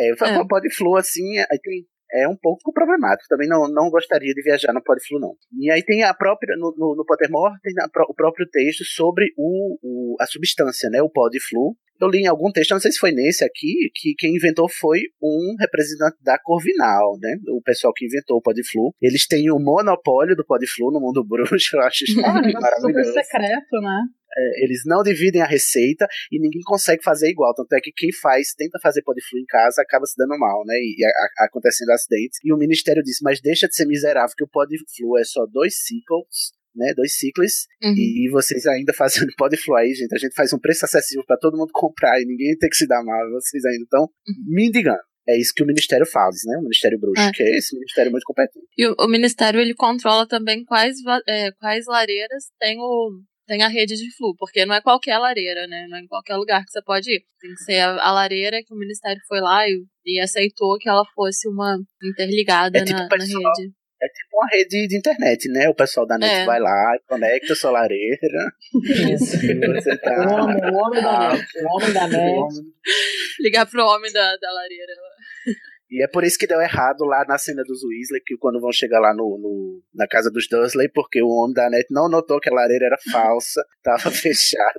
É, 0.00 0.12
o 0.12 0.26
É. 0.42 0.46
Podflu, 0.46 0.96
assim, 0.96 1.38
aí 1.38 1.58
tem, 1.62 1.86
é 2.12 2.28
um 2.28 2.36
pouco 2.36 2.72
problemático. 2.72 3.28
Também 3.28 3.48
não, 3.48 3.68
não 3.68 3.90
gostaria 3.90 4.32
de 4.32 4.42
viajar 4.42 4.72
no 4.72 4.82
Podflu, 4.82 5.18
não. 5.20 5.34
E 5.58 5.70
aí 5.70 5.82
tem 5.82 6.02
a 6.02 6.14
própria, 6.14 6.56
no, 6.56 6.74
no, 6.76 6.94
no 6.96 7.04
Pottermore, 7.04 7.54
tem 7.62 7.72
a 7.80 7.88
o 8.08 8.14
próprio 8.14 8.48
texto 8.50 8.84
sobre 8.84 9.26
o, 9.36 9.78
o, 9.82 10.16
a 10.20 10.26
substância, 10.26 10.88
né, 10.90 11.00
o 11.02 11.10
Podflu. 11.10 11.76
Eu 12.00 12.08
li 12.08 12.22
em 12.22 12.26
algum 12.26 12.50
texto, 12.50 12.72
não 12.72 12.80
sei 12.80 12.90
se 12.90 12.98
foi 12.98 13.12
nesse 13.12 13.44
aqui, 13.44 13.90
que 13.94 14.12
quem 14.18 14.34
inventou 14.34 14.68
foi 14.68 14.98
um 15.22 15.54
representante 15.60 16.16
da 16.20 16.36
Corvinal, 16.36 17.16
né? 17.20 17.36
O 17.48 17.62
pessoal 17.62 17.92
que 17.94 18.04
inventou 18.06 18.38
o 18.38 18.42
Podflu. 18.42 18.92
Eles 19.00 19.24
têm 19.28 19.52
o 19.52 19.58
monopólio 19.60 20.34
do 20.34 20.44
Podflu 20.44 20.90
no 20.90 20.98
mundo 21.00 21.24
bruxo, 21.24 21.54
eu 21.76 21.80
acho 21.82 22.02
isso 22.02 22.20
Ah, 22.24 22.40
negócio 22.40 22.50
super 22.50 22.60
maravilhoso. 22.60 23.12
secreto, 23.12 23.80
né? 23.80 24.00
É, 24.36 24.64
eles 24.64 24.82
não 24.86 25.02
dividem 25.02 25.42
a 25.42 25.46
receita 25.46 26.06
e 26.30 26.40
ninguém 26.40 26.62
consegue 26.64 27.02
fazer 27.02 27.28
igual. 27.28 27.54
Tanto 27.54 27.72
é 27.74 27.80
que 27.80 27.92
quem 27.92 28.12
faz, 28.12 28.54
tenta 28.56 28.78
fazer 28.82 29.02
podflu 29.02 29.38
em 29.38 29.46
casa, 29.46 29.82
acaba 29.82 30.06
se 30.06 30.14
dando 30.16 30.38
mal, 30.38 30.62
né? 30.66 30.74
E 30.76 31.04
a- 31.04 31.08
a- 31.42 31.46
acontecendo 31.46 31.90
acidentes. 31.90 32.38
E 32.44 32.52
o 32.52 32.56
Ministério 32.56 33.02
disse, 33.02 33.22
mas 33.22 33.40
deixa 33.40 33.68
de 33.68 33.74
ser 33.74 33.86
miserável, 33.86 34.34
que 34.36 34.44
o 34.44 34.48
podflu 34.48 35.18
é 35.18 35.24
só 35.24 35.46
dois 35.46 35.74
ciclos. 35.84 36.52
Né, 36.74 36.94
dois 36.96 37.18
ciclos, 37.18 37.52
Uhum. 37.84 37.92
e 37.94 38.30
vocês 38.32 38.64
ainda 38.64 38.94
fazendo 38.94 39.30
podflu 39.36 39.74
aí, 39.76 39.92
gente. 39.92 40.14
A 40.14 40.18
gente 40.18 40.34
faz 40.34 40.54
um 40.54 40.58
preço 40.58 40.86
acessível 40.86 41.22
para 41.26 41.36
todo 41.36 41.54
mundo 41.58 41.68
comprar 41.70 42.18
e 42.18 42.24
ninguém 42.24 42.56
tem 42.56 42.70
que 42.70 42.76
se 42.76 42.86
dar 42.88 43.04
mal. 43.04 43.30
Vocês 43.32 43.62
ainda 43.66 43.84
estão 43.84 44.08
me 44.48 44.68
indigando. 44.68 45.02
É 45.28 45.38
isso 45.38 45.52
que 45.54 45.62
o 45.62 45.66
Ministério 45.66 46.06
faz, 46.06 46.34
né? 46.46 46.56
O 46.56 46.62
Ministério 46.62 46.98
Bruxo, 46.98 47.20
É. 47.20 47.30
que 47.30 47.42
é 47.42 47.58
esse 47.58 47.74
Ministério 47.76 48.10
muito 48.10 48.24
competente. 48.24 48.64
E 48.78 48.86
o, 48.86 48.94
o 48.98 49.06
Ministério, 49.06 49.60
ele 49.60 49.74
controla 49.74 50.26
também 50.26 50.64
quais, 50.64 50.96
é, 51.28 51.52
quais 51.60 51.84
lareiras 51.86 52.44
tem, 52.58 52.78
o, 52.80 53.20
tem 53.46 53.62
a 53.62 53.68
rede 53.68 53.94
de 53.96 54.14
flu, 54.16 54.34
porque 54.38 54.64
não 54.64 54.74
é 54.74 54.80
qualquer 54.80 55.18
lareira, 55.18 55.66
né? 55.66 55.86
Não 55.88 55.98
é 55.98 56.00
em 56.00 56.06
qualquer 56.06 56.36
lugar 56.36 56.64
que 56.64 56.70
você 56.70 56.82
pode 56.82 57.10
ir. 57.10 57.24
Tem 57.40 57.50
que 57.54 57.64
ser 57.64 57.80
a, 57.80 57.90
a 58.00 58.12
lareira 58.12 58.62
que 58.64 58.72
o 58.72 58.76
Ministério 58.78 59.20
foi 59.28 59.40
lá 59.40 59.68
e, 59.68 59.84
e 60.06 60.20
aceitou 60.20 60.76
que 60.78 60.88
ela 60.88 61.02
fosse 61.14 61.48
uma 61.48 61.76
interligada 62.02 62.78
É 62.78 62.84
tipo 62.84 62.96
na, 62.98 63.02
na 63.04 63.08
pessoal- 63.08 63.52
rede. 63.56 63.72
É 64.04 64.06
tipo 64.08 64.36
uma 64.36 64.48
rede 64.50 64.88
de 64.88 64.96
internet, 64.98 65.48
né? 65.48 65.68
O 65.68 65.74
pessoal 65.76 66.04
da 66.04 66.18
net 66.18 66.34
É. 66.40 66.44
vai 66.44 66.58
lá, 66.58 66.96
conecta 67.06 67.52
a 67.52 67.56
sua 67.56 67.70
lareira. 67.70 68.52
Isso. 68.84 69.36
você 69.38 69.96
tá. 69.96 70.10
O 70.26 70.42
homem, 70.42 70.56
o 70.72 70.76
homem 70.76 71.00
da 71.00 71.28
net. 71.32 71.46
O 71.62 71.76
homem 71.76 71.92
da 71.92 72.08
net. 72.10 72.54
Ligar 73.38 73.64
pro 73.66 73.84
homem 73.86 74.12
da, 74.12 74.36
da 74.38 74.50
lareira. 74.52 74.92
E 75.92 76.02
é 76.02 76.08
por 76.08 76.24
isso 76.24 76.38
que 76.38 76.46
deu 76.46 76.58
errado 76.58 77.04
lá 77.04 77.22
na 77.28 77.36
cena 77.36 77.62
dos 77.64 77.84
Weasley, 77.84 78.22
que 78.24 78.34
quando 78.38 78.58
vão 78.58 78.72
chegar 78.72 78.98
lá 78.98 79.12
no, 79.12 79.36
no- 79.38 79.82
na 79.94 80.08
casa 80.08 80.30
dos 80.30 80.48
Dursley, 80.48 80.88
porque 80.88 81.22
o 81.22 81.28
homem 81.28 81.52
da 81.52 81.68
net 81.68 81.86
não 81.90 82.08
notou 82.08 82.40
que 82.40 82.48
a 82.48 82.54
lareira 82.54 82.86
era 82.86 82.96
falsa, 83.12 83.62
tava 83.84 84.10
fechada, 84.10 84.72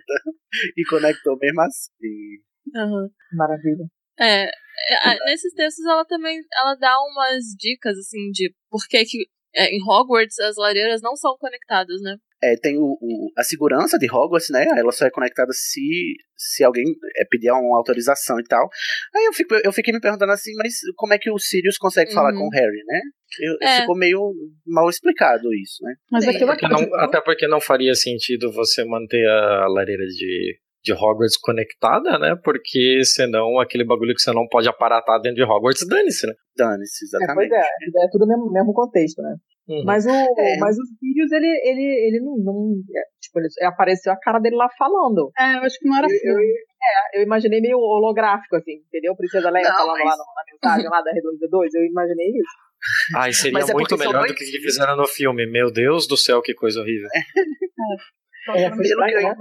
e 0.75 0.83
conectou 0.89 1.37
mesmo 1.39 1.61
assim. 1.61 2.41
Uhum. 2.75 3.09
Maravilha. 3.33 3.85
É, 4.19 4.45
é, 4.45 4.95
a- 5.03 5.25
nesses 5.25 5.53
textos 5.53 5.85
ela 5.85 6.03
também 6.05 6.39
ela 6.51 6.73
dá 6.75 6.95
umas 6.99 7.43
dicas 7.59 7.95
assim 7.95 8.31
de 8.31 8.51
por 8.71 8.81
que 8.89 9.05
que 9.05 9.27
é, 9.55 9.67
em 9.67 9.83
Hogwarts 9.87 10.39
as 10.39 10.55
lareiras 10.57 10.99
não 11.03 11.15
são 11.15 11.37
conectadas, 11.37 12.01
né? 12.01 12.17
É, 12.45 12.57
tem 12.57 12.77
o, 12.77 12.97
o- 12.99 13.31
a 13.37 13.43
segurança 13.43 13.97
de 13.97 14.05
Hogwarts, 14.11 14.49
né? 14.49 14.65
Ela 14.77 14.91
só 14.91 15.05
é 15.05 15.09
conectada 15.09 15.51
se, 15.53 15.81
se 16.35 16.63
alguém 16.63 16.83
é, 17.17 17.23
pedir 17.29 17.49
uma 17.51 17.77
autorização 17.77 18.37
e 18.39 18.43
tal. 18.43 18.67
Aí 19.15 19.23
eu, 19.25 19.33
fico, 19.33 19.55
eu 19.63 19.71
fiquei 19.71 19.93
me 19.93 20.01
perguntando 20.01 20.31
assim, 20.33 20.51
mas 20.57 20.73
como 20.97 21.13
é 21.13 21.17
que 21.17 21.31
o 21.31 21.39
Sirius 21.39 21.77
consegue 21.77 22.11
falar 22.13 22.33
Uhum. 22.33 22.39
com 22.39 22.47
o 22.47 22.49
Harry, 22.59 22.83
né? 22.85 22.99
Eu- 23.39 23.57
É. 23.61 23.79
Ficou 23.81 23.95
meio 23.97 24.19
mal 24.67 24.89
explicado 24.89 25.53
isso, 25.53 25.77
né? 25.83 25.93
Mas 26.11 26.27
aquilo 26.27 26.47
Porque 26.47 26.67
não- 26.67 26.95
até 26.99 27.21
porque 27.21 27.47
não 27.47 27.61
faria 27.61 27.95
sentido 27.95 28.51
você 28.51 28.83
manter 28.83 29.25
a 29.27 29.65
lareira 29.69 30.05
de, 30.05 30.57
de 30.83 30.91
Hogwarts 30.93 31.37
conectada, 31.37 32.19
né? 32.19 32.35
Porque 32.43 33.01
senão 33.05 33.57
aquele 33.59 33.85
bagulho 33.85 34.13
que 34.13 34.21
você 34.21 34.33
não 34.33 34.47
pode 34.49 34.67
aparatar 34.67 35.19
dentro 35.21 35.37
de 35.37 35.43
Hogwarts, 35.49 35.87
dane-se, 35.87 36.27
né? 36.27 36.33
Dane-se, 36.57 37.05
É, 37.05 37.09
pois 37.33 37.47
exatamente. 37.47 37.53
é, 37.55 38.05
é 38.05 38.09
tudo 38.11 38.27
mesmo, 38.27 38.51
mesmo 38.51 38.73
contexto, 38.73 39.21
né? 39.21 39.35
Uhum. 39.67 39.83
Mas, 39.85 40.05
o, 40.05 40.09
É. 40.09 40.57
mas 40.59 40.75
os 40.77 40.89
vídeos, 41.01 41.31
ele, 41.31 41.47
ele, 41.63 41.83
ele 42.07 42.19
não. 42.19 42.35
não 42.37 42.73
é, 42.95 43.01
tipo, 43.21 43.39
ele, 43.39 43.47
apareceu 43.65 44.11
a 44.11 44.19
cara 44.19 44.39
dele 44.39 44.55
lá 44.57 44.67
falando. 44.77 45.31
É, 45.39 45.55
eu 45.55 45.61
acho 45.63 45.79
que 45.79 45.87
não 45.87 45.97
era 45.97 46.05
Eu, 46.07 46.11
eu, 46.13 46.19
filme. 46.19 46.43
é, 46.43 47.19
eu 47.19 47.23
imaginei 47.23 47.61
meio 47.61 47.77
holográfico, 47.77 48.55
assim, 48.57 48.73
entendeu? 48.87 49.15
Princesa 49.15 49.49
Leia 49.49 49.69
Não, 49.69 49.75
falando 49.75 50.03
mas- 50.03 50.17
lá 50.17 50.17
na 50.17 50.43
mensagem 50.51 50.89
lá 50.89 51.01
da 51.01 51.11
R2D2, 51.11 51.69
eu 51.75 51.85
imaginei 51.85 52.27
isso. 52.27 52.63
Ai, 53.15 53.31
seria 53.31 53.53
Mas 53.53 53.69
é 53.69 53.73
muito 53.73 53.97
melhor 53.97 54.19
dois 54.19 54.31
do 54.33 54.35
que 54.35 54.43
fizeram 54.59 54.97
no 54.97 55.07
filme. 55.07 55.45
Meu 55.49 55.71
Deus 55.71 56.05
do 56.05 56.17
céu, 56.17 56.41
que 56.41 56.53
coisa 56.53 56.81
horrível. 56.81 57.07
É, 58.55 58.69
foi 58.69 58.83
Pelo 58.83 59.05
que 59.05 59.13
eu-. 59.13 59.33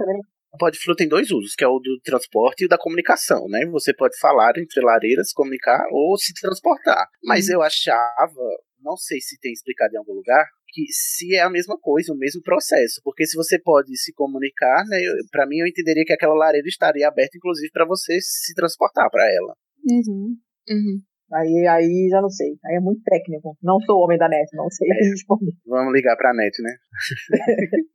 O 0.53 0.57
Podflu 0.57 0.95
tem 0.95 1.07
dois 1.07 1.31
usos, 1.31 1.55
que 1.55 1.63
é 1.63 1.67
o 1.67 1.79
do 1.79 1.99
transporte 2.03 2.61
e 2.61 2.65
o 2.65 2.69
da 2.69 2.77
comunicação, 2.77 3.47
né? 3.49 3.65
Você 3.71 3.91
pode 3.91 4.15
falar 4.19 4.53
entre 4.57 4.81
lareiras, 4.85 5.33
comunicar 5.33 5.83
ou 5.91 6.15
se 6.15 6.31
transportar. 6.39 7.07
Mas 7.23 7.49
eu 7.49 7.61
achava, 7.63 8.39
não 8.79 8.95
sei 8.95 9.19
se 9.19 9.39
tem 9.39 9.51
explicado 9.51 9.95
em 9.95 9.97
algum 9.97 10.13
lugar, 10.13 10.45
que 10.69 10.83
se 10.91 11.35
é 11.35 11.41
a 11.41 11.49
mesma 11.49 11.75
coisa, 11.79 12.13
o 12.13 12.17
mesmo 12.17 12.39
processo. 12.43 13.01
Porque 13.03 13.25
se 13.25 13.35
você 13.35 13.57
pode 13.59 13.97
se 13.97 14.13
comunicar, 14.13 14.83
né? 14.87 14.99
Pra 15.31 15.47
mim 15.47 15.57
eu 15.57 15.65
entenderia 15.67 16.05
que 16.05 16.13
aquela 16.13 16.35
lareira 16.35 16.67
estaria 16.67 17.07
aberta, 17.07 17.35
inclusive, 17.35 17.71
pra 17.71 17.85
você 17.87 18.19
se 18.21 18.53
transportar 18.53 19.09
pra 19.09 19.23
ela. 19.33 19.55
Uhum. 19.89 20.37
Uhum. 20.69 21.01
Aí, 21.33 21.67
aí 21.67 22.07
já 22.11 22.21
não 22.21 22.29
sei. 22.29 22.49
Aí 22.65 22.75
é 22.75 22.79
muito 22.79 23.01
técnico. 23.01 23.57
Não 23.63 23.79
sou 23.81 24.03
homem 24.03 24.19
da 24.19 24.29
net, 24.29 24.55
não 24.55 24.69
sei 24.69 24.87
responder. 25.09 25.51
Vamos 25.65 25.91
ligar 25.93 26.15
pra 26.15 26.31
net, 26.31 26.61
né? 26.61 26.75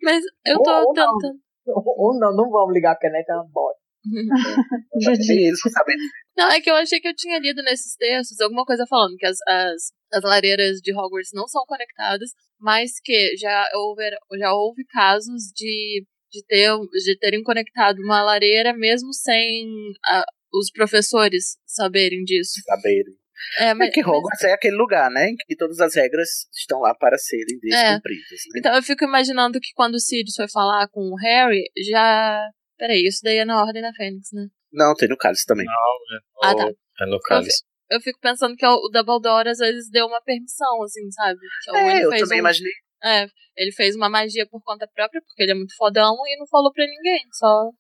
Mas 0.02 0.24
eu 0.44 0.56
Ou- 0.56 0.62
tô 0.64 0.70
ou 0.72 0.92
não. 0.92 1.18
tentando. 1.18 1.47
Ou 1.96 2.18
não, 2.18 2.34
não 2.34 2.50
vamos 2.50 2.74
ligar, 2.74 2.94
porque 2.94 3.06
a 3.06 3.10
net 3.10 3.30
é 3.30 3.34
uma 3.34 3.48
bosta. 3.48 3.78
Não 6.36 6.50
é 6.50 6.60
que 6.60 6.70
eu 6.70 6.76
achei 6.76 7.00
que 7.00 7.08
eu 7.08 7.14
tinha 7.16 7.38
lido 7.40 7.62
nesses 7.62 7.96
textos 7.96 8.40
alguma 8.40 8.64
coisa 8.64 8.86
falando 8.88 9.16
que 9.16 9.26
as, 9.26 9.36
as, 9.46 9.92
as 10.12 10.22
lareiras 10.22 10.78
de 10.80 10.94
Hogwarts 10.94 11.32
não 11.34 11.46
são 11.48 11.64
conectadas, 11.66 12.30
mas 12.60 12.92
que 13.04 13.36
já 13.36 13.68
houve, 13.74 14.08
já 14.38 14.52
houve 14.52 14.84
casos 14.86 15.50
de, 15.54 16.04
de, 16.30 16.44
ter, 16.46 16.70
de 17.04 17.18
terem 17.18 17.42
conectado 17.42 17.98
uma 17.98 18.22
lareira 18.22 18.72
mesmo 18.72 19.12
sem 19.12 19.66
a- 20.06 20.24
os 20.54 20.70
professores 20.70 21.58
saberem 21.66 22.22
disso. 22.24 22.60
saberem. 22.64 23.14
É, 23.58 23.64
É 23.68 23.74
mas, 23.74 23.90
que 23.92 24.02
mas- 24.02 24.10
Hogwarts 24.16 24.44
é 24.44 24.52
aquele 24.52 24.76
lugar, 24.76 25.10
né? 25.10 25.28
Em 25.30 25.36
que 25.36 25.56
todas 25.56 25.78
as 25.80 25.94
regras 25.94 26.28
estão 26.56 26.80
lá 26.80 26.94
para 26.94 27.16
serem 27.18 27.58
descumpridas. 27.60 28.30
Né? 28.52 28.58
então 28.58 28.74
eu 28.74 28.82
fico 28.82 29.04
imaginando 29.04 29.60
que 29.60 29.72
quando 29.74 29.94
o 29.94 30.00
Sirius 30.00 30.34
foi 30.36 30.48
falar 30.50 30.88
com 30.88 31.00
o 31.00 31.16
Harry, 31.16 31.64
já. 31.90 32.40
Peraí, 32.76 33.06
isso 33.06 33.20
daí 33.22 33.38
é 33.38 33.44
na 33.44 33.60
Ordem 33.60 33.82
da 33.82 33.92
Fênix, 33.92 34.28
né? 34.32 34.46
Não, 34.72 34.94
tem 34.94 35.08
no 35.08 35.16
cálice 35.16 35.44
também. 35.46 35.66
Ah, 36.42 36.54
tá. 36.54 36.68
É 37.00 37.06
no 37.06 37.18
cálice. 37.20 37.62
Eu 37.90 38.00
fico 38.00 38.18
pensando 38.20 38.54
que 38.54 38.66
o 38.66 38.88
Dumbledore 38.92 39.48
às 39.48 39.58
vezes 39.58 39.90
deu 39.90 40.06
uma 40.06 40.20
permissão, 40.22 40.82
assim, 40.82 41.10
sabe? 41.10 41.38
Que 41.64 41.76
É, 41.76 41.90
ele 41.96 42.04
eu 42.06 42.10
também 42.10 42.38
um- 42.38 42.40
imaginei. 42.40 42.72
É, 43.02 43.26
ele 43.56 43.72
fez 43.72 43.96
uma 43.96 44.08
magia 44.10 44.46
por 44.50 44.60
conta 44.62 44.86
própria, 44.94 45.22
porque 45.26 45.42
ele 45.42 45.52
é 45.52 45.54
muito 45.54 45.74
fodão, 45.76 46.14
e 46.26 46.38
não 46.38 46.46
falou 46.48 46.70
pra 46.72 46.84
ninguém, 46.84 47.20
só 47.32 47.70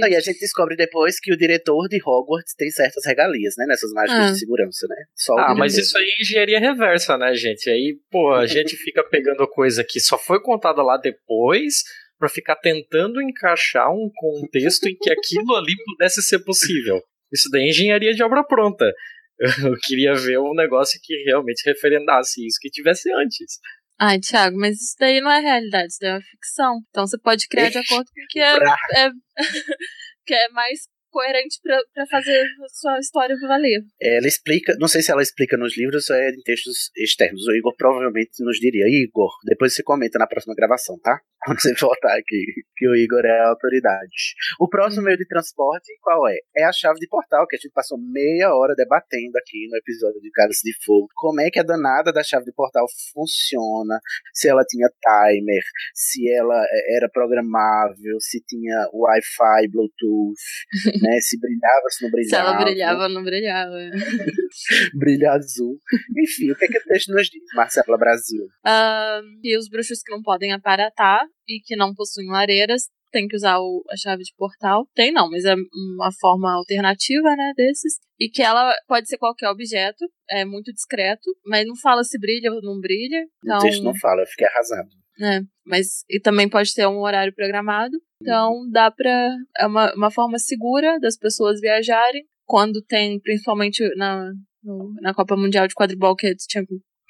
Não, 0.00 0.08
e 0.08 0.16
a 0.16 0.20
gente 0.20 0.38
descobre 0.40 0.76
depois 0.76 1.20
que 1.20 1.32
o 1.32 1.36
diretor 1.36 1.88
de 1.88 2.00
Hogwarts 2.04 2.54
tem 2.54 2.70
certas 2.70 3.04
regalias, 3.06 3.54
né? 3.56 3.66
Nessas 3.66 3.92
mágicas 3.92 4.24
Ah. 4.30 4.32
de 4.32 4.38
segurança, 4.38 4.86
né? 4.88 4.96
Só 5.14 5.34
Ah, 5.38 5.54
mas 5.54 5.76
isso 5.78 5.96
aí 5.96 6.04
é 6.04 6.22
engenharia 6.22 6.60
reversa, 6.60 7.16
né, 7.16 7.34
gente? 7.34 7.68
Aí, 7.70 7.98
pô, 8.10 8.32
a 8.32 8.46
gente 8.74 8.76
fica 8.76 9.02
pegando 9.04 9.46
coisa 9.48 9.84
que 9.86 10.00
só 10.00 10.18
foi 10.18 10.40
contada 10.42 10.82
lá 10.82 10.96
depois 10.96 11.82
pra 12.18 12.28
ficar 12.28 12.56
tentando 12.56 13.20
encaixar 13.22 13.90
um 13.90 14.10
contexto 14.14 14.86
em 14.86 14.96
que 14.96 15.10
aquilo 15.10 15.54
ali 15.56 15.72
pudesse 15.86 16.22
ser 16.22 16.40
possível. 16.40 17.00
Isso 17.32 17.48
daí 17.50 17.62
é 17.62 17.68
engenharia 17.68 18.12
de 18.12 18.22
obra 18.22 18.44
pronta. 18.44 18.92
Eu 19.72 19.74
queria 19.82 20.14
ver 20.14 20.38
um 20.38 20.52
negócio 20.54 21.00
que 21.02 21.14
realmente 21.24 21.62
referendasse 21.64 22.44
isso 22.46 22.58
que 22.60 22.68
tivesse 22.68 23.10
antes. 23.12 23.58
Ai, 24.02 24.18
Thiago, 24.18 24.56
mas 24.58 24.76
isso 24.80 24.94
daí 24.98 25.20
não 25.20 25.30
é 25.30 25.40
realidade, 25.40 25.88
isso 25.88 25.98
daí 26.00 26.10
é 26.10 26.14
uma 26.14 26.22
ficção. 26.22 26.80
Então 26.88 27.06
você 27.06 27.18
pode 27.18 27.46
criar 27.48 27.68
de 27.68 27.78
acordo 27.78 28.10
com 28.10 28.22
o 28.22 28.26
que 28.30 28.40
é, 28.40 28.56
é- 28.56 29.10
que 30.24 30.34
é 30.34 30.48
mais 30.50 30.88
coerente 31.10 31.58
pra, 31.62 31.78
pra 31.94 32.06
fazer 32.06 32.42
a 32.42 32.68
sua 32.68 32.98
história 32.98 33.36
valer. 33.46 33.82
Ela 34.00 34.26
explica, 34.26 34.74
não 34.78 34.88
sei 34.88 35.02
se 35.02 35.10
ela 35.10 35.22
explica 35.22 35.56
nos 35.56 35.76
livros 35.76 36.08
ou 36.10 36.16
é 36.16 36.30
em 36.30 36.42
textos 36.42 36.90
externos. 36.96 37.46
O 37.46 37.52
Igor 37.52 37.74
provavelmente 37.76 38.42
nos 38.44 38.58
diria. 38.58 38.84
Igor, 38.88 39.30
depois 39.44 39.74
você 39.74 39.82
comenta 39.82 40.18
na 40.18 40.26
próxima 40.26 40.54
gravação, 40.54 40.98
tá? 41.00 41.20
Quando 41.44 41.60
você 41.60 41.74
voltar 41.74 42.16
aqui, 42.18 42.44
que 42.76 42.86
o 42.86 42.94
Igor 42.94 43.24
é 43.24 43.40
a 43.40 43.48
autoridade. 43.48 44.34
O 44.60 44.68
próximo 44.68 45.04
meio 45.04 45.16
de 45.16 45.26
transporte, 45.26 45.86
qual 46.02 46.28
é? 46.28 46.36
É 46.54 46.64
a 46.64 46.72
chave 46.72 47.00
de 47.00 47.08
portal, 47.08 47.46
que 47.46 47.56
a 47.56 47.58
gente 47.58 47.72
passou 47.72 47.98
meia 47.98 48.54
hora 48.54 48.74
debatendo 48.74 49.38
aqui 49.38 49.66
no 49.70 49.78
episódio 49.78 50.20
de 50.20 50.30
Cálice 50.30 50.62
de 50.62 50.84
Fogo. 50.84 51.08
Como 51.14 51.40
é 51.40 51.50
que 51.50 51.58
a 51.58 51.62
danada 51.62 52.12
da 52.12 52.22
chave 52.22 52.44
de 52.44 52.52
portal 52.52 52.86
funciona, 53.12 54.00
se 54.34 54.48
ela 54.48 54.64
tinha 54.64 54.88
timer, 54.88 55.62
se 55.94 56.30
ela 56.30 56.62
eh, 56.62 56.96
era 56.96 57.08
programável, 57.08 58.20
se 58.20 58.42
tinha 58.46 58.88
Wi-Fi, 58.92 59.68
Bluetooth, 59.68 60.42
né? 61.02 61.18
Se 61.20 61.38
brilhava, 61.40 61.88
se 61.90 62.02
não 62.04 62.10
Se 62.10 62.12
brilhava. 62.16 62.48
ela 62.50 62.64
brilhava 62.64 63.02
ou 63.04 63.08
não 63.08 63.22
brilhava. 63.22 63.74
brilho 64.94 65.30
azul. 65.30 65.76
Enfim, 66.18 66.50
o 66.50 66.56
que 66.56 66.64
é 66.64 66.68
que 66.68 66.78
o 66.78 66.84
texto 66.84 67.12
nos 67.12 67.26
diz, 67.28 67.42
Marcela 67.54 67.98
Brasil? 67.98 68.46
Ah, 68.64 69.20
e 69.42 69.56
os 69.56 69.68
bruxos 69.68 70.02
que 70.02 70.12
não 70.12 70.22
podem 70.22 70.52
aparatar 70.52 71.22
e 71.48 71.60
que 71.64 71.76
não 71.76 71.94
possuem 71.94 72.28
lareiras 72.28 72.84
têm 73.12 73.26
que 73.26 73.34
usar 73.34 73.58
o- 73.58 73.82
a 73.90 73.96
chave 73.96 74.22
de 74.22 74.32
portal. 74.36 74.86
Tem 74.94 75.12
não, 75.12 75.28
mas 75.28 75.44
é 75.44 75.54
uma 75.96 76.10
forma 76.20 76.52
alternativa, 76.54 77.28
né, 77.36 77.52
desses. 77.56 77.94
E 78.20 78.28
que 78.28 78.40
ela 78.42 78.72
pode 78.86 79.08
ser 79.08 79.18
qualquer 79.18 79.48
objeto, 79.48 80.04
é 80.30 80.44
muito 80.44 80.72
discreto, 80.72 81.28
mas 81.44 81.66
não 81.66 81.74
fala 81.76 82.04
se 82.04 82.16
brilha 82.20 82.52
ou 82.52 82.60
não 82.62 82.78
brilha. 82.78 83.22
O 83.22 83.46
Então, 83.46 83.58
texto 83.60 83.82
não 83.82 83.94
fala, 83.98 84.22
eu 84.22 84.26
fiquei 84.26 84.46
arrasado. 84.46 84.88
Né, 85.20 85.42
mas 85.64 86.02
e 86.10 86.18
também 86.18 86.48
pode 86.48 86.74
ter 86.74 86.86
um 86.86 87.00
horário 87.00 87.32
programado. 87.34 87.96
Então 88.22 88.68
dá 88.70 88.90
pra. 88.90 89.30
É 89.58 89.66
uma, 89.66 89.94
uma 89.94 90.10
forma 90.10 90.38
segura 90.38 90.98
das 90.98 91.16
pessoas 91.16 91.60
viajarem. 91.60 92.24
Quando 92.46 92.82
tem, 92.82 93.20
principalmente 93.20 93.86
na, 93.96 94.32
no- 94.64 94.92
na 95.00 95.14
Copa 95.14 95.36
Mundial 95.36 95.68
de 95.68 95.74
Quadribol, 95.74 96.16
que 96.16 96.34
tinha 96.48 96.64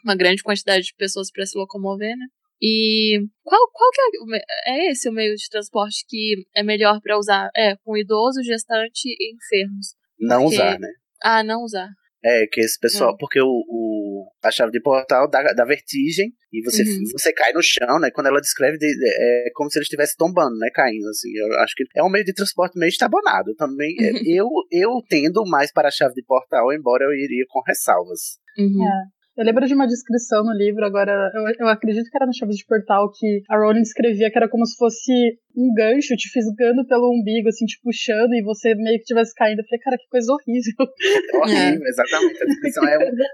uma 0.05 0.15
grande 0.15 0.43
quantidade 0.43 0.85
de 0.85 0.95
pessoas 0.99 1.31
para 1.33 1.47
se 1.47 1.57
locomover, 1.57 2.15
né? 2.17 2.27
E 2.63 3.19
qual, 3.43 3.61
qual 3.73 3.91
que 3.91 4.01
é, 4.37 4.43
é 4.89 4.91
esse 4.91 5.09
o 5.09 5.13
meio 5.13 5.35
de 5.35 5.49
transporte 5.49 6.05
que 6.07 6.45
é 6.55 6.63
melhor 6.63 7.01
para 7.01 7.17
usar? 7.19 7.49
É, 7.57 7.75
com 7.83 7.97
idoso, 7.97 8.43
gestante 8.43 9.09
e 9.09 9.35
enfermos. 9.35 9.95
Não 10.19 10.43
Porque- 10.43 10.57
usar, 10.57 10.79
né? 10.79 10.89
Ah, 11.23 11.43
não 11.43 11.63
usar. 11.65 11.89
É, 12.23 12.47
que 12.47 12.61
esse 12.61 12.79
pessoal, 12.79 13.15
Hum. 13.15 13.17
porque 13.19 13.41
o, 13.41 13.47
o- 13.49 14.00
a 14.43 14.51
chave 14.51 14.71
de 14.73 14.81
portal 14.81 15.29
dá, 15.29 15.43
dá 15.53 15.65
vertigem 15.65 16.33
e 16.53 16.63
você, 16.63 16.83
Uhum. 16.83 17.03
você 17.13 17.33
cai 17.33 17.53
no 17.53 17.63
chão, 17.63 17.99
né? 18.01 18.11
Quando 18.13 18.27
ela 18.29 18.41
descreve, 18.41 18.79
de- 18.79 18.87
é 18.87 19.51
como 19.55 19.71
se 19.71 19.79
ele 19.79 19.85
estivesse 19.85 20.17
tombando, 20.17 20.57
né? 20.59 20.69
Caindo, 20.75 21.09
assim. 21.09 21.31
Eu 21.37 21.53
acho 21.61 21.75
que 21.77 21.85
é 21.97 22.03
um 22.03 22.11
meio 22.11 22.25
de 22.25 22.33
transporte 22.35 22.79
meio 22.79 22.89
estabonado. 22.91 23.55
Também, 23.57 23.95
é, 24.01 24.13
Uhum. 24.13 24.21
eu, 24.27 24.49
eu 24.71 24.91
tendo 25.09 25.43
mais 25.47 25.73
para 25.73 25.89
a 25.89 25.93
chave 25.93 26.15
de 26.15 26.25
portal, 26.25 26.73
embora 26.73 27.05
eu 27.05 27.13
iria 27.13 27.45
com 27.49 27.61
ressalvas. 27.67 28.39
Uhum. 28.59 28.85
É. 28.85 29.21
Eu 29.39 29.45
lembro 29.47 29.65
de 29.65 29.73
uma 29.73 29.87
descrição 29.87 30.45
no 30.45 30.53
livro, 30.53 30.85
agora, 30.85 31.31
eu, 31.35 31.43
eu 31.61 31.69
acredito 31.69 32.11
que 32.11 32.17
era 32.19 32.27
no 32.27 32.35
Chaves 32.37 32.57
de 32.57 32.67
Portal, 32.67 33.11
que 33.11 33.41
a 33.49 33.57
Rowling 33.57 33.81
escrevia 33.81 34.31
que 34.31 34.37
era 34.37 34.49
como 34.51 34.67
se 34.67 34.77
fosse 34.77 35.13
um 35.57 35.73
gancho 35.73 36.15
te 36.17 36.29
fisgando 36.29 36.85
pelo 36.87 37.09
umbigo, 37.09 37.49
assim, 37.49 37.65
te 37.65 37.79
puxando, 37.83 38.35
e 38.35 38.43
você 38.43 38.75
meio 38.75 38.97
que 38.97 39.03
estivesse 39.05 39.33
caindo. 39.35 39.61
Eu 39.61 39.65
falei, 39.65 39.81
cara, 39.81 39.97
que 39.97 40.09
coisa 40.11 40.33
horrível. 40.33 40.85
É 41.33 41.37
horrível, 41.39 41.87
exatamente. 41.87 42.43
A 42.43 42.47
descrição 42.47 42.85
é 42.87 42.97
um, 42.97 43.01
Coisa 43.01 43.25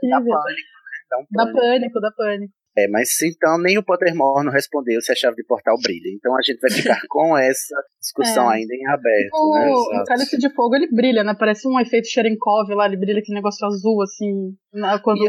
dá 1.09 1.17
horrível. 1.17 1.27
pânico, 1.31 1.41
né? 1.41 1.41
Dá 1.41 1.45
um 1.45 1.53
pânico. 1.53 2.01
dá 2.01 2.11
pânico. 2.17 2.53
É, 2.79 2.87
mas 2.89 3.09
então 3.23 3.59
nem 3.59 3.79
o 3.79 3.83
Pottermore 3.83 4.45
não 4.45 4.53
respondeu 4.53 5.01
se 5.01 5.11
a 5.11 5.15
chave 5.15 5.37
de 5.37 5.45
portal 5.45 5.77
brilha. 5.83 6.13
Então 6.15 6.37
a 6.37 6.43
gente 6.43 6.61
vai 6.61 6.71
ficar 6.71 7.01
com 7.09 7.37
essa 7.39 7.75
discussão 7.99 8.53
É. 8.53 8.57
ainda 8.57 8.75
em 8.75 8.87
aberto, 8.89 9.33
né? 9.55 9.67
O, 9.71 9.73
o 9.73 9.93
Exato. 9.95 10.05
cálice 10.05 10.37
de 10.39 10.55
fogo, 10.55 10.77
ele 10.77 10.89
brilha, 10.93 11.25
né? 11.25 11.35
Parece 11.39 11.67
um 11.67 11.81
efeito 11.81 12.07
Cherenkov 12.09 12.69
lá, 12.75 12.85
ele 12.87 12.99
brilha 12.99 13.21
aquele 13.21 13.37
negócio 13.37 13.67
azul, 13.67 14.03
assim, 14.03 14.53
na- 14.75 14.99
quando, 15.01 15.25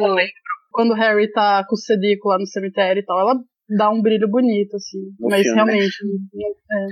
quando 0.71 0.91
o 0.91 0.95
Harry 0.95 1.31
tá 1.31 1.63
com 1.69 1.75
o 1.75 1.79
Cedrico 1.79 2.27
lá 2.27 2.37
no 2.37 2.45
cemitério 2.45 2.99
e 2.99 3.05
tal. 3.05 3.17
Ela 3.21 3.35
dá 3.77 3.89
um 3.89 4.01
brilho 4.01 4.27
bonito, 4.29 4.75
assim. 4.75 4.99
No 5.17 5.29
mas 5.29 5.41
filme, 5.43 5.55
né? 5.57 5.63
realmente, 5.63 5.95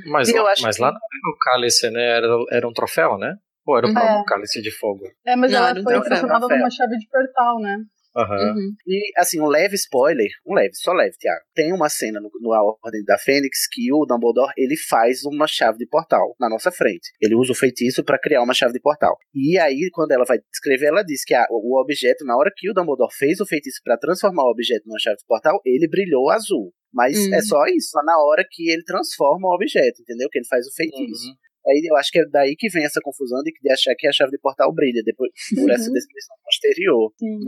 Mas, 0.10 0.30
E 0.30 0.36
eu 0.36 0.44
lá, 0.44 0.52
acho 0.52 0.64
mas 0.64 0.76
que- 0.78 0.82
lá 0.82 0.88
não 0.92 0.98
era 0.98 1.34
o 1.34 1.38
cálice, 1.40 1.90
né? 1.90 2.04
Era, 2.18 2.28
era 2.52 2.68
um 2.68 2.74
troféu, 2.74 3.18
né? 3.18 3.36
Ou 3.68 3.78
era 3.78 3.88
o 3.88 3.90
Uhum. 3.90 3.94
próprio 3.96 4.20
É. 4.22 4.24
cálice 4.26 4.62
de 4.62 4.72
fogo? 4.72 5.02
É, 5.26 5.36
mas 5.36 5.52
Não, 5.52 5.58
ela 5.68 5.80
um 5.80 5.84
foi 5.84 6.00
troféu. 6.02 6.28
numa 6.30 6.70
chave 6.70 6.98
de 6.98 7.08
portal, 7.10 7.60
né? 7.60 7.78
Aham. 8.16 8.54
Uhum. 8.56 8.72
E, 8.88 9.12
assim, 9.18 9.42
um 9.42 9.48
leve 9.48 9.76
spoiler, 9.76 10.30
um 10.46 10.54
leve, 10.54 10.72
só 10.76 10.94
leve, 10.94 11.16
Tiago. 11.20 11.42
Tem 11.54 11.74
uma 11.74 11.90
cena 11.90 12.20
no, 12.22 12.30
no 12.42 12.54
A 12.54 12.64
Ordem 12.64 13.04
da 13.06 13.18
Fênix 13.18 13.68
que 13.72 13.92
o 13.94 14.06
Dumbledore, 14.06 14.54
ele 14.58 14.78
faz 14.78 15.24
uma 15.26 15.48
chave 15.48 15.78
de 15.78 15.88
portal 15.88 16.36
na 16.40 16.50
nossa 16.50 16.72
frente. 16.72 17.12
Ele 17.22 17.36
usa 17.36 17.52
o 17.52 17.56
feitiço 17.56 18.04
pra 18.04 18.18
criar 18.20 18.42
uma 18.42 18.54
chave 18.54 18.74
de 18.74 18.80
portal. 18.80 19.18
E 19.34 19.58
aí, 19.60 19.90
quando 19.92 20.12
ela 20.12 20.24
vai 20.26 20.38
descrever, 20.52 20.88
ela 20.88 21.04
diz 21.04 21.24
que 21.26 21.34
a- 21.34 21.46
o 21.50 21.80
objeto, 21.82 22.24
na 22.26 22.38
hora 22.38 22.52
que 22.56 22.70
o 22.70 22.74
Dumbledore 22.74 23.14
fez 23.14 23.40
o 23.42 23.46
feitiço 23.46 23.82
pra 23.84 23.98
transformar 23.98 24.44
o 24.46 24.52
objeto 24.52 24.84
numa 24.88 25.00
chave 25.00 25.18
de 25.18 25.26
portal, 25.28 25.60
ele 25.66 25.88
brilhou 25.90 26.30
azul. 26.30 26.72
Mas 26.94 27.18
Hum. 27.18 27.34
é 27.34 27.42
só 27.42 27.66
isso, 27.66 27.90
só 27.92 28.02
na 28.04 28.18
hora 28.24 28.46
que 28.50 28.72
ele 28.72 28.84
transforma 28.84 29.50
o 29.50 29.54
objeto, 29.56 30.02
entendeu? 30.02 30.30
Que 30.32 30.40
ele 30.40 30.48
faz 30.48 30.66
o 30.66 30.74
feitiço. 30.74 31.28
Uhum. 31.28 31.36
Aí 31.68 31.82
eu 31.90 31.96
acho 31.98 32.12
que 32.12 32.20
é 32.20 32.26
daí 32.30 32.56
que 32.56 32.70
vem 32.70 32.86
essa 32.86 33.02
confusão 33.04 33.42
de, 33.44 33.52
de 33.60 33.72
achar 33.72 33.94
que 33.98 34.08
a 34.08 34.12
chave 34.14 34.32
de 34.32 34.38
portal 34.40 34.72
brilha 34.74 35.02
depois 35.04 35.32
por 35.56 35.70
essa 35.72 35.88
Uhum. 35.88 35.94
descrição 35.94 36.36
posterior. 36.46 37.12
Sim. 37.20 37.40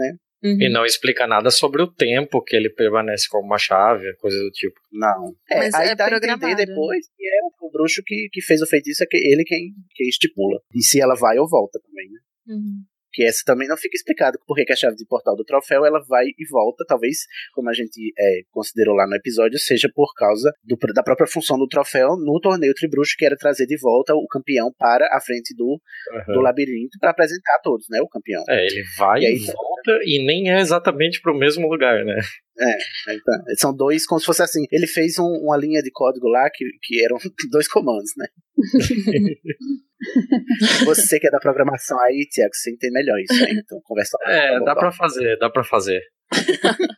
Uhum. 0.43 0.61
E 0.61 0.69
não 0.69 0.85
explica 0.85 1.25
nada 1.25 1.49
sobre 1.49 1.81
o 1.81 1.87
tempo 1.87 2.43
que 2.43 2.55
ele 2.55 2.69
permanece 2.69 3.27
como 3.27 3.45
uma 3.45 3.57
chave, 3.57 4.15
coisa 4.17 4.37
do 4.37 4.51
tipo. 4.51 4.79
Não. 4.91 5.35
É, 5.49 5.57
Mas 5.57 5.73
aí 5.73 5.89
é 5.89 5.95
dá 5.95 6.05
a 6.05 6.07
entender 6.09 6.27
programado. 6.27 6.65
depois 6.65 7.07
que 7.15 7.25
é 7.25 7.39
o 7.61 7.71
bruxo 7.71 8.03
que, 8.05 8.29
que 8.31 8.41
fez 8.41 8.61
o 8.61 8.67
feitiço, 8.67 9.03
é 9.03 9.07
que 9.07 9.17
ele 9.17 9.43
quem, 9.43 9.73
quem 9.95 10.07
estipula. 10.07 10.59
E 10.75 10.83
se 10.83 11.01
ela 11.01 11.15
vai 11.15 11.39
ou 11.39 11.49
volta 11.49 11.79
também, 11.81 12.07
né? 12.09 12.19
Uhum. 12.53 12.83
Que 13.11 13.23
essa 13.23 13.41
também 13.43 13.67
não 13.67 13.75
fica 13.75 13.95
explicado 13.95 14.37
porque 14.45 14.63
que 14.63 14.73
a 14.73 14.75
chave 14.75 14.95
de 14.95 15.05
portal 15.07 15.35
do 15.35 15.43
troféu 15.43 15.83
ela 15.83 15.99
vai 16.07 16.25
e 16.25 16.47
volta, 16.51 16.85
talvez, 16.87 17.25
como 17.51 17.67
a 17.67 17.73
gente 17.73 18.13
é, 18.15 18.41
considerou 18.51 18.93
lá 18.93 19.07
no 19.07 19.15
episódio, 19.15 19.57
seja 19.57 19.89
por 19.91 20.13
causa 20.15 20.53
do, 20.63 20.77
da 20.93 21.01
própria 21.01 21.25
função 21.25 21.57
do 21.57 21.67
troféu 21.67 22.09
no 22.15 22.39
torneio 22.39 22.75
Tribruxo, 22.75 23.15
que 23.17 23.25
era 23.25 23.35
trazer 23.35 23.65
de 23.65 23.75
volta 23.79 24.13
o 24.13 24.27
campeão 24.27 24.71
para 24.77 25.07
a 25.11 25.19
frente 25.19 25.55
do, 25.55 25.65
uhum. 25.65 26.33
do 26.35 26.41
labirinto 26.41 26.99
para 26.99 27.09
apresentar 27.09 27.55
a 27.55 27.61
todos, 27.63 27.87
né? 27.89 27.99
O 28.01 28.07
campeão. 28.07 28.43
É, 28.49 28.67
ele 28.67 28.83
vai 28.99 29.21
e, 29.21 29.25
aí, 29.25 29.33
e 29.33 29.45
volta 29.47 29.76
e 30.03 30.25
nem 30.25 30.51
é 30.51 30.59
exatamente 30.59 31.21
pro 31.21 31.37
mesmo 31.37 31.67
lugar, 31.67 32.03
né? 32.03 32.19
É, 32.59 32.77
então, 33.13 33.35
são 33.57 33.75
dois, 33.75 34.05
como 34.05 34.19
se 34.19 34.25
fosse 34.25 34.41
assim. 34.41 34.65
Ele 34.71 34.87
fez 34.87 35.19
um, 35.19 35.25
uma 35.25 35.57
linha 35.57 35.81
de 35.81 35.91
código 35.91 36.27
lá 36.27 36.49
que, 36.53 36.65
que 36.81 37.03
eram 37.03 37.17
dois 37.51 37.67
comandos, 37.67 38.11
né? 38.17 38.27
você 40.85 41.19
que 41.19 41.27
é 41.27 41.31
da 41.31 41.39
programação 41.39 41.99
aí, 42.01 42.27
Tiago, 42.29 42.53
você 42.53 42.71
entende 42.71 42.93
melhor 42.93 43.19
isso, 43.19 43.39
né? 43.39 43.51
Então, 43.51 43.79
conversa 43.83 44.17
É, 44.25 44.59
dá 44.61 44.75
pra 44.75 44.91
fazer, 44.91 45.37
dá 45.37 45.49
pra 45.49 45.63
fazer. 45.63 46.01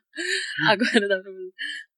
Agora 0.67 1.07
dá 1.07 1.21
pra 1.21 1.31
fazer. 1.31 1.51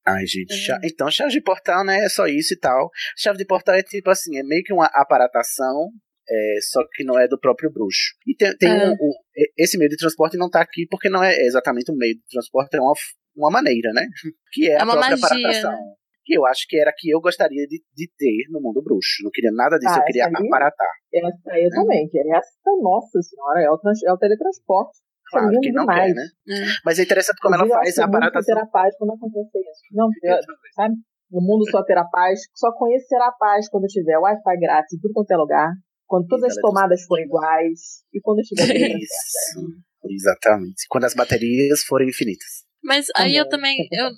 Ai, 0.08 0.26
gente, 0.26 0.72
é. 0.72 0.80
então 0.84 1.12
chave 1.12 1.32
de 1.32 1.42
portal, 1.42 1.86
né? 1.86 2.06
É 2.06 2.10
só 2.10 2.26
isso 2.26 2.56
e 2.56 2.58
tal. 2.58 2.90
Chave 3.16 3.38
de 3.38 3.46
portal 3.46 3.76
é 3.76 3.84
tipo 3.84 4.10
assim, 4.10 4.36
é 4.38 4.44
meio 4.44 4.64
que 4.64 4.74
uma 4.74 4.88
aparatação 4.88 5.92
é, 6.32 6.62
só 6.62 6.82
que 6.94 7.04
não 7.04 7.20
é 7.20 7.28
do 7.28 7.40
próprio 7.40 7.72
bruxo. 7.72 8.16
E 8.26 8.36
tem, 8.36 8.56
tem 8.58 8.70
é. 8.70 8.90
um, 8.90 8.94
um, 8.94 9.14
esse 9.58 9.78
meio 9.78 9.90
de 9.90 9.98
transporte 9.98 10.38
não 10.38 10.48
está 10.48 10.62
aqui 10.62 10.88
porque 10.90 11.10
não 11.10 11.24
é 11.24 11.36
exatamente 11.42 11.92
um 11.92 11.96
meio 11.96 12.16
de 12.16 12.24
transporte, 12.30 12.76
é 12.76 12.82
uma, 12.82 12.94
uma 13.36 13.52
maneira, 13.52 13.92
né? 13.94 14.06
Que 14.52 14.70
é, 14.70 14.74
é 14.74 14.82
a 14.82 14.86
própria 14.86 15.02
magia, 15.02 15.18
aparatação. 15.18 15.72
Né? 15.72 15.94
Que 16.24 16.38
eu 16.38 16.46
acho 16.46 16.66
que 16.68 16.78
era 16.78 16.94
que 16.96 17.10
eu 17.10 17.20
gostaria 17.20 17.66
de, 17.68 17.82
de 17.96 18.10
ter 18.18 18.46
no 18.52 18.62
mundo 18.62 18.82
bruxo. 18.84 19.24
Não 19.24 19.32
queria 19.32 19.52
nada 19.52 19.78
disso, 19.78 19.94
ah, 19.94 19.98
eu 19.98 20.06
queria 20.06 20.26
aí, 20.28 20.34
aparatar. 20.34 20.94
Essa 21.14 21.52
aí 21.52 21.70
também, 21.70 22.08
que 22.10 22.20
essa, 22.20 22.72
nossa 22.82 23.22
senhora, 23.22 23.62
é 23.62 23.70
o, 23.72 23.78
trans, 23.78 24.04
é 24.04 24.14
o 24.14 24.18
teletransporte. 24.18 25.00
Claro 25.32 25.60
que 25.62 25.72
não 25.72 25.86
demais. 25.86 26.14
quer, 26.14 26.16
né? 26.16 26.26
É. 26.50 26.66
Mas 26.86 27.00
é 27.00 27.04
interessante 27.04 27.40
como 27.42 27.56
ela 27.56 27.68
faz 27.68 27.98
a 27.98 28.06
aparatação. 28.06 28.56
Muito 28.56 28.72
paz 28.72 28.96
quando 28.98 29.14
acontecer 29.14 29.60
isso. 29.60 29.82
Não, 29.94 30.10
eu, 30.22 30.38
sabe? 30.76 30.96
No 31.32 31.42
mundo 31.42 31.64
só 31.72 31.82
terá 31.84 32.04
paz, 32.04 32.42
só 32.54 32.72
conhecerá 32.74 33.32
paz 33.40 33.70
quando 33.70 33.88
tiver 33.88 34.18
Wi-Fi 34.18 34.58
grátis 34.60 34.94
em 34.94 35.00
tudo 35.00 35.14
quanto 35.14 35.32
é 35.32 35.38
lugar, 35.38 35.72
quando 36.12 36.28
todas 36.28 36.52
as 36.52 36.62
tomadas 36.62 37.06
forem 37.06 37.24
iguais 37.24 38.04
e 38.12 38.20
quando 38.20 38.44
tiver 38.44 39.00
Isso. 39.00 39.64
Exatamente. 40.04 40.84
Quando 40.90 41.06
as 41.06 41.16
baterias 41.16 41.84
forem 41.88 42.10
infinitas. 42.10 42.68
Mas 42.84 43.06
aí 43.16 43.38
eu 43.38 43.48
também. 43.48 43.78
Eu, 43.90 44.10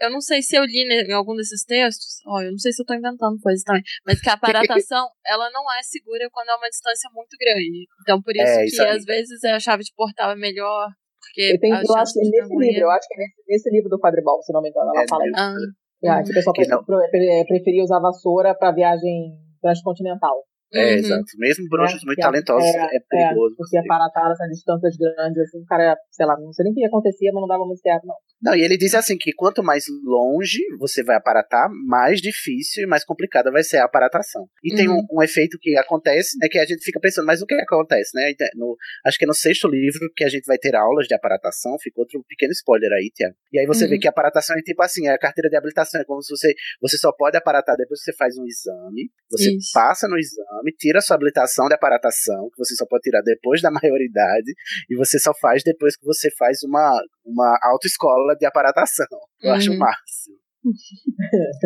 eu 0.00 0.10
não 0.10 0.20
sei 0.20 0.42
se 0.42 0.56
eu 0.56 0.64
li 0.64 0.82
em 0.82 1.12
algum 1.12 1.36
desses 1.36 1.62
textos. 1.62 2.18
Ó, 2.26 2.42
eu 2.42 2.50
não 2.50 2.58
sei 2.58 2.72
se 2.72 2.82
eu 2.82 2.86
tô 2.86 2.94
inventando 2.94 3.38
coisas 3.40 3.62
também. 3.62 3.82
Mas 4.04 4.20
que 4.20 4.28
a 4.28 4.32
aparatação, 4.32 5.06
ela 5.24 5.48
não 5.52 5.62
é 5.72 5.82
segura 5.84 6.28
quando 6.32 6.48
é 6.48 6.56
uma 6.56 6.68
distância 6.68 7.08
muito 7.14 7.36
grande. 7.38 7.86
Então, 8.02 8.20
por 8.20 8.34
isso 8.34 8.42
é, 8.42 8.66
que 8.66 8.80
às 8.80 9.04
vezes 9.04 9.44
a 9.44 9.60
chave 9.60 9.84
de 9.84 9.92
portal 9.94 10.32
é 10.32 10.36
melhor. 10.36 10.88
Porque 11.20 11.54
eu, 11.54 11.60
tenho, 11.60 11.76
eu 11.76 11.96
acho 11.96 12.12
que 12.12 12.28
nesse 12.28 12.56
livro, 12.56 12.80
eu 12.80 12.90
acho 12.90 13.06
que 13.06 13.14
é 13.14 13.18
nesse, 13.18 13.42
nesse 13.46 13.70
livro 13.70 13.88
do 13.88 14.00
Quadribol, 14.00 14.42
se 14.42 14.52
não 14.52 14.62
me 14.62 14.70
engano, 14.70 14.90
ela 14.94 15.04
é, 15.04 15.08
fala 15.08 15.26
isso. 15.26 15.36
Ah. 15.36 15.54
Ah, 16.08 16.22
que 16.22 16.30
o 16.30 16.34
pessoal 16.34 16.54
preferia 17.46 17.82
usar 17.82 18.00
vassoura 18.00 18.54
para 18.54 18.72
viagem 18.72 19.32
transcontinental. 19.60 20.44
É, 20.76 20.92
uhum. 20.92 20.98
exato. 20.98 21.24
Mesmo 21.38 21.68
bruxos 21.68 22.02
é, 22.02 22.06
muito 22.06 22.20
talentosos, 22.20 22.68
é, 22.68 22.78
é, 22.78 22.96
é 22.96 23.00
perigoso. 23.08 23.54
É, 23.54 23.56
porque 23.56 23.78
aparataram 23.78 24.32
essas 24.32 24.48
distâncias 24.48 24.96
grandes, 24.96 25.42
assim, 25.42 25.58
o 25.60 25.66
cara, 25.66 25.96
sei 26.10 26.26
lá, 26.26 26.38
não 26.38 26.52
sei 26.52 26.64
nem 26.64 26.72
o 26.72 26.74
que 26.74 26.84
acontecia, 26.84 27.30
mas 27.32 27.40
não 27.40 27.48
dava 27.48 27.64
muito 27.64 27.80
certo, 27.80 28.06
não. 28.06 28.14
Não, 28.42 28.54
e 28.54 28.62
ele 28.62 28.76
diz 28.76 28.94
assim 28.94 29.16
que 29.16 29.32
quanto 29.32 29.62
mais 29.62 29.84
longe 30.04 30.58
você 30.78 31.02
vai 31.02 31.16
aparatar, 31.16 31.68
mais 31.86 32.20
difícil 32.20 32.84
e 32.84 32.86
mais 32.86 33.04
complicada 33.04 33.50
vai 33.50 33.62
ser 33.62 33.78
a 33.78 33.84
aparatação. 33.84 34.46
E 34.62 34.70
uhum. 34.70 34.76
tem 34.76 34.88
um, 34.88 35.02
um, 35.10 35.22
efeito 35.22 35.58
que 35.58 35.76
acontece, 35.76 36.36
é 36.42 36.48
que 36.48 36.58
a 36.58 36.66
gente 36.66 36.84
fica 36.84 37.00
pensando, 37.00 37.26
mas 37.26 37.40
o 37.40 37.46
que 37.46 37.54
acontece, 37.54 38.10
né? 38.14 38.32
No, 38.54 38.76
acho 39.06 39.18
que 39.18 39.24
é 39.24 39.28
no 39.28 39.34
sexto 39.34 39.68
livro 39.68 40.10
que 40.14 40.22
a 40.22 40.28
gente 40.28 40.44
vai 40.46 40.58
ter 40.58 40.76
aulas 40.76 41.06
de 41.06 41.14
aparatação, 41.14 41.76
fica 41.80 42.00
outro 42.00 42.22
pequeno 42.28 42.52
spoiler 42.52 42.92
aí, 42.92 43.10
Tiago. 43.14 43.34
E 43.52 43.58
aí 43.58 43.66
você 43.66 43.84
uhum. 43.84 43.90
vê 43.90 43.98
que 43.98 44.06
a 44.06 44.10
aparatação 44.10 44.56
é 44.56 44.60
tipo 44.60 44.82
assim, 44.82 45.08
a 45.08 45.18
carteira 45.18 45.48
de 45.48 45.56
habilitação 45.56 46.00
é 46.00 46.04
como 46.04 46.22
se 46.22 46.30
você, 46.30 46.54
você 46.80 46.98
só 46.98 47.12
pode 47.12 47.36
aparatar 47.36 47.76
depois 47.76 48.00
que 48.00 48.10
você 48.10 48.16
faz 48.16 48.36
um 48.36 48.44
exame, 48.44 49.10
você 49.30 49.56
Isso. 49.56 49.70
passa 49.72 50.06
no 50.08 50.18
exame, 50.18 50.65
tira 50.72 50.98
a 50.98 51.02
sua 51.02 51.16
habilitação 51.16 51.68
de 51.68 51.74
aparatação, 51.74 52.48
que 52.50 52.58
você 52.58 52.74
só 52.74 52.86
pode 52.86 53.02
tirar 53.02 53.22
depois 53.22 53.60
da 53.60 53.70
maioridade, 53.70 54.52
e 54.88 54.96
você 54.96 55.18
só 55.18 55.32
faz 55.40 55.62
depois 55.62 55.96
que 55.96 56.04
você 56.04 56.30
faz 56.36 56.62
uma, 56.62 57.00
uma 57.24 57.58
autoescola 57.62 58.34
de 58.36 58.46
aparatação. 58.46 59.06
Eu 59.42 59.50
uhum. 59.50 59.56
acho 59.56 59.72
o 59.72 59.78
máximo. 59.78 60.36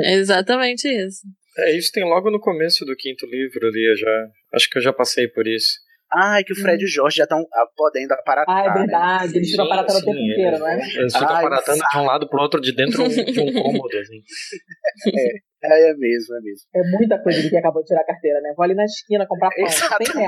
é 0.05 0.15
exatamente 0.21 0.89
isso. 0.89 1.23
É, 1.59 1.77
isso 1.77 1.91
tem 1.93 2.05
logo 2.05 2.31
no 2.31 2.41
começo 2.41 2.85
do 2.85 2.97
quinto 2.97 3.27
livro 3.27 3.69
ali, 3.69 3.97
já. 3.97 4.29
Acho 4.55 4.69
que 4.71 4.79
eu 4.79 4.83
já 4.83 4.93
passei 4.93 5.27
por 5.29 5.47
isso. 5.47 5.79
Ah, 6.13 6.41
é 6.41 6.45
que 6.45 6.53
o 6.53 6.57
Fred 6.57 6.83
hum. 6.83 6.87
e 6.87 6.89
o 6.89 6.93
Jorge 6.93 7.19
já 7.19 7.25
estão 7.25 7.39
ah, 7.53 7.67
podendo 7.77 8.13
aparatar. 8.13 8.57
Ah, 8.57 8.65
é 8.65 8.69
né? 8.69 8.75
verdade. 8.75 9.33
Né? 9.33 9.39
Eles 9.39 9.51
ficam 9.51 9.65
aparatando 9.65 9.99
o 9.99 10.05
tempo 10.05 10.19
inteiro, 10.19 10.59
não 10.59 10.69
é? 10.69 10.75
Eles 10.75 11.13
ficam 11.13 11.37
aparatando 11.37 11.79
de 11.79 11.99
um 11.99 12.05
lado 12.05 12.29
pro 12.29 12.41
outro 12.43 12.61
de 12.61 12.75
dentro 12.75 13.09
de 13.09 13.41
um 13.41 13.53
cômodo, 13.63 13.99
assim. 13.99 14.23
É, 15.63 15.91
é 15.91 15.95
mesmo, 15.95 16.37
é 16.37 16.41
mesmo. 16.41 16.69
É 16.75 16.83
muita 16.97 17.23
coisa 17.23 17.41
de 17.41 17.49
que 17.49 17.57
acabou 17.57 17.83
de 17.83 17.89
tirar 17.89 18.01
a 18.01 18.07
carteira, 18.07 18.41
né? 18.41 18.53
Vou 18.57 18.65
ali 18.65 18.75
na 18.75 18.85
esquina 18.85 19.27
comprar 19.27 19.51
pão. 19.51 19.65
Exatamente. 19.65 20.13
Sem 20.13 20.21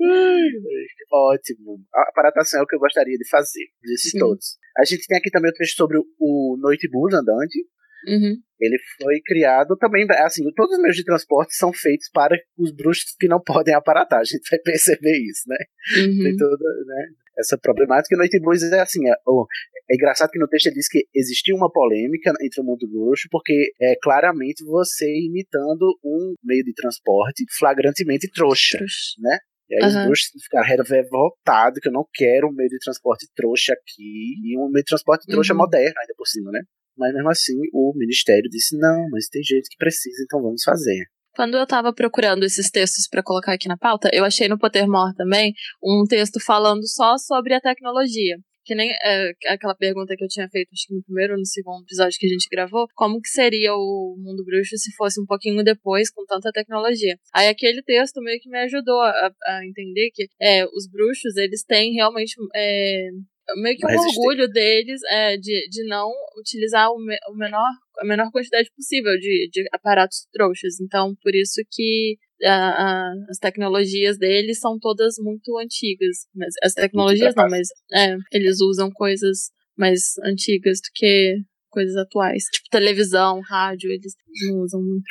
Ótimo. 1.12 1.78
A 1.94 2.02
aparatação 2.08 2.60
é 2.60 2.62
o 2.62 2.66
que 2.66 2.76
eu 2.76 2.80
gostaria 2.80 3.16
de 3.16 3.28
fazer, 3.28 3.66
desses 3.82 4.12
Sim. 4.12 4.18
todos. 4.18 4.58
A 4.76 4.84
gente 4.84 5.06
tem 5.06 5.18
aqui 5.18 5.30
também 5.30 5.50
o 5.50 5.54
texto 5.54 5.76
sobre 5.76 5.98
o 5.98 6.56
Noite 6.60 6.88
Bus 6.90 7.12
andante, 7.12 7.58
Uhum. 8.06 8.36
Ele 8.60 8.76
foi 9.00 9.20
criado 9.24 9.76
também, 9.76 10.06
assim, 10.18 10.44
todos 10.54 10.76
os 10.76 10.82
meios 10.82 10.96
de 10.96 11.04
transporte 11.04 11.56
são 11.56 11.72
feitos 11.72 12.08
para 12.12 12.36
os 12.58 12.72
bruxos 12.72 13.14
que 13.18 13.26
não 13.26 13.40
podem 13.40 13.74
aparatar. 13.74 14.20
A 14.20 14.24
gente 14.24 14.48
vai 14.50 14.58
perceber 14.58 15.16
isso, 15.16 15.44
né? 15.46 15.56
Uhum. 15.98 16.22
Tem 16.24 16.36
toda 16.36 16.64
né, 16.86 17.06
essa 17.38 17.58
problemática. 17.58 18.14
E 18.14 18.18
Noite 18.18 18.38
Blues 18.38 18.62
é 18.62 18.80
assim, 18.80 19.08
é, 19.08 19.14
oh, 19.26 19.46
é, 19.90 19.94
engraçado 19.94 20.30
que 20.30 20.38
no 20.38 20.46
texto 20.46 20.66
ele 20.66 20.76
diz 20.76 20.88
que 20.88 21.06
existiu 21.14 21.56
uma 21.56 21.70
polêmica 21.70 22.32
entre 22.42 22.60
o 22.60 22.64
mundo 22.64 22.86
bruxo, 22.88 23.28
porque 23.30 23.72
é 23.80 23.94
claramente 24.02 24.64
você 24.64 25.06
imitando 25.06 25.98
um 26.04 26.34
meio 26.44 26.62
de 26.62 26.74
transporte 26.74 27.44
flagrantemente 27.58 28.30
trouxa, 28.30 28.78
trouxa. 28.78 29.14
né? 29.18 29.38
E 29.70 29.76
aí 29.76 29.82
uhum. 29.82 29.88
os 29.88 30.06
bruxos 30.06 30.42
ficaram 30.42 30.84
revoltados 30.84 31.78
que 31.80 31.88
eu 31.88 31.92
não 31.92 32.04
quero 32.12 32.48
um 32.48 32.52
meio 32.52 32.68
de 32.68 32.78
transporte 32.78 33.26
trouxa 33.34 33.72
aqui, 33.72 34.34
e 34.44 34.58
um 34.58 34.68
meio 34.68 34.82
de 34.82 34.88
transporte 34.88 35.26
trouxa 35.26 35.52
uhum. 35.52 35.60
moderno 35.60 35.94
ainda 35.98 36.14
por 36.16 36.26
cima, 36.26 36.50
né? 36.50 36.60
Mas 37.00 37.14
mesmo 37.14 37.30
assim, 37.30 37.56
o 37.72 37.94
ministério 37.96 38.50
disse: 38.50 38.78
não, 38.78 39.08
mas 39.10 39.26
tem 39.28 39.42
gente 39.42 39.70
que 39.70 39.78
precisa, 39.78 40.22
então 40.22 40.42
vamos 40.42 40.62
fazer. 40.62 41.06
Quando 41.34 41.56
eu 41.56 41.62
estava 41.62 41.94
procurando 41.94 42.44
esses 42.44 42.70
textos 42.70 43.08
para 43.08 43.22
colocar 43.22 43.54
aqui 43.54 43.66
na 43.66 43.78
pauta, 43.78 44.10
eu 44.12 44.22
achei 44.24 44.48
no 44.48 44.58
Pottermore 44.58 45.14
também 45.14 45.54
um 45.82 46.04
texto 46.06 46.38
falando 46.44 46.86
só 46.86 47.16
sobre 47.16 47.54
a 47.54 47.60
tecnologia. 47.60 48.36
Que 48.62 48.74
nem 48.74 48.90
é, 49.02 49.32
aquela 49.46 49.74
pergunta 49.74 50.14
que 50.14 50.22
eu 50.22 50.28
tinha 50.28 50.46
feito, 50.50 50.68
acho 50.72 50.86
que 50.86 50.94
no 50.94 51.02
primeiro 51.02 51.32
ou 51.32 51.38
no 51.38 51.46
segundo 51.46 51.82
episódio 51.82 52.18
que 52.20 52.26
a 52.26 52.28
gente 52.28 52.46
gravou, 52.50 52.86
como 52.94 53.20
que 53.20 53.30
seria 53.30 53.74
o 53.74 54.16
mundo 54.18 54.44
bruxo 54.44 54.76
se 54.76 54.94
fosse 54.96 55.18
um 55.18 55.24
pouquinho 55.24 55.64
depois, 55.64 56.10
com 56.10 56.26
tanta 56.26 56.52
tecnologia. 56.52 57.16
Aí 57.34 57.48
aquele 57.48 57.82
texto 57.82 58.20
meio 58.20 58.38
que 58.38 58.50
me 58.50 58.58
ajudou 58.58 59.00
a, 59.00 59.30
a 59.46 59.64
entender 59.64 60.10
que 60.12 60.26
é, 60.38 60.66
os 60.66 60.86
bruxos, 60.90 61.36
eles 61.36 61.64
têm 61.64 61.94
realmente 61.94 62.34
é, 62.54 63.08
meio 63.56 63.76
que 63.76 63.86
um 63.86 63.98
orgulho 63.98 64.48
deles 64.48 65.00
é, 65.08 65.36
de, 65.36 65.68
de 65.68 65.84
não 65.84 66.10
utilizar 66.38 66.90
o, 66.90 66.98
me, 66.98 67.16
o 67.28 67.36
menor, 67.36 67.70
a 67.98 68.04
menor 68.04 68.30
quantidade 68.30 68.70
possível 68.76 69.16
de, 69.18 69.48
de 69.52 69.68
aparatos 69.72 70.26
trouxas. 70.32 70.80
Então, 70.80 71.14
por 71.22 71.34
isso 71.34 71.60
que 71.70 72.16
a, 72.44 72.54
a, 72.54 73.12
as 73.28 73.38
tecnologias 73.38 74.18
deles 74.18 74.58
são 74.58 74.78
todas 74.78 75.14
muito 75.18 75.58
antigas. 75.58 76.26
Mas, 76.34 76.54
as 76.62 76.72
tecnologias 76.74 77.34
não, 77.34 77.48
mas 77.48 77.68
é, 77.92 78.16
eles 78.32 78.60
usam 78.60 78.90
coisas 78.90 79.50
mais 79.76 80.18
antigas 80.24 80.78
do 80.78 80.90
que 80.94 81.36
coisas 81.70 81.96
atuais. 81.96 82.44
Tipo 82.52 82.68
televisão, 82.70 83.40
rádio, 83.40 83.90
eles 83.90 84.14
não 84.48 84.60
usam 84.60 84.82
muito. 84.82 85.04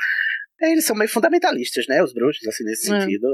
É, 0.62 0.72
eles 0.72 0.86
são 0.86 0.96
meio 0.96 1.10
fundamentalistas, 1.10 1.86
né? 1.88 2.04
Os 2.04 2.14
bruxos, 2.14 2.46
assim, 2.48 2.64
nesse 2.66 2.94
é. 2.94 3.00
sentido 3.00 3.28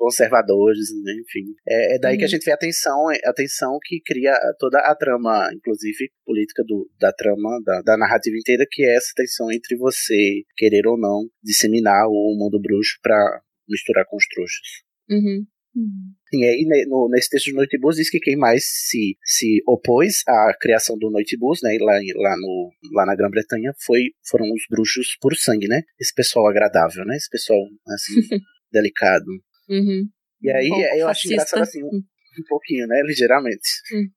conservadores, 0.00 0.88
né? 1.04 1.12
enfim. 1.12 1.54
É, 1.68 1.96
é 1.96 1.98
daí 1.98 2.14
uhum. 2.14 2.18
que 2.18 2.24
a 2.24 2.26
uhum. 2.26 2.30
gente 2.30 2.44
vê 2.44 2.52
a 2.52 2.56
tensão, 2.56 3.12
é, 3.12 3.20
a 3.22 3.34
tensão 3.34 3.78
que 3.84 4.00
cria 4.00 4.34
toda 4.58 4.78
a 4.78 4.96
trama, 4.96 5.50
inclusive 5.54 6.10
política 6.24 6.64
do, 6.66 6.90
da 6.98 7.12
trama, 7.12 7.60
da, 7.62 7.82
da 7.82 7.98
narrativa 7.98 8.34
inteira, 8.34 8.64
que 8.68 8.82
é 8.82 8.96
essa 8.96 9.12
tensão 9.14 9.52
entre 9.52 9.76
você 9.76 10.42
querer 10.56 10.86
ou 10.86 10.98
não 10.98 11.28
disseminar 11.44 12.06
o 12.08 12.34
mundo 12.38 12.58
bruxo 12.58 12.98
para 13.02 13.42
misturar 13.68 14.06
com 14.08 14.16
os 14.16 14.26
trouxas. 14.26 14.68
Uhum. 15.10 15.46
Uhum. 15.76 16.14
E 16.32 16.44
aí, 16.44 16.86
no, 16.88 17.08
nesse 17.10 17.28
texto 17.28 17.50
do 17.50 17.56
Noitibus, 17.56 17.96
diz 17.96 18.10
que 18.10 18.18
quem 18.18 18.36
mais 18.36 18.64
se, 18.64 19.16
se 19.22 19.62
opôs 19.66 20.22
à 20.26 20.52
criação 20.58 20.96
do 20.98 21.10
Noitibus, 21.10 21.60
né, 21.62 21.76
lá, 21.80 21.92
lá, 21.92 22.36
no, 22.38 22.70
lá 22.92 23.06
na 23.06 23.14
Grã-Bretanha, 23.14 23.72
foi, 23.84 24.12
foram 24.28 24.46
os 24.46 24.62
bruxos 24.68 25.16
por 25.20 25.36
sangue, 25.36 25.68
né? 25.68 25.82
Esse 26.00 26.14
pessoal 26.14 26.48
agradável, 26.48 27.04
né? 27.04 27.16
Esse 27.16 27.28
pessoal, 27.28 27.60
assim, 27.86 28.14
delicado. 28.72 29.26
Uhum. 29.70 30.08
E 30.42 30.50
aí 30.50 30.70
um 30.70 30.98
eu 30.98 31.08
acho 31.08 31.28
engraçado 31.28 31.62
assim, 31.62 31.82
um, 31.84 31.96
um 31.96 32.44
pouquinho, 32.48 32.86
né? 32.86 33.02
Ligeiramente. 33.02 33.68
Hum. 33.94 34.08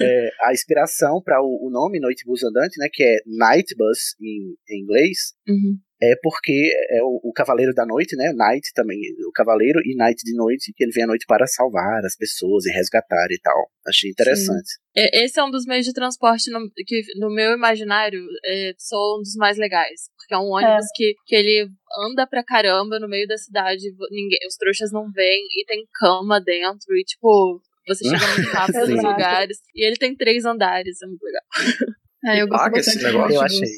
É, 0.00 0.30
a 0.42 0.52
inspiração 0.52 1.20
para 1.22 1.40
o, 1.42 1.66
o, 1.66 1.70
nome 1.70 2.00
Noite 2.00 2.24
Bus 2.24 2.42
Andante, 2.42 2.78
né, 2.78 2.88
que 2.92 3.02
é 3.02 3.18
Night 3.26 3.74
Bus 3.76 4.14
em, 4.20 4.54
em 4.68 4.82
inglês, 4.82 5.34
uhum. 5.48 5.78
é 6.00 6.14
porque 6.22 6.70
é 6.90 7.02
o, 7.02 7.20
o, 7.22 7.32
Cavaleiro 7.32 7.72
da 7.74 7.86
Noite, 7.86 8.16
né, 8.16 8.32
Night 8.32 8.72
também, 8.74 8.98
o 9.26 9.32
Cavaleiro 9.32 9.80
e 9.84 9.94
Night 9.96 10.22
de 10.24 10.34
noite, 10.36 10.72
que 10.74 10.84
ele 10.84 10.92
vem 10.92 11.04
à 11.04 11.06
noite 11.06 11.24
para 11.26 11.46
salvar 11.46 12.04
as 12.04 12.16
pessoas 12.16 12.64
e 12.66 12.72
resgatar 12.72 13.26
e 13.30 13.38
tal. 13.40 13.70
Achei 13.86 14.10
interessante. 14.10 14.68
Sim. 14.68 14.82
Esse 14.94 15.40
é 15.40 15.44
um 15.44 15.50
dos 15.50 15.64
meios 15.64 15.86
de 15.86 15.92
transporte 15.92 16.50
no, 16.50 16.70
que, 16.86 17.02
no 17.18 17.30
meu 17.32 17.52
imaginário, 17.52 18.22
é, 18.44 18.72
sou 18.78 19.18
um 19.18 19.22
dos 19.22 19.34
mais 19.36 19.56
legais. 19.56 20.10
Porque 20.16 20.34
é 20.34 20.38
um 20.38 20.50
ônibus 20.50 20.84
é. 20.84 20.94
Que, 20.94 21.14
que 21.26 21.34
ele 21.34 21.68
anda 21.98 22.26
pra 22.26 22.44
caramba 22.44 22.98
no 22.98 23.08
meio 23.08 23.26
da 23.26 23.36
cidade, 23.36 23.82
ninguém, 24.10 24.38
os 24.46 24.56
trouxas 24.56 24.92
não 24.92 25.10
vêm, 25.10 25.46
e 25.58 25.64
tem 25.66 25.86
cama 25.94 26.40
dentro, 26.40 26.96
e 26.96 27.02
tipo, 27.04 27.60
você 27.86 28.04
chega 28.08 28.34
muito 28.34 28.50
rápido 28.52 28.88
nos 28.88 29.04
lugares. 29.04 29.58
E 29.74 29.86
ele 29.86 29.96
tem 29.96 30.16
três 30.16 30.44
andares, 30.44 31.00
é 31.02 31.06
muito 31.06 31.22
legal. 31.22 31.42
É, 32.26 32.40
eu 32.42 32.48
gosto 32.48 32.76
esse 32.76 33.02
negócio. 33.02 33.36
Eu 33.36 33.42
achei. 33.42 33.68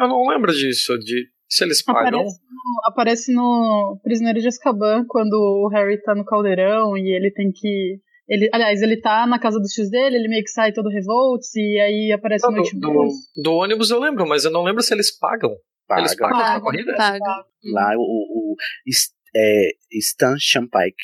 Eu 0.00 0.08
não 0.08 0.26
lembro 0.28 0.52
disso, 0.52 0.98
de 0.98 1.28
se 1.48 1.64
eles 1.64 1.82
pagam. 1.82 2.20
Aparece 2.20 2.40
no, 2.40 2.86
aparece 2.86 3.32
no 3.32 4.00
Prisioneiro 4.02 4.40
de 4.40 4.48
Azkaban, 4.48 5.04
quando 5.08 5.34
o 5.34 5.68
Harry 5.68 6.00
tá 6.02 6.14
no 6.14 6.24
caldeirão 6.24 6.96
e 6.96 7.14
ele 7.14 7.30
tem 7.30 7.50
que 7.50 8.00
ele, 8.28 8.48
aliás, 8.52 8.82
ele 8.82 9.00
tá 9.00 9.26
na 9.26 9.38
casa 9.38 9.58
dos 9.58 9.72
tios 9.72 9.88
dele, 9.88 10.16
ele 10.16 10.28
meio 10.28 10.44
que 10.44 10.50
sai 10.50 10.70
todo 10.70 10.90
revolt 10.90 11.42
e 11.56 11.80
aí 11.80 12.12
aparece 12.12 12.44
não, 12.44 12.52
no 12.52 12.62
do, 12.62 12.78
do, 12.78 13.42
do, 13.42 13.54
ônibus 13.54 13.90
eu 13.90 13.98
lembro, 13.98 14.28
mas 14.28 14.44
eu 14.44 14.50
não 14.50 14.62
lembro 14.62 14.82
se 14.82 14.92
eles 14.92 15.16
pagam. 15.18 15.56
Pagam. 15.86 16.04
Eles 16.04 16.14
pagam 16.14 16.38
a 16.38 16.60
corrida? 16.60 16.94
Pagam. 16.94 17.44
Lá 17.72 17.94
o, 17.96 18.02
o, 18.02 18.52
o 18.52 18.56
é, 19.34 19.70
Stan 19.92 20.36
Champike 20.38 20.94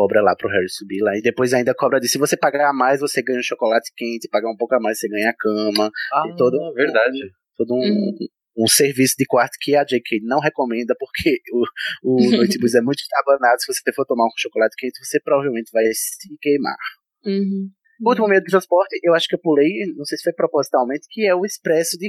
cobra 0.00 0.22
lá 0.22 0.34
pro 0.34 0.48
Harry 0.48 0.68
subir 0.70 1.02
lá. 1.02 1.14
E 1.16 1.20
depois 1.20 1.52
ainda 1.52 1.74
cobra 1.74 2.00
de 2.00 2.08
se 2.08 2.16
você 2.16 2.36
pagar 2.36 2.70
a 2.70 2.72
mais, 2.72 3.00
você 3.00 3.22
ganha 3.22 3.38
um 3.38 3.42
chocolate 3.42 3.92
quente, 3.94 4.28
pagar 4.30 4.50
um 4.50 4.56
pouco 4.56 4.74
a 4.74 4.80
mais, 4.80 4.98
você 4.98 5.08
ganha 5.08 5.28
a 5.28 5.34
cama. 5.34 5.90
Ah, 6.12 6.24
e 6.26 6.36
todo, 6.36 6.72
verdade. 6.72 7.18
Todo 7.56 7.74
um, 7.74 7.80
uhum 7.80 8.16
um 8.56 8.66
serviço 8.66 9.14
de 9.16 9.24
quarto 9.24 9.56
que 9.60 9.74
a 9.76 9.84
JK 9.84 10.20
não 10.22 10.40
recomenda, 10.40 10.94
porque 10.98 11.38
o, 11.52 12.16
o 12.16 12.16
Noitebus 12.36 12.74
é 12.74 12.80
muito 12.80 12.98
estabanado. 12.98 13.60
Se 13.60 13.72
você 13.72 13.92
for 13.92 14.04
tomar 14.04 14.26
um 14.26 14.30
chocolate 14.36 14.74
quente, 14.76 14.98
você 15.02 15.20
provavelmente 15.20 15.70
vai 15.72 15.84
se 15.92 16.36
queimar. 16.40 16.76
Uhum. 17.24 17.70
Outro 18.04 18.26
meio 18.26 18.40
de 18.40 18.50
transporte, 18.50 18.98
eu 19.02 19.14
acho 19.14 19.28
que 19.28 19.34
eu 19.34 19.40
pulei, 19.40 19.70
não 19.94 20.04
sei 20.04 20.16
se 20.16 20.24
foi 20.24 20.32
propositalmente, 20.32 21.06
que 21.10 21.26
é 21.26 21.34
o 21.34 21.44
expresso 21.44 21.98
de 21.98 22.08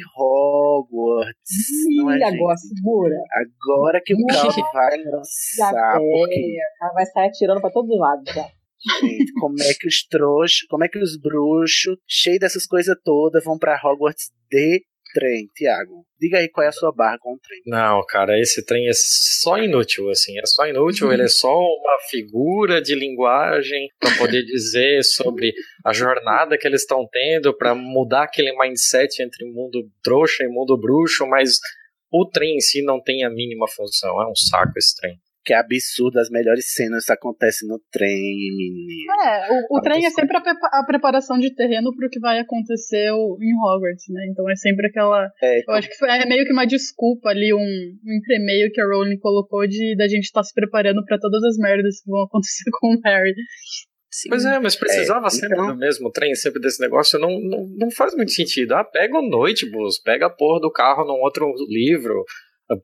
Hogwarts. 0.82 1.36
Sim, 1.44 2.10
é, 2.10 2.24
agora 2.24 2.58
segura. 2.58 3.16
Agora 3.34 4.02
que 4.03 4.14
o 4.14 4.26
carro 4.28 4.72
vai 4.74 4.98
lançar. 5.03 5.98
Porque... 5.98 6.58
É, 6.82 6.94
vai 6.94 7.06
sair 7.06 7.28
atirando 7.28 7.62
pra 7.62 7.70
todos 7.70 7.90
os 7.90 7.99
lados 7.99 8.34
já. 8.34 8.48
Gente, 9.02 9.32
como 9.34 9.62
é 9.62 9.74
que 9.80 9.88
os 9.88 10.03
trouxas, 10.08 10.62
como 10.68 10.84
é 10.84 10.88
que 10.88 10.98
os 10.98 11.16
bruxos, 11.16 11.98
cheios 12.08 12.40
dessas 12.40 12.66
coisas 12.66 12.95
todas, 13.03 13.44
vão 13.44 13.58
pra 13.58 13.80
Hogwarts 13.84 14.32
de 14.49 14.84
trem, 15.14 15.48
Tiago? 15.56 16.06
Diga 16.20 16.38
aí 16.38 16.50
qual 16.50 16.66
é 16.66 16.70
a 16.70 16.72
sua 16.72 16.92
barra 16.92 17.18
com 17.20 17.34
o 17.34 17.40
trem. 17.40 17.62
Não, 17.66 18.04
cara, 18.08 18.40
esse 18.40 18.66
trem 18.66 18.88
é 18.88 18.92
só 18.94 19.58
inútil, 19.58 20.10
assim. 20.10 20.38
É 20.38 20.46
só 20.46 20.68
inútil, 20.68 21.08
uhum. 21.08 21.14
ele 21.14 21.24
é 21.24 21.28
só 21.28 21.50
uma 21.50 21.98
figura 22.10 22.82
de 22.82 22.96
linguagem 22.96 23.90
para 24.00 24.18
poder 24.18 24.44
dizer 24.46 25.04
sobre 25.04 25.54
a 25.86 25.94
jornada 25.94 26.58
que 26.58 26.68
eles 26.68 26.82
estão 26.82 27.08
tendo 27.12 27.56
para 27.56 27.74
mudar 27.74 28.24
aquele 28.24 28.56
mindset 28.58 29.22
entre 29.22 29.46
mundo 29.46 29.90
trouxa 30.04 30.44
e 30.44 30.48
mundo 30.48 30.78
bruxo, 30.78 31.26
mas 31.28 31.60
o 32.12 32.28
trem 32.30 32.58
em 32.58 32.60
si 32.60 32.84
não 32.84 33.02
tem 33.02 33.24
a 33.24 33.30
mínima 33.30 33.68
função. 33.68 34.22
É 34.22 34.28
um 34.28 34.36
saco 34.36 34.74
esse 34.78 34.96
trem 34.96 35.20
que 35.43 35.53
é 35.53 35.57
absurdo, 35.57 36.19
as 36.19 36.30
melhores 36.30 36.73
cenas 36.73 37.09
acontecem 37.09 37.68
no 37.68 37.80
trem, 37.91 38.11
menino. 38.55 39.11
É, 39.23 39.47
o, 39.51 39.77
o 39.77 39.81
trem 39.81 40.05
é 40.05 40.09
sempre 40.09 40.38
a, 40.38 40.41
a, 40.41 40.85
preparação 40.85 41.39
de 41.39 41.53
terreno 41.53 41.95
para 41.95 42.07
o 42.07 42.09
que 42.09 42.19
vai 42.19 42.39
acontecer 42.39 43.07
em 43.07 43.53
Hogwarts, 43.57 44.05
né? 44.09 44.27
Então 44.30 44.49
é 44.49 44.55
sempre 44.55 44.88
aquela. 44.88 45.30
É, 45.41 45.59
então... 45.59 45.73
Eu 45.73 45.80
acho 45.80 45.89
que 45.89 45.97
foi, 45.97 46.09
é 46.09 46.26
meio 46.26 46.45
que 46.45 46.53
uma 46.53 46.65
desculpa 46.65 47.30
ali, 47.30 47.53
um, 47.53 47.57
um 47.57 48.18
entremeio 48.18 48.72
que 48.72 48.80
a 48.80 48.85
Rowling 48.85 49.18
colocou 49.19 49.68
de 49.68 49.95
da 49.95 50.07
gente 50.07 50.26
estar 50.26 50.41
tá 50.41 50.43
se 50.43 50.53
preparando 50.53 51.03
para 51.05 51.18
todas 51.18 51.43
as 51.43 51.57
merdas 51.57 52.01
que 52.01 52.09
vão 52.09 52.23
acontecer 52.26 52.69
com 52.80 52.95
o 52.95 52.99
Harry. 53.03 53.34
Sim. 54.13 54.27
Pois 54.27 54.43
é, 54.43 54.59
mas 54.59 54.76
precisava 54.76 55.27
é, 55.27 55.30
sempre 55.30 55.53
então... 55.53 55.68
do 55.68 55.77
mesmo 55.77 56.11
trem, 56.11 56.35
sempre 56.35 56.59
desse 56.59 56.81
negócio, 56.81 57.18
não, 57.18 57.39
não, 57.39 57.65
não 57.77 57.91
faz 57.91 58.13
muito 58.13 58.31
sentido. 58.31 58.73
Ah, 58.73 58.84
pega 58.84 59.18
o 59.18 59.27
Noitebus, 59.27 59.99
pega 59.99 60.26
a 60.26 60.30
porra 60.30 60.59
do 60.59 60.69
carro 60.69 61.05
num 61.05 61.22
outro 61.22 61.49
livro, 61.69 62.26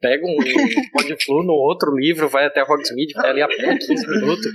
Pega 0.01 0.25
um 0.25 0.35
Podflu 0.91 1.43
no 1.43 1.53
outro 1.53 1.95
livro, 1.95 2.27
vai 2.27 2.45
até 2.45 2.61
Hogsmeade, 2.61 3.13
vai 3.13 3.29
ali 3.29 3.41
a 3.41 3.47
pé 3.47 3.77
15 3.79 4.07
minutos. 4.07 4.47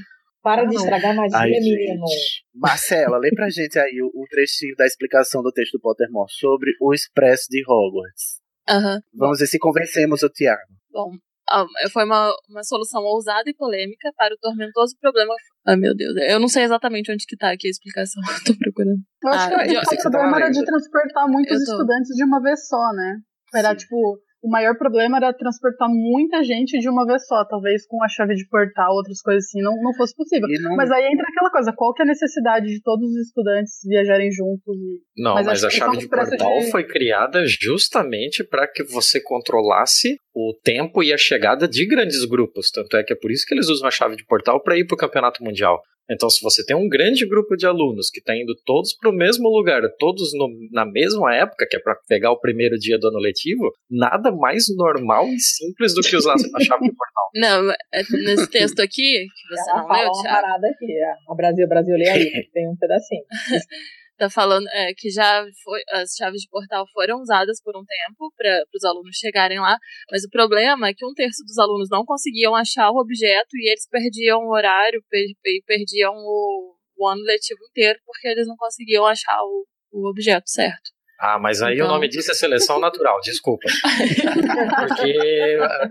Para 0.43 0.65
de 0.65 0.75
estragar 0.75 1.15
magia, 1.15 1.39
Ai, 1.39 1.51
menino. 1.51 2.05
Marcela, 2.53 3.17
lê 3.17 3.31
pra 3.31 3.49
gente 3.49 3.79
aí 3.79 4.03
o, 4.03 4.07
o, 4.07 4.27
trechinho 4.29 4.75
da 4.77 4.85
explicação 4.85 5.41
do 5.41 5.53
texto 5.53 5.75
do 5.75 5.81
Pottermore 5.81 6.31
sobre 6.33 6.73
o 6.81 6.93
Expresso 6.93 7.47
de 7.49 7.63
Hogwarts. 7.63 8.43
Uhum. 8.69 9.01
Vamos 9.15 9.39
ver 9.39 9.47
se 9.47 9.59
convencemos 9.59 10.23
o 10.25 10.29
Tiago. 10.29 10.61
Bom, 10.91 11.13
foi 11.93 12.05
uma, 12.05 12.33
uma 12.49 12.63
solução 12.65 13.03
ousada 13.03 13.49
e 13.49 13.55
polêmica 13.55 14.13
para 14.17 14.35
o 14.35 14.39
tormentoso 14.39 14.97
problema. 15.01 15.35
Ai, 15.67 15.77
meu 15.77 15.95
Deus, 15.95 16.15
eu 16.29 16.41
não 16.41 16.49
sei 16.49 16.65
exatamente 16.65 17.13
onde 17.13 17.25
que 17.27 17.37
tá 17.37 17.53
aqui 17.53 17.69
a 17.69 17.71
explicação, 17.71 18.23
tô 18.47 18.57
procurando. 18.57 18.99
Eu 19.23 19.31
acho 19.31 19.55
ah, 19.55 19.65
que 19.65 20.09
o 20.09 20.11
problema 20.11 20.37
era 20.39 20.51
de 20.51 20.65
transportar 20.65 21.29
muitos 21.29 21.61
estudantes 21.61 22.17
de 22.17 22.25
uma 22.25 22.41
vez 22.41 22.67
só, 22.67 22.93
né? 22.95 23.19
Era 23.55 23.71
Sim. 23.71 23.77
tipo, 23.77 24.19
o 24.43 24.51
maior 24.51 24.77
problema 24.77 25.19
era 25.19 25.33
transportar 25.33 25.89
muita 25.89 26.43
gente 26.43 26.79
de 26.79 26.89
uma 26.89 27.07
vez 27.07 27.27
só, 27.27 27.45
talvez 27.45 27.87
com 27.87 28.03
a 28.03 28.09
chave 28.09 28.35
de 28.35 28.47
portal, 28.49 28.93
outras 28.93 29.23
coisas 29.23 29.45
assim, 29.45 29.63
não, 29.63 29.73
não 29.81 29.95
fosse 29.95 30.15
possível. 30.17 30.49
Não... 30.63 30.77
Mas 30.77 30.91
aí 30.91 31.05
entra 31.07 31.25
aquela 31.29 31.51
coisa, 31.51 31.73
qual 31.73 31.95
que 31.95 32.03
é 32.03 32.05
a 32.05 32.09
necessidade 32.09 32.67
de 32.67 32.83
todos 32.83 33.09
os 33.09 33.29
estudantes 33.29 33.75
viajarem 33.87 34.33
juntos? 34.33 34.77
E... 34.77 35.23
Não, 35.23 35.35
mas, 35.35 35.47
mas 35.47 35.65
a 35.65 35.71
chave 35.71 35.97
de 35.97 36.09
portal 36.09 36.59
de... 36.59 36.71
foi 36.73 36.85
criada 36.85 37.45
justamente 37.47 38.43
para 38.43 38.67
que 38.67 38.83
você 38.83 39.21
controlasse 39.21 40.17
o 40.35 40.53
tempo 40.63 41.03
e 41.03 41.13
a 41.13 41.19
chegada 41.19 41.69
de 41.69 41.87
grandes 41.87 42.25
grupos, 42.25 42.71
tanto 42.71 42.97
é 42.97 43.05
que 43.05 43.13
é 43.13 43.17
por 43.17 43.31
isso 43.31 43.45
que 43.47 43.55
eles 43.55 43.69
usam 43.69 43.87
a 43.87 43.91
chave 43.91 44.17
de 44.17 44.25
portal 44.25 44.61
para 44.61 44.77
ir 44.77 44.87
para 44.87 44.95
o 44.95 44.99
campeonato 44.99 45.45
mundial. 45.45 45.81
Então, 46.11 46.29
se 46.29 46.43
você 46.43 46.65
tem 46.65 46.77
um 46.77 46.89
grande 46.89 47.27
grupo 47.27 47.57
de 47.57 47.67
alunos 47.67 48.11
que 48.11 48.19
está 48.19 48.37
indo 48.37 48.55
todos 48.65 48.95
para 48.95 49.11
o 49.11 49.15
mesmo 49.15 49.49
lugar, 49.49 49.83
todos 49.99 50.33
no, 50.35 50.49
na 50.71 50.85
mesma 50.85 51.35
época, 51.35 51.67
que 51.69 51.77
é 51.77 51.81
para 51.81 51.97
pegar 52.09 52.33
o 52.33 52.41
primeiro 52.41 52.77
dia 52.79 52.99
do 52.99 53.09
ano 53.09 53.19
letivo, 53.19 53.71
nada 53.91 54.31
mais 54.33 54.65
normal 54.77 55.27
e 55.29 55.39
simples 55.39 55.95
do 55.95 56.03
que 56.03 56.17
usar 56.17 56.35
a 56.35 56.39
chave 56.39 56.89
de 56.89 56.95
portal. 56.95 57.23
Não, 57.35 57.71
é, 57.71 58.03
nesse 58.25 58.51
texto 58.51 58.81
aqui, 58.81 59.27
que 59.27 59.57
você 59.57 59.71
Ela 59.71 59.83
não 59.83 59.89
leu, 59.89 60.11
uma 60.11 60.23
parada 60.23 60.69
aqui, 60.69 60.93
a 61.31 61.35
Brasil, 61.35 61.67
Brasil, 61.67 61.97
lê 61.97 62.09
aí, 62.09 62.31
tem 62.53 62.69
um 62.69 62.77
pedacinho. 62.77 63.25
Tá 64.17 64.31
falando 64.31 64.67
é, 64.69 64.93
que 64.97 65.11
já 65.11 65.45
foi, 65.65 65.81
as 65.91 66.15
chaves 66.17 66.43
de 66.43 66.49
portal 66.49 66.85
foram 66.93 67.21
usadas 67.21 67.61
por 67.63 67.77
um 67.77 67.85
tempo 67.85 68.33
para 68.37 68.63
os 68.75 68.85
alunos 68.85 69.17
chegarem 69.17 69.59
lá, 69.59 69.77
mas 70.11 70.25
o 70.25 70.31
problema 70.31 70.89
é 70.89 70.95
que 70.95 71.05
um 71.05 71.15
terço 71.15 71.43
dos 71.45 71.59
alunos 71.59 71.89
não 71.91 72.05
conseguiam 72.05 72.55
achar 72.55 72.91
o 72.91 73.01
objeto 73.01 73.57
e 73.57 73.71
eles 73.71 73.89
perdiam 73.89 74.41
o 74.41 74.53
horário 74.53 75.03
e 75.13 75.63
perdiam 75.67 76.15
o, 76.15 76.75
o, 76.97 77.09
ano 77.09 77.23
letivo 77.23 77.61
inteiro 77.71 77.99
porque 78.05 78.29
eles 78.29 78.47
não 78.47 78.57
conseguiam 78.57 79.07
achar 79.07 79.39
o, 79.43 79.67
o 79.93 80.09
objeto 80.09 80.49
certo. 80.49 80.91
Ah, 81.19 81.39
mas 81.39 81.63
aí 81.63 81.77
então... 81.77 81.87
o 81.87 81.91
nome 81.91 82.09
disso 82.09 82.33
é 82.33 82.35
seleção 82.35 82.81
natural, 82.81 83.21
desculpa. 83.21 83.69
Porque 84.89 85.17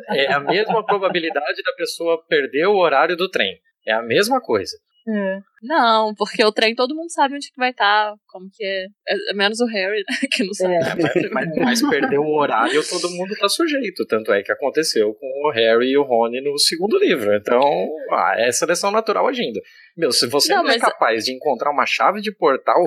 é 0.10 0.34
a 0.34 0.41
mesma 0.41 0.85
probabilidade 0.85 1.64
da 1.64 1.73
pessoa 1.73 2.22
perder 2.27 2.68
o 2.68 2.76
horário 2.76 3.15
do 3.15 3.30
trem. 3.30 3.57
É 3.88 3.93
a 3.93 4.02
mesma 4.02 4.41
coisa. 4.41 4.77
É. 5.07 5.40
Não, 5.64 6.14
porque 6.15 6.44
o 6.44 6.52
trem 6.52 6.76
todo 6.76 6.95
mundo 6.95 7.11
sabe 7.11 7.36
onde 7.36 7.52
que 7.52 7.60
vai 7.60 7.72
estar, 7.72 8.11
tá, 8.11 8.15
como 8.28 8.48
que 8.52 8.64
é. 8.64 8.86
é. 9.07 9.34
Menos 9.34 9.60
o 9.60 9.65
Harry, 9.65 9.98
né, 9.98 10.28
que 10.32 10.44
não 10.44 10.53
sabe. 10.53 10.76
É, 10.76 10.95
mas, 10.95 11.32
mas, 11.32 11.56
mas 11.57 11.90
perdeu 11.90 12.22
o 12.22 12.38
horário, 12.38 12.82
todo 12.88 13.10
mundo 13.10 13.36
tá 13.40 13.49
sujeito. 13.49 14.06
Tanto 14.06 14.32
é 14.32 14.44
que 14.44 14.52
aconteceu 14.52 15.14
com 15.14 15.48
o 15.48 15.52
Harry 15.52 15.91
e 15.91 15.98
o 15.98 16.03
Rony 16.03 16.41
no 16.41 16.57
segundo 16.60 16.98
livro. 16.99 17.34
Então, 17.34 17.61
ah, 18.11 18.36
é 18.38 18.52
seleção 18.52 18.91
natural 18.91 19.28
agindo. 19.28 19.60
Meu, 19.98 20.11
se 20.11 20.28
você 20.28 20.53
não, 20.53 20.64
não 20.64 20.72
é 20.72 20.80
capaz 20.80 21.26
de 21.26 21.34
encontrar 21.36 21.72
uma 21.72 21.86
chave 21.86 22.22
de 22.22 22.34
portal. 22.36 22.82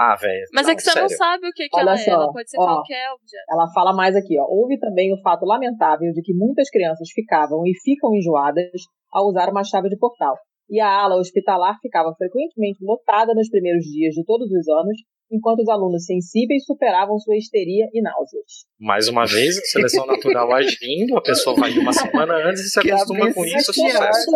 Ah, 0.00 0.14
velho. 0.14 0.44
Mas 0.54 0.64
não, 0.64 0.72
é 0.72 0.76
que 0.76 0.82
você 0.82 0.92
sério. 0.92 1.02
não 1.02 1.16
sabe 1.16 1.48
o 1.48 1.52
que, 1.52 1.68
que 1.68 1.80
ela 1.80 1.96
só, 1.96 2.10
é. 2.10 2.14
Ela 2.14 2.32
pode 2.32 2.48
ser 2.48 2.56
ó, 2.60 2.64
qualquer 2.64 3.10
objeto. 3.10 3.44
Ela 3.50 3.66
fala 3.74 3.92
mais 3.92 4.14
aqui, 4.14 4.38
ó. 4.38 4.46
Houve 4.48 4.78
também 4.78 5.12
o 5.12 5.20
fato 5.22 5.44
lamentável 5.44 6.12
de 6.12 6.22
que 6.22 6.32
muitas 6.32 6.70
crianças 6.70 7.08
ficavam 7.12 7.66
e 7.66 7.72
ficam 7.82 8.14
enjoadas 8.14 8.70
ao 9.12 9.26
usar 9.26 9.48
uma 9.48 9.64
chave 9.64 9.88
de 9.88 9.98
portal 9.98 10.36
e 10.70 10.80
a 10.80 10.88
ala 10.88 11.16
hospitalar 11.16 11.78
ficava 11.80 12.14
frequentemente 12.16 12.84
lotada 12.84 13.34
nos 13.34 13.48
primeiros 13.48 13.84
dias 13.84 14.14
de 14.14 14.24
todos 14.24 14.50
os 14.50 14.68
anos, 14.68 14.98
enquanto 15.30 15.60
os 15.60 15.68
alunos 15.68 16.04
sensíveis 16.04 16.64
superavam 16.64 17.18
sua 17.18 17.36
histeria 17.36 17.86
e 17.92 18.02
náuseas. 18.02 18.66
Mais 18.78 19.08
uma 19.08 19.26
vez, 19.26 19.58
a 19.58 19.62
seleção 19.62 20.06
natural 20.06 20.52
agindo, 20.52 21.16
a 21.16 21.22
pessoa 21.22 21.56
vai 21.56 21.72
uma 21.78 21.92
semana 21.92 22.34
antes 22.48 22.64
e 22.64 22.68
se 22.68 22.80
acostuma 22.80 23.32
com 23.32 23.44
isso, 23.44 23.72
sucesso. 23.72 24.30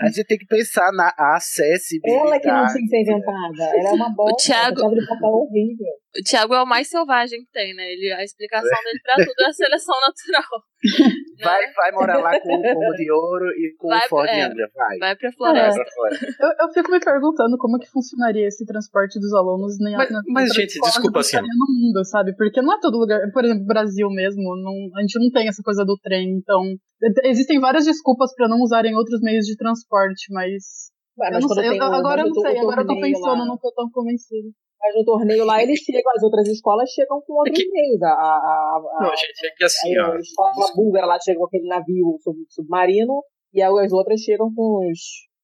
A 0.00 0.06
gente 0.06 0.24
tem 0.24 0.38
que 0.38 0.46
pensar 0.46 0.90
na 0.92 1.12
acessibilidade. 1.18 2.26
Ela 2.26 2.40
que 2.40 2.46
não 2.48 2.66
tinha 2.66 2.80
que 2.82 2.88
ser 2.88 3.00
inventada. 3.00 3.76
Ela 3.78 3.88
é 3.90 3.92
uma 3.92 4.14
bosta. 4.14 4.34
O 4.34 4.36
Thiago... 4.36 4.80
Horrível. 4.82 5.92
O 6.16 6.22
Thiago 6.22 6.54
é 6.54 6.62
o 6.62 6.66
mais 6.66 6.88
selvagem 6.88 7.40
que 7.40 7.50
tem, 7.50 7.74
né? 7.74 7.90
Ele, 7.90 8.12
a 8.12 8.22
explicação 8.22 8.70
dele 8.84 9.00
pra 9.02 9.16
tudo 9.16 9.34
é 9.40 9.46
a 9.46 9.52
seleção 9.52 9.94
natural. 10.00 10.62
Vai, 11.42 11.60
vai 11.72 11.90
morar 11.92 12.18
lá 12.18 12.40
com 12.40 12.54
o 12.54 12.62
pomo 12.62 12.92
de 12.94 13.10
ouro 13.10 13.46
e 13.50 13.74
com 13.76 13.88
Vai, 13.88 14.06
o 14.06 14.08
Ford 14.08 14.28
é. 14.28 14.42
Anglia, 14.42 14.68
vai. 14.72 14.98
Vai 14.98 15.16
pra 15.16 15.32
floresta. 15.32 15.82
Pra 15.82 15.92
fora. 15.92 16.14
Eu, 16.40 16.66
eu 16.66 16.72
fico 16.72 16.92
me 16.92 17.00
perguntando 17.00 17.58
como 17.58 17.78
que 17.78 17.90
funcionaria 17.90 18.46
esse 18.46 18.64
transporte 18.64 19.18
dos 19.18 19.32
alunos 19.34 19.76
nem 19.80 19.96
Mas- 19.96 20.10
na, 20.10 20.20
mas, 20.28 20.48
nas 20.48 20.56
gente, 20.56 20.78
desculpa, 20.78 21.20
assim, 21.20 21.38
no 21.38 21.42
mundo, 21.42 22.04
sabe? 22.04 22.36
Porque 22.36 22.62
não 22.62 22.74
é 22.74 22.80
todo 22.80 22.98
lugar, 22.98 23.18
por 23.32 23.44
exemplo, 23.44 23.64
Brasil 23.66 24.08
mesmo, 24.10 24.42
não, 24.62 24.96
a 24.96 25.00
gente 25.00 25.18
não 25.18 25.30
tem 25.32 25.48
essa 25.48 25.62
coisa 25.62 25.84
do 25.84 25.98
trem, 25.98 26.36
então 26.38 26.62
existem 27.24 27.58
várias 27.58 27.84
desculpas 27.84 28.32
pra 28.34 28.48
não 28.48 28.60
usarem 28.60 28.94
outros 28.94 29.20
meios 29.20 29.44
de 29.44 29.56
transporte, 29.56 29.63
mas 30.30 30.90
Ué, 31.18 31.28
eu 31.28 31.32
mas 31.32 31.42
não 31.42 31.48
sei, 31.54 31.68
eu- 31.68 31.76
o- 31.78 31.82
agora 31.94 32.20
eu 32.22 32.26
não 32.26 32.34
sei, 32.34 32.58
agora 32.58 32.80
eu 32.82 32.86
tô 32.86 33.00
pensando, 33.00 33.38
lá- 33.38 33.46
não 33.46 33.56
tô 33.58 33.72
tão 33.72 33.90
convencido. 33.90 34.48
Mas 34.80 34.94
no 34.96 35.04
torneio 35.04 35.44
lá 35.46 35.62
eles 35.62 35.78
chegam, 35.80 36.12
as 36.14 36.22
outras 36.22 36.46
escolas 36.48 36.90
chegam 36.90 37.22
com 37.26 37.32
outros 37.38 37.56
que- 37.56 37.70
meios. 37.70 38.02
A, 38.02 38.08
a, 38.08 38.12
a, 38.12 38.80
a- 39.00 39.02
Não, 39.04 39.10
gente, 39.16 39.46
é 39.46 39.50
que 39.56 39.64
assim, 39.64 39.88
aí 39.88 39.98
ó. 39.98 40.12
a 40.12 40.18
escola 40.18 40.52
búlgara 40.74 41.06
lá 41.06 41.18
chega 41.20 41.38
com 41.38 41.46
aquele 41.46 41.66
navio 41.68 42.18
sub- 42.22 42.44
submarino 42.50 43.22
e 43.54 43.62
aí 43.62 43.84
as 43.84 43.92
outras 43.92 44.20
chegam 44.20 44.52
com 44.54 44.86
os. 44.90 44.98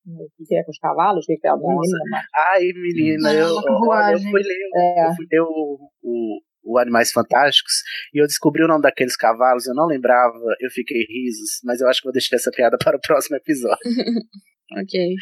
O 0.06 0.44
que 0.47 0.56
é? 0.56 0.64
Com 0.64 0.70
os 0.72 0.78
cavalos? 0.78 1.24
O 1.24 1.26
que 1.26 1.47
é? 1.47 1.51
A 1.51 1.56
Nossa. 1.56 1.68
menina, 1.68 1.98
mas- 2.10 2.24
Ai, 2.52 2.62
menina, 2.74 3.32
eu, 3.32 3.47
olha, 3.47 3.59
eu 3.59 3.62
carruagem. 3.64 4.30
fui 4.30 4.42
ler, 4.42 4.70
É. 4.74 5.06
eu 5.06 5.12
fui 5.14 5.26
ler 5.30 5.40
o, 5.42 5.78
o, 6.02 6.40
o 6.62 6.78
Animais 6.78 7.12
Fantásticos 7.12 7.74
e 8.14 8.22
eu 8.22 8.26
descobri 8.26 8.62
o 8.64 8.68
nome 8.68 8.82
daqueles 8.82 9.16
cavalos, 9.16 9.66
eu 9.66 9.74
não 9.74 9.86
lembrava, 9.86 10.38
eu 10.60 10.70
fiquei 10.70 11.04
risos, 11.08 11.60
mas 11.64 11.80
eu 11.80 11.88
acho 11.88 12.00
que 12.00 12.06
vou 12.06 12.12
deixar 12.12 12.36
essa 12.36 12.50
piada 12.50 12.76
para 12.78 12.96
o 12.96 13.00
próximo 13.06 13.36
episódio. 13.36 13.78
Ok. 14.72 15.14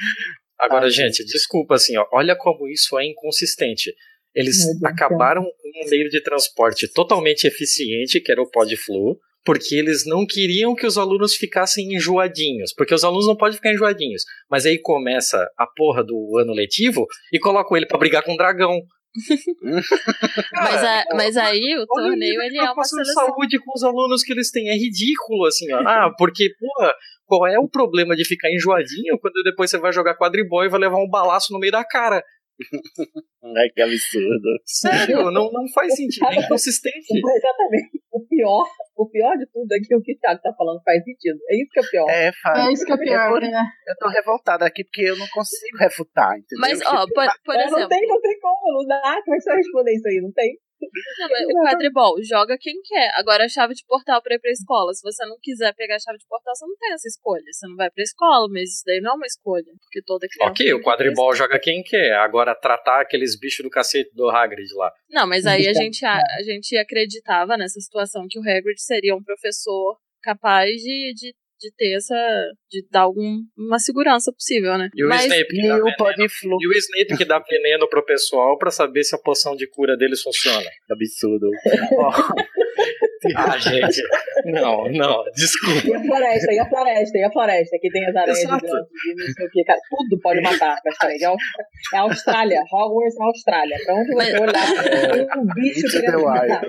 Agora, 0.61 0.87
Ah, 0.87 0.91
gente, 0.91 1.25
desculpa, 1.25 1.77
assim, 1.77 1.97
ó, 1.97 2.05
olha 2.13 2.37
como 2.37 2.69
isso 2.69 2.99
é 2.99 3.07
inconsistente. 3.07 3.95
Eles 4.35 4.59
acabaram 4.85 5.43
com 5.43 5.87
um 5.87 5.89
meio 5.89 6.11
de 6.11 6.21
transporte 6.23 6.87
totalmente 6.93 7.47
eficiente, 7.47 8.21
que 8.21 8.31
era 8.31 8.43
o 8.43 8.51
Podflu, 8.51 9.19
porque 9.45 9.75
eles 9.75 10.05
não 10.05 10.27
queriam 10.27 10.75
que 10.75 10.87
os 10.87 10.99
alunos 10.99 11.35
ficassem 11.35 11.95
enjoadinhos, 11.95 12.75
porque 12.75 12.95
os 12.95 13.03
alunos 13.05 13.27
não 13.27 13.37
podem 13.37 13.57
ficar 13.57 13.73
enjoadinhos. 13.73 14.23
Mas 14.51 14.67
aí 14.67 14.79
começa 14.79 15.39
a 15.57 15.67
porra 15.67 16.05
do 16.05 16.37
ano 16.39 16.53
letivo 16.53 17.07
e 17.33 17.39
colocam 17.39 17.75
ele 17.77 17.87
pra 17.87 17.97
brigar 17.99 18.23
com 18.23 18.35
o 18.35 18.37
dragão. 18.37 18.79
Mas, 20.53 20.85
a- 20.85 21.05
mas 21.15 21.37
aí 21.37 21.75
o 21.77 21.85
Olha 21.91 22.09
torneio 22.09 22.41
ele 22.43 22.57
é 22.57 22.61
uma 22.63 22.67
preocupação 22.73 22.99
de 22.99 23.05
seleção. 23.07 23.27
saúde 23.27 23.59
com 23.59 23.73
os 23.75 23.83
alunos 23.83 24.23
que 24.23 24.33
eles 24.33 24.51
têm. 24.51 24.69
É 24.69 24.75
ridículo, 24.75 25.47
assim, 25.47 25.73
ó. 25.73 25.79
Ah, 25.87 26.11
porque, 26.17 26.51
porra, 26.59 26.93
qual 27.27 27.47
é 27.47 27.59
o 27.59 27.69
problema 27.69 28.15
de 28.17 28.25
ficar 28.25 28.51
enjoadinho 28.51 29.19
quando 29.21 29.43
depois 29.45 29.71
você 29.71 29.79
vai 29.79 29.93
jogar 29.93 30.17
quadribol 30.17 30.65
e 30.65 30.69
vai 30.69 30.81
levar 30.81 30.97
um 30.99 31.09
balaço 31.09 31.53
no 31.53 31.59
meio 31.59 31.73
da 31.73 31.85
cara? 31.85 32.23
Ai, 33.57 33.69
que 33.71 33.83
absurdo. 33.83 34.49
Sério, 34.65 35.31
não, 35.31 35.51
não 35.51 35.67
faz 35.73 35.95
sentido, 35.95 36.27
é 36.27 36.37
inconsistente. 36.37 37.07
Exatamente. 37.15 38.03
O 38.11 38.27
pior, 38.27 38.65
o 38.97 39.09
pior 39.09 39.37
de 39.37 39.47
tudo 39.47 39.73
é 39.73 39.79
que 39.79 39.95
o 39.95 40.03
que 40.03 40.13
o 40.13 40.19
Thiago 40.19 40.41
tá 40.43 40.53
falando 40.57 40.83
faz 40.83 41.03
sentido. 41.05 41.39
É 41.49 41.57
isso 41.57 41.71
que 41.71 41.79
é 41.79 41.83
o 41.83 41.91
pior. 41.91 42.11
É, 42.11 42.33
faz. 42.43 42.67
É 42.67 42.73
isso 42.73 42.85
que 42.85 42.93
é 42.93 42.97
pior, 42.97 43.41
né? 43.41 43.65
Eu 43.87 43.97
tô 43.97 44.09
revoltada 44.09 44.67
aqui 44.67 44.85
porque 44.85 45.03
eu 45.03 45.17
não 45.17 45.27
consigo 45.29 45.79
refutar, 45.79 46.37
entendeu? 46.37 46.61
Mas, 46.61 46.81
ó, 46.83 47.07
por, 47.07 47.25
por 47.45 47.55
Mas 47.55 47.71
não 47.71 47.79
exemplo, 47.79 47.89
tem, 47.89 48.09
não 48.09 48.21
tem 48.21 48.41
como, 48.41 48.73
não 48.73 48.87
dá. 48.87 49.23
Como 49.25 49.35
é 49.35 49.39
que 49.39 49.43
você 49.43 49.51
vai 49.51 49.59
responder 49.59 49.95
isso 49.95 50.09
aí? 50.09 50.21
Não 50.21 50.33
tem? 50.33 50.59
Não, 50.81 51.29
mas 51.29 51.45
o 51.47 51.63
quadribol 51.65 52.23
joga 52.23 52.57
quem 52.59 52.81
quer. 52.83 53.11
Agora, 53.17 53.45
a 53.45 53.49
chave 53.49 53.75
de 53.75 53.85
portal 53.87 54.23
pra 54.23 54.35
ir 54.35 54.39
pra 54.39 54.51
escola. 54.51 54.93
Se 54.95 55.03
você 55.03 55.25
não 55.27 55.37
quiser 55.41 55.75
pegar 55.75 55.97
a 55.97 55.99
chave 55.99 56.19
de 56.19 56.27
portal, 56.27 56.55
você 56.55 56.67
não 56.67 56.77
tem 56.77 56.93
essa 56.93 57.09
escolha. 57.09 57.45
Você 57.51 57.67
não 57.67 57.77
vai 57.77 57.91
pra 57.91 58.03
escola, 58.03 58.49
mas 58.51 58.75
isso 58.75 58.83
daí 58.87 59.01
não 59.01 59.13
é 59.13 59.15
uma 59.15 59.27
escolha. 59.27 59.73
Porque 59.83 60.03
toda 60.03 60.29
criança. 60.29 60.51
Ok, 60.51 60.73
o 60.75 60.83
quadribol 60.83 61.35
joga 61.35 61.59
quem 61.59 61.83
quer. 61.83 62.15
Agora, 62.15 62.55
tratar 62.55 63.01
aqueles 63.01 63.39
bichos 63.39 63.65
do 63.65 63.71
cacete 63.71 64.11
do 64.15 64.29
Hagrid 64.29 64.73
lá. 64.75 64.93
Não, 65.11 65.27
mas 65.27 65.47
aí 65.47 65.69
a 65.69 65.73
gente, 65.73 66.05
a, 66.05 66.17
a 66.39 66.43
gente 66.43 66.77
acreditava 66.77 67.57
nessa 67.57 67.81
situação 67.81 68.27
que 68.29 68.39
o 68.39 68.43
Hagrid 68.43 68.81
seria 68.81 69.17
um 69.17 69.23
professor 69.23 69.97
capaz 70.23 70.71
de, 70.83 71.15
de, 71.15 71.35
de 71.61 71.73
ter 71.77 71.97
essa. 71.97 72.15
de 72.71 72.87
dar 72.91 73.03
alguma 73.03 73.79
segurança 73.79 74.33
possível, 74.33 74.79
né? 74.79 74.89
E 74.95 75.05
o 75.05 75.09
mas, 75.09 75.25
Snape 75.25 75.49
que 75.49 75.59
E 75.59 75.69
dá 75.69 75.77
o 75.77 75.85
veneno. 75.85 75.97
Podflu. 75.97 76.59
E 76.61 76.69
o 76.69 76.73
Snape 76.73 77.17
que 77.17 77.25
dá 77.25 77.39
veneno 77.39 77.89
pro 77.89 78.05
pessoal 78.05 78.57
pra 78.59 78.71
saber 78.71 79.05
se 79.05 79.15
a 79.15 79.19
poção 79.19 79.57
de 79.57 79.69
cura 79.69 79.97
deles 79.97 80.23
funciona. 80.23 80.69
Absurdo. 80.91 81.51
Ah, 83.37 83.59
gente. 83.59 84.01
Não, 84.45 84.85
não, 84.93 85.25
desculpa. 85.35 85.89
E 85.89 85.95
a 85.95 86.01
floresta, 86.01 86.53
e 86.53 86.59
a 86.59 86.69
floresta, 86.69 87.19
e 87.19 87.25
a 87.25 87.33
floresta, 87.33 87.79
que 87.81 87.91
tem 87.91 88.07
as 88.07 88.15
aranhas 88.15 88.39
Exato. 88.39 88.67
gigantes 88.67 88.89
e 89.07 89.15
não 89.15 89.27
sei 89.27 89.47
o 89.47 89.51
que, 89.51 89.65
cara. 89.65 89.81
Tudo 89.91 90.21
pode 90.23 90.41
matar, 90.41 90.81
praticamente. 90.83 91.25
É 91.25 91.27
a 91.27 91.31
é 91.95 91.99
a 91.99 92.03
Austrália. 92.03 92.63
Hogwarts 92.73 93.17
é 93.17 93.23
a 93.23 93.27
Austrália. 93.27 93.79
Pra 93.85 93.95
onde 93.95 94.13
você 94.13 94.39
olhar, 94.39 95.13
tem 95.13 95.41
um 95.41 95.47
bicho 95.55 95.89
querendo 95.91 96.23
matar. 96.25 96.63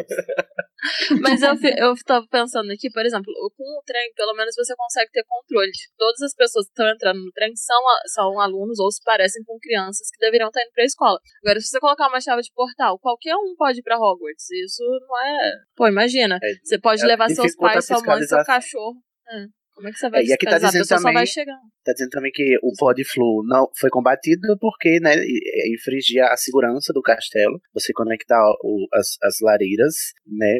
Mas 1.21 1.41
eu, 1.41 1.53
eu 1.77 1.93
tava 2.05 2.25
pensando 2.31 2.71
aqui, 2.71 2.89
por 2.89 3.05
exemplo, 3.05 3.31
com 3.55 3.63
o 3.63 3.83
trem, 3.85 4.13
pelo 4.15 4.33
menos 4.33 4.55
você 4.55 4.73
consegue 4.75 5.11
ter 5.11 5.25
controle 5.27 5.69
de 5.71 5.91
todas 5.97 6.21
as 6.21 6.33
pessoas 6.33 6.65
que 6.67 6.71
estão 6.71 6.89
entrando 6.89 7.19
no 7.19 7.31
trem 7.31 7.53
são, 7.55 7.81
são 8.13 8.39
alunos 8.39 8.79
ou 8.79 8.89
se 8.89 9.03
parecem 9.03 9.43
com 9.43 9.59
crianças 9.59 10.09
que 10.09 10.19
deveriam 10.19 10.47
estar 10.47 10.61
indo 10.61 10.71
pra 10.73 10.85
escola. 10.85 11.19
Agora, 11.43 11.59
se 11.59 11.67
você 11.67 11.79
colocar 11.79 12.07
uma 12.07 12.21
chave 12.21 12.41
de 12.41 12.51
portal, 12.53 12.97
qualquer 12.99 13.35
um 13.35 13.55
pode 13.57 13.79
ir 13.79 13.83
pra 13.83 13.97
Hogwarts. 13.97 14.49
Isso 14.51 14.83
não 15.07 15.19
é. 15.19 15.51
Pô, 15.75 15.87
imagina. 15.99 16.39
É, 16.41 16.47
Você 16.63 16.79
pode 16.79 17.03
é, 17.03 17.05
levar 17.05 17.29
seus 17.29 17.55
pais, 17.55 17.85
sua 17.85 18.01
mãe, 18.03 18.23
seu 18.23 18.43
cachorro. 18.43 18.95
É. 19.29 19.45
Como 19.75 19.87
é 19.87 19.91
que 19.91 19.97
você 19.99 20.09
vai 20.09 20.21
É, 20.21 20.25
e 20.25 20.33
aqui 20.33 20.45
tá 20.45 20.57
dizendo 20.57 20.85
também-. 20.87 21.23
Tá 21.85 21.93
dizendo 21.93 22.09
também 22.09 22.31
que 22.33 22.57
o 22.61 22.73
Podflu 22.77 23.43
não 23.47 23.67
foi 23.79 23.89
combatido 23.89 24.57
porque, 24.59 24.99
né, 24.99 25.15
i- 25.23 25.73
infringia 25.73 26.25
a 26.25 26.35
segurança 26.35 26.91
do 26.91 27.01
castelo. 27.01 27.59
Você 27.73 27.93
conectar 27.93 28.41
o- 28.61 28.87
as, 28.93 29.15
as 29.23 29.35
lareiras, 29.41 29.95
né, 30.27 30.57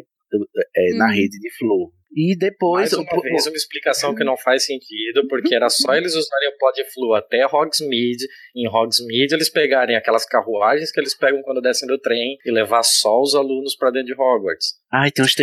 é, 0.74 0.94
na 0.96 1.06
Uhum. 1.06 1.12
rede 1.12 1.38
de 1.38 1.50
flu. 1.58 1.92
E 2.12 2.36
depois 2.36 2.90
Mais 2.90 2.92
o, 2.92 3.02
uma 3.02 3.22
vez, 3.22 3.46
uma 3.46 3.56
explicação 3.56 4.14
que 4.14 4.24
não 4.24 4.36
faz 4.36 4.64
sentido, 4.64 5.28
porque 5.28 5.54
era 5.54 5.68
só 5.68 5.94
eles 5.94 6.14
usarem 6.14 6.48
o 6.48 6.58
Podflu 6.58 7.14
até 7.14 7.46
Hogsmeade. 7.46 8.26
Em 8.56 8.66
Hogsmeade, 8.68 9.32
eles 9.34 9.48
pegarem 9.48 9.94
aquelas 9.96 10.24
carruagens 10.24 10.90
que 10.90 10.98
eles 10.98 11.16
pegam 11.16 11.40
quando 11.42 11.60
descem 11.60 11.86
do 11.86 11.98
trem 11.98 12.36
e 12.44 12.50
levar 12.50 12.82
só 12.82 13.20
os 13.20 13.34
alunos 13.34 13.76
pra 13.76 13.90
dentro 13.90 14.14
de 14.14 14.20
Hogwarts. 14.20 14.74
Ai, 14.92 15.10
tem 15.12 15.24
os 15.24 15.34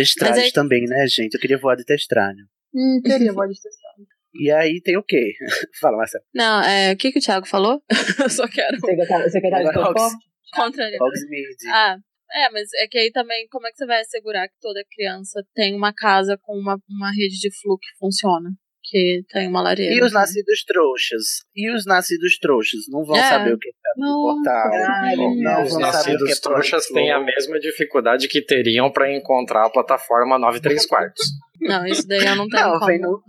aí- 0.44 0.52
também, 0.52 0.84
né, 0.84 1.06
gente? 1.06 1.34
Eu 1.34 1.40
queria 1.40 1.56
voar 1.58 1.74
de 1.74 1.84
testralho. 1.84 2.44
Hum, 2.74 3.00
queria 3.02 3.32
pode 3.32 3.54
testar. 3.54 3.88
E 4.34 4.50
aí 4.50 4.80
tem 4.82 4.96
o 4.96 5.02
quê? 5.02 5.32
Fala, 5.80 5.96
Marcelo. 5.96 6.22
Não, 6.34 6.62
é, 6.62 6.92
o 6.92 6.96
que, 6.96 7.10
que 7.10 7.18
o 7.18 7.22
Thiago 7.22 7.46
falou? 7.46 7.82
eu 8.22 8.28
só 8.28 8.46
quero 8.46 8.78
Secretário, 8.78 9.30
secretário 9.30 9.66
de 9.66 9.72
transporte? 9.72 10.14
contrariar. 10.54 11.02
Hogsmeade. 11.02 11.68
Ah, 11.68 11.96
é, 12.34 12.50
mas 12.50 12.68
é 12.80 12.86
que 12.88 12.98
aí 12.98 13.10
também, 13.12 13.46
como 13.50 13.66
é 13.66 13.70
que 13.70 13.76
você 13.76 13.86
vai 13.86 14.00
assegurar 14.00 14.48
que 14.48 14.54
toda 14.60 14.84
criança 14.94 15.42
tem 15.54 15.74
uma 15.74 15.92
casa 15.92 16.38
com 16.42 16.54
uma, 16.56 16.78
uma 16.88 17.10
rede 17.10 17.38
de 17.40 17.50
flu 17.60 17.78
que 17.78 17.88
funciona? 17.98 18.50
Que 18.90 19.22
tem 19.30 19.46
uma 19.48 19.60
lareira. 19.60 19.92
E 19.94 20.00
os 20.02 20.12
nascidos 20.12 20.64
trouxas? 20.64 21.24
E 21.54 21.70
os 21.70 21.84
nascidos 21.84 22.38
trouxas? 22.38 22.80
Não 22.88 23.04
vão 23.04 23.16
É. 23.16 23.22
saber 23.28 23.52
o 23.52 23.58
que 23.58 23.68
é 23.68 23.72
Não, 23.98 24.22
portal. 24.22 24.70
Ai, 25.02 25.16
não 25.16 25.34
não, 25.36 25.62
Os 25.64 25.72
vão 25.72 25.80
saber 25.80 26.14
o 26.14 26.16
que 26.16 26.24
nascidos 26.24 26.30
é 26.30 26.40
trouxas 26.40 26.86
têm 26.86 27.10
a 27.12 27.20
mesma 27.20 27.58
dificuldade 27.60 28.28
que 28.28 28.40
teriam 28.42 28.90
pra 28.90 29.12
encontrar 29.14 29.66
a 29.66 29.70
plataforma 29.70 30.38
9 30.38 30.60
3 30.60 30.86
quartos. 30.86 31.22
Não, 31.60 31.84
isso 31.86 32.06
daí 32.08 32.24
eu 32.24 32.36
não 32.36 32.48
tenho 32.48 32.62
Não, 32.66 32.72
como. 32.78 32.86
vem 32.86 32.98
no- 33.00 33.22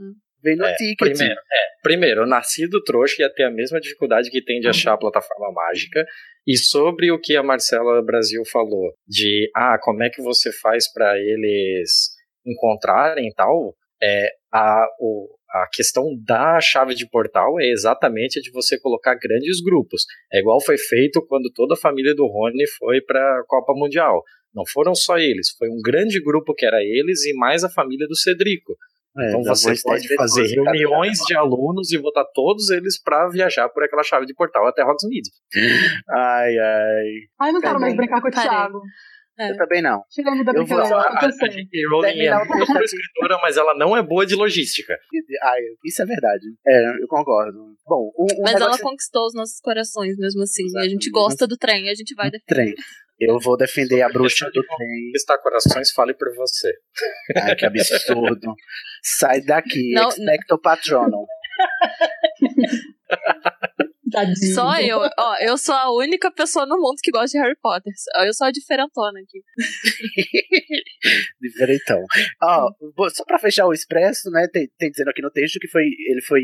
Vem 0.43 0.55
no 0.55 0.65
É, 0.65 0.75
ticket. 0.75 0.97
Primeiro, 0.97 1.39
é, 1.39 1.81
primeiro, 1.83 2.23
o 2.23 2.27
nascido 2.27 2.83
trouxa 2.83 3.21
ia 3.21 3.33
ter 3.33 3.43
a 3.43 3.51
mesma 3.51 3.79
dificuldade 3.79 4.29
que 4.29 4.43
tem 4.43 4.59
de 4.59 4.67
achar 4.67 4.93
a 4.93 4.97
plataforma 4.97 5.51
mágica. 5.51 6.05
E 6.47 6.57
sobre 6.57 7.11
o 7.11 7.19
que 7.19 7.35
a 7.35 7.43
Marcela 7.43 8.01
Brasil 8.01 8.43
falou, 8.51 8.91
de 9.07 9.49
ah, 9.55 9.77
como 9.81 10.03
é 10.03 10.09
que 10.09 10.21
você 10.21 10.51
faz 10.51 10.91
para 10.91 11.17
eles 11.19 12.09
encontrarem 12.45 13.27
e 13.27 13.33
tal, 13.33 13.75
é, 14.01 14.29
a, 14.51 14.87
o, 14.99 15.29
a 15.51 15.67
questão 15.71 16.05
da 16.25 16.59
chave 16.61 16.95
de 16.95 17.07
portal 17.09 17.59
é 17.59 17.67
exatamente 17.69 18.39
a 18.39 18.41
de 18.41 18.51
você 18.51 18.79
colocar 18.79 19.15
grandes 19.15 19.61
grupos. 19.61 20.05
É 20.31 20.39
igual 20.39 20.63
foi 20.63 20.77
feito 20.77 21.23
quando 21.27 21.51
toda 21.53 21.73
a 21.73 21.77
família 21.77 22.15
do 22.15 22.25
Rony 22.25 22.65
foi 22.77 23.01
para 23.01 23.19
a 23.19 23.43
Copa 23.47 23.73
Mundial. 23.75 24.23
Não 24.53 24.63
foram 24.65 24.95
só 24.95 25.17
eles, 25.17 25.51
foi 25.57 25.69
um 25.69 25.79
grande 25.83 26.19
grupo 26.21 26.55
que 26.55 26.65
era 26.65 26.81
eles 26.81 27.25
e 27.25 27.33
mais 27.33 27.63
a 27.63 27.69
família 27.69 28.07
do 28.07 28.15
Cedrico. 28.15 28.75
É, 29.19 29.29
Então 29.29 29.43
você 29.43 29.73
pode 29.83 30.15
fazer 30.15 30.45
reuniões 30.47 31.17
de 31.27 31.35
alunos 31.35 31.91
e 31.91 31.97
botar 31.97 32.25
todos 32.33 32.69
eles 32.69 33.01
para 33.01 33.29
viajar 33.29 33.69
por 33.69 33.83
aquela 33.83 34.03
chave 34.03 34.25
de 34.25 34.33
portal 34.33 34.67
até 34.67 34.83
Hogsmeade. 34.83 35.29
Ai, 36.09 36.57
ai. 36.57 37.05
Ai, 37.41 37.51
não 37.51 37.61
quero 37.61 37.73
Tá 37.73 37.79
mais 37.79 37.95
brincar 37.95 38.21
com 38.21 38.27
o 38.27 38.31
Parei. 38.31 38.49
Thiago. 38.49 38.81
É. 39.37 39.51
Eu 39.51 39.55
também 39.57 39.81
não. 39.81 40.01
Tirando 40.09 40.43
da 40.43 40.51
Eu 40.51 40.65
vou- 40.65 40.77
brincadeira, 40.77 40.99
a- 40.99 41.19
cansei. 41.21 41.63
E 41.71 41.87
Rowling 41.89 42.21
é 42.25 42.35
o 42.35 42.45
muito 42.45 42.73
boa 42.73 42.83
escritora, 42.83 43.39
mas 43.41 43.55
ela 43.55 43.73
não 43.73 43.95
é 43.95 44.03
boa 44.03 44.25
de 44.25 44.35
logística. 44.35 44.97
Ai, 45.43 45.61
isso 45.85 46.01
é 46.01 46.05
verdade. 46.05 46.43
É, 46.67 47.01
eu 47.01 47.07
concordo. 47.07 47.57
Bom, 47.87 48.11
um, 48.19 48.23
um 48.23 48.41
Mas 48.41 48.51
ela 48.55 48.65
negócio 48.65 48.83
conquistou 48.83 49.25
os 49.27 49.33
nossos 49.33 49.61
corações 49.61 50.17
mesmo 50.17 50.41
assim. 50.43 50.63
E 50.73 50.79
a 50.79 50.89
gente 50.89 51.09
gosta 51.09 51.47
do 51.47 51.55
trem 51.55 51.89
a 51.89 51.95
gente 51.95 52.13
vai 52.15 52.29
defender. 52.29 52.45
trem. 52.47 52.75
Eu 53.19 53.37
vou 53.39 53.57
defender 53.57 54.01
a 54.01 54.09
bruxa 54.09 54.45
do 54.45 54.63
trem. 54.63 55.11
Está 55.13 55.37
corações, 55.37 55.91
fale 55.91 56.13
por 56.13 56.33
você. 56.35 56.71
Ai, 57.35 57.55
que 57.55 57.65
absurdo. 57.65 58.55
Sai 59.03 59.41
daqui, 59.41 59.91
Não, 59.93 60.07
expecto 60.09 60.57
patronum. 60.57 61.25
Tadinho. 64.09 64.53
Só 64.53 64.79
eu. 64.79 64.99
Ó, 64.99 65.35
eu 65.41 65.57
sou 65.57 65.75
a 65.75 65.95
única 65.95 66.31
pessoa 66.31 66.65
no 66.65 66.77
mundo 66.77 66.97
que 67.01 67.11
gosta 67.11 67.37
de 67.37 67.43
Harry 67.43 67.57
Potter. 67.61 67.93
Eu 68.25 68.33
sou 68.33 68.47
a 68.47 68.51
diferentona 68.51 69.19
aqui. 69.19 69.41
Diferentão. 71.41 72.03
Ó, 72.41 72.69
só 73.09 73.23
pra 73.25 73.39
fechar 73.39 73.65
o 73.65 73.73
expresso, 73.73 74.29
né? 74.31 74.47
Tem, 74.51 74.69
tem 74.77 74.91
dizendo 74.91 75.09
aqui 75.09 75.21
no 75.21 75.31
texto 75.31 75.59
que 75.59 75.67
foi. 75.67 75.83
Ele 75.83 76.21
foi. 76.21 76.41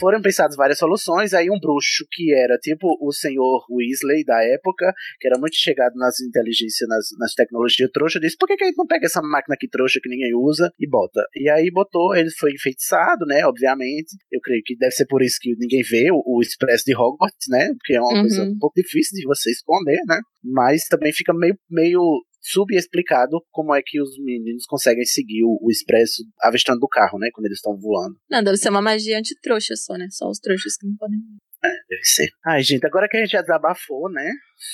Foram 0.00 0.22
pensadas 0.22 0.56
várias 0.56 0.78
soluções. 0.78 1.34
Aí 1.34 1.50
um 1.50 1.58
bruxo 1.58 2.06
que 2.10 2.32
era 2.32 2.56
tipo 2.58 2.96
o 3.00 3.12
senhor 3.12 3.64
Weasley 3.70 4.24
da 4.24 4.42
época, 4.44 4.92
que 5.20 5.26
era 5.26 5.38
muito 5.38 5.56
chegado 5.56 5.94
nas 5.96 6.20
inteligências, 6.20 6.88
nas, 6.88 7.06
nas 7.18 7.34
tecnologias 7.34 7.90
trouxa, 7.92 8.20
disse: 8.20 8.36
por 8.36 8.46
que, 8.46 8.56
que 8.56 8.64
a 8.64 8.66
gente 8.66 8.78
não 8.78 8.86
pega 8.86 9.06
essa 9.06 9.20
máquina 9.20 9.54
aqui 9.54 9.68
trouxa 9.68 10.00
que 10.02 10.08
ninguém 10.08 10.34
usa 10.34 10.72
e 10.78 10.88
bota? 10.88 11.26
E 11.34 11.48
aí 11.48 11.70
botou, 11.70 12.14
ele 12.14 12.30
foi 12.30 12.52
enfeitiçado, 12.52 13.26
né? 13.26 13.44
Obviamente. 13.46 14.16
Eu 14.30 14.40
creio 14.40 14.62
que 14.64 14.76
deve 14.76 14.92
ser 14.92 15.06
por 15.06 15.22
isso 15.22 15.38
que 15.40 15.54
ninguém 15.58 15.82
vê 15.82 16.10
o, 16.10 16.22
o 16.24 16.40
expresso 16.40 16.84
de 16.84 16.92
Hogwarts, 17.02 17.46
né? 17.48 17.68
Porque 17.74 17.94
é 17.94 18.00
uma 18.00 18.12
Uhum. 18.14 18.20
coisa 18.20 18.42
um 18.44 18.58
pouco 18.58 18.74
difícil 18.80 19.18
de 19.18 19.26
você 19.26 19.50
esconder, 19.50 20.00
né? 20.06 20.20
Mas 20.42 20.86
também 20.88 21.12
fica 21.12 21.32
meio, 21.34 21.56
meio 21.70 22.00
subexplicado 22.40 23.40
como 23.50 23.74
é 23.74 23.80
que 23.84 24.00
os 24.00 24.18
meninos 24.18 24.64
conseguem 24.66 25.04
seguir 25.04 25.44
o, 25.44 25.58
o 25.62 25.70
expresso 25.70 26.22
avistando 26.42 26.80
do 26.80 26.88
carro, 26.88 27.18
né? 27.18 27.28
Quando 27.32 27.46
eles 27.46 27.58
estão 27.58 27.76
voando. 27.78 28.16
Não, 28.30 28.42
deve 28.42 28.56
ser 28.56 28.68
uma 28.70 28.82
magia 28.82 29.18
anti-trouxa 29.18 29.74
só, 29.76 29.94
né? 29.94 30.06
Só 30.10 30.28
os 30.28 30.38
trouxas 30.38 30.76
que 30.76 30.86
não 30.86 30.96
podem. 30.96 31.18
Deve 31.88 32.02
ser. 32.04 32.28
Ai, 32.44 32.62
gente, 32.62 32.84
agora 32.84 33.08
que 33.08 33.16
a 33.16 33.20
gente 33.20 33.30
já 33.32 33.40
desabafou, 33.40 34.10
né? 34.10 34.28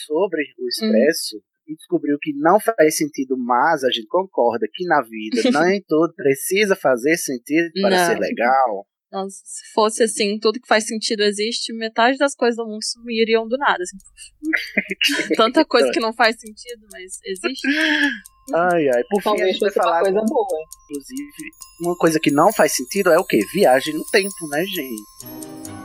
Sobre 0.07 0.43
o 0.59 0.69
expresso. 0.69 1.37
E 1.67 1.75
descobriu 1.75 2.17
que 2.19 2.33
não 2.35 2.59
faz 2.59 2.97
sentido, 2.97 3.37
mas 3.37 3.85
a 3.85 3.91
gente 3.91 4.07
concorda 4.07 4.67
que 4.73 4.87
na 4.87 5.03
vida 5.03 5.43
nem 5.71 5.83
tudo 5.87 6.15
precisa 6.15 6.75
fazer 6.75 7.19
sentido 7.19 7.71
para 7.83 7.91
Não. 7.91 8.07
ser 8.07 8.19
legal. 8.19 8.87
Se 9.31 9.73
fosse 9.73 10.03
assim, 10.03 10.39
tudo 10.39 10.61
que 10.61 10.69
faz 10.69 10.87
sentido 10.87 11.23
existe, 11.23 11.73
metade 11.73 12.19
das 12.19 12.35
coisas 12.35 12.57
do 12.57 12.67
mundo 12.67 12.85
sumiriam 12.85 13.49
do 13.49 13.57
nada. 13.57 13.83
Assim. 13.83 13.97
Tanta 15.37 15.65
coisa 15.65 15.91
que 15.91 16.01
não 16.01 16.13
faz 16.13 16.37
sentido, 16.39 16.87
mas 16.93 17.19
existe. 17.25 17.67
Ai, 18.55 18.89
ai. 18.89 19.03
Por 19.11 19.23
fim, 19.23 19.29
a 19.29 19.33
Talvez 19.33 19.53
gente 19.53 19.61
vai 19.61 19.71
fosse 19.71 19.79
uma 19.79 19.85
falar, 19.85 20.01
coisa 20.03 20.21
boa. 20.27 20.59
hein? 20.59 20.67
inclusive, 20.91 21.51
uma 21.81 21.97
coisa 21.97 22.21
que 22.21 22.31
não 22.31 22.53
faz 22.53 22.75
sentido 22.75 23.11
é 23.11 23.19
o 23.19 23.25
quê? 23.25 23.41
Viagem 23.55 23.95
no 23.95 24.05
tempo, 24.11 24.49
né, 24.51 24.65
gente? 24.65 25.78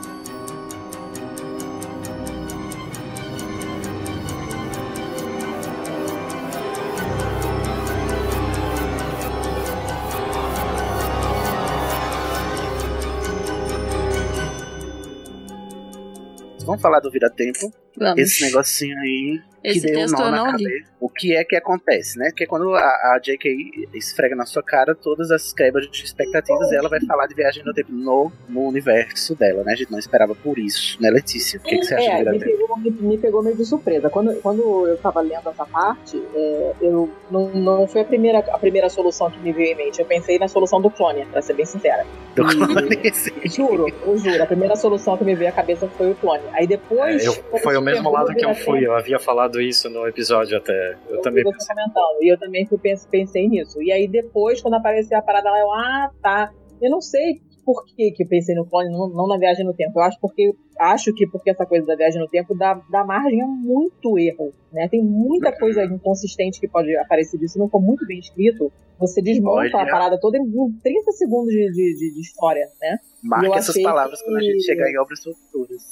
Vamos 16.74 16.82
falar 16.82 16.98
do 16.98 17.08
vira-tempo. 17.08 17.72
Vamos. 17.98 18.18
Esse 18.20 18.44
negocinho 18.44 18.98
aí 18.98 19.40
que 19.62 19.70
Esse 19.70 19.86
deu 19.86 20.00
um 20.00 20.06
nó 20.10 20.18
eu 20.26 20.30
na 20.30 20.36
não 20.36 20.56
li. 20.56 20.64
cabeça. 20.64 20.94
O 21.00 21.08
que 21.08 21.34
é 21.34 21.42
que 21.44 21.56
acontece, 21.56 22.18
né? 22.18 22.26
Porque 22.30 22.46
quando 22.46 22.74
a, 22.74 22.80
a 22.80 23.18
J.K. 23.22 23.88
esfrega 23.94 24.34
na 24.36 24.44
sua 24.46 24.62
cara 24.62 24.94
todas 24.94 25.30
as 25.30 25.52
quebras 25.54 25.86
de 25.90 26.02
expectativas, 26.04 26.70
ela 26.72 26.88
vai 26.88 26.98
falar 27.00 27.26
de 27.26 27.34
viagem 27.34 27.62
no 27.64 27.72
tempo 27.72 27.92
no, 27.92 28.30
no 28.48 28.62
universo 28.68 29.34
dela, 29.34 29.62
né? 29.64 29.72
A 29.72 29.76
gente 29.76 29.90
não 29.90 29.98
esperava 29.98 30.34
por 30.34 30.58
isso, 30.58 31.00
né, 31.00 31.10
Letícia? 31.10 31.58
O 31.58 31.62
que, 31.62 31.78
que 31.78 31.84
você 31.84 31.94
acha 31.94 32.10
É, 32.10 32.24
do 32.24 32.30
me 32.32 32.38
pegou, 32.40 32.76
me, 32.78 32.90
me 32.90 33.18
pegou 33.18 33.42
meio 33.42 33.56
de 33.56 33.64
surpresa. 33.64 34.08
Quando, 34.10 34.34
quando 34.42 34.86
eu 34.86 34.96
tava 34.98 35.20
lendo 35.20 35.48
essa 35.48 35.64
parte, 35.66 36.22
é, 36.34 36.72
eu 36.82 37.10
não, 37.30 37.48
não 37.54 37.86
foi 37.86 38.00
a 38.02 38.04
primeira, 38.04 38.38
a 38.40 38.58
primeira 38.58 38.88
solução 38.90 39.30
que 39.30 39.38
me 39.40 39.52
veio 39.52 39.72
em 39.72 39.76
mente. 39.76 40.00
Eu 40.00 40.06
pensei 40.06 40.38
na 40.38 40.48
solução 40.48 40.80
do 40.80 40.90
clone, 40.90 41.24
pra 41.26 41.40
ser 41.42 41.54
bem 41.54 41.64
sincera. 41.66 42.04
Do 42.34 42.42
E- 42.50 42.56
clone, 42.56 42.98
sim. 43.14 43.32
Juro, 43.46 43.88
eu 44.06 44.18
juro. 44.18 44.42
A 44.42 44.46
primeira 44.46 44.74
solução 44.76 45.16
que 45.18 45.24
me 45.24 45.34
veio 45.34 45.50
à 45.50 45.52
cabeça 45.52 45.86
foi 45.96 46.10
o 46.10 46.14
clone. 46.14 46.42
Aí 46.52 46.66
depois. 46.66 47.22
É, 47.24 47.28
eu- 47.28 47.60
foi 47.62 47.76
o 47.76 47.82
mesmo 47.84 48.10
lado 48.10 48.34
que 48.34 48.44
eu 48.44 48.54
fui, 48.54 48.86
eu 48.86 48.94
havia 48.94 49.18
falado 49.18 49.60
isso 49.60 49.88
no 49.90 50.06
episódio 50.06 50.56
até. 50.58 50.96
Eu 51.08 51.16
Eu 51.16 51.22
também 51.22 51.42
comentando. 51.44 52.22
E 52.22 52.32
eu 52.32 52.38
também 52.38 52.66
fui, 52.66 52.78
pensei 52.78 53.48
nisso. 53.48 53.82
E 53.82 53.92
aí 53.92 54.08
depois, 54.08 54.60
quando 54.60 54.74
apareceu 54.74 55.16
a 55.18 55.22
parada 55.22 55.50
lá, 55.50 55.58
eu, 55.60 55.72
ah, 55.72 56.10
tá. 56.22 56.52
Eu 56.80 56.90
não 56.90 57.00
sei 57.00 57.40
por 57.64 57.84
que, 57.86 58.10
que 58.12 58.24
eu 58.24 58.28
pensei 58.28 58.54
no 58.54 58.66
clone, 58.66 58.90
não, 58.90 59.08
não 59.08 59.26
na 59.26 59.38
viagem 59.38 59.64
no 59.64 59.72
tempo. 59.72 59.98
Eu 59.98 60.02
acho 60.02 60.18
porque 60.20 60.52
acho 60.78 61.14
que 61.14 61.26
porque 61.26 61.50
essa 61.50 61.64
coisa 61.64 61.86
da 61.86 61.96
viagem 61.96 62.20
no 62.20 62.28
tempo 62.28 62.54
dá, 62.54 62.74
dá 62.90 63.04
margem 63.04 63.40
a 63.42 63.46
muito 63.46 64.18
erro. 64.18 64.52
Né? 64.72 64.86
Tem 64.88 65.02
muita 65.02 65.50
coisa 65.52 65.82
inconsistente 65.84 66.60
que 66.60 66.68
pode 66.68 66.94
aparecer 66.96 67.38
disso. 67.38 67.54
Se 67.54 67.58
não 67.58 67.68
for 67.68 67.80
muito 67.80 68.06
bem 68.06 68.18
escrito, 68.18 68.70
você 68.98 69.22
desmonta 69.22 69.76
a 69.78 69.80
Olha. 69.80 69.90
parada 69.90 70.20
toda 70.20 70.36
em 70.36 70.44
30 70.82 71.12
segundos 71.12 71.50
de, 71.52 71.70
de, 71.72 72.12
de- 72.14 72.20
história, 72.20 72.68
né? 72.80 72.98
Marca 73.22 73.56
essas 73.56 73.80
palavras 73.82 74.20
quando 74.22 74.36
a 74.36 74.40
gente 74.42 74.56
que- 74.56 74.62
chegar 74.62 74.90
em 74.90 74.98
obras 74.98 75.20
futuras. 75.22 75.82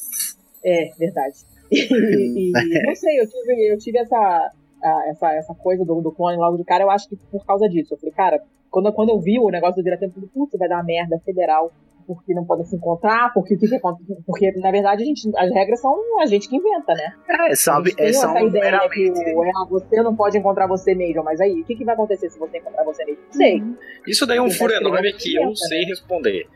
É, 0.65 0.91
verdade. 0.99 1.39
E, 1.73 2.51
e 2.51 2.83
não 2.87 2.95
sei, 2.95 3.19
eu 3.19 3.27
tive, 3.27 3.73
eu 3.73 3.79
tive 3.79 3.99
essa, 3.99 4.53
essa, 5.07 5.33
essa 5.33 5.55
coisa 5.55 5.85
do, 5.85 6.03
do 6.03 6.13
clone 6.13 6.37
logo 6.37 6.59
de 6.59 6.65
cara, 6.65 6.85
eu 6.85 6.91
acho 6.91 7.09
que 7.09 7.17
por 7.31 7.45
causa 7.47 7.69
disso. 7.69 7.95
Eu 7.95 7.99
falei, 7.99 8.15
cara, 8.15 8.43
quando, 8.71 8.93
quando 8.93 9.11
eu 9.11 9.21
vi 9.21 9.39
o 9.39 9.49
negócio 9.49 9.77
do 9.77 9.85
vira-tempo, 9.85 10.13
eu 10.13 10.15
falei, 10.15 10.31
putz, 10.35 10.59
vai 10.59 10.69
dar 10.69 10.77
uma 10.77 10.85
merda 10.85 11.19
federal, 11.25 11.73
porque 12.07 12.35
não 12.35 12.45
podem 12.45 12.65
se 12.65 12.77
encontrar, 12.77 13.33
porque 13.33 13.55
o 13.55 13.59
que, 13.59 13.69
que 13.69 13.77
acontece? 13.77 14.23
Porque, 14.27 14.51
na 14.53 14.71
verdade, 14.71 15.03
a 15.03 15.07
gente, 15.07 15.31
as 15.37 15.51
regras 15.53 15.81
são 15.81 16.21
a 16.21 16.27
gente 16.27 16.49
que 16.49 16.57
inventa, 16.57 16.95
né? 16.95 17.15
É, 17.29 17.55
gente 17.55 17.97
tem 17.97 18.07
é, 18.07 18.09
essa 18.09 18.29
ideia 18.43 18.89
que 18.89 19.11
meramente. 19.11 19.35
o, 19.35 19.45
é, 19.45 19.53
você 19.69 20.03
não 20.03 20.17
pode 20.17 20.39
encontrar 20.39 20.67
você 20.67 20.95
mesmo, 20.95 21.23
mas 21.23 21.41
aí, 21.41 21.61
o 21.61 21.65
que, 21.65 21.77
que 21.77 21.85
vai 21.85 21.95
acontecer 21.95 22.31
se 22.31 22.39
você 22.39 22.59
encontrar 22.59 22.85
você 22.85 23.05
mesmo? 23.05 23.23
Não 23.27 23.33
sei. 23.33 23.63
Isso 24.07 24.27
daí 24.27 24.39
é 24.39 24.43
um 24.43 24.47
Porque 24.47 24.59
furo 24.59 24.73
que 24.73 24.79
enorme 24.79 25.13
que 25.13 25.37
eu 25.37 25.43
inventa, 25.43 25.57
sei 25.57 25.85
responder. 25.85 26.49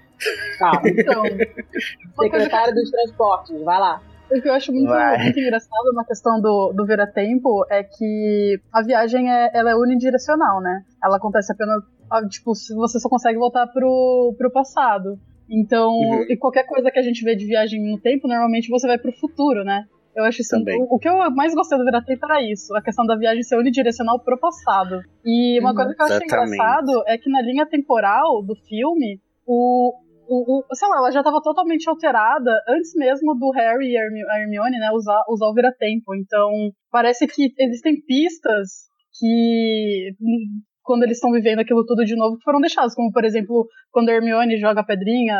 Calma. 0.59 0.81
Então, 0.89 1.23
Secretário 2.19 2.75
dos 2.75 2.91
Transportes, 2.91 3.63
vai 3.63 3.79
lá. 3.79 4.03
O 4.31 4.43
que 4.43 4.49
eu 4.49 4.55
acho 4.55 4.73
muito, 4.73 4.89
muito 4.89 5.41
engraçado 5.41 5.93
na 5.95 6.05
questão 6.05 6.41
do, 6.41 6.73
do 6.75 6.85
vira-tempo 6.87 7.65
é 7.71 7.83
que 7.85 8.59
a 8.73 8.83
viagem 8.83 9.31
é, 9.31 9.51
ela 9.55 9.71
é 9.71 9.75
unidirecional, 9.77 10.61
né? 10.61 10.83
Ela 11.03 11.17
acontece 11.17 11.53
apenas, 11.53 11.83
ah, 12.11 12.27
tipo, 12.29 12.55
se 12.55 12.75
você 12.75 12.99
só 12.99 13.09
consegue 13.09 13.39
voltar 13.39 13.67
pro, 13.69 14.35
pro 14.37 14.51
passado. 14.51 15.19
Então, 15.49 15.91
Uhum. 15.93 16.27
e 16.29 16.37
qualquer 16.37 16.65
coisa 16.67 16.91
que 16.91 16.99
a 16.99 17.03
gente 17.03 17.23
vê 17.23 17.37
de 17.37 17.47
viagem 17.47 17.81
no 17.89 18.01
tempo, 18.01 18.27
normalmente 18.27 18.69
você 18.69 18.87
vai 18.87 18.99
pro 18.99 19.13
futuro, 19.13 19.63
né? 19.65 19.85
Eu 20.15 20.25
acho 20.25 20.41
isso. 20.41 20.51
Também. 20.57 20.81
O, 20.81 20.97
o 20.97 20.99
que 20.99 21.09
eu 21.09 21.31
mais 21.31 21.55
gostei 21.55 21.77
do 21.79 21.85
Vira-Tempo 21.85 22.25
era 22.25 22.43
isso, 22.43 22.75
a 22.75 22.81
questão 22.83 23.05
da 23.07 23.17
viagem 23.17 23.43
ser 23.43 23.57
unidirecional 23.59 24.19
pro 24.19 24.39
passado. 24.39 25.03
E 25.25 25.61
uma 25.61 25.71
Uhum. 25.71 25.77
coisa 25.77 25.95
que 25.95 26.01
eu 26.03 26.07
achei 26.07 26.17
Exatamente. 26.27 26.55
engraçado 26.57 27.03
é 27.07 27.19
que 27.19 27.31
na 27.31 27.43
linha 27.43 27.67
temporal 27.67 28.43
do 28.43 28.57
filme, 28.57 29.21
o, 29.47 29.93
o, 30.29 30.59
o- 30.61 30.75
sei 30.75 30.89
lá, 30.89 30.99
ela 30.99 31.11
já 31.11 31.21
estava 31.21 31.41
totalmente 31.43 31.89
alterada 31.89 32.51
antes 32.69 32.93
mesmo 32.95 33.35
do 33.35 33.51
Harry 33.53 33.93
e 33.93 33.97
a 33.99 34.03
Hermi- 34.03 34.29
a 34.31 34.41
Hermione, 34.41 34.79
né, 34.79 34.91
usar, 34.93 35.23
usar 35.29 35.47
o 35.47 35.55
vira-tempo. 35.55 36.15
Então, 36.15 36.51
parece 36.91 37.27
que 37.27 37.53
existem 37.59 38.01
pistas 38.07 38.87
que 39.19 40.11
hum, 40.21 40.61
quando 40.83 41.03
eles 41.05 41.17
estão 41.17 41.33
vivendo 41.33 41.61
aquilo 41.61 41.85
tudo 41.85 42.05
de 42.05 42.15
novo, 42.17 42.37
que 42.37 42.45
foram 42.45 42.61
deixadas, 42.61 42.95
como 42.95 43.11
por 43.13 43.25
exemplo, 43.25 43.67
quando 43.91 44.09
a 44.11 44.13
Hermione 44.13 44.59
joga 44.59 44.81
a 44.81 44.85
pedrinha, 44.85 45.37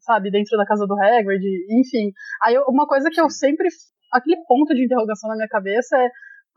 sabe, 0.00 0.30
dentro 0.30 0.56
da 0.56 0.64
casa 0.64 0.86
do 0.86 0.94
Hagrid, 1.00 1.42
enfim. 1.70 2.10
Aí 2.42 2.56
uma 2.68 2.86
coisa 2.86 3.08
que 3.10 3.20
eu 3.20 3.28
sempre 3.30 3.68
aquele 4.12 4.36
ponto 4.48 4.74
de 4.74 4.84
interrogação 4.84 5.28
na 5.30 5.36
minha 5.36 5.48
cabeça 5.48 5.96
é 5.96 6.08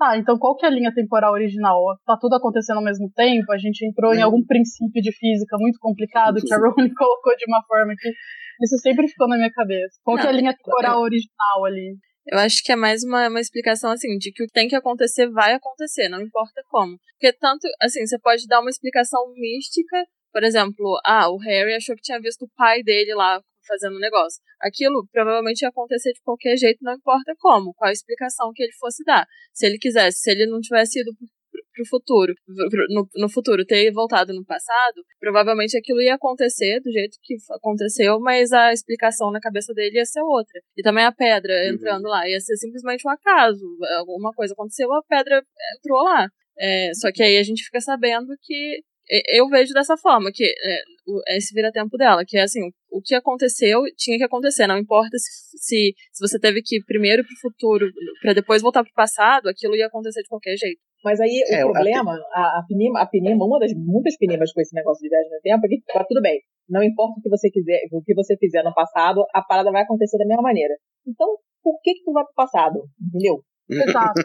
Tá, 0.03 0.17
então 0.17 0.37
qual 0.37 0.53
que 0.57 0.65
é 0.65 0.67
a 0.67 0.71
linha 0.71 0.93
temporal 0.93 1.31
original? 1.31 1.79
Tá 2.05 2.17
tudo 2.19 2.35
acontecendo 2.35 2.77
ao 2.77 2.83
mesmo 2.83 3.09
tempo? 3.15 3.49
A 3.53 3.57
gente 3.57 3.87
entrou 3.87 4.13
em 4.13 4.19
Hum. 4.19 4.25
algum 4.25 4.43
princípio 4.45 5.01
de 5.01 5.13
física 5.15 5.55
muito 5.57 5.79
complicado 5.79 6.41
que 6.41 6.53
a 6.53 6.57
Rowling 6.57 6.91
colocou 6.93 7.33
de 7.37 7.45
uma 7.47 7.63
forma 7.65 7.93
que 7.97 8.09
isso 8.09 8.77
sempre 8.81 9.07
ficou 9.07 9.29
na 9.29 9.37
minha 9.37 9.51
cabeça. 9.51 9.95
Qual 10.03 10.17
que 10.17 10.25
é 10.25 10.29
a 10.29 10.33
Não, 10.33 10.39
linha 10.39 10.53
temporal 10.53 10.99
original 10.99 11.65
ali? 11.65 11.95
Eu 12.27 12.37
acho 12.39 12.61
que 12.63 12.73
é 12.73 12.75
mais 12.75 13.01
uma, 13.03 13.29
uma 13.29 13.39
explicação 13.39 13.91
assim, 13.91 14.17
de 14.17 14.33
que 14.33 14.43
o 14.43 14.45
que 14.45 14.51
tem 14.51 14.67
que 14.67 14.75
acontecer 14.75 15.29
vai 15.29 15.53
acontecer, 15.53 16.09
não 16.09 16.21
importa 16.21 16.61
como. 16.67 16.97
Porque 17.17 17.31
tanto, 17.39 17.65
assim, 17.81 18.05
você 18.05 18.19
pode 18.19 18.45
dar 18.45 18.59
uma 18.59 18.69
explicação 18.69 19.21
mística, 19.33 20.05
por 20.33 20.43
exemplo, 20.43 20.99
ah, 21.05 21.29
o 21.29 21.37
Harry 21.37 21.75
achou 21.75 21.95
que 21.95 22.01
tinha 22.01 22.19
visto 22.19 22.43
o 22.43 22.49
pai 22.57 22.83
dele 22.83 23.15
lá 23.15 23.39
fazendo 23.65 23.95
um 23.95 23.99
negócio. 23.99 24.41
Aquilo 24.61 25.07
provavelmente 25.11 25.61
ia 25.61 25.69
acontecer 25.69 26.13
de 26.13 26.21
qualquer 26.21 26.57
jeito, 26.57 26.79
não 26.81 26.93
importa 26.93 27.33
como, 27.39 27.73
qual 27.73 27.89
a 27.89 27.93
explicação 27.93 28.51
que 28.53 28.63
ele 28.63 28.73
fosse 28.79 29.03
dar. 29.03 29.25
Se 29.53 29.65
ele 29.65 29.77
quisesse, 29.77 30.19
se 30.19 30.31
ele 30.31 30.45
não 30.45 30.59
tivesse 30.59 30.99
ido 30.99 31.11
pro, 31.73 31.85
futuro, 31.85 32.33
no, 32.89 33.07
no 33.15 33.29
futuro, 33.29 33.65
ter 33.65 33.91
voltado 33.91 34.33
no 34.33 34.45
passado, 34.45 35.03
provavelmente 35.19 35.77
aquilo 35.77 36.01
ia 36.01 36.15
acontecer 36.15 36.79
do 36.79 36.91
jeito 36.91 37.17
que 37.21 37.35
aconteceu, 37.51 38.19
mas 38.19 38.51
a 38.51 38.71
explicação 38.71 39.31
na 39.31 39.39
cabeça 39.39 39.73
dele 39.73 39.97
ia 39.97 40.05
ser 40.05 40.21
outra. 40.21 40.61
E 40.77 40.81
também 40.81 41.03
a 41.03 41.11
pedra 41.11 41.53
Uhum. 41.53 41.73
entrando 41.75 42.07
lá, 42.07 42.27
ia 42.27 42.39
ser 42.39 42.55
simplesmente 42.57 43.07
um 43.07 43.11
acaso. 43.11 43.63
Alguma 43.97 44.31
coisa 44.33 44.53
aconteceu, 44.53 44.91
a 44.93 45.03
pedra 45.03 45.43
entrou 45.77 46.03
lá. 46.03 46.27
É, 46.57 46.91
só 46.93 47.11
que 47.11 47.23
aí 47.23 47.37
a 47.37 47.43
gente 47.43 47.63
fica 47.63 47.81
sabendo 47.81 48.27
que 48.41 48.83
eu 49.29 49.47
vejo 49.49 49.73
dessa 49.73 49.97
forma, 49.97 50.31
que 50.33 50.45
é, 50.45 50.81
o- 51.07 51.21
esse 51.27 51.53
vira-tempo 51.53 51.97
dela, 51.97 52.23
que 52.25 52.37
é 52.37 52.43
assim, 52.43 52.61
o 52.91 53.01
que 53.01 53.13
aconteceu 53.15 53.81
tinha 53.97 54.17
que 54.17 54.23
acontecer, 54.23 54.67
não 54.67 54.77
importa 54.77 55.17
se, 55.17 55.57
se, 55.57 55.93
se 56.11 56.19
você 56.27 56.39
teve 56.39 56.61
que 56.63 56.77
ir 56.77 56.83
primeiro 56.85 57.23
pro 57.23 57.39
futuro, 57.49 57.85
pra 58.21 58.33
depois 58.33 58.61
voltar 58.61 58.83
pro 58.83 58.93
passado, 58.93 59.47
aquilo 59.49 59.75
ia 59.75 59.87
acontecer 59.87 60.21
de 60.21 60.29
qualquer 60.29 60.55
jeito. 60.57 60.79
Mas 61.03 61.19
aí 61.19 61.43
o 61.49 61.53
É, 61.53 61.61
problema, 61.61 62.13
a, 62.33 62.59
a, 62.59 62.63
Pinima, 62.67 63.01
a 63.01 63.05
Pinima, 63.05 63.43
uma 63.45 63.59
das 63.59 63.73
muitas 63.75 64.15
Pinimas 64.17 64.53
com 64.53 64.61
esse 64.61 64.73
negócio 64.73 65.01
de 65.03 65.09
viagem 65.09 65.29
no 65.31 65.41
tempo, 65.41 65.65
é 65.65 65.69
que 65.69 65.81
tá 65.91 66.05
tudo 66.07 66.21
bem. 66.21 66.39
Não 66.69 66.81
importa 66.81 67.19
o 67.19 67.21
que 67.21 67.29
você 67.29 67.49
quiser, 67.49 67.81
o 67.91 68.01
que 68.01 68.13
você 68.13 68.37
fizer 68.37 68.63
no 68.63 68.73
passado, 68.73 69.25
a 69.33 69.41
parada 69.41 69.69
vai 69.71 69.83
acontecer 69.83 70.17
da 70.17 70.25
mesma 70.25 70.43
maneira. 70.43 70.73
Então, 71.05 71.27
por 71.61 71.77
que 71.81 71.93
que 71.95 72.03
tu 72.05 72.13
vai 72.13 72.23
pro 72.23 72.33
passado? 72.35 72.79
Entendeu? 73.01 73.43
Exato. 73.69 74.21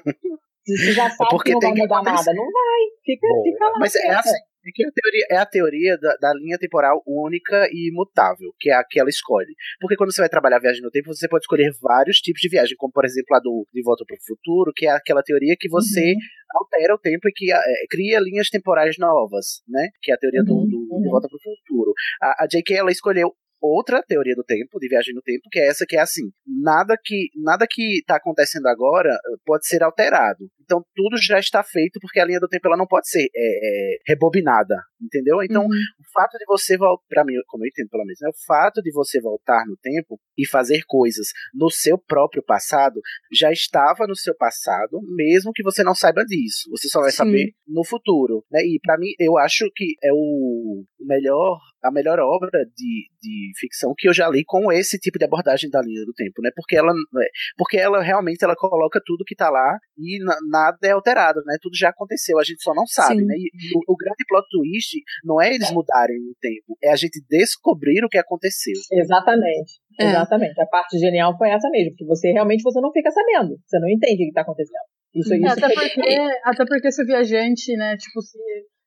Você 0.69 0.93
já 0.93 1.09
sabe 1.11 1.31
porque 1.31 1.49
que 1.51 1.55
não 1.55 1.61
tem 1.61 1.71
vai 1.71 1.77
que 1.77 1.83
mudar 1.83 1.97
acontecer. 1.97 2.31
nada, 2.31 2.35
não 2.35 2.45
vai. 2.45 2.81
Fica, 3.05 3.27
Bom, 3.27 3.43
fica 3.43 3.65
lá. 3.65 3.79
Mas 3.81 3.95
é 3.97 4.09
assim, 4.11 4.39
é 4.69 4.73
que 4.75 4.85
a 4.85 4.91
teoria, 4.93 5.27
é 5.31 5.37
a 5.37 5.47
teoria 5.47 5.99
da, 5.99 6.17
da 6.17 6.35
linha 6.35 6.59
temporal 6.59 7.03
única 7.07 7.69
e 7.73 7.89
imutável, 7.91 8.53
que 8.59 8.71
é 8.71 8.75
a 8.75 8.85
que 8.85 8.99
ela 9.01 9.09
escolhe. 9.09 9.55
Porque 9.81 9.97
quando 9.97 10.13
você 10.13 10.21
vai 10.21 10.29
trabalhar 10.29 10.57
a 10.57 10.61
viagem 10.61 10.83
no 10.83 10.91
tempo, 10.91 11.13
você 11.15 11.29
pode 11.29 11.43
escolher 11.45 11.71
vários 11.81 12.19
tipos 12.19 12.41
de 12.41 12.49
viagem, 12.49 12.77
como 12.77 12.93
por 12.93 13.05
exemplo 13.05 13.37
a 13.37 13.41
do 13.41 13.67
De 13.73 13.83
Volta 13.83 14.05
para 14.07 14.17
o 14.17 14.27
Futuro, 14.27 14.73
que 14.75 14.87
é 14.87 14.91
aquela 14.91 15.23
teoria 15.23 15.57
que 15.59 15.69
você 15.69 16.13
Uhum. 16.13 16.61
altera 16.63 16.95
o 16.95 16.99
tempo 16.99 17.29
e 17.29 17.33
que 17.33 17.53
é, 17.53 17.59
cria 17.91 18.21
linhas 18.21 18.49
temporais 18.49 18.97
novas, 18.99 19.63
né? 19.69 19.89
Que 20.03 20.13
é 20.13 20.15
a 20.15 20.19
teoria 20.19 20.43
do, 20.43 20.55
Uhum, 20.55 20.65
do 20.65 20.87
De 21.01 21.07
uhum. 21.07 21.11
Volta 21.11 21.29
para 21.29 21.37
o 21.37 21.41
Futuro. 21.41 21.93
A, 22.23 22.45
a 22.45 22.47
J.K. 22.47 22.77
ela 22.77 22.91
escolheu 22.91 23.33
outra 23.61 24.03
teoria 24.03 24.35
do 24.35 24.45
tempo, 24.45 24.79
de 24.79 24.89
viagem 24.89 25.15
no 25.15 25.23
tempo, 25.23 25.43
que 25.51 25.59
é 25.59 25.67
essa 25.67 25.85
que 25.87 25.97
é 25.97 26.01
assim, 26.01 26.31
nada 26.47 26.97
que 27.03 27.29
nada 27.37 27.67
que 27.69 27.99
está 27.99 28.17
acontecendo 28.17 28.67
agora 28.67 29.11
eh, 29.11 29.37
pode 29.45 29.67
ser 29.67 29.83
alterado. 29.83 30.49
Então 30.69 30.85
tudo 30.95 31.17
já 31.17 31.39
está 31.39 31.63
feito 31.65 31.99
porque 31.99 32.21
a 32.21 32.27
linha 32.27 32.39
do 32.39 32.47
tempo 32.47 32.67
ela 32.69 32.77
não 32.77 32.87
pode 32.87 33.09
ser 33.09 33.23
é, 33.25 33.25
é, 33.35 33.97
rebobinada, 34.07 34.77
entendeu? 35.01 35.43
Então 35.43 35.63
Uhum. 35.63 35.69
o 35.69 36.11
fato 36.13 36.37
de 36.37 36.45
você 36.47 36.77
voltar, 36.77 37.03
para 37.09 37.25
mim, 37.25 37.33
como 37.47 37.65
eu 37.65 37.69
entendo 37.69 37.89
pelo 37.89 38.05
menos, 38.05 38.19
né, 38.21 38.29
o 38.29 38.47
fato 38.47 38.83
de 38.83 38.93
você 38.93 39.19
voltar 39.19 39.65
no 39.67 39.77
tempo 39.79 40.21
e 40.37 40.47
fazer 40.47 40.83
coisas 40.87 41.29
no 41.55 41.71
seu 41.71 41.97
próprio 41.97 42.43
passado 42.45 43.01
já 43.33 43.51
estava 43.51 44.07
no 44.07 44.15
seu 44.15 44.35
passado, 44.37 45.01
mesmo 45.17 45.53
que 45.55 45.63
você 45.63 45.83
não 45.83 45.95
saiba 45.95 46.23
disso. 46.25 46.69
Você 46.71 46.89
só 46.89 47.01
vai 47.01 47.11
Sim. 47.11 47.17
saber 47.17 47.53
no 47.67 47.83
futuro, 47.85 48.45
né? 48.51 48.61
E 48.61 48.79
para 48.83 48.99
mim 48.99 49.09
eu 49.19 49.39
acho 49.39 49.65
que 49.75 49.95
é 50.05 50.11
o 50.13 50.85
melhor 51.01 51.59
a 51.83 51.93
melhor 51.93 52.19
obra 52.19 52.65
de, 52.77 53.09
de 53.23 53.53
ficção 53.57 53.95
que 53.97 54.09
eu 54.09 54.13
já 54.13 54.29
li 54.29 54.45
com 54.45 54.71
esse 54.73 54.99
tipo 54.99 55.17
de 55.17 55.25
abordagem 55.25 55.71
da 55.71 55.81
linha 55.81 56.05
do 56.05 56.13
tempo, 56.13 56.43
né? 56.43 56.51
Porque 56.55 56.77
ela 56.77 56.93
é, 56.93 57.29
porque 57.57 57.77
ela 57.77 58.03
realmente 58.03 58.45
ela 58.45 58.57
coloca 58.57 59.01
tudo 59.05 59.25
que 59.25 59.37
tá 59.37 59.49
lá 59.49 59.79
e 59.97 60.19
na- 60.25 60.39
nada 60.65 60.79
é 60.83 60.91
alterado, 60.91 61.41
né? 61.47 61.57
Tudo 61.61 61.77
já 61.77 61.91
aconteceu, 61.91 62.39
a 62.39 62.45
gente 62.45 62.63
só 62.63 62.75
não 62.75 62.87
sabe, 62.87 63.21
Sim. 63.21 63.27
né? 63.27 63.35
E, 63.37 63.51
o, 63.77 63.93
o 63.93 63.97
grande 63.97 64.25
plot 64.29 64.47
twist 64.51 64.97
não 65.25 65.41
é 65.41 65.55
eles 65.55 65.71
mudarem 65.71 66.17
o 66.19 66.35
tempo, 66.41 66.77
é 66.83 66.91
a 66.91 66.97
gente 66.97 67.21
descobrir 67.29 68.05
o 68.05 68.09
que 68.09 68.19
aconteceu. 68.19 68.75
Exatamente. 68.93 69.73
É. 69.99 70.05
Exatamente. 70.07 70.61
A 70.61 70.67
parte 70.67 70.99
genial 70.99 71.37
foi 71.37 71.51
essa 71.51 71.69
mesmo, 71.71 71.95
que 71.97 72.05
você 72.05 72.31
realmente 72.33 72.63
você 72.63 72.81
não 72.81 72.93
fica 72.93 73.11
sabendo. 73.11 73.57
Você 73.67 73.79
não 73.79 73.89
entende 73.89 74.15
o 74.23 74.27
que 74.27 74.29
está 74.29 74.43
acontecendo. 74.43 74.87
Isso, 75.15 75.33
É, 75.35 75.37
isso 75.39 75.53
até, 75.53 75.75
foi- 75.75 75.89
porque, 75.91 76.17
até 76.45 76.65
porque 76.67 76.93
se 76.93 77.03
o 77.03 77.07
viajante, 77.07 77.77
né, 77.77 77.97
tipo, 77.97 78.21
se, 78.21 78.39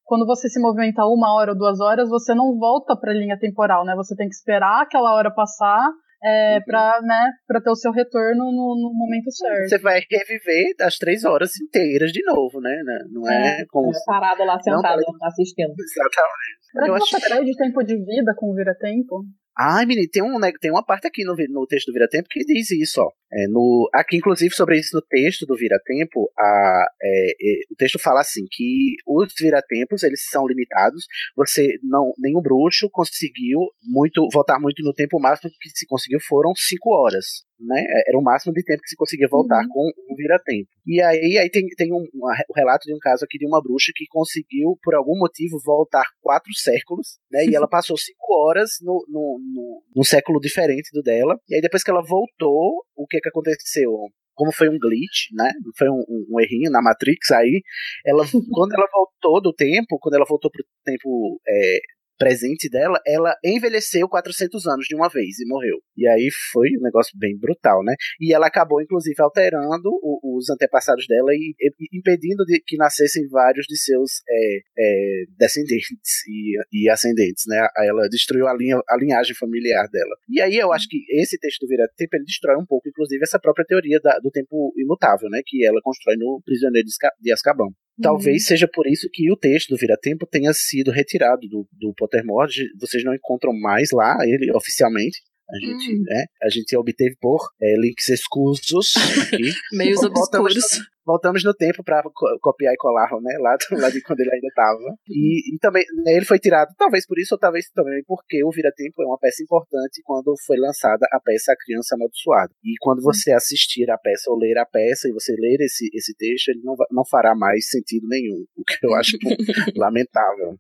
quando 0.04 0.26
você 0.26 0.48
se 0.50 0.60
movimenta 0.60 1.06
uma 1.06 1.34
hora 1.36 1.52
ou 1.52 1.58
duas 1.58 1.80
horas, 1.80 2.08
você 2.10 2.34
não 2.36 2.58
volta 2.58 2.96
pra 2.96 3.14
linha 3.14 3.38
temporal, 3.40 3.84
né? 3.86 3.94
Você 3.96 4.16
tem 4.16 4.28
que 4.28 4.36
esperar 4.36 4.84
aquela 4.84 5.14
hora 5.16 5.34
passar 5.34 5.90
é, 6.24 6.58
Uhum. 6.58 6.64
pra, 6.66 7.00
né, 7.02 7.32
pra 7.48 7.62
ter 7.62 7.70
o 7.70 7.76
seu 7.76 7.92
retorno 7.92 8.46
no, 8.46 8.76
no 8.76 8.92
momento 8.94 9.32
certo. 9.32 9.70
Você 9.70 9.78
vai 9.80 10.02
reviver 10.10 10.74
as 10.82 10.98
três 10.98 11.24
horas 11.26 11.52
inteiras 11.62 12.12
de 12.12 12.24
novo, 12.24 12.60
né? 12.62 12.76
Não 13.12 13.30
é, 13.30 13.66
como. 13.70 13.90
É, 13.90 13.94
parado 14.06 14.44
lá 14.44 14.60
sentado 14.60 15.02
Não, 15.02 15.28
assistindo. 15.28 15.72
Exatamente. 15.72 16.62
Será 16.72 16.86
que 16.86 16.92
acho 16.92 17.06
você 17.08 17.30
perde 17.30 17.58
tempo 17.58 17.84
de 17.84 17.96
vida 17.98 18.34
com 18.38 18.52
o 18.52 18.56
vira-tempo? 18.56 19.24
Ai, 19.58 19.86
menino, 19.86 20.08
tem, 20.12 20.24
um, 20.24 20.40
né, 20.40 20.52
tem 20.62 20.72
uma 20.72 20.84
parte 20.86 21.08
aqui 21.08 21.24
no, 21.26 21.36
no 21.50 21.68
texto 21.68 21.88
do 21.88 21.94
Vira-Tempo 21.94 22.28
que 22.30 22.40
diz 22.46 22.72
isso, 22.72 23.02
ó. 23.02 23.12
É, 23.34 23.48
no, 23.48 23.90
aqui, 23.94 24.18
inclusive, 24.18 24.54
sobre 24.54 24.78
isso 24.78 24.96
no 24.96 25.02
texto 25.02 25.46
do 25.46 25.56
Vira-Tempo, 25.56 26.30
a, 26.38 26.86
é, 27.02 27.32
é, 27.32 27.60
o 27.72 27.76
texto 27.78 27.98
fala 27.98 28.20
assim, 28.22 28.46
que 28.52 28.96
os 29.08 29.34
Vira-Tempos, 29.40 30.04
eles 30.04 30.26
são 30.30 30.46
limitados, 30.46 31.06
você 31.36 31.78
não, 31.84 32.12
nenhum 32.20 32.42
bruxo 32.42 32.90
conseguiu 32.92 33.60
muito, 33.84 34.28
voltar 34.34 34.60
muito 34.60 34.84
no 34.84 34.94
tempo, 34.94 35.18
o 35.18 35.22
máximo 35.22 35.50
que 35.62 35.70
se 35.70 35.86
conseguiu 35.88 36.20
foram 36.28 36.52
cinco 36.56 36.90
horas, 36.94 37.46
né? 37.60 37.82
É, 37.88 38.10
Era 38.10 38.18
o 38.18 38.22
máximo 38.24 38.54
de 38.54 38.64
tempo 38.64 38.82
que 38.82 38.90
se 38.90 38.96
conseguia 38.98 39.28
voltar 39.30 39.64
com 39.70 39.92
um 40.10 40.16
Vira-Tempo. 40.16 40.68
E 40.86 41.02
aí, 41.02 41.38
aí 41.38 41.50
tem, 41.50 41.66
tem 41.78 41.94
um, 41.94 42.04
um 42.14 42.28
re- 42.34 42.44
um 42.50 42.54
relato 42.56 42.86
de 42.86 42.94
um 42.94 43.00
caso 43.00 43.24
aqui 43.24 43.38
de 43.38 43.46
uma 43.48 43.62
bruxa 43.62 43.92
que 43.96 44.06
conseguiu, 44.10 44.78
por 44.84 44.94
algum 44.96 45.18
motivo, 45.18 45.58
voltar 45.64 46.04
quatro 46.22 46.52
séculos, 46.56 47.20
né? 47.32 47.46
E 47.46 47.56
ela 47.56 47.68
passou 47.70 47.96
cinco 47.98 48.34
horas 48.44 48.72
no, 48.82 49.06
no, 49.08 49.40
no, 49.40 49.84
num 49.96 50.04
século 50.04 50.40
diferente 50.40 50.90
do 50.92 51.02
dela. 51.02 51.40
E 51.48 51.56
aí, 51.56 51.62
depois 51.62 51.84
que 51.84 51.92
ela 51.92 52.02
voltou, 52.04 52.84
o 52.96 53.06
que 53.08 53.21
que 53.22 53.30
aconteceu? 53.30 53.92
Como 54.36 54.52
foi 54.54 54.70
um 54.70 54.80
glitch, 54.80 55.30
né? 55.34 55.52
Foi 55.78 55.90
um, 55.90 56.04
um- 56.10 56.26
um 56.32 56.40
errinho 56.42 56.72
na 56.72 56.82
Matrix 56.82 57.32
aí. 57.32 57.62
Ela, 58.06 58.24
quando 58.54 58.74
ela 58.74 58.88
voltou 58.92 59.42
do 59.42 59.54
tempo, 59.54 60.00
quando 60.00 60.16
ela 60.16 60.26
voltou 60.28 60.50
pro 60.52 60.64
tempo 60.86 61.40
é, 61.48 61.80
presente 62.24 62.70
dela, 62.70 63.00
ela 63.06 63.36
envelheceu 63.44 64.08
400 64.08 64.66
anos 64.68 64.86
de 64.88 64.96
uma 64.96 65.10
vez 65.10 65.40
e 65.40 65.48
morreu. 65.48 65.78
E 65.98 66.08
aí 66.08 66.30
foi 66.52 66.70
um 66.80 66.84
negócio 66.84 67.18
bem 67.18 67.38
brutal, 67.38 67.84
né? 67.84 67.94
E 68.20 68.34
ela 68.34 68.48
acabou, 68.48 68.82
inclusive, 68.82 69.16
alterando 69.22 69.90
o- 69.90 70.38
os 70.38 70.50
antepassados 70.50 71.06
dela 71.08 71.34
e, 71.34 71.54
e 71.60 71.98
impedindo 71.98 72.44
de 72.46 72.62
que 72.66 72.78
nascessem 72.78 73.28
vários 73.30 73.66
de 73.68 73.78
seus 73.78 74.22
é, 74.30 74.58
é, 74.78 75.24
descendentes 75.38 76.26
e, 76.28 76.58
e 76.72 76.90
ascendentes, 76.90 77.44
né? 77.48 77.68
Ela 77.78 78.08
destruiu 78.10 78.48
a, 78.48 78.54
linha, 78.54 78.80
a 78.90 78.98
linhagem 78.98 79.36
familiar 79.36 79.88
dela. 79.92 80.16
E 80.30 80.42
aí 80.42 80.56
eu 80.58 80.72
acho 80.72 80.88
que 80.90 80.98
esse 81.22 81.38
texto 81.40 81.62
do 81.62 81.68
Vira-Tempo, 81.68 82.16
ele 82.16 82.26
destrói 82.26 82.56
um 82.58 82.66
pouco, 82.66 82.88
inclusive, 82.88 83.24
essa 83.24 83.40
própria 83.40 83.66
teoria 83.66 84.00
da- 84.02 84.20
do 84.20 84.30
tempo 84.32 84.74
imutável, 84.78 85.30
né? 85.30 85.42
Que 85.46 85.66
ela 85.66 85.80
constrói 85.84 86.16
no 86.18 86.42
Prisioneiro 86.46 86.88
de 86.88 86.92
de 87.22 87.32
Azkaban. 87.34 87.68
Talvez 88.02 88.46
seja 88.46 88.68
por 88.68 88.88
isso 88.88 89.10
que 89.12 89.32
o 89.32 89.36
texto 89.38 89.70
do 89.70 89.78
Vira-Tempo 89.78 90.26
tenha 90.26 90.54
sido 90.54 90.92
retirado 90.92 91.48
do, 91.48 91.68
do 91.72 91.94
Pottermore. 91.96 92.52
Vocês 92.80 93.04
não 93.04 93.14
encontram 93.14 93.54
mais 93.54 93.90
lá 93.92 94.18
ele 94.24 94.52
oficialmente. 94.54 95.20
A 95.50 95.60
gente, 95.60 95.94
Hum. 95.94 96.04
né, 96.06 96.26
a 96.42 96.50
gente 96.50 96.78
obteve 96.78 97.16
por 97.20 97.42
é, 97.62 97.76
links 97.78 98.08
escusos 98.08 98.94
aqui. 99.22 99.52
Meios 99.74 100.02
obscuros. 100.02 100.80
Voltamos 101.12 101.44
no 101.44 101.54
tempo 101.54 101.84
para 101.84 102.02
copiar 102.40 102.74
e 102.74 102.78
colar, 102.78 103.10
né? 103.22 103.38
Lá, 103.38 103.58
lá 103.72 103.90
de 103.90 104.02
quando 104.02 104.22
ele 104.22 104.34
ainda 104.34 104.48
estava. 104.48 104.96
E, 105.10 105.54
e 105.54 105.58
também 105.60 105.84
né, 106.06 106.16
ele 106.16 106.24
foi 106.24 106.40
tirado, 106.40 106.74
talvez 106.78 107.06
por 107.06 107.20
isso, 107.20 107.36
ou 107.36 107.40
talvez 107.40 107.70
também 107.72 108.02
porque 108.08 108.42
o 108.46 108.50
Vira-Tempo 108.50 109.04
é 109.04 109.06
uma 109.06 109.20
peça 109.20 109.44
importante 109.44 110.02
quando 110.06 110.34
foi 110.46 110.58
lançada 110.58 111.06
a 111.12 111.20
peça 111.20 111.52
A 111.52 111.58
Criança 111.58 111.96
Amaldiçoada. 111.96 112.54
E 112.64 112.76
quando 112.80 113.02
você 113.02 113.34
assistir 113.34 113.92
a 113.92 113.98
peça 113.98 114.32
ou 114.32 114.40
ler 114.40 114.58
a 114.58 114.66
peça 114.66 115.10
e 115.10 115.12
você 115.12 115.34
ler 115.38 115.58
esse, 115.60 115.90
esse 115.94 116.16
texto, 116.16 116.48
ele 116.48 116.62
não, 116.64 116.76
não 116.90 117.04
fará 117.06 117.36
mais 117.36 117.68
sentido 117.68 118.08
nenhum. 118.08 118.46
O 118.56 118.64
que 118.64 118.86
eu 118.86 118.94
acho 118.96 119.18
lamentável. 119.76 120.58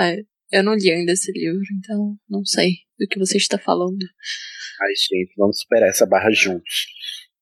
É, 0.00 0.22
eu 0.52 0.64
não 0.64 0.74
li 0.74 0.90
ainda 0.90 1.12
esse 1.12 1.30
livro, 1.32 1.66
então 1.76 2.16
não 2.30 2.46
sei 2.46 2.76
do 2.98 3.06
que 3.06 3.18
você 3.18 3.36
está 3.36 3.58
falando. 3.58 4.02
Ai, 4.80 4.92
gente, 4.96 5.34
vamos 5.36 5.60
superar 5.60 5.90
essa 5.90 6.06
barra 6.06 6.30
juntos. 6.30 6.86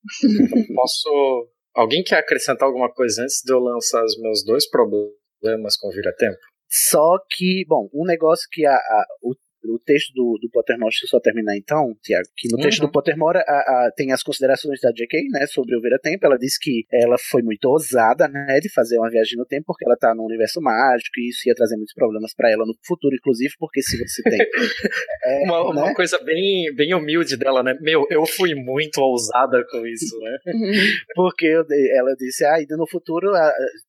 Posso. 0.74 1.53
Alguém 1.74 2.02
quer 2.04 2.18
acrescentar 2.18 2.66
alguma 2.68 2.92
coisa 2.92 3.22
antes 3.22 3.42
de 3.44 3.52
eu 3.52 3.58
lançar 3.58 4.04
os 4.04 4.18
meus 4.20 4.44
dois 4.44 4.68
problemas 4.68 5.76
com 5.80 5.88
o 5.88 5.92
vira-tempo? 5.92 6.38
Só 6.70 7.18
que, 7.30 7.64
bom, 7.68 7.88
um 7.92 8.04
negócio 8.06 8.48
que 8.50 8.64
a, 8.64 8.74
a- 8.74 9.06
o, 9.22 9.34
o 9.68 9.78
texto 9.78 10.12
do, 10.14 10.38
do 10.40 10.48
Pottermore, 10.50 10.90
deixa 10.90 11.06
eu 11.06 11.08
só 11.08 11.20
terminar 11.20 11.56
então, 11.56 11.94
Tiago, 12.02 12.26
que 12.36 12.48
no 12.50 12.58
texto 12.58 12.80
Uhum. 12.80 12.86
do 12.86 12.92
Pottermore 12.92 13.38
a, 13.38 13.40
a- 13.42 13.92
tem 13.96 14.12
as 14.12 14.22
considerações 14.22 14.80
da 14.80 14.90
J.K., 14.90 15.28
né, 15.30 15.46
sobre 15.46 15.76
o 15.76 15.80
Vira-Tempo, 15.80 16.26
ela 16.26 16.36
diz 16.38 16.58
que 16.58 16.84
ela 16.92 17.16
foi 17.30 17.42
muito 17.42 17.64
ousada, 17.66 18.28
né, 18.28 18.58
de 18.60 18.72
fazer 18.72 18.98
uma 18.98 19.10
viagem 19.10 19.36
no 19.38 19.46
tempo, 19.46 19.64
porque 19.66 19.84
ela 19.86 19.96
tá 19.96 20.14
num 20.14 20.24
universo 20.24 20.60
mágico, 20.60 21.18
e 21.18 21.28
isso 21.30 21.48
ia 21.48 21.54
trazer 21.54 21.76
muitos 21.76 21.94
problemas 21.94 22.34
pra 22.34 22.50
ela 22.50 22.64
no 22.66 22.74
futuro, 22.86 23.14
inclusive, 23.14 23.52
porque 23.58 23.80
se 23.82 23.96
você 23.98 24.22
tem... 24.22 24.38
é, 25.24 25.44
Uma, 25.44 25.62
uma 25.62 25.86
né, 25.86 25.94
coisa 25.94 26.18
bem, 26.22 26.74
bem 26.74 26.94
humilde 26.94 27.36
dela, 27.36 27.62
né? 27.62 27.76
Meu, 27.80 28.06
eu 28.10 28.24
fui 28.26 28.54
muito 28.54 28.98
ousada 29.00 29.64
com 29.70 29.86
isso, 29.86 30.18
né? 30.20 30.36
Porque 31.14 31.46
ela 31.46 32.14
disse, 32.18 32.44
ah, 32.44 32.60
e 32.60 32.66
no 32.76 32.86
futuro, 32.88 33.30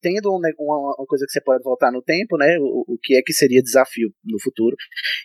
tendo 0.02 0.32
um 0.32 0.40
uma, 0.60 0.96
uma 0.98 1.06
coisa 1.08 1.26
que 1.26 1.32
você 1.32 1.42
pode 1.42 1.64
voltar 1.64 1.92
no 1.92 2.02
tempo, 2.02 2.38
né? 2.38 2.58
O, 2.60 2.94
o 2.94 2.98
que 3.02 3.16
é 3.18 3.22
que 3.22 3.34
seria 3.34 3.62
desafio 3.62 4.10
no 4.24 4.40
futuro. 4.42 4.76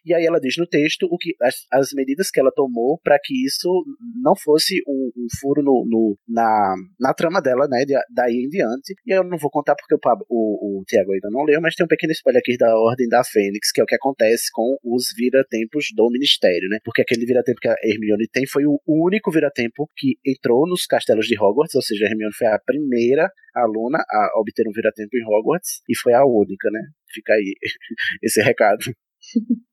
E 0.05 0.15
aí 0.15 0.25
ela 0.25 0.40
diz 0.41 0.57
no 0.57 0.67
texto 0.67 1.07
o 1.11 1.17
que 1.19 1.35
as, 1.43 1.55
as 1.73 1.89
medidas 1.95 2.31
que 2.31 2.41
ela 2.41 2.51
tomou 2.55 2.99
para 3.03 3.19
que 3.23 3.45
isso 3.45 3.69
não 4.23 4.35
fosse 4.37 4.83
um, 4.89 5.11
um 5.17 5.27
furo 5.41 5.63
no, 5.63 5.85
no- 5.89 6.17
na, 6.29 6.75
na 6.99 7.15
trama 7.15 7.41
dela, 7.41 7.67
né? 7.69 7.85
de- 7.85 7.95
daí 8.15 8.45
em 8.45 8.49
diante. 8.49 8.95
E 9.07 9.15
eu 9.15 9.23
não 9.25 9.39
vou 9.39 9.51
contar 9.51 9.75
porque 9.77 9.95
o, 9.95 9.99
o, 10.29 10.81
o 10.81 10.85
Tiago 10.87 11.13
ainda 11.13 11.29
não 11.31 11.45
leu, 11.45 11.61
mas 11.61 11.75
tem 11.75 11.85
um 11.85 11.89
pequeno 11.89 12.13
spoiler 12.13 12.41
aqui 12.41 12.57
da 12.57 12.75
Ordem 12.79 13.09
da 13.09 13.23
Fênix, 13.25 13.71
que 13.73 13.81
é 13.81 13.85
o 13.85 13.87
que 13.87 13.95
acontece 13.95 14.45
com 14.53 14.77
os 14.85 15.13
vira-tempos 15.17 15.87
do 15.95 16.09
Ministério, 16.11 16.69
né? 16.69 16.79
Porque 16.85 17.03
aquele 17.03 17.27
vira-tempo 17.27 17.61
que 17.61 17.69
a 17.69 17.77
Hermione 17.85 18.27
tem 18.33 18.47
foi 18.47 18.65
o 18.67 18.79
único 18.89 19.31
vira-tempo 19.31 19.89
que 19.97 20.17
entrou 20.27 20.67
nos 20.69 20.87
castelos 20.87 21.27
de 21.27 21.39
Hogwarts, 21.39 21.75
ou 21.75 21.83
seja, 21.83 22.07
a 22.07 22.09
Hermione 22.09 22.35
foi 22.35 22.47
a 22.47 22.59
primeira 22.59 23.31
aluna 23.55 23.99
a 24.09 24.41
obter 24.41 24.67
um 24.69 24.73
vira-tempo 24.73 25.17
em 25.17 25.25
Hogwarts 25.25 25.83
e 25.89 25.97
foi 25.97 26.13
a 26.15 26.25
única, 26.25 26.71
né? 26.71 26.81
Fica 27.13 27.33
aí 27.35 27.55
esse 28.23 28.41
recado. 28.41 28.85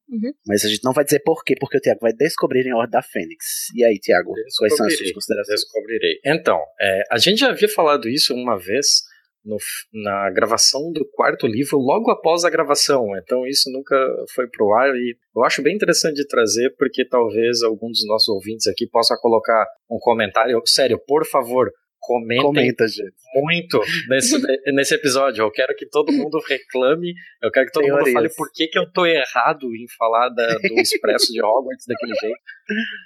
Uhum. 0.09 0.31
Mas 0.47 0.63
a 0.63 0.69
gente 0.69 0.84
não 0.85 0.93
vai 0.93 1.03
dizer 1.03 1.19
por 1.19 1.43
quê, 1.43 1.53
porque 1.59 1.77
o 1.77 1.81
Tiago 1.81 1.99
vai 2.01 2.13
descobrir 2.13 2.65
em 2.65 2.73
Ordem 2.73 2.91
da 2.91 3.01
Fênix. 3.01 3.67
E 3.75 3.84
aí, 3.84 3.99
Tiago, 3.99 4.31
quais 4.57 4.75
são 4.75 4.85
as 4.85 4.97
suas 4.97 5.11
considerações? 5.11 5.61
Descobrirei. 5.61 6.19
Então, 6.25 6.59
é, 6.79 7.03
a 7.11 7.17
gente 7.17 7.39
já 7.39 7.49
havia 7.49 7.67
falado 7.67 8.07
isso 8.07 8.34
uma 8.34 8.57
vez 8.57 9.01
no, 9.47 9.57
na 9.93 10.29
gravação 10.29 10.91
do 10.91 11.07
quarto 11.13 11.47
livro, 11.47 11.77
logo 11.77 12.11
após 12.11 12.43
a 12.43 12.49
gravação. 12.49 13.15
Então 13.17 13.47
isso 13.47 13.71
nunca 13.71 13.95
foi 14.35 14.47
pro 14.47 14.73
ar 14.73 14.89
e 14.89 15.15
eu 15.35 15.43
acho 15.43 15.63
bem 15.63 15.75
interessante 15.75 16.15
de 16.15 16.27
trazer, 16.27 16.75
porque 16.77 17.07
talvez 17.07 17.63
algum 17.63 17.88
dos 17.88 18.05
nossos 18.05 18.27
ouvintes 18.27 18.67
aqui 18.67 18.88
possa 18.88 19.17
colocar 19.19 19.65
um 19.89 19.97
comentário. 19.99 20.61
Sério, 20.65 20.99
por 21.07 21.25
favor, 21.25 21.71
comentem 22.07 22.43
Comenta, 22.43 22.88
gente. 22.88 23.13
muito 23.35 23.79
nesse, 24.07 24.35
nesse 24.73 24.95
episódio. 24.95 25.43
Eu 25.43 25.51
quero 25.51 25.75
que 25.75 25.85
todo 25.88 26.11
mundo 26.13 26.39
reclame, 26.47 27.13
eu 27.43 27.51
quero 27.51 27.65
que 27.67 27.71
todo 27.73 27.84
mundo 27.88 28.11
fale 28.11 28.29
por 28.35 28.49
que, 28.53 28.67
que 28.67 28.79
eu 28.79 28.89
tô 28.91 29.05
errado 29.05 29.67
em 29.75 29.85
falar 29.97 30.29
da- 30.29 30.57
do 30.57 30.73
Expresso 30.79 31.31
de 31.34 31.41
Hogwarts 31.43 31.85
daquele 31.88 32.13
jeito. 32.15 32.39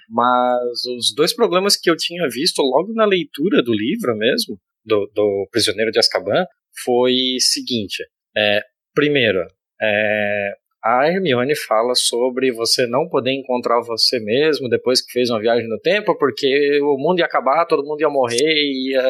Mas 0.08 0.84
os 0.96 1.14
dois 1.14 1.34
problemas 1.34 1.76
que 1.76 1.90
eu 1.90 1.96
tinha 1.96 2.28
visto 2.28 2.62
logo 2.62 2.92
na 2.94 3.04
leitura 3.04 3.62
do 3.62 3.72
livro 3.72 4.16
mesmo, 4.16 4.58
do, 4.84 5.10
do 5.14 5.48
Prisioneiro 5.50 5.90
de 5.90 5.98
Azkaban, 5.98 6.44
foi 6.84 7.12
seguinte. 7.40 8.04
É, 8.36 8.62
primeiro, 8.94 9.46
é, 9.80 10.52
a 10.84 11.06
Hermione 11.08 11.54
fala 11.54 11.94
sobre 11.94 12.50
você 12.52 12.86
não 12.86 13.08
poder 13.08 13.30
encontrar 13.32 13.80
você 13.80 14.18
mesmo 14.18 14.68
depois 14.68 15.00
que 15.04 15.12
fez 15.12 15.30
uma 15.30 15.40
viagem 15.40 15.68
no 15.68 15.78
tempo, 15.78 16.16
porque 16.18 16.80
o 16.82 16.96
mundo 16.98 17.20
ia 17.20 17.24
acabar, 17.26 17.64
todo 17.66 17.84
mundo 17.86 18.00
ia 18.00 18.08
morrer 18.10 18.36
e 18.54 18.90
ia 18.92 19.02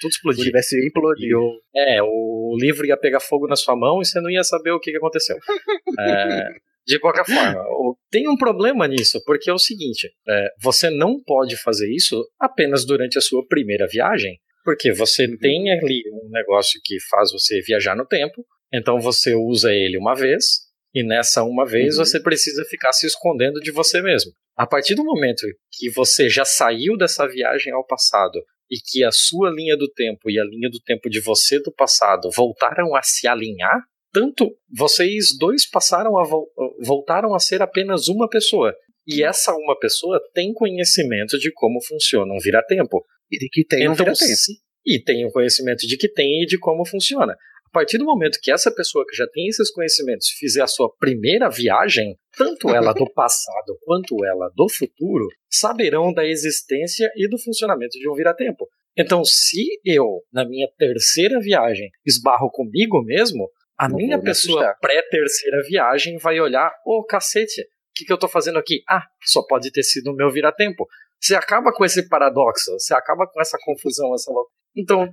tudo 0.00 0.04
O 0.04 0.08
explodir. 0.08 0.42
universo 0.42 0.76
ia 0.76 0.86
implodir. 0.86 1.28
E 1.28 1.34
o, 1.34 1.52
é, 1.76 2.02
o 2.02 2.56
livro 2.60 2.84
ia 2.86 2.96
pegar 2.96 3.20
fogo 3.20 3.46
na 3.46 3.56
sua 3.56 3.76
mão 3.76 4.00
e 4.00 4.04
você 4.06 4.20
não 4.20 4.30
ia 4.30 4.42
saber 4.42 4.72
o 4.72 4.80
que, 4.80 4.90
que 4.90 4.96
aconteceu. 4.96 5.36
É, 5.98 6.48
de 6.86 6.98
qualquer 6.98 7.24
forma, 7.26 7.60
o- 7.68 7.96
tem 8.10 8.28
um 8.28 8.36
problema 8.36 8.86
nisso, 8.88 9.20
porque 9.26 9.50
é 9.50 9.52
o 9.52 9.58
seguinte: 9.58 10.08
é, 10.28 10.48
você 10.62 10.88
não 10.90 11.16
pode 11.22 11.56
fazer 11.56 11.88
isso 11.92 12.24
apenas 12.40 12.84
durante 12.86 13.18
a 13.18 13.20
sua 13.20 13.46
primeira 13.46 13.86
viagem, 13.86 14.38
porque 14.64 14.92
você 14.92 15.26
tem 15.38 15.70
ali 15.72 16.02
um 16.12 16.30
negócio 16.30 16.80
que 16.84 16.96
faz 17.10 17.32
você 17.32 17.60
viajar 17.60 17.96
no 17.96 18.06
tempo, 18.06 18.44
então 18.72 18.98
você 19.00 19.34
usa 19.34 19.72
ele 19.72 19.98
uma 19.98 20.14
vez, 20.14 20.69
e 20.94 21.04
nessa 21.04 21.42
uma 21.44 21.64
vez 21.66 21.96
Uhum. 21.98 22.04
você 22.04 22.20
precisa 22.20 22.64
ficar 22.64 22.92
se 22.92 23.06
escondendo 23.06 23.60
de 23.60 23.70
você 23.70 24.00
mesmo. 24.02 24.32
A 24.56 24.66
partir 24.66 24.94
do 24.94 25.04
momento 25.04 25.46
que 25.72 25.90
você 25.90 26.28
já 26.28 26.44
saiu 26.44 26.96
dessa 26.96 27.26
viagem 27.26 27.72
ao 27.72 27.86
passado 27.86 28.38
e 28.70 28.76
que 28.84 29.02
a 29.04 29.10
sua 29.12 29.50
linha 29.50 29.76
do 29.76 29.88
tempo 29.90 30.30
e 30.30 30.38
a 30.38 30.44
linha 30.44 30.68
do 30.70 30.78
tempo 30.80 31.08
de 31.08 31.20
você 31.20 31.60
do 31.60 31.72
passado 31.72 32.28
voltaram 32.36 32.94
a 32.94 33.02
se 33.02 33.26
alinhar, 33.26 33.80
tanto 34.12 34.50
vocês 34.76 35.36
dois 35.38 35.68
passaram 35.68 36.18
a 36.18 36.24
vol- 36.24 36.48
voltaram 36.84 37.34
a 37.34 37.38
ser 37.38 37.62
apenas 37.62 38.08
uma 38.08 38.28
pessoa. 38.28 38.74
E 39.06 39.22
essa 39.24 39.52
uma 39.54 39.78
pessoa 39.78 40.20
tem 40.34 40.52
conhecimento 40.52 41.38
de 41.38 41.50
como 41.52 41.80
funciona 41.84 42.32
um 42.32 42.38
vira-tempo. 42.38 43.02
E 43.30 43.38
de 43.38 43.48
que 43.48 43.64
tem 43.64 43.80
um 43.88 43.92
Então, 43.92 44.04
vira-tempo. 44.04 44.34
se- 44.34 44.52
e 44.86 45.02
tem 45.02 45.24
o 45.26 45.30
conhecimento 45.30 45.86
de 45.86 45.96
que 45.96 46.08
tem 46.12 46.42
e 46.42 46.46
de 46.46 46.58
como 46.58 46.84
funciona. 46.84 47.34
A 47.72 47.78
partir 47.78 47.98
do 47.98 48.04
momento 48.04 48.40
que 48.42 48.50
essa 48.50 48.70
pessoa 48.70 49.04
que 49.08 49.16
já 49.16 49.28
tem 49.28 49.46
esses 49.46 49.70
conhecimentos 49.70 50.28
fizer 50.30 50.60
a 50.60 50.66
sua 50.66 50.92
primeira 50.98 51.48
viagem, 51.48 52.18
tanto 52.36 52.68
ela 52.70 52.92
do 52.92 53.08
passado 53.14 53.78
quanto 53.84 54.24
ela 54.24 54.50
do 54.56 54.68
futuro 54.68 55.28
saberão 55.48 56.12
da 56.12 56.26
existência 56.26 57.08
e 57.14 57.28
do 57.28 57.38
funcionamento 57.38 57.96
de 57.96 58.08
um 58.10 58.14
vira-tempo. 58.14 58.68
Então, 58.96 59.24
se 59.24 59.64
eu, 59.84 60.04
na 60.32 60.44
minha 60.44 60.68
terceira 60.76 61.38
viagem, 61.38 61.90
esbarro 62.04 62.50
comigo 62.50 63.02
mesmo, 63.04 63.48
a 63.78 63.88
Não 63.88 63.96
minha 63.96 64.20
pessoa 64.20 64.74
pré-terceira 64.80 65.62
viagem 65.62 66.18
vai 66.18 66.40
olhar, 66.40 66.72
ô 66.84 67.04
cacete, 67.04 67.62
o 67.62 67.66
que, 67.94 68.04
que 68.04 68.12
eu 68.12 68.18
tô 68.18 68.26
fazendo 68.26 68.58
aqui? 68.58 68.82
Ah, 68.88 69.04
só 69.22 69.42
pode 69.46 69.70
ter 69.70 69.84
sido 69.84 70.10
o 70.10 70.14
meu 70.14 70.28
vira-tempo. 70.28 70.88
Você 71.20 71.36
acaba 71.36 71.72
com 71.72 71.84
esse 71.84 72.08
paradoxo, 72.08 72.72
você 72.72 72.94
acaba 72.94 73.26
com 73.26 73.40
essa 73.40 73.56
confusão, 73.62 74.12
essa. 74.12 74.30
Então, 74.76 75.08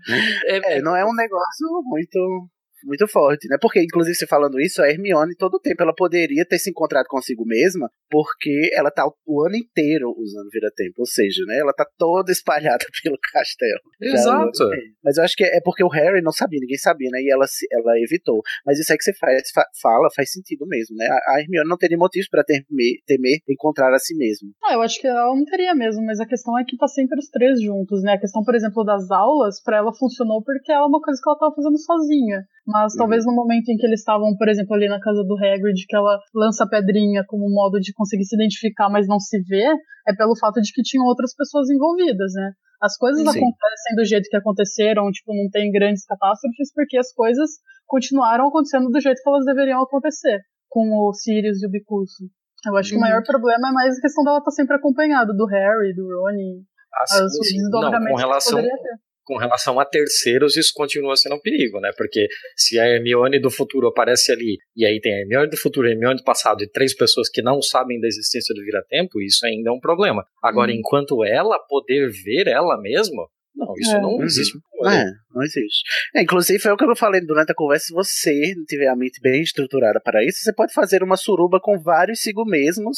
é, 0.48 0.78
É, 0.78 0.82
não 0.82 0.96
é 0.96 1.06
um 1.06 1.14
negócio 1.14 1.68
muito 1.86 2.50
muito 2.88 3.08
forte, 3.08 3.48
né? 3.50 3.58
Porque, 3.62 3.82
inclusive, 3.82 4.16
você 4.16 4.26
falando 4.26 4.60
isso, 4.60 4.82
a 4.82 4.90
Hermione, 4.90 5.36
todo 5.36 5.56
o 5.56 5.60
tempo, 5.60 5.84
ela 5.84 5.94
poderia 5.94 6.46
ter 6.46 6.58
se 6.58 6.70
encontrado 6.70 7.06
consigo 7.08 7.46
mesma, 7.46 7.90
porque 8.10 8.70
ela 8.74 8.90
tá 8.90 9.06
o 9.26 9.46
ano 9.46 9.56
inteiro 9.58 10.14
usando 10.18 10.50
vira-tempo. 10.52 10.94
Ou 11.00 11.06
seja, 11.06 11.44
né? 11.46 11.60
Ela 11.60 11.74
tá 11.74 11.86
toda 11.98 12.32
espalhada 12.32 12.86
pelo 13.04 13.18
castelo. 13.34 13.80
Exato. 14.02 14.64
inteiro. 14.64 14.82
Mas 15.04 15.18
eu 15.18 15.24
acho 15.24 15.36
que 15.36 15.44
é 15.44 15.60
porque 15.64 15.84
o 15.84 15.90
Harry 15.90 16.22
não 16.22 16.32
sabia, 16.32 16.60
ninguém 16.60 16.78
sabia, 16.78 17.10
né? 17.12 17.20
E 17.22 17.32
ela, 17.32 17.46
se- 17.48 17.68
ela 17.72 18.00
evitou. 18.00 18.42
Mas 18.66 18.80
isso 18.80 18.92
aí 18.92 18.98
que 18.98 19.04
você 19.04 19.14
faz, 19.14 19.50
fa- 19.54 19.68
fala 19.82 20.08
faz 20.16 20.32
sentido 20.32 20.66
mesmo, 20.68 20.96
né? 20.96 21.08
A, 21.08 21.36
a 21.36 21.42
Hermione 21.42 21.68
não 21.68 21.78
teria 21.78 21.98
motivos 21.98 22.30
pra 22.30 22.44
temer, 22.44 22.64
temer 23.06 23.40
encontrar 23.50 23.94
a 23.94 24.00
si 24.00 24.16
mesma. 24.16 24.50
Ah, 24.64 24.74
eu 24.76 24.82
acho 24.82 25.00
que 25.02 25.08
ela 25.08 25.28
não 25.36 25.44
teria 25.46 25.76
mesmo, 25.76 26.06
mas 26.06 26.20
a 26.20 26.26
questão 26.26 26.58
é 26.58 26.64
que 26.64 26.78
tá 26.78 26.88
sempre 26.88 27.20
os 27.20 27.28
três 27.30 27.62
juntos, 27.62 28.02
né? 28.04 28.14
A 28.14 28.20
questão, 28.20 28.44
por 28.44 28.56
exemplo, 28.56 28.84
das 28.84 29.10
aulas, 29.12 29.62
pra 29.62 29.78
ela 29.78 29.94
funcionou 29.94 30.42
porque 30.44 30.72
ela 30.72 30.84
é 30.84 30.88
uma 30.88 31.02
coisa 31.02 31.20
que 31.22 31.30
ela 31.30 31.38
tava 31.40 31.56
fazendo 31.56 31.78
sozinha. 31.80 32.44
Mas 32.70 32.77
Uhum. 32.84 32.98
talvez 32.98 33.26
no 33.26 33.34
momento 33.34 33.70
em 33.70 33.78
que 33.78 33.86
eles 33.86 34.00
estavam, 34.02 34.36
por 34.38 34.48
exemplo, 34.48 34.76
ali 34.76 34.88
na 34.88 35.00
casa 35.00 35.24
do 35.24 35.36
Hagrid, 35.36 35.86
que 35.88 35.96
ela 35.96 36.20
lança 36.34 36.64
a 36.64 36.70
pedrinha 36.70 37.24
como 37.28 37.50
modo 37.50 37.80
de 37.80 37.94
conseguir 37.94 38.26
se 38.26 38.36
identificar, 38.36 38.90
mas 38.90 39.08
não 39.08 39.20
se 39.20 39.42
vê, 39.44 39.66
é 40.08 40.16
pelo 40.16 40.38
fato 40.38 40.62
de 40.62 40.72
que 40.72 40.82
tinham 40.82 41.06
outras 41.06 41.36
pessoas 41.36 41.70
envolvidas, 41.70 42.34
né? 42.36 42.52
As 42.82 42.96
coisas 42.96 43.22
Sim. 43.24 43.30
acontecem 43.30 43.96
do 43.96 44.06
jeito 44.06 44.30
que 44.30 44.38
aconteceram, 44.38 45.10
tipo, 45.12 45.34
não 45.34 45.50
tem 45.50 45.72
grandes 45.72 46.06
catástrofes, 46.06 46.72
porque 46.74 46.98
as 46.98 47.12
coisas 47.12 47.50
continuaram 47.88 48.48
acontecendo 48.48 48.90
do 48.90 49.00
jeito 49.02 49.22
que 49.22 49.30
elas 49.30 49.46
deveriam 49.46 49.82
acontecer, 49.82 50.42
com 50.70 50.88
o 50.94 51.14
Sirius 51.14 51.64
e 51.64 51.68
o 51.68 51.72
Bicurso. 51.72 52.26
Eu 52.66 52.76
acho 52.76 52.90
que 52.90 52.96
o 52.96 53.00
Uhum. 53.00 53.06
maior 53.06 53.24
problema 53.24 53.70
é 53.70 53.72
mais 53.72 53.98
a 53.98 54.02
questão 54.02 54.24
dela 54.24 54.40
estar 54.40 54.52
sempre 54.52 54.76
acompanhada 54.76 55.34
do 55.34 55.46
Harry, 55.48 55.94
do 55.96 56.04
Ron, 56.04 56.62
assim, 57.02 57.24
os 57.26 57.48
sim. 57.48 57.58
Não, 57.58 57.70
desdobramentos 57.70 58.10
com 58.12 58.16
que 58.16 58.22
relação, 58.22 58.58
poderia 58.58 58.78
ter. 58.78 59.07
Com 59.28 59.38
relação 59.38 59.80
a 59.80 59.86
terceiros, 59.86 60.56
isso 60.56 60.72
continua 60.74 61.16
sendo 61.18 61.36
um 61.36 61.40
perigo, 61.40 61.80
né? 61.82 61.92
Porque 61.98 62.28
se 62.56 62.80
a 62.80 62.88
Hermione 62.88 63.40
do 63.40 63.52
futuro 63.52 63.88
aparece 63.88 64.32
ali, 64.32 64.58
e 64.76 64.86
aí 64.86 65.00
tem 65.02 65.14
a 65.14 65.20
Hermione 65.20 65.50
do 65.50 65.58
futuro 65.58 65.86
e 65.88 65.90
a 65.90 65.94
Hermione 65.94 66.18
do 66.18 66.24
passado, 66.24 66.64
e 66.64 66.70
três 66.70 66.96
pessoas 66.96 67.30
que 67.30 67.42
não 67.42 67.62
sabem 67.62 68.00
da 68.00 68.08
existência 68.08 68.56
do 68.56 68.64
vira-tempo, 68.64 69.22
isso 69.22 69.46
ainda 69.46 69.70
é 69.70 69.74
um 69.74 69.80
problema. 69.80 70.24
Agora, 70.42 70.72
Uhum. 70.72 70.78
enquanto 70.78 71.24
ela 71.26 71.60
poder 71.68 72.10
ver 72.10 72.48
ela 72.48 72.80
mesma, 72.82 73.28
não, 73.56 73.74
isso 73.78 73.96
É. 73.96 74.00
não 74.02 74.10
Uhum. 74.12 74.24
existe. 74.24 74.58
É, 74.86 75.04
não 75.34 75.42
existe. 75.44 75.82
É, 76.16 76.22
inclusive, 76.22 76.60
foi 76.60 76.72
o 76.72 76.78
que 76.78 76.86
eu 76.86 76.96
falei 76.96 77.20
durante 77.26 77.52
a 77.52 77.56
conversa. 77.56 77.86
Se 77.88 77.94
você 77.94 78.54
não 78.56 78.64
tiver 78.66 78.88
a 78.88 78.96
mente 78.96 79.20
bem 79.20 79.42
estruturada 79.42 80.00
para 80.00 80.24
isso, 80.24 80.40
você 80.44 80.54
pode 80.54 80.72
fazer 80.74 81.02
uma 81.04 81.18
suruba 81.18 81.60
com 81.60 81.80
vários 81.82 82.22
sigo 82.22 82.46
mesmos 82.46 82.98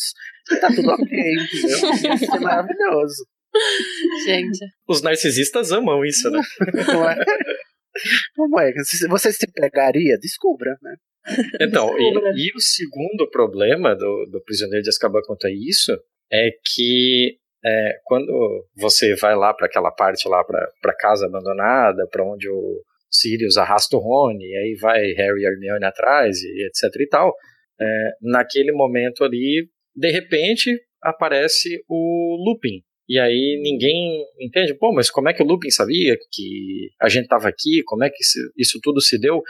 e 0.52 0.56
tá 0.58 0.68
tudo 0.68 0.90
ok, 0.92 1.06
entendeu? 1.08 1.80
Isso 2.22 2.36
é 2.36 2.40
maravilhoso. 2.42 3.26
Gente. 4.26 4.60
Os 4.88 5.02
narcisistas 5.02 5.72
amam 5.72 6.04
isso, 6.06 6.30
né? 6.30 6.42
Não 6.88 7.10
é? 7.10 7.18
Como 8.36 8.60
é? 8.60 8.72
Se 8.84 9.08
Você 9.08 9.32
se 9.32 9.48
pegaria? 9.52 10.18
Descubra, 10.18 10.78
né? 10.82 10.96
Então, 11.60 11.94
Descubra. 11.96 12.32
e, 12.36 12.48
e 12.48 12.52
o 12.56 12.60
segundo 12.60 13.30
problema 13.30 13.96
do, 13.96 14.26
do 14.32 14.42
Prisioneiro 14.44 14.84
de 14.84 14.90
Azkaban 14.90 15.22
quanto 15.26 15.48
a 15.48 15.52
isso 15.52 15.98
é 16.32 16.50
que 16.74 17.38
é, 17.66 18.00
quando 18.06 18.66
você 18.76 19.16
vai 19.16 19.36
lá 19.36 19.54
para 19.54 19.68
aquela 19.68 19.92
parte 19.92 20.28
lá 20.28 20.44
para 20.44 20.96
casa 20.98 21.26
abandonada, 21.26 22.08
para 22.10 22.24
onde 22.24 22.48
o 22.50 22.82
Sirius 23.12 23.58
arrasta 23.58 23.98
o 23.98 24.00
Rony, 24.00 24.46
e 24.46 24.56
aí 24.56 24.76
vai 24.80 25.02
Harry 25.14 25.42
e 25.42 25.46
Hermione 25.46 25.86
atrás 25.86 26.42
e 26.42 26.68
etc 26.68 26.96
e 27.02 27.08
tal, 27.08 27.34
é, 27.80 28.12
naquele 28.22 28.72
momento 28.72 29.24
ali, 29.24 29.68
de 29.96 30.12
repente 30.12 30.80
aparece 31.02 31.84
o 31.88 32.38
Lupin. 32.46 32.82
E 33.10 33.18
aí 33.20 33.60
ninguém 33.64 34.24
entende, 34.40 34.76
pô, 34.76 34.94
mas 34.94 35.10
como 35.10 35.30
é 35.30 35.34
que 35.34 35.42
o 35.42 35.46
Lupin 35.46 35.72
sabia 35.72 36.16
que 36.32 36.90
a 37.02 37.10
gente 37.10 37.24
estava 37.24 37.48
aqui? 37.50 37.82
Como 37.86 38.04
é 38.04 38.10
que 38.10 38.22
isso, 38.56 38.80
tudo 38.84 39.02
se 39.02 39.20
deu? 39.20 39.42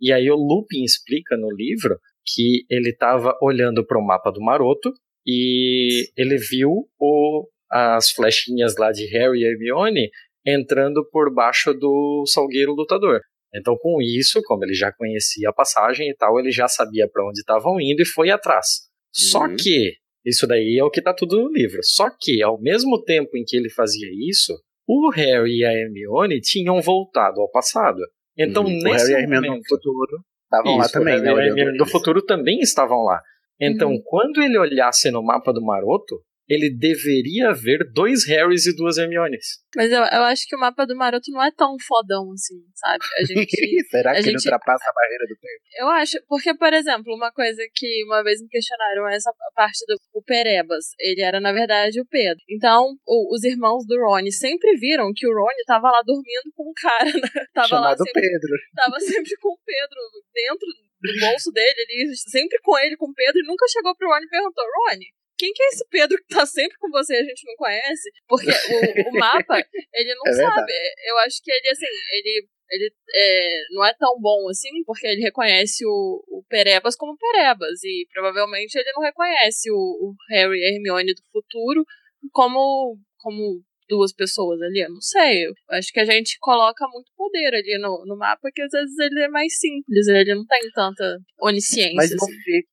E 0.00 0.12
aí 0.12 0.28
o 0.28 0.34
Lupin 0.34 0.82
explica 0.82 1.36
no 1.36 1.48
livro 1.54 1.96
que 2.26 2.64
ele 2.68 2.90
estava 2.90 3.38
olhando 3.40 3.86
para 3.86 3.98
o 4.00 4.04
mapa 4.04 4.32
do 4.32 4.40
Maroto 4.40 4.92
e 5.24 6.06
ele 6.16 6.36
viu 6.36 6.88
o, 6.98 7.48
as 7.70 8.10
flechinhas 8.10 8.76
lá 8.76 8.90
de 8.90 9.06
Harry 9.06 9.40
e 9.40 9.44
Hermione 9.44 10.10
entrando 10.44 11.08
por 11.10 11.32
baixo 11.32 11.72
do 11.72 12.24
Salgueiro 12.26 12.72
Lutador. 12.74 13.20
Então, 13.54 13.76
com 13.80 14.02
isso, 14.02 14.42
como 14.44 14.64
ele 14.64 14.74
já 14.74 14.92
conhecia 14.92 15.48
a 15.50 15.52
passagem 15.52 16.08
e 16.10 16.14
tal, 16.16 16.40
ele 16.40 16.50
já 16.50 16.66
sabia 16.66 17.08
para 17.08 17.24
onde 17.24 17.38
estavam 17.38 17.80
indo 17.80 18.02
e 18.02 18.06
foi 18.06 18.30
atrás. 18.30 18.66
Só 19.12 19.44
Uhum. 19.44 19.56
que, 19.56 19.94
isso 20.24 20.46
daí 20.46 20.78
é 20.78 20.84
o 20.84 20.90
que 20.90 21.00
está 21.00 21.12
tudo 21.14 21.40
no 21.42 21.52
livro. 21.52 21.80
Só 21.82 22.08
que, 22.18 22.42
ao 22.42 22.60
mesmo 22.60 23.02
tempo 23.02 23.36
em 23.36 23.44
que 23.44 23.56
ele 23.56 23.68
fazia 23.70 24.08
isso, 24.28 24.52
o 24.86 25.10
Harry 25.10 25.58
e 25.58 25.64
a 25.64 25.72
Hermione 25.72 26.40
tinham 26.40 26.80
voltado 26.80 27.40
ao 27.40 27.50
passado. 27.50 28.00
Então, 28.36 28.64
o 28.64 28.68
nesse 28.68 28.88
Harry 28.88 29.12
e 29.12 29.14
a 29.14 29.20
Hermione 29.20 29.48
momento, 29.48 29.62
do 29.62 29.68
futuro 29.68 30.24
estavam 30.44 30.76
lá 30.76 30.88
também, 30.88 31.18
o 31.18 31.22
né? 31.22 31.28
Harry 31.28 31.40
e 31.40 31.42
a 31.42 31.46
Hermione 31.56 31.78
do 31.78 31.86
futuro 31.86 32.22
também 32.22 32.60
estavam 32.60 33.02
lá. 33.04 33.20
Então, 33.60 33.90
Uhum. 33.90 34.02
quando 34.04 34.42
ele 34.42 34.58
olhasse 34.58 35.10
no 35.10 35.22
mapa 35.22 35.52
do 35.52 35.62
Maroto, 35.62 36.20
ele 36.48 36.70
deveria 36.76 37.50
haver 37.50 37.90
dois 37.92 38.26
Harrys 38.26 38.66
e 38.66 38.76
duas 38.76 38.96
Hermiones. 38.98 39.62
Mas 39.74 39.90
eu, 39.90 39.98
eu 39.98 40.22
acho 40.24 40.46
que 40.46 40.54
o 40.54 40.58
mapa 40.58 40.86
do 40.86 40.94
Maroto 40.96 41.30
não 41.30 41.42
é 41.42 41.50
tão 41.50 41.76
fodão 41.86 42.30
assim, 42.32 42.60
sabe? 42.74 43.04
A 43.18 43.24
gente. 43.24 43.56
Será 43.90 44.12
que 44.12 44.16
a 44.16 44.20
ele 44.20 44.30
gente- 44.32 44.44
ultrapassa 44.44 44.84
a 44.88 44.92
barreira 44.92 45.24
do 45.26 45.34
tempo? 45.36 45.64
Eu 45.80 45.88
acho, 45.88 46.18
porque, 46.28 46.54
por 46.54 46.72
exemplo, 46.72 47.14
uma 47.14 47.32
coisa 47.32 47.62
que 47.74 48.04
uma 48.06 48.22
vez 48.22 48.40
me 48.40 48.48
questionaram 48.48 49.08
é 49.08 49.16
essa 49.16 49.32
parte 49.54 49.84
do 49.86 49.96
o 50.12 50.22
Perebas. 50.22 50.86
Ele 51.00 51.22
era, 51.22 51.40
na 51.40 51.52
verdade, 51.52 52.00
o 52.00 52.06
Pedro. 52.06 52.42
Então, 52.48 52.94
o- 53.06 53.34
os 53.34 53.42
irmãos 53.42 53.84
do 53.86 53.96
Rony 53.98 54.30
sempre 54.32 54.76
viram 54.76 55.10
que 55.14 55.26
o 55.26 55.32
Rony 55.32 55.64
tava 55.66 55.90
lá 55.90 56.02
dormindo 56.04 56.52
com 56.54 56.70
um 56.70 56.72
cara, 56.76 57.04
né? 57.12 57.28
Tava 57.54 57.80
lá 57.80 57.90
Chamado 57.96 58.04
sempre, 58.04 58.20
Pedro. 58.22 58.50
tava 58.76 59.00
sempre 59.00 59.36
com 59.40 59.48
o 59.48 59.58
Pedro 59.64 59.98
dentro 60.32 60.66
do 61.00 61.20
bolso 61.20 61.50
dele, 61.52 61.74
ele 61.88 62.16
sempre 62.16 62.58
com 62.62 62.78
ele, 62.78 62.96
com 62.96 63.06
o 63.10 63.14
Pedro, 63.14 63.40
e 63.40 63.46
nunca 63.46 63.66
chegou 63.68 63.94
pro 63.96 64.08
Rony 64.08 64.24
e 64.26 64.28
perguntou, 64.28 64.64
Rony, 64.88 65.06
quem 65.36 65.52
que 65.52 65.62
é 65.62 65.66
esse 65.68 65.86
Pedro 65.88 66.16
que 66.18 66.34
tá 66.34 66.46
sempre 66.46 66.76
com 66.78 66.90
você 66.90 67.14
e 67.14 67.18
a 67.18 67.24
gente 67.24 67.46
não 67.46 67.56
conhece? 67.56 68.10
Porque 68.28 68.50
o, 68.50 69.10
o 69.10 69.12
mapa, 69.18 69.58
ele 69.92 70.14
não 70.14 70.26
É 70.26 70.32
sabe. 70.32 70.72
Eu 71.06 71.18
acho 71.18 71.42
que 71.42 71.50
ele, 71.50 71.68
assim, 71.68 71.86
ele, 72.12 72.48
ele 72.70 72.94
é, 73.14 73.62
não 73.70 73.84
é 73.84 73.94
tão 73.94 74.20
bom 74.20 74.48
assim, 74.48 74.82
porque 74.84 75.06
ele 75.06 75.22
reconhece 75.22 75.84
o, 75.86 76.24
o 76.28 76.44
Perebas 76.48 76.96
como 76.96 77.16
Perebas, 77.16 77.82
e 77.82 78.06
provavelmente 78.12 78.76
ele 78.76 78.92
não 78.92 79.02
reconhece 79.02 79.70
o, 79.70 79.74
o 79.74 80.14
Harry 80.30 80.58
e 80.58 80.74
Hermione 80.74 81.14
do 81.14 81.22
futuro 81.32 81.84
como, 82.32 82.98
como 83.18 83.62
duas 83.88 84.12
pessoas 84.12 84.60
ali, 84.62 84.80
eu 84.80 84.90
não 84.90 85.00
sei. 85.00 85.46
Eu 85.46 85.52
acho 85.70 85.92
que 85.92 86.00
a 86.00 86.04
gente 86.04 86.36
coloca 86.40 86.86
muito 86.88 87.10
poder 87.16 87.54
ali 87.54 87.78
no, 87.78 88.04
no 88.06 88.16
mapa, 88.16 88.50
que 88.54 88.62
às 88.62 88.70
vezes 88.70 88.98
ele 88.98 89.22
é 89.22 89.28
mais 89.28 89.56
simples, 89.58 90.06
ele 90.08 90.34
não 90.34 90.46
tem 90.46 90.70
tanta 90.74 91.18
onisciência. 91.40 91.94
Mas 91.94 92.12
assim. 92.12 92.32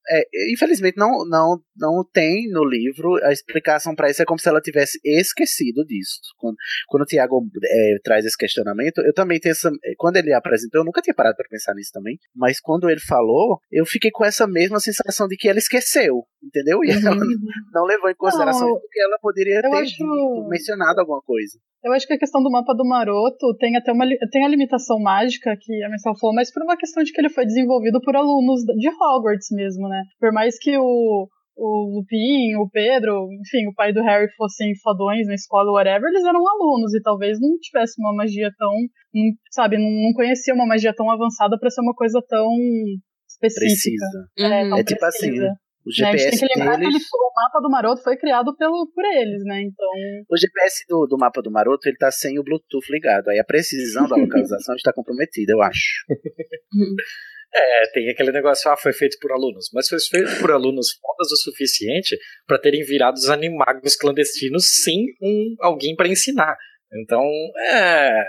é, 0.09 0.23
infelizmente 0.51 0.97
não, 0.97 1.25
não, 1.27 1.59
não 1.75 2.03
tem 2.11 2.49
no 2.49 2.63
livro 2.63 3.15
a 3.23 3.31
explicação 3.31 3.95
pra 3.95 4.09
isso. 4.09 4.21
É 4.21 4.25
como 4.25 4.39
se 4.39 4.49
ela 4.49 4.61
tivesse 4.61 4.99
esquecido 5.03 5.83
disso. 5.85 6.19
Quando, 6.37 6.55
quando 6.87 7.03
o 7.03 7.05
Tiago 7.05 7.43
é, 7.63 7.95
traz 8.03 8.25
esse 8.25 8.37
questionamento, 8.37 9.01
eu 9.01 9.13
também 9.13 9.39
tenho 9.39 9.51
essa. 9.51 9.69
é, 9.83 9.93
Quando 9.97 10.17
ele 10.17 10.33
apresentou, 10.33 10.81
eu 10.81 10.85
nunca 10.85 11.01
tinha 11.01 11.13
parado 11.13 11.35
pra 11.35 11.47
pensar 11.49 11.73
nisso 11.75 11.91
também. 11.93 12.17
Mas 12.35 12.59
quando 12.59 12.89
ele 12.89 13.01
falou, 13.01 13.59
eu 13.71 13.85
fiquei 13.85 14.11
com 14.11 14.25
essa 14.25 14.47
mesma 14.47 14.79
sensação 14.79 15.27
de 15.27 15.35
que 15.35 15.49
ela 15.49 15.59
esqueceu, 15.59 16.23
entendeu? 16.43 16.83
E 16.83 16.89
ela 16.91 17.15
não 17.73 17.83
levou 17.85 18.09
em 18.09 18.15
consideração 18.15 18.67
Não, 18.67 18.79
porque 18.79 19.01
ela 19.01 19.17
poderia 19.21 19.61
ter 19.61 19.67
acho- 19.67 20.47
mencionado 20.49 20.99
alguma 21.01 21.21
coisa. 21.21 21.57
Eu 21.83 21.93
acho 21.93 22.05
que 22.05 22.13
a 22.13 22.17
questão 22.19 22.43
do 22.43 22.51
mapa 22.51 22.73
do 22.75 22.85
Maroto 22.85 23.55
tem 23.57 23.75
até 23.75 23.91
uma 23.91 24.05
tem 24.31 24.45
a 24.45 24.47
limitação 24.47 24.99
mágica 24.99 25.55
que 25.59 25.83
a 25.83 25.89
Marcel 25.89 26.13
falou, 26.19 26.35
mas 26.35 26.51
por 26.53 26.61
uma 26.63 26.77
questão 26.77 27.03
de 27.03 27.11
que 27.11 27.19
ele 27.19 27.29
foi 27.29 27.45
desenvolvido 27.45 27.99
por 28.01 28.15
alunos 28.15 28.61
de 28.63 28.89
Hogwarts 28.89 29.47
mesmo, 29.51 29.87
né? 29.89 30.03
Por 30.19 30.31
mais 30.31 30.59
que 30.59 30.77
o, 30.77 31.27
o 31.57 31.97
Lupin, 31.97 32.55
o 32.57 32.69
Pedro, 32.69 33.27
enfim, 33.33 33.67
o 33.67 33.73
pai 33.73 33.91
do 33.91 34.01
Harry 34.03 34.27
fossem 34.37 34.73
fodões 34.83 35.25
na 35.27 35.33
escola, 35.33 35.71
whatever, 35.71 36.07
eles 36.09 36.23
eram 36.23 36.47
alunos 36.47 36.93
e 36.93 37.01
talvez 37.01 37.39
não 37.41 37.57
tivesse 37.59 37.93
uma 37.99 38.13
magia 38.13 38.49
tão, 38.59 38.71
não- 39.13 39.31
sabe, 39.51 39.77
não, 39.77 39.89
não 39.89 40.13
conhecia 40.13 40.53
uma 40.53 40.67
magia 40.67 40.93
tão 40.95 41.09
avançada 41.09 41.57
pra 41.59 41.69
ser 41.71 41.81
uma 41.81 41.95
coisa 41.95 42.19
tão 42.29 42.47
específica. 43.27 43.65
Precisa. 43.73 44.27
É, 44.37 44.63
Uhum. 44.69 44.77
É 44.77 44.83
tipo 44.83 45.03
assim, 45.05 45.31
O 45.83 45.89
Né, 45.89 46.09
a 46.09 46.11
gente 46.11 46.19
GPS 46.21 46.39
tem 46.39 46.47
que 46.49 46.59
lembrar 46.59 46.73
que 46.75 46.79
deles. 46.81 46.95
ele- 46.95 47.03
o 47.11 47.31
mapa 47.35 47.59
do 47.61 47.69
Maroto 47.69 48.03
foi 48.03 48.15
criado 48.17 48.55
pelo, 48.55 48.87
por 48.93 49.03
eles, 49.05 49.43
né? 49.45 49.61
Então, 49.61 49.89
O 50.29 50.37
GPS 50.37 50.85
do, 50.87 51.07
do 51.07 51.17
mapa 51.17 51.41
do 51.41 51.49
Maroto 51.51 51.89
ele 51.89 51.97
tá 51.97 52.11
sem 52.11 52.37
o 52.39 52.43
Bluetooth 52.43 52.85
ligado. 52.91 53.29
Aí 53.29 53.39
a 53.39 53.43
precisão 53.43 54.07
da 54.07 54.15
localização 54.15 54.75
está 54.77 54.93
comprometida, 54.93 55.51
eu 55.53 55.61
acho. 55.61 56.05
É, 57.53 57.87
tem 57.91 58.09
aquele 58.09 58.31
negócio, 58.31 58.71
ah, 58.71 58.77
foi 58.77 58.93
feito 58.93 59.17
por 59.19 59.29
alunos. 59.33 59.69
Mas 59.73 59.89
foi 59.89 59.99
feito 59.99 60.39
por 60.39 60.51
alunos 60.51 60.93
fodas 60.93 61.31
o 61.33 61.35
suficiente 61.35 62.17
para 62.47 62.57
terem 62.57 62.81
virado 62.81 63.15
os 63.17 63.29
animagos 63.29 63.97
clandestinos 63.97 64.81
sem 64.81 65.07
um, 65.21 65.55
alguém 65.59 65.93
para 65.93 66.07
ensinar. 66.07 66.55
Então, 67.03 67.21
é. 67.73 68.23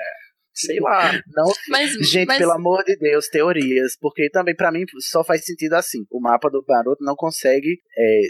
Sei 0.55 0.79
lá. 0.81 1.12
Não, 1.29 1.47
Mas, 1.69 1.93
gente, 2.11 2.27
mas- 2.27 2.39
pelo 2.39 2.53
amor 2.53 2.85
de 2.85 2.97
Deus, 2.97 3.29
teorias, 3.29 3.97
porque 3.99 4.29
também 4.31 4.55
pra 4.55 4.70
mim 4.73 4.85
só 4.99 5.24
faz 5.24 5.45
sentido 5.45 5.74
assim. 5.74 6.05
O 6.11 6.20
mapa 6.20 6.51
do 6.51 6.65
Maroto 6.69 7.05
não 7.05 7.15
consegue 7.15 7.81
é, 7.97 8.20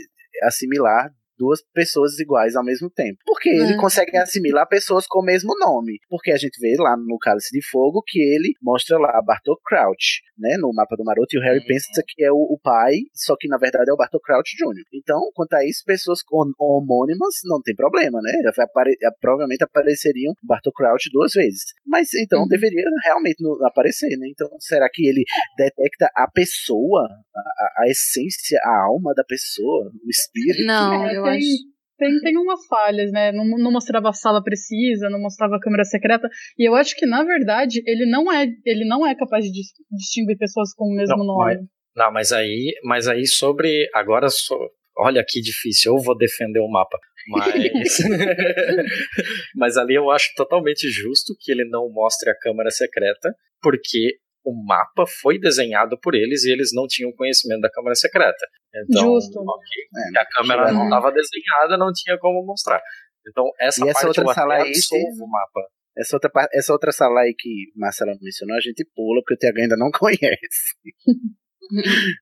assimilar 0.45 1.11
duas 1.39 1.61
pessoas 1.73 2.19
iguais 2.19 2.55
ao 2.57 2.65
mesmo 2.65 2.91
tempo. 2.91 3.19
Porque 3.25 3.49
ele 3.49 3.75
É. 3.75 3.77
consegue 3.77 4.17
assimilar 4.17 4.67
pessoas 4.69 5.07
com 5.07 5.21
o 5.21 5.25
mesmo 5.25 5.55
nome. 5.59 5.99
Porque 6.09 6.31
a 6.33 6.37
gente 6.37 6.59
vê 6.61 6.75
lá 6.79 6.97
no 6.97 7.19
Cálice 7.19 7.51
de 7.53 7.65
Fogo 7.69 8.03
que 8.07 8.21
ele 8.21 8.53
mostra 8.63 8.99
lá 8.99 9.21
Bartol 9.23 9.59
Crouch, 9.65 10.21
né, 10.39 10.57
no 10.59 10.73
mapa 10.73 10.97
do 10.97 11.05
Maroto, 11.05 11.35
e 11.35 11.39
o 11.39 11.43
Harry 11.43 11.59
Uhum. 11.61 11.67
pensa 11.67 12.03
que 12.07 12.25
é 12.25 12.31
o, 12.33 12.37
o 12.37 12.59
pai, 12.63 12.95
só 13.15 13.35
que 13.39 13.49
na 13.49 13.59
verdade 13.59 13.91
é 13.91 13.93
o 13.93 13.97
Bartol 13.97 14.21
Crouch 14.21 14.57
Jr. 14.57 14.83
Então, 14.93 15.21
quanto 15.35 15.55
a 15.55 15.65
isso, 15.65 15.83
pessoas 15.85 16.21
homônimas 16.59 17.35
não 17.45 17.61
tem 17.63 17.75
problema, 17.75 18.21
né? 18.23 18.33
Apare- 18.59 18.97
provavelmente 19.21 19.63
apareceriam 19.65 20.35
Bartol 20.43 20.73
Crouch 20.73 21.11
duas 21.13 21.33
vezes. 21.33 21.65
Mas 21.87 22.13
então 22.15 22.43
Uhum. 22.43 22.49
deveria 22.49 22.85
realmente 23.05 23.43
aparecer, 23.65 24.17
né? 24.19 24.29
Então, 24.31 24.49
será 24.61 24.89
que 24.93 25.07
ele 25.07 25.25
detecta 25.57 26.11
a 26.17 26.31
pessoa, 26.31 27.09
a, 27.35 27.83
a- 27.83 27.89
essência, 27.89 28.59
a 28.65 28.85
alma 28.85 29.13
da 29.15 29.25
pessoa, 29.25 29.91
o 30.05 30.11
espírito? 30.11 30.67
Não, 30.67 31.05
É, 31.07 31.17
eu 31.27 31.33
tem- 31.33 31.39
acho. 31.39 31.73
Tem, 31.99 32.19
tem 32.21 32.37
umas 32.37 32.67
falhas, 32.67 33.13
né? 33.13 33.31
Não, 33.31 33.45
não 33.45 33.71
mostrava 33.71 34.09
a 34.09 34.13
sala 34.13 34.43
precisa, 34.43 35.09
não 35.09 35.21
mostrava 35.21 35.55
a 35.57 35.61
câmera 35.61 35.85
secreta. 35.85 36.29
E 36.59 36.69
eu 36.69 36.75
acho 36.75 36.97
que, 36.97 37.07
na 37.07 37.23
verdade, 37.23 37.81
ele 37.87 38.07
não 38.07 38.33
é, 38.33 38.47
ele 38.67 38.85
não 38.85 39.07
é 39.07 39.15
capaz 39.15 39.45
de 39.45 39.53
dis- 39.53 39.73
distinguir 39.91 40.37
pessoas 40.37 40.75
com 40.75 40.87
o 40.87 40.97
mesmo 40.97 41.19
Não, 41.19 41.27
nome. 41.27 41.59
Não, 41.95 42.11
mas 42.13 42.33
aí, 42.33 42.73
mas 42.83 43.07
aí 43.07 43.27
sobre. 43.27 43.89
Agora 43.95 44.29
só. 44.29 44.57
Olha 44.99 45.25
que 45.27 45.41
difícil, 45.41 45.93
eu 45.95 46.03
vou 46.03 46.17
defender 46.17 46.59
o 46.61 46.69
mapa. 46.69 46.99
Mas. 47.29 47.99
mas 49.55 49.77
ali 49.77 49.95
eu 49.95 50.11
acho 50.11 50.33
totalmente 50.35 50.89
justo 50.91 51.35
que 51.41 51.53
ele 51.53 51.65
não 51.69 51.89
mostre 51.91 52.31
a 52.31 52.39
câmara 52.39 52.71
secreta, 52.71 53.33
porque 53.61 54.17
o 54.45 54.65
mapa 54.65 55.05
foi 55.21 55.39
desenhado 55.39 55.99
por 56.01 56.15
eles 56.15 56.45
e 56.45 56.53
eles 56.53 56.71
não 56.75 56.87
tinham 56.87 57.13
conhecimento 57.13 57.61
da 57.61 57.71
câmara 57.71 57.95
secreta. 57.95 58.47
Então, 58.89 59.03
Justo. 59.03 59.41
ok, 59.41 60.17
É, 60.17 60.21
a 60.21 60.27
câmera 60.27 60.73
não 60.73 60.85
estava 60.85 61.13
desenhada, 61.13 61.77
não 61.77 61.93
tinha 61.93 62.19
como 62.19 62.45
mostrar. 62.45 62.81
Então, 63.29 63.45
essa 63.61 63.85
E 63.85 63.89
essa 63.89 64.01
parte 64.01 64.07
outra 64.09 64.25
eu 64.25 64.31
até 64.31 64.41
sala 64.41 64.55
aí 64.55 64.73
o 64.73 65.27
mapa. 65.29 65.61
Essa 65.97 66.17
outra, 66.17 66.31
essa 66.53 66.73
outra 66.73 66.93
sala 66.93 67.21
aí 67.21 67.35
que 67.39 67.71
Marcela 67.77 68.13
mencionou, 68.21 68.57
a 68.57 68.61
gente 68.61 68.85
pula, 68.95 69.21
porque 69.21 69.35
o 69.35 69.37
Tiago 69.37 69.61
ainda 69.61 69.77
não 69.77 69.91
conhece. 69.97 70.75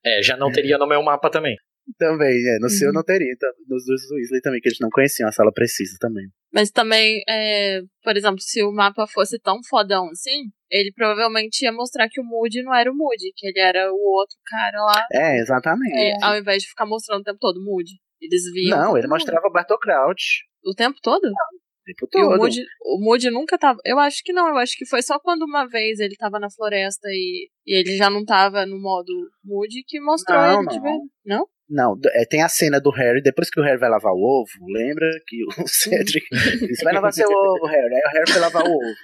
É, 0.05 0.23
já 0.23 0.37
não 0.37 0.51
teria 0.51 0.77
no 0.77 0.87
meu 0.87 1.03
mapa 1.03 1.31
também. 1.31 1.57
Também, 1.99 2.47
é. 2.49 2.59
No 2.59 2.69
seu 2.69 2.89
Uhum. 2.89 2.95
não 2.95 3.03
teria. 3.03 3.33
Então, 3.33 3.49
nos 3.69 3.85
dos 3.85 4.11
Weasley 4.11 4.41
também, 4.41 4.61
que 4.61 4.69
eles 4.69 4.79
não 4.81 4.91
conheciam 4.91 5.29
a 5.29 5.33
sala 5.33 5.53
precisa 5.53 5.97
também. 6.01 6.27
Mas 6.53 6.71
também, 6.71 7.23
é, 7.29 7.81
por 8.03 8.17
exemplo, 8.17 8.41
se 8.41 8.63
o 8.63 8.73
mapa 8.73 9.07
fosse 9.07 9.39
tão 9.39 9.63
fodão 9.69 10.09
assim, 10.11 10.45
ele 10.71 10.93
provavelmente 10.93 11.63
ia 11.65 11.73
mostrar 11.73 12.09
que 12.09 12.21
o 12.21 12.25
Moody 12.25 12.63
não 12.63 12.75
era 12.75 12.91
o 12.91 12.95
Moody, 12.97 13.33
que 13.37 13.47
ele 13.47 13.61
era 13.61 13.93
o 13.93 13.97
outro 13.97 14.37
cara 14.47 14.83
lá. 14.85 15.05
É, 15.13 15.39
exatamente. 15.39 15.97
É, 15.97 16.15
ao 16.25 16.37
invés 16.39 16.63
de 16.63 16.69
ficar 16.69 16.87
mostrando 16.87 17.21
o 17.21 17.25
tempo 17.25 17.39
todo 17.41 17.59
o 17.59 17.65
Moody. 17.65 17.93
Eles 18.21 18.43
viam. 18.53 18.79
não, 18.79 18.99
ele 18.99 19.09
mostrava 19.09 19.47
o 19.47 19.53
Bartol 19.53 19.79
Crouch 19.79 20.45
O 20.65 20.75
tempo 20.75 20.99
todo? 21.03 21.25
o 21.25 21.85
tempo 21.85 22.07
E 22.15 22.23
o. 22.23 22.37
Moody, 22.37 22.63
o 22.85 23.01
Moody 23.03 23.31
nunca 23.31 23.57
tava. 23.59 23.79
Eu 23.85 23.99
acho 23.99 24.23
que 24.23 24.33
não, 24.33 24.49
eu 24.49 24.59
acho 24.59 24.77
que 24.77 24.85
foi 24.87 25.03
só 25.03 25.19
quando 25.19 25.43
uma 25.43 25.67
vez 25.67 25.99
ele 25.99 26.15
tava 26.17 26.39
na 26.39 26.51
floresta 26.51 27.09
e, 27.09 27.49
e 27.67 27.75
ele 27.81 27.97
já 27.97 28.11
não 28.11 28.25
tava 28.25 28.67
no 28.67 28.79
modo 28.79 29.13
Moody 29.43 29.83
que 29.87 29.99
mostrou 30.01 30.39
Não, 30.39 30.61
ele 30.61 30.69
de 30.69 30.77
não. 30.77 30.83
verdade. 30.83 31.11
Não? 31.25 31.47
Não, 31.71 31.97
é, 32.15 32.25
tem 32.25 32.43
a 32.43 32.49
cena 32.49 32.81
do 32.81 32.91
Harry, 32.91 33.23
depois 33.23 33.49
que 33.49 33.61
o 33.61 33.63
Harry 33.63 33.79
vai 33.79 33.89
lavar 33.89 34.13
o 34.13 34.19
ovo, 34.19 34.51
lembra 34.67 35.09
que 35.27 35.45
o 35.45 35.69
Cedric 35.69 36.27
disse, 36.67 36.83
vai 36.83 36.93
lavar 36.93 37.13
seu 37.13 37.29
ovo, 37.29 37.67
Harry. 37.67 37.95
Aí 37.95 38.03
o 38.05 38.13
Harry 38.13 38.33
foi 38.33 38.41
lavar 38.41 38.65
o 38.65 38.75
ovo. 38.75 38.97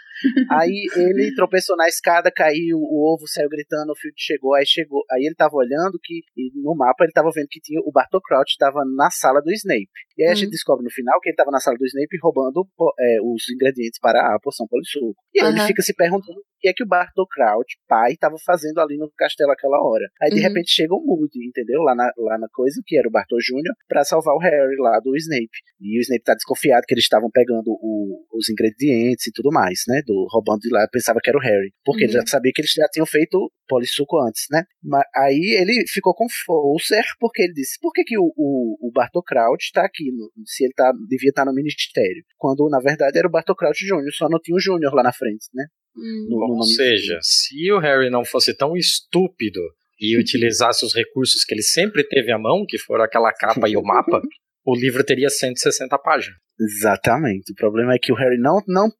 Aí 0.51 0.87
ele 0.97 1.35
tropeçou 1.35 1.77
na 1.77 1.89
escada, 1.89 2.31
caiu, 2.31 2.79
o 2.79 3.13
ovo 3.13 3.27
saiu 3.27 3.49
gritando, 3.49 3.93
o 3.93 3.97
Field 3.97 4.15
chegou, 4.19 4.55
aí 4.55 4.65
chegou. 4.67 5.03
Aí 5.11 5.25
ele 5.25 5.35
tava 5.35 5.55
olhando 5.57 5.99
que 6.03 6.21
e 6.37 6.51
no 6.61 6.75
mapa 6.75 7.05
ele 7.05 7.13
tava 7.13 7.31
vendo 7.35 7.49
que 7.51 7.61
tinha 7.61 7.81
o 7.81 7.93
Bartol 7.93 8.21
Crouch 8.23 8.57
tava 8.59 8.83
na 8.97 9.11
sala 9.11 9.41
do 9.41 9.51
Snape. 9.53 9.89
E 10.17 10.23
aí 10.23 10.31
a 10.31 10.33
Hum. 10.33 10.37
gente 10.37 10.51
descobre 10.51 10.85
no 10.85 10.91
final 10.91 11.19
que 11.21 11.29
ele 11.31 11.37
tava 11.37 11.51
na 11.51 11.61
sala 11.61 11.77
do 11.77 11.87
Snape 11.87 12.19
roubando 12.23 12.67
é, 13.01 13.19
os 13.23 13.49
ingredientes 13.51 13.99
para 14.01 14.21
a 14.35 14.39
poção 14.41 14.67
polissuco. 14.69 15.15
E 15.35 15.41
aí 15.41 15.49
ele 15.49 15.59
Aham. 15.59 15.67
fica 15.67 15.83
se 15.83 15.95
perguntando 15.95 16.39
o 16.39 16.59
que 16.61 16.69
é 16.69 16.73
que 16.73 16.83
o 16.83 16.87
Bartol 16.87 17.27
Crouch, 17.29 17.77
pai, 17.87 18.17
tava 18.17 18.37
fazendo 18.45 18.81
ali 18.81 18.97
no 18.97 19.11
castelo 19.17 19.53
aquela 19.53 19.79
hora. 19.83 20.07
Aí 20.23 20.31
de 20.31 20.37
Uhum. 20.37 20.43
repente 20.43 20.71
chega 20.71 20.95
o 20.95 21.05
Moody, 21.05 21.47
entendeu? 21.47 21.83
Lá 21.83 21.95
na, 21.95 22.11
lá 22.17 22.39
na 22.39 22.49
coisa, 22.53 22.81
que 22.87 22.97
era 22.99 23.07
o 23.07 23.11
Bartol 23.11 23.39
Jr., 23.39 23.73
pra 23.87 24.05
salvar 24.05 24.35
o 24.35 24.39
Harry 24.39 24.77
lá 24.79 24.99
do 25.01 25.15
Snape. 25.17 25.51
E 25.81 25.99
o 25.99 26.01
Snape 26.01 26.25
tá 26.25 26.35
desconfiado 26.35 26.85
que 26.87 26.95
eles 26.95 27.05
estavam 27.05 27.31
pegando 27.31 27.69
o- 27.69 28.25
os 28.33 28.49
ingredientes 28.49 29.27
e 29.27 29.33
tudo 29.33 29.51
mais, 29.53 29.83
né? 29.87 30.01
Do 30.07 30.27
roubando 30.31 30.61
de 30.61 30.69
lá, 30.71 30.87
pensava 30.93 31.19
que 31.21 31.29
era 31.29 31.37
o 31.39 31.43
Harry. 31.43 31.73
Porque 31.85 32.05
ele 32.05 32.13
Uhum. 32.15 32.21
já 32.21 32.27
sabia 32.27 32.53
que 32.55 32.61
eles 32.61 32.71
já 32.71 32.87
tinham 32.93 33.05
feito 33.07 33.51
polissuco 33.67 34.21
antes, 34.21 34.45
né? 34.51 34.63
Mas 34.83 35.03
aí 35.17 35.59
ele 35.61 35.85
ficou 35.89 36.15
com 36.15 36.27
Folser, 36.45 37.05
porque 37.19 37.43
ele 37.43 37.53
disse: 37.55 37.77
por 37.81 37.93
que, 37.93 38.05
que 38.05 38.17
o, 38.17 38.33
o, 38.37 38.89
o 38.89 38.93
Bartol 38.93 39.23
Crouch 39.25 39.73
tá 39.73 39.85
aqui? 39.85 40.13
no- 40.13 40.31
se 40.47 40.65
ele 40.65 40.73
tá, 40.75 40.93
devia 41.09 41.31
estar 41.31 41.45
no 41.45 41.53
ministério. 41.53 42.23
Quando 42.39 42.69
na 42.71 42.79
verdade 42.79 43.19
era 43.19 43.27
o 43.27 43.55
Crouch 43.57 43.85
Jr., 43.85 44.13
só 44.17 44.29
não 44.29 44.39
tinha 44.39 44.55
o 44.57 44.61
Júnior 44.61 44.95
lá 44.95 45.03
na 45.03 45.13
frente, 45.13 45.47
né? 45.53 45.65
Hum. 45.97 46.27
No- 46.31 46.47
no 46.49 46.55
Ou 46.57 46.63
seja, 46.63 47.19
se 47.23 47.73
o 47.73 47.79
Harry 47.81 48.09
não 48.11 48.25
fosse 48.25 48.57
tão 48.57 48.77
estúpido 48.77 49.61
e 49.99 50.17
utilizasse 50.19 50.85
os 50.85 50.95
recursos 50.95 51.43
que 51.45 51.55
ele 51.55 51.63
sempre 51.63 52.07
teve 52.07 52.31
à 52.31 52.39
mão, 52.39 52.65
que 52.69 52.79
foram 52.79 53.03
aquela 53.05 53.33
capa 53.33 53.69
e 53.69 53.77
o 53.77 53.83
mapa, 53.83 54.21
o 54.67 54.75
livro 54.75 55.05
teria 55.05 55.31
160 55.31 55.97
páginas. 55.99 56.39
Exatamente. 56.61 57.53
O 57.53 57.55
problema 57.55 57.95
é 57.95 57.99
que 57.99 58.13
o 58.13 58.17
Harry 58.17 58.39
não. 58.39 58.61
não 58.67 58.91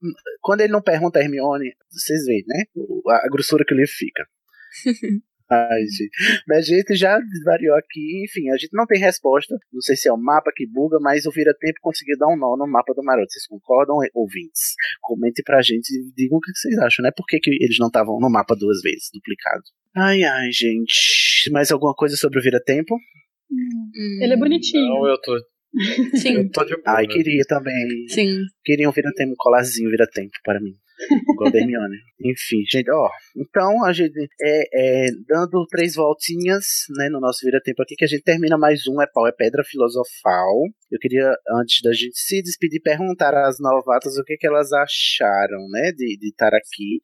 quando 0.41 0.61
ele 0.61 0.73
não 0.73 0.81
pergunta 0.81 1.19
a 1.19 1.23
Hermione, 1.23 1.75
vocês 1.91 2.25
veem, 2.25 2.45
né? 2.47 2.65
A, 3.09 3.27
a 3.27 3.29
grossura 3.31 3.65
que 3.65 3.75
o 3.75 3.77
livro 3.77 3.93
fica. 3.93 4.25
Ai, 5.49 5.81
gente. 5.83 6.11
Mas 6.49 6.59
a 6.59 6.75
gente 6.75 6.97
já 6.97 7.19
variou 7.45 7.77
aqui, 7.77 8.25
enfim, 8.25 8.51
a 8.51 8.57
gente 8.57 8.71
não 8.73 8.85
tem 8.85 9.01
resposta. 9.01 9.57
Não 9.73 9.81
sei 9.81 9.95
se 9.95 10.09
é 10.09 10.13
o 10.13 10.17
mapa 10.17 10.51
que 10.55 10.67
buga, 10.67 10.99
mas 11.01 11.25
o 11.25 11.31
Vira 11.31 11.55
Tempo 11.59 11.79
conseguiu 11.81 12.19
dar 12.19 12.27
um 12.27 12.37
nó 12.37 12.57
no 12.57 12.67
mapa 12.67 12.93
do 12.95 13.03
Maroto. 13.03 13.31
Vocês 13.31 13.47
concordam, 13.47 13.97
ouvintes? 14.13 14.75
Comente 15.01 15.43
pra 15.45 15.63
gente 15.63 15.89
e 15.91 16.13
digam 16.17 16.39
o 16.39 16.41
que 16.41 16.51
vocês 16.51 16.77
acham, 16.79 17.05
né? 17.05 17.13
Por 17.17 17.25
que, 17.27 17.39
que 17.39 17.51
eles 17.51 17.79
não 17.79 17.87
estavam 17.87 18.19
no 18.19 18.29
mapa 18.29 18.57
duas 18.57 18.81
vezes, 18.83 19.09
duplicado? 19.15 19.63
Ai, 19.95 20.25
ai, 20.25 20.51
gente. 20.51 21.49
Mais 21.53 21.71
alguma 21.71 21.95
coisa 21.95 22.17
sobre 22.17 22.41
o 22.41 22.43
Vira 22.43 22.61
Tempo? 22.61 22.97
Hum. 23.51 24.23
Ele 24.23 24.33
é 24.33 24.37
bonitinho. 24.37 24.89
Não, 24.89 25.07
eu 25.07 25.21
tô. 25.21 25.33
Sim. 26.15 26.35
Eu 26.37 26.51
tô 26.51 26.65
de 26.65 26.75
boa. 26.77 26.97
Ai, 26.97 27.07
né? 27.07 27.13
queria 27.13 27.43
também. 27.47 28.09
Sim. 28.09 28.41
Queria 28.65 28.89
um 28.89 28.93
Vira 28.93 29.13
Tempo, 29.15 29.33
um 29.33 29.37
colarzinho 29.37 29.91
Vira 29.91 30.07
Tempo 30.07 30.33
para 30.45 30.61
mim. 30.61 30.75
Igual 31.31 31.55
Hermione. 31.55 31.99
Enfim, 32.21 32.65
gente, 32.71 32.91
ó. 32.91 33.11
Então, 33.37 33.85
a 33.85 33.93
gente 33.93 34.19
é, 34.41 35.07
é, 35.07 35.11
dando 35.29 35.67
três 35.67 35.95
voltinhas, 35.95 36.65
né, 36.97 37.09
no 37.11 37.21
nosso 37.21 37.45
vira-tempo 37.45 37.83
aqui, 37.83 37.95
que 37.95 38.05
a 38.05 38.09
gente 38.09 38.23
termina 38.23 38.57
mais 38.57 38.87
um, 38.87 39.01
é 39.03 39.07
pau, 39.07 39.27
é 39.27 39.33
pedra 39.33 39.63
filosofal. 39.63 40.65
Eu 40.91 40.99
queria, 40.99 41.31
antes 41.61 41.83
da 41.83 41.93
gente 41.93 42.19
se 42.19 42.43
despedir, 42.43 42.81
perguntar 42.81 43.35
às 43.35 43.59
novatas 43.61 44.17
o 44.17 44.25
que, 44.25 44.37
que 44.37 44.47
elas 44.47 44.73
acharam, 44.73 45.69
né, 45.71 45.93
de 45.93 46.17
de 46.19 46.29
estar 46.29 46.55
aqui. 46.55 47.01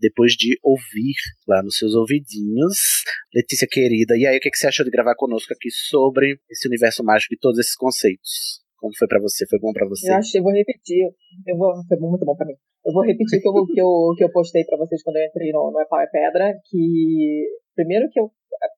Depois 0.00 0.32
de 0.32 0.58
ouvir 0.62 1.14
lá 1.48 1.62
nos 1.62 1.76
seus 1.76 1.94
ouvidinhos, 1.94 3.02
Letícia 3.34 3.66
querida, 3.70 4.16
e 4.16 4.26
aí 4.26 4.36
o 4.36 4.40
que, 4.40 4.50
que 4.50 4.56
você 4.56 4.68
achou 4.68 4.84
de 4.84 4.90
gravar 4.90 5.14
conosco 5.16 5.52
aqui 5.52 5.68
sobre 5.70 6.38
esse 6.50 6.68
universo 6.68 7.04
mágico 7.04 7.34
e 7.34 7.38
todos 7.38 7.58
esses 7.58 7.74
conceitos? 7.74 8.62
Como 8.78 8.92
foi 8.96 9.08
pra 9.08 9.20
você? 9.20 9.46
Foi 9.48 9.58
bom 9.58 9.72
pra 9.72 9.88
você? 9.88 10.10
Eu 10.10 10.16
achei, 10.16 10.38
eu 10.38 10.44
vou 10.44 10.52
repetir. 10.52 11.10
Eu 11.46 11.56
vou, 11.56 11.72
foi 11.88 11.98
muito 11.98 12.24
bom 12.24 12.36
pra 12.36 12.46
mim. 12.46 12.54
Eu 12.84 12.92
vou 12.92 13.02
repetir 13.02 13.38
o 13.38 13.42
que 13.42 13.48
eu, 13.48 13.66
que 13.66 13.80
eu, 13.80 14.14
que 14.16 14.24
eu 14.24 14.30
postei 14.30 14.64
pra 14.64 14.78
vocês 14.78 15.02
quando 15.02 15.16
eu 15.16 15.26
entrei 15.26 15.50
no, 15.50 15.72
no 15.72 15.80
É 15.80 15.84
Pau 15.86 16.00
é 16.00 16.06
Pedra, 16.06 16.54
que 16.70 17.46
primeiro 17.74 18.08
que 18.10 18.20
eu, 18.20 18.30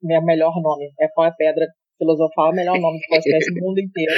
meu 0.02 0.24
melhor 0.24 0.54
nome, 0.62 0.90
É 0.98 1.08
Pau 1.14 1.26
é 1.26 1.32
Pedra 1.36 1.66
Filosofal, 1.98 2.48
é 2.48 2.52
o 2.52 2.56
melhor 2.56 2.80
nome 2.80 2.98
de 2.98 3.06
podcast 3.08 3.52
no 3.52 3.66
mundo 3.66 3.80
inteiro. 3.80 4.12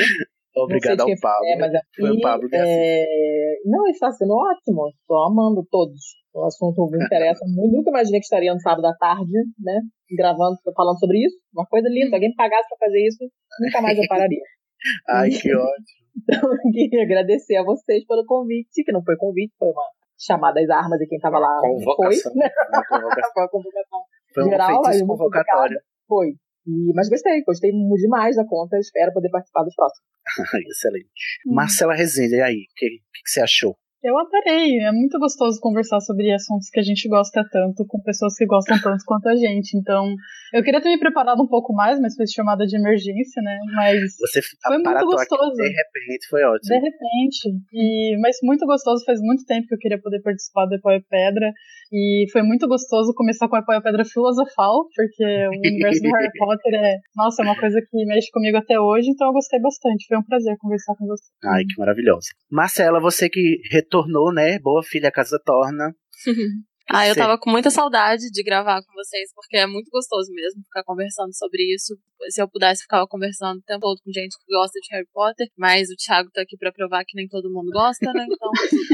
Obrigado 0.57 1.01
ao 1.01 1.07
quem 1.07 1.19
Pablo. 1.19 1.47
É, 1.47 1.57
mas 1.57 1.75
é, 1.75 1.81
Foi 1.97 2.11
o 2.11 2.15
e, 2.15 2.21
Pablo 2.21 2.49
de 2.49 2.57
Assis. 2.57 2.69
é, 2.69 3.55
Não, 3.65 3.87
está 3.89 4.11
sendo 4.13 4.35
ótimo. 4.35 4.89
Estou 4.91 5.25
amando 5.25 5.67
todos. 5.71 6.20
O 6.32 6.44
assunto 6.44 6.89
me 6.90 7.05
interessa 7.05 7.44
muito. 7.47 7.77
Nunca 7.77 7.90
imaginei 7.90 8.20
que 8.20 8.24
estaria 8.24 8.55
no 8.55 8.61
sábado 8.61 8.86
à 8.86 8.94
tarde, 8.94 9.32
né? 9.59 9.81
Gravando, 10.16 10.57
falando 10.74 10.98
sobre 10.98 11.19
isso. 11.27 11.36
Uma 11.52 11.66
coisa 11.66 11.89
linda. 11.89 12.09
Se 12.09 12.15
alguém 12.15 12.31
me 12.31 12.36
pagasse 12.36 12.69
para 12.69 12.86
fazer 12.86 13.07
isso, 13.07 13.24
nunca 13.61 13.82
mais 13.82 13.98
eu 13.98 14.05
pararia. 14.09 14.43
Ai, 15.09 15.31
que 15.31 15.55
ótimo. 15.55 16.01
Então, 16.16 16.51
eu 16.52 16.73
queria 16.73 17.02
agradecer 17.02 17.57
a 17.57 17.65
vocês 17.65 18.05
pelo 18.07 18.24
convite, 18.27 18.85
que 18.85 18.93
não 18.93 19.02
foi 19.02 19.16
convite, 19.16 19.52
foi 19.59 19.69
uma 19.69 19.85
chamada 20.19 20.61
às 20.61 20.69
armas 20.69 21.01
e 21.01 21.07
quem 21.07 21.16
estava 21.16 21.39
lá 21.39 21.61
Convocação. 21.61 22.32
foi, 22.32 22.43
né? 22.43 22.51
Uma 22.69 22.85
convocação. 22.86 23.31
Foi 23.32 23.43
uma 23.43 23.48
convocação 23.48 24.01
Foi 24.35 24.44
um 24.44 24.51
geral, 24.51 24.69
feitiço 24.69 24.90
aí 24.90 24.98
muito 24.98 25.19
convocatório. 25.19 25.81
Foi. 26.07 26.28
E, 26.66 26.93
mas 26.94 27.09
gostei, 27.09 27.43
gostei 27.43 27.70
demais 27.70 28.36
da 28.36 28.44
conta. 28.47 28.78
Espero 28.78 29.12
poder 29.12 29.31
participar 29.31 29.65
dos 29.65 29.74
próximos. 29.74 30.07
Excelente. 30.69 31.09
Hum. 31.47 31.55
Marcela 31.55 31.94
Rezende, 31.94 32.36
e 32.36 32.43
aí? 32.43 32.55
O 32.55 32.74
que, 32.77 32.89
que, 32.89 33.23
que 33.24 33.31
você 33.31 33.40
achou? 33.40 33.77
Eu 34.03 34.19
adorei. 34.19 34.81
É 34.81 34.93
muito 34.93 35.19
gostoso 35.19 35.61
conversar 35.61 36.01
sobre 36.01 36.33
assuntos 36.33 36.71
que 36.71 36.81
a 36.81 36.83
gente 36.83 37.09
gosta 37.09 37.45
tanto, 37.51 37.85
com 37.87 38.01
pessoas 38.01 38.35
que 38.35 38.47
gostam 38.47 38.81
tanto 38.81 39.05
quanto 39.05 39.29
a 39.29 39.37
gente. 39.37 39.77
Então, 39.77 40.15
eu 40.55 40.63
queria 40.63 40.81
ter 40.81 40.89
me 40.89 40.99
preparado 40.99 41.43
um 41.43 41.47
pouco 41.47 41.73
mais, 41.75 42.01
mas 42.01 42.15
foi 42.17 42.27
chamada 42.27 42.67
de 42.67 42.77
emergência, 42.77 43.43
né? 43.43 43.59
Mas 43.75 44.17
Você 44.19 44.41
Foi 44.67 44.79
muito 44.79 45.05
gostoso. 45.05 45.53
de 45.53 45.69
repente, 45.69 46.29
foi 46.29 46.41
de 46.41 46.47
ótimo. 46.47 46.75
repente. 46.81 47.49
E, 47.73 48.17
mas 48.21 48.37
muito 48.43 48.67
gostoso. 48.67 49.05
Faz 49.05 49.21
muito 49.21 49.45
tempo 49.45 49.67
que 49.69 49.75
eu 49.75 49.79
queria 49.79 50.01
poder 50.01 50.21
participar 50.23 50.67
do 50.67 50.77
Apoio 50.77 51.03
Pedra. 51.09 51.53
E 51.93 52.27
foi 52.33 52.43
muito 52.43 52.69
gostoso 52.69 53.13
começar 53.15 53.49
com 53.49 53.57
o 53.57 53.59
Apoio 53.59 53.83
Pedra 53.83 54.05
filosofal, 54.05 54.87
porque 54.95 55.25
o 55.25 55.59
universo 55.59 56.01
do 56.03 56.11
Harry 56.15 56.31
Potter 56.39 56.75
é, 56.75 56.97
nossa, 57.17 57.43
é 57.43 57.45
uma 57.45 57.59
coisa 57.59 57.81
que 57.81 58.05
mexe 58.07 58.31
comigo 58.31 58.57
até 58.57 58.79
hoje. 58.79 59.11
Então, 59.11 59.27
eu 59.27 59.33
gostei 59.33 59.61
bastante. 59.61 60.07
Foi 60.09 60.17
um 60.17 60.23
prazer 60.23 60.57
conversar 60.59 60.95
com 60.97 61.07
você. 61.07 61.25
Ai, 61.45 61.65
que 61.65 61.79
maravilhosa. 61.79 62.29
Marcela, 62.51 63.01
você 63.01 63.29
que 63.29 63.59
retornou, 63.91 64.33
né? 64.33 64.59
Boa 64.61 64.83
filha, 64.83 65.09
a 65.09 65.12
casa 65.12 65.41
torna. 65.45 65.95
Ah, 66.89 67.07
eu 67.07 67.15
tava 67.15 67.39
com 67.39 67.51
muita 67.51 67.70
saudade 67.70 68.31
de 68.31 68.43
gravar 68.43 68.82
com 68.82 68.93
vocês, 68.94 69.31
porque 69.35 69.57
é 69.57 69.66
muito 69.66 69.90
gostoso 69.90 70.32
mesmo 70.32 70.62
ficar 70.62 70.82
conversando 70.85 71.35
sobre 71.36 71.62
isso. 71.74 71.97
Se 72.28 72.43
eu 72.43 72.48
pudesse, 72.48 72.82
ficava 72.82 73.07
conversando 73.07 73.59
o 73.59 73.62
tempo 73.62 73.81
todo 73.81 74.01
com 74.05 74.12
gente 74.12 74.36
que 74.36 74.52
gosta 74.52 74.78
de 74.81 74.89
Harry 74.93 75.07
Potter, 75.12 75.47
mas 75.57 75.89
o 75.89 75.97
Thiago 75.97 76.31
tá 76.32 76.43
aqui 76.43 76.57
pra 76.57 76.73
provar 76.73 77.05
que 77.05 77.16
nem 77.16 77.28
todo 77.28 77.51
mundo 77.51 77.70
gosta, 77.70 78.12
né? 78.12 78.27
Então 78.28 78.51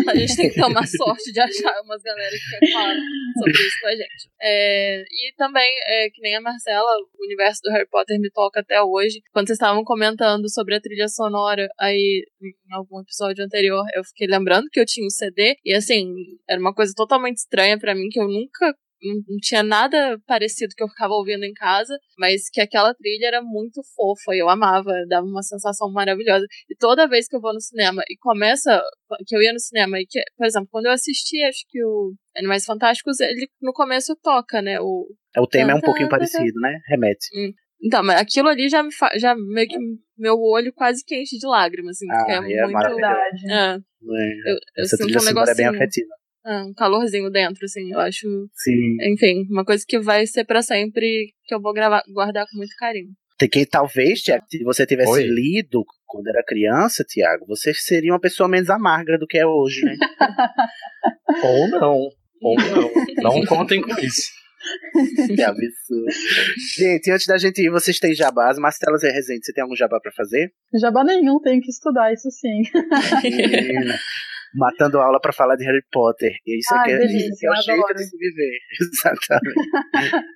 a 0.08 0.14
gente 0.14 0.36
tem 0.36 0.48
que 0.48 0.54
ter 0.54 0.64
uma 0.64 0.86
sorte 0.86 1.32
de 1.32 1.40
achar 1.40 1.80
umas 1.82 2.02
galera 2.02 2.30
que 2.30 2.58
quer 2.58 2.72
falar 2.72 2.94
sobre 3.38 3.52
isso 3.52 3.80
com 3.80 3.86
a 3.88 3.96
gente. 3.96 4.30
É, 4.40 5.02
e 5.02 5.34
também, 5.36 5.68
é, 5.86 6.10
que 6.10 6.20
nem 6.20 6.36
a 6.36 6.40
Marcela, 6.40 6.90
o 7.18 7.24
universo 7.24 7.60
do 7.62 7.70
Harry 7.70 7.88
Potter 7.88 8.20
me 8.20 8.30
toca 8.30 8.60
até 8.60 8.80
hoje. 8.82 9.20
Quando 9.32 9.48
vocês 9.48 9.56
estavam 9.56 9.82
comentando 9.84 10.48
sobre 10.50 10.74
a 10.76 10.80
trilha 10.80 11.08
sonora 11.08 11.66
aí 11.80 12.24
em 12.42 12.74
algum 12.74 13.00
episódio 13.00 13.44
anterior, 13.44 13.84
eu 13.94 14.04
fiquei 14.04 14.26
lembrando 14.26 14.68
que 14.70 14.78
eu 14.78 14.86
tinha 14.86 15.06
um 15.06 15.10
CD, 15.10 15.56
e 15.64 15.72
assim, 15.72 16.14
era 16.48 16.60
uma 16.60 16.74
coisa 16.74 16.92
totalmente 16.94 17.38
estranha 17.38 17.78
pra 17.86 17.94
mim, 17.94 18.08
que 18.10 18.18
eu 18.20 18.26
nunca. 18.26 18.74
Não 19.28 19.36
tinha 19.42 19.62
nada 19.62 20.18
parecido 20.26 20.74
que 20.74 20.82
eu 20.82 20.88
ficava 20.88 21.12
ouvindo 21.12 21.44
em 21.44 21.52
casa, 21.52 21.96
mas 22.18 22.48
que 22.50 22.62
aquela 22.62 22.94
trilha 22.94 23.26
era 23.26 23.42
muito 23.42 23.82
fofa 23.94 24.34
e 24.34 24.38
eu 24.40 24.48
amava, 24.48 24.90
dava 25.06 25.26
uma 25.26 25.42
sensação 25.42 25.92
maravilhosa. 25.92 26.46
E 26.68 26.74
toda 26.74 27.06
vez 27.06 27.28
que 27.28 27.36
eu 27.36 27.40
vou 27.40 27.52
no 27.52 27.60
cinema 27.60 28.02
e 28.10 28.16
começa, 28.18 28.82
que 29.26 29.36
eu 29.36 29.42
ia 29.42 29.52
no 29.52 29.60
cinema, 29.60 30.00
e 30.00 30.06
que, 30.08 30.18
por 30.36 30.46
exemplo, 30.46 30.68
quando 30.72 30.86
eu 30.86 30.92
assisti, 30.92 31.42
acho 31.42 31.58
que 31.68 31.84
o 31.84 32.14
Animais 32.36 32.64
Fantásticos, 32.64 33.20
ele 33.20 33.46
no 33.60 33.72
começo 33.74 34.16
toca, 34.22 34.62
né? 34.62 34.80
O, 34.80 35.06
O 35.38 35.46
tema 35.46 35.72
é 35.72 35.74
um 35.74 35.80
pouquinho 35.80 36.08
parecido, 36.08 36.58
né? 36.60 36.80
Remete. 36.88 37.28
então, 37.82 38.02
mas 38.02 38.18
aquilo 38.18 38.48
ali 38.48 38.68
já 38.68 38.82
me 38.82 38.92
fa... 38.92 39.10
já 39.18 39.36
meio 39.36 39.68
que 39.68 39.76
meu 40.18 40.40
olho 40.40 40.72
quase 40.72 41.04
que 41.04 41.20
enche 41.20 41.36
de 41.36 41.46
lágrimas, 41.46 41.96
assim, 41.98 42.06
porque 42.06 42.32
Ah, 42.32 42.34
é 42.34 42.52
é 42.52 42.62
muito. 42.62 42.88
Verdade. 42.88 43.52
É, 43.52 43.74
É, 43.74 44.50
eu, 44.50 44.54
eu 44.54 44.84
Essa 44.84 44.96
sinto 44.96 45.04
trilha 45.04 45.18
um 45.18 45.20
sonora 45.20 45.50
é 45.50 45.54
bem 45.54 45.66
negocinho, 45.66 45.82
afetiva. 45.84 46.14
É, 46.46 46.62
um 46.62 46.72
calorzinho 46.72 47.30
dentro, 47.30 47.64
assim, 47.64 47.92
eu 47.92 47.98
acho. 47.98 48.26
Sim. 48.54 48.96
Enfim, 49.12 49.46
uma 49.50 49.64
coisa 49.64 49.84
que 49.86 49.98
vai 49.98 50.26
ser 50.26 50.44
pra 50.44 50.62
sempre, 50.62 51.34
que 51.44 51.54
eu 51.54 51.60
vou 51.60 51.72
gravar, 51.72 52.02
guardar 52.12 52.46
com 52.48 52.56
muito 52.56 52.74
carinho. 52.78 53.10
Tem 53.36 53.48
que 53.48 53.66
talvez, 53.66 54.20
Tiago, 54.20 54.44
se 54.48 54.62
você 54.64 54.86
tivesse 54.86 55.10
Oi. 55.10 55.24
lido 55.24 55.84
quando 56.06 56.28
era 56.28 56.42
criança, 56.42 57.04
Tiago, 57.04 57.44
você 57.46 57.74
seria 57.74 58.12
uma 58.12 58.20
pessoa 58.20 58.48
menos 58.48 58.70
amarga 58.70 59.18
do 59.18 59.26
que 59.26 59.36
é 59.36 59.46
hoje, 59.46 59.84
né? 59.84 59.94
Ou 61.44 61.68
não. 61.68 62.08
Ou 62.40 62.56
não. 62.56 62.92
Não 63.22 63.44
contem 63.44 63.82
com 63.82 63.92
isso. 64.00 64.30
que 65.34 65.42
absurdo. 65.42 66.06
Gente, 66.76 67.10
antes 67.10 67.26
da 67.26 67.36
gente 67.38 67.60
ir, 67.60 67.70
vocês 67.70 67.98
têm 67.98 68.14
jabás. 68.14 68.58
Marcela 68.58 68.96
Zé 68.98 69.10
Rezende, 69.10 69.44
você 69.44 69.52
tem 69.52 69.62
algum 69.62 69.76
jabá 69.76 70.00
pra 70.00 70.12
fazer? 70.12 70.50
Jabá 70.80 71.04
nenhum, 71.04 71.38
tenho 71.40 71.60
que 71.60 71.70
estudar, 71.70 72.12
isso 72.12 72.30
sim. 72.30 72.62
Matando 74.54 74.98
aula 74.98 75.20
pra 75.20 75.32
falar 75.32 75.56
de 75.56 75.64
Harry 75.64 75.82
Potter. 75.90 76.32
E 76.46 76.58
isso 76.58 76.74
Ai, 76.74 76.80
aqui 76.80 76.90
é, 76.92 76.98
delícia, 76.98 77.46
é 77.46 77.50
o 77.50 77.54
jeito 77.62 77.80
adoro. 77.80 77.94
de 77.94 78.04
se 78.04 78.16
viver. 78.16 78.58
Exatamente. 78.80 80.26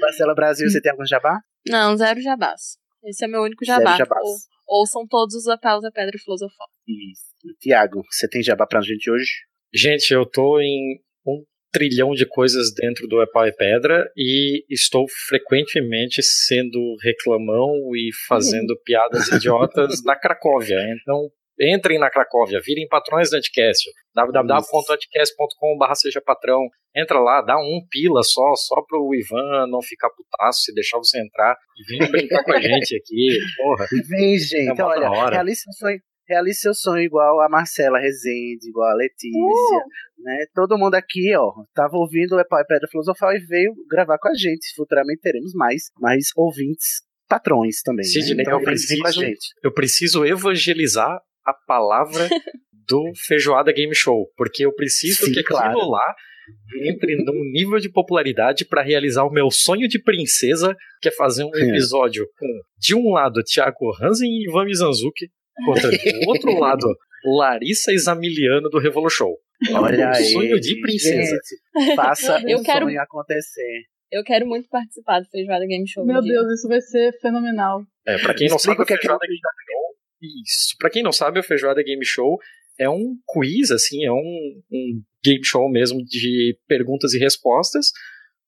Marcela 0.00 0.34
Brasil, 0.34 0.68
você 0.70 0.80
tem 0.80 0.92
algum 0.92 1.06
jabá? 1.06 1.38
Não, 1.68 1.96
zero 1.96 2.20
jabás. 2.20 2.76
Esse 3.04 3.24
é 3.24 3.28
meu 3.28 3.42
único 3.42 3.64
Zero 3.64 3.80
jabá. 3.80 3.96
jabás. 3.96 4.22
Ou, 4.66 4.80
ouçam 4.80 5.06
todos 5.08 5.34
os 5.34 5.48
apelos 5.48 5.82
da 5.82 5.90
Pedra 5.90 6.16
Filosofal. 6.18 6.68
Isso. 6.86 7.56
Tiago, 7.60 8.02
você 8.10 8.28
tem 8.28 8.42
jabá 8.42 8.66
pra 8.66 8.80
gente 8.80 9.10
hoje? 9.10 9.30
Gente, 9.74 10.12
eu 10.12 10.24
tô 10.24 10.60
em 10.60 11.00
um 11.26 11.42
trilhão 11.72 12.12
de 12.12 12.26
coisas 12.26 12.72
dentro 12.72 13.08
do 13.08 13.20
É 13.22 13.26
Pau 13.26 13.46
e 13.46 13.52
Pedra 13.52 14.08
e 14.16 14.64
estou 14.70 15.06
frequentemente 15.28 16.22
sendo 16.22 16.78
reclamão 17.02 17.74
e 17.96 18.10
fazendo 18.28 18.78
piadas 18.84 19.26
idiotas 19.28 20.04
na 20.04 20.14
Cracóvia. 20.14 20.78
Então, 21.00 21.28
entrem 21.60 21.98
na 21.98 22.10
Cracóvia, 22.10 22.60
virem 22.64 22.86
patrões 22.88 23.30
do 23.30 23.36
Anticast, 23.36 23.88
www.anticast.com.br 24.14 25.94
seja 25.94 26.20
patrão. 26.20 26.60
Entra 26.94 27.18
lá, 27.18 27.40
dá 27.40 27.56
um 27.56 27.80
pila 27.90 28.22
só, 28.22 28.54
só 28.54 28.82
pro 28.86 29.14
Ivan 29.14 29.66
não 29.68 29.80
ficar 29.82 30.10
putaço 30.10 30.70
e 30.70 30.74
deixar 30.74 30.98
você 30.98 31.18
entrar 31.20 31.56
e 31.78 31.84
vir 31.98 32.10
brincar 32.10 32.44
com 32.44 32.52
a 32.52 32.60
gente 32.60 32.96
aqui. 32.96 33.38
Porra, 33.56 33.86
Vem, 34.08 34.38
gente. 34.38 34.78
É 34.80 34.84
olha, 34.84 35.10
hora. 35.10 35.30
realize 35.36 35.60
seu 35.62 35.72
sonho. 35.72 35.98
Realize 36.28 36.60
seu 36.60 36.72
sonho 36.74 37.02
igual 37.02 37.40
a 37.40 37.48
Marcela 37.48 37.98
Rezende, 37.98 38.68
igual 38.68 38.88
a 38.90 38.94
Letícia, 38.94 39.84
né? 40.18 40.44
Todo 40.54 40.78
mundo 40.78 40.94
aqui, 40.94 41.34
ó, 41.36 41.50
tava 41.74 41.96
ouvindo 41.96 42.36
o 42.36 42.40
Epau 42.40 42.60
e 42.60 42.64
Pedra 42.64 42.86
Filosofal 42.88 43.32
e 43.34 43.40
veio 43.40 43.72
gravar 43.90 44.18
com 44.18 44.28
a 44.28 44.34
gente. 44.34 44.72
Futuramente 44.76 45.20
teremos 45.20 45.52
mais, 45.52 45.90
mais 46.00 46.26
ouvintes 46.36 47.02
patrões 47.28 47.82
também. 47.82 48.04
Sidney, 48.04 48.36
né? 48.36 48.42
Então, 48.42 48.52
eu 48.60 48.64
vem- 48.64 48.66
vem 48.66 48.74
preciso- 49.02 49.20
gente. 49.20 49.46
eu 49.64 49.72
preciso 49.74 50.24
evangelizar 50.24 51.20
a 51.46 51.52
palavra 51.66 52.28
do 52.88 53.02
Feijoada 53.26 53.72
Game 53.72 53.94
Show, 53.94 54.26
porque 54.36 54.64
eu 54.64 54.74
preciso 54.74 55.26
Sim, 55.26 55.32
que 55.32 55.40
aquilo 55.40 55.58
claro. 55.58 55.88
lá 55.88 56.14
entre 56.84 57.16
num 57.16 57.40
nível 57.52 57.78
de 57.78 57.90
popularidade 57.90 58.64
para 58.64 58.82
realizar 58.82 59.24
o 59.24 59.30
meu 59.30 59.48
sonho 59.50 59.86
de 59.88 60.02
princesa, 60.02 60.74
que 61.00 61.08
é 61.08 61.12
fazer 61.12 61.44
um 61.44 61.54
episódio 61.54 62.26
com, 62.38 62.46
de 62.78 62.94
um 62.94 63.12
lado, 63.12 63.42
Thiago 63.44 63.92
Hansen 64.02 64.28
e 64.28 64.48
Ivan 64.48 64.64
Mizanzuki, 64.64 65.28
contra 65.64 65.90
do 65.90 65.96
outro 66.28 66.58
lado, 66.58 66.86
Larissa 67.24 67.92
Examiliano 67.92 68.68
do 68.68 68.78
Revolution. 68.80 69.30
Olha 69.72 70.08
um 70.08 70.10
aí. 70.10 70.24
sonho 70.24 70.58
de 70.60 70.80
princesa. 70.80 71.36
Gente, 71.36 71.94
faça 71.94 72.42
Eu 72.46 72.58
um 72.58 72.62
quero- 72.64 72.86
sonho 72.86 73.00
acontecer. 73.00 73.82
Eu 74.10 74.22
quero 74.24 74.44
muito 74.46 74.68
participar 74.68 75.20
do 75.20 75.26
Feijoada 75.30 75.64
Game 75.64 75.88
Show. 75.88 76.04
Meu 76.04 76.18
um 76.18 76.20
dia. 76.20 76.34
Deus, 76.34 76.58
isso 76.58 76.68
vai 76.68 76.80
ser 76.82 77.12
fenomenal. 77.20 77.80
É, 78.04 78.18
pra 78.18 78.34
quem 78.34 78.48
não 78.48 78.56
Explica 78.56 78.78
sabe, 78.78 78.82
o 78.82 78.86
que 78.86 78.92
é 78.92 78.96
que 78.98 79.06
é 79.06 79.08
Feijoada 79.08 79.26
Game 79.26 79.40
Show. 79.40 79.81
Isso. 80.22 80.76
Pra 80.78 80.88
quem 80.88 81.02
não 81.02 81.12
sabe, 81.12 81.40
o 81.40 81.42
Feijoada 81.42 81.82
Game 81.82 82.04
Show 82.04 82.38
é 82.78 82.88
um 82.88 83.16
quiz, 83.26 83.70
assim, 83.70 84.04
é 84.04 84.12
um, 84.12 84.62
um 84.70 85.02
game 85.24 85.44
show 85.44 85.68
mesmo 85.68 86.02
de 86.04 86.56
perguntas 86.66 87.12
e 87.12 87.18
respostas, 87.18 87.86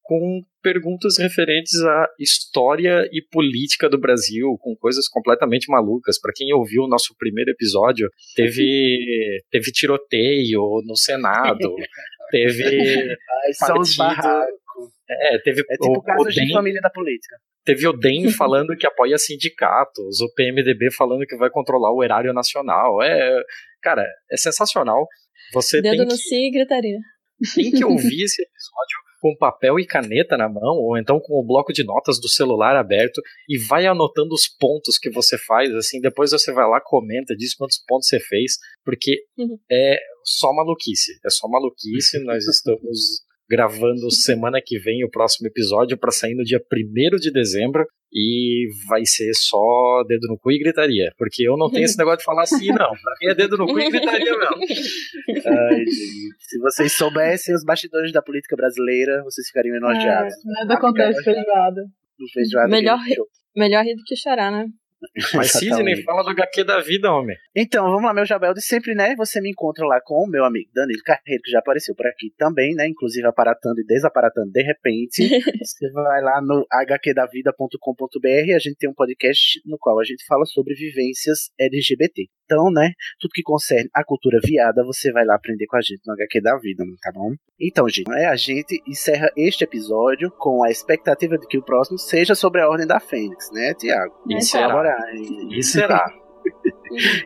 com 0.03 0.43
perguntas 0.63 1.19
referentes 1.19 1.75
à 1.83 2.07
história 2.21 3.09
e 3.11 3.23
política 3.31 3.89
do 3.89 3.99
Brasil, 3.99 4.57
com 4.61 4.77
coisas 4.77 5.09
completamente 5.09 5.67
malucas. 5.69 6.21
Pra 6.21 6.33
quem 6.35 6.53
ouviu 6.53 6.83
o 6.83 6.89
nosso 6.89 7.15
primeiro 7.19 7.51
episódio, 7.51 8.09
teve, 8.35 8.99
teve 9.51 9.73
tiroteio 9.73 10.83
no 10.85 10.97
Senado, 10.97 11.75
teve. 12.31 13.17
Ai, 13.45 13.53
são 13.55 13.79
os 13.79 13.97
barracos. 13.97 14.64
É, 15.09 15.39
teve 15.39 15.63
É 15.69 15.75
tipo 15.77 15.99
o, 15.99 16.03
casos 16.03 16.27
o 16.27 16.31
de 16.31 16.41
DEM, 16.41 16.53
família 16.53 16.81
da 16.81 16.91
política. 16.91 17.37
Teve 17.65 17.87
o 17.87 17.93
DEM 17.93 18.31
falando 18.33 18.77
que 18.77 18.87
apoia 18.87 19.19
sindicatos, 19.19 20.21
o 20.21 20.33
PMDB 20.35 20.91
falando 20.93 21.27
que 21.27 21.37
vai 21.37 21.51
controlar 21.51 21.93
o 21.93 22.03
erário 22.03 22.33
nacional. 22.33 23.03
É, 23.03 23.43
cara, 23.83 24.07
é 24.31 24.37
sensacional. 24.37 25.07
Você 25.53 25.81
Dedo 25.83 25.97
tem 25.97 26.01
no 26.07 26.09
que, 26.09 26.17
si 26.17 26.47
e 26.47 26.51
gritaria. 26.51 26.99
tem 27.55 27.71
que 27.71 27.85
ouvir 27.85 28.25
esse 28.25 28.43
episódio 28.43 29.05
com 29.21 29.35
papel 29.39 29.81
e 29.81 29.87
caneta 29.87 30.37
na 30.37 30.51
mão, 30.51 30.77
ou 30.77 30.99
então 30.99 31.19
com 31.19 31.41
o 31.41 31.47
bloco 31.47 31.73
de 31.73 31.83
notas 31.83 32.21
do 32.21 32.29
celular 32.29 32.77
aberto 32.77 33.23
e 33.49 33.57
vai 33.57 33.87
anotando 33.87 34.35
os 34.35 34.47
pontos 34.47 34.99
que 34.99 35.09
você 35.09 35.39
faz, 35.39 35.75
assim, 35.75 35.99
depois 35.99 36.31
você 36.33 36.53
vai 36.53 36.69
lá, 36.69 36.79
comenta, 36.79 37.35
diz 37.35 37.55
quantos 37.55 37.83
pontos 37.89 38.07
você 38.07 38.21
fez, 38.21 38.59
porque 38.85 39.25
Uhum. 39.39 39.59
é 39.73 39.97
só 40.25 40.53
maluquice, 40.53 41.13
é 41.25 41.31
só 41.31 41.49
maluquice, 41.49 42.23
nós 42.23 42.45
estamos 42.49 43.24
gravando 43.49 44.11
semana 44.11 44.61
que 44.65 44.79
vem 44.79 45.05
o 45.05 45.11
próximo 45.11 45.49
episódio 45.49 45.99
para 45.99 46.11
sair 46.11 46.35
no 46.35 46.45
dia 46.45 46.59
1 46.61 47.17
de 47.17 47.31
dezembro 47.31 47.87
e 48.13 48.69
vai 48.89 49.05
ser 49.05 49.33
só 49.35 50.05
dedo 50.07 50.29
no 50.29 50.39
cu 50.39 50.53
e 50.53 50.59
gritaria, 50.59 51.13
porque 51.19 51.47
eu 51.47 51.57
não 51.57 51.69
tenho 51.69 51.85
esse 51.85 51.99
negócio 51.99 52.19
de 52.19 52.25
falar 52.25 52.43
assim, 52.43 52.69
não, 52.69 52.77
pra 52.77 53.15
mim 53.21 53.31
é 53.31 53.35
dedo 53.35 53.57
no 53.57 53.67
cu 53.67 53.81
e 53.81 53.91
gritaria 53.91 54.39
mesmo. 54.39 54.57
Ai, 55.47 55.79
gente. 55.79 56.37
Se 56.41 56.59
vocês 56.61 56.93
soubessem 56.93 57.55
os 57.55 57.65
bastidores 57.65 58.13
da 58.13 58.23
política 58.23 58.55
brasileira, 58.57 59.23
vocês 59.25 59.49
ficariam 59.49 59.77
enojados. 59.77 60.33
É, 60.33 60.61
nada 60.61 60.75
acontece 60.75 61.23
feijoada. 61.25 61.83
No 62.19 62.29
feijoada 62.33 62.69
Melhor. 62.69 62.99
Melhor 63.57 63.85
rir 63.85 63.97
do 63.97 64.05
que 64.05 64.17
chorar, 64.17 64.53
né? 64.53 64.67
Mas 65.35 65.53
Sidney, 65.53 65.69
Exatamente. 65.69 66.03
fala 66.05 66.23
do 66.23 66.31
HQ 66.31 66.65
da 66.65 66.81
vida, 66.81 67.13
homem. 67.13 67.37
Então, 67.55 67.85
vamos 67.87 68.05
lá, 68.05 68.15
meu 68.15 68.25
Jabel 68.25 68.55
de 68.55 68.63
sempre, 68.63 68.95
né? 68.95 69.15
Você 69.17 69.41
me 69.41 69.51
encontra 69.51 69.87
lá 69.87 70.01
com 70.03 70.25
o 70.25 70.29
meu 70.29 70.45
amigo 70.45 70.71
Danilo 70.75 71.03
Carreiro, 71.05 71.43
que 71.43 71.51
já 71.51 71.59
apareceu 71.59 71.95
por 71.95 72.07
aqui 72.07 72.33
também, 72.37 72.75
né? 72.75 72.89
Inclusive 72.89 73.27
aparatando 73.27 73.81
e 73.81 73.87
desaparatando 73.87 74.51
de 74.51 74.63
repente. 74.63 75.29
Você 75.65 75.91
vai 75.93 76.23
lá 76.23 76.41
no 76.43 76.67
hqdavida.com.br 76.71 78.47
e 78.47 78.55
a 78.55 78.59
gente 78.59 78.77
tem 78.77 78.91
um 78.91 78.95
podcast 78.95 79.61
no 79.65 79.79
qual 79.79 79.99
a 80.01 80.05
gente 80.05 80.25
fala 80.27 80.45
sobre 80.47 80.75
vivências 80.75 81.51
LGBT. 81.59 82.29
Então, 82.45 82.71
né, 82.71 82.93
tudo 83.19 83.33
que 83.33 83.43
concerne 83.43 83.89
a 83.95 84.05
cultura 84.05 84.39
viada, 84.43 84.85
você 84.85 85.11
vai 85.11 85.25
lá 85.25 85.35
aprender 85.35 85.67
com 85.67 85.77
a 85.77 85.81
gente 85.81 86.03
no 86.07 86.13
HQ 86.13 86.43
da 86.43 86.59
Vida, 86.59 86.85
tá 87.01 87.11
bom? 87.13 87.33
Então, 87.59 87.89
gente, 87.89 88.11
né, 88.11 88.27
a 88.27 88.37
gente 88.37 88.83
encerra 88.87 89.31
este 89.37 89.65
episódio 89.65 90.31
com 90.31 90.63
a 90.63 90.71
expectativa 90.71 91.39
de 91.39 91.47
que 91.47 91.57
o 91.57 91.65
próximo 91.65 91.99
seja 91.99 92.35
sobre 92.35 92.61
a 92.61 92.69
Ordem 92.69 92.87
da 92.87 93.01
Fênix, 93.01 93.51
né, 93.51 93.73
Tiago? 93.75 94.15
E 94.29 94.35
Vamos 94.35 94.51
será? 94.95 95.51
E 95.51 95.63
será? 95.65 96.07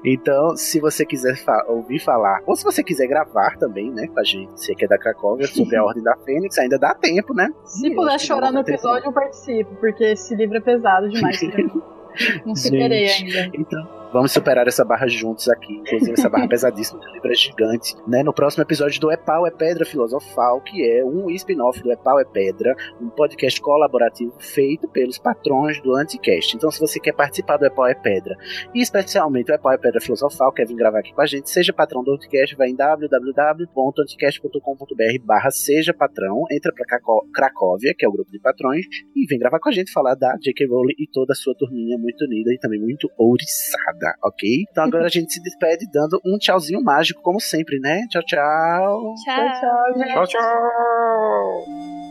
Então, 0.05 0.57
se 0.57 0.81
você 0.81 1.05
quiser 1.05 1.37
fa- 1.37 1.65
ouvir 1.69 1.99
falar, 1.99 2.41
ou 2.47 2.55
se 2.57 2.65
você 2.65 2.83
quiser 2.83 3.07
gravar 3.07 3.57
também, 3.59 3.91
né, 3.91 4.07
com 4.07 4.19
a 4.19 4.25
gente, 4.25 4.51
você 4.53 4.75
que 4.75 4.85
é 4.85 4.89
da 4.89 4.97
Cracóvia, 4.99 5.47
sobre 5.47 5.77
a 5.77 5.85
Ordem 5.85 6.03
da 6.03 6.17
Fênix, 6.19 6.57
ainda 6.59 6.79
dá 6.79 6.95
tempo, 6.95 7.35
né? 7.35 7.51
Se 7.65 7.91
puder 7.95 8.19
chorar 8.21 8.53
no 8.53 8.61
episódio, 8.61 9.09
eu 9.09 9.13
participo, 9.13 9.75
porque 9.77 10.05
esse 10.05 10.35
livro 10.35 10.57
é 10.57 10.61
pesado 10.61 11.09
demais. 11.09 11.39
Não 12.47 12.55
superei 12.55 13.09
ainda. 13.09 13.51
Então, 13.55 13.98
vamos 14.13 14.33
superar 14.33 14.67
essa 14.69 14.85
barra 14.85 15.07
juntos 15.07 15.49
aqui. 15.49 15.75
Inclusive, 15.75 16.13
essa 16.13 16.29
barra 16.29 16.47
pesadíssima 16.49 17.01
do 17.01 17.07
livro 17.13 17.31
é 17.31 17.35
gigante. 17.35 17.95
Né? 18.07 18.23
No 18.23 18.33
próximo 18.33 18.63
episódio 18.63 19.01
do 19.01 19.11
Epau 19.11 19.47
é 19.47 19.51
Pedra 19.51 19.85
Filosofal, 19.85 20.61
que 20.61 20.89
é 20.89 21.05
um 21.05 21.29
spin-off 21.31 21.83
do 21.83 21.91
Epau 21.93 22.19
é 22.21 22.25
Pedra, 22.25 22.75
um 23.01 23.09
podcast 23.09 23.61
colaborativo 23.61 24.33
feito 24.39 24.89
pelos 24.89 25.19
patrões 25.19 25.81
do 25.83 25.95
Anticast. 25.95 26.57
Então, 26.57 26.71
se 26.71 26.81
você 26.81 27.01
quer 27.01 27.13
participar 27.13 27.57
do 27.57 27.67
Epau 27.67 27.87
é 27.87 27.95
Pedra, 27.95 28.37
e 28.75 28.81
especialmente 28.81 29.51
o 29.51 29.55
Epau 29.55 29.73
é 29.73 29.79
Pedra 29.79 30.01
Filosofal, 30.01 30.53
quer 30.53 30.67
vir 30.67 30.77
gravar 30.77 31.01
aqui 31.01 31.13
com 31.13 31.21
a 31.23 31.27
gente, 31.27 31.51
seja 31.51 31.73
patrão 31.73 32.03
do 32.05 32.13
Anticast, 32.13 32.55
vai 32.57 32.69
em 32.69 32.77
www.anticast.com.br 32.77 35.25
barra 35.25 35.51
seja 35.51 35.93
patrão, 35.95 36.45
entra 36.51 36.73
pra 36.73 36.85
Cracó- 36.85 37.25
Cracóvia, 37.33 37.95
que 37.97 38.05
é 38.05 38.09
o 38.09 38.13
grupo 38.13 38.31
de 38.31 38.39
patrões, 38.39 38.85
e 39.15 39.27
vem 39.27 39.39
gravar 39.39 39.59
com 39.61 39.69
a 39.69 39.73
gente, 39.73 39.93
falar 39.93 40.15
da 40.15 40.37
J.K. 40.41 40.67
Rowling 40.67 40.95
e 40.99 41.07
toda 41.11 41.33
a 41.33 41.37
sua 41.37 41.55
turminha 41.55 41.97
muito 41.99 42.25
unida 42.25 42.53
e 42.53 42.59
também 42.59 42.81
muito 42.81 43.09
ouriçada, 43.19 43.98
nada, 43.99 44.17
ok? 44.23 44.67
Então 44.71 44.85
agora 44.85 45.07
a 45.07 45.11
gente 45.11 45.33
se 45.33 45.43
despede 45.43 45.87
dando 45.91 46.21
um 46.25 46.39
tchauzinho 46.39 46.83
mágico, 46.83 47.21
como 47.23 47.41
sempre, 47.41 47.79
né? 47.81 48.07
Tchau, 48.09 48.23
tchau. 48.23 49.15
Tchau, 49.25 49.47
tchau. 49.61 50.07
tchau, 50.07 50.27
tchau. 50.27 52.08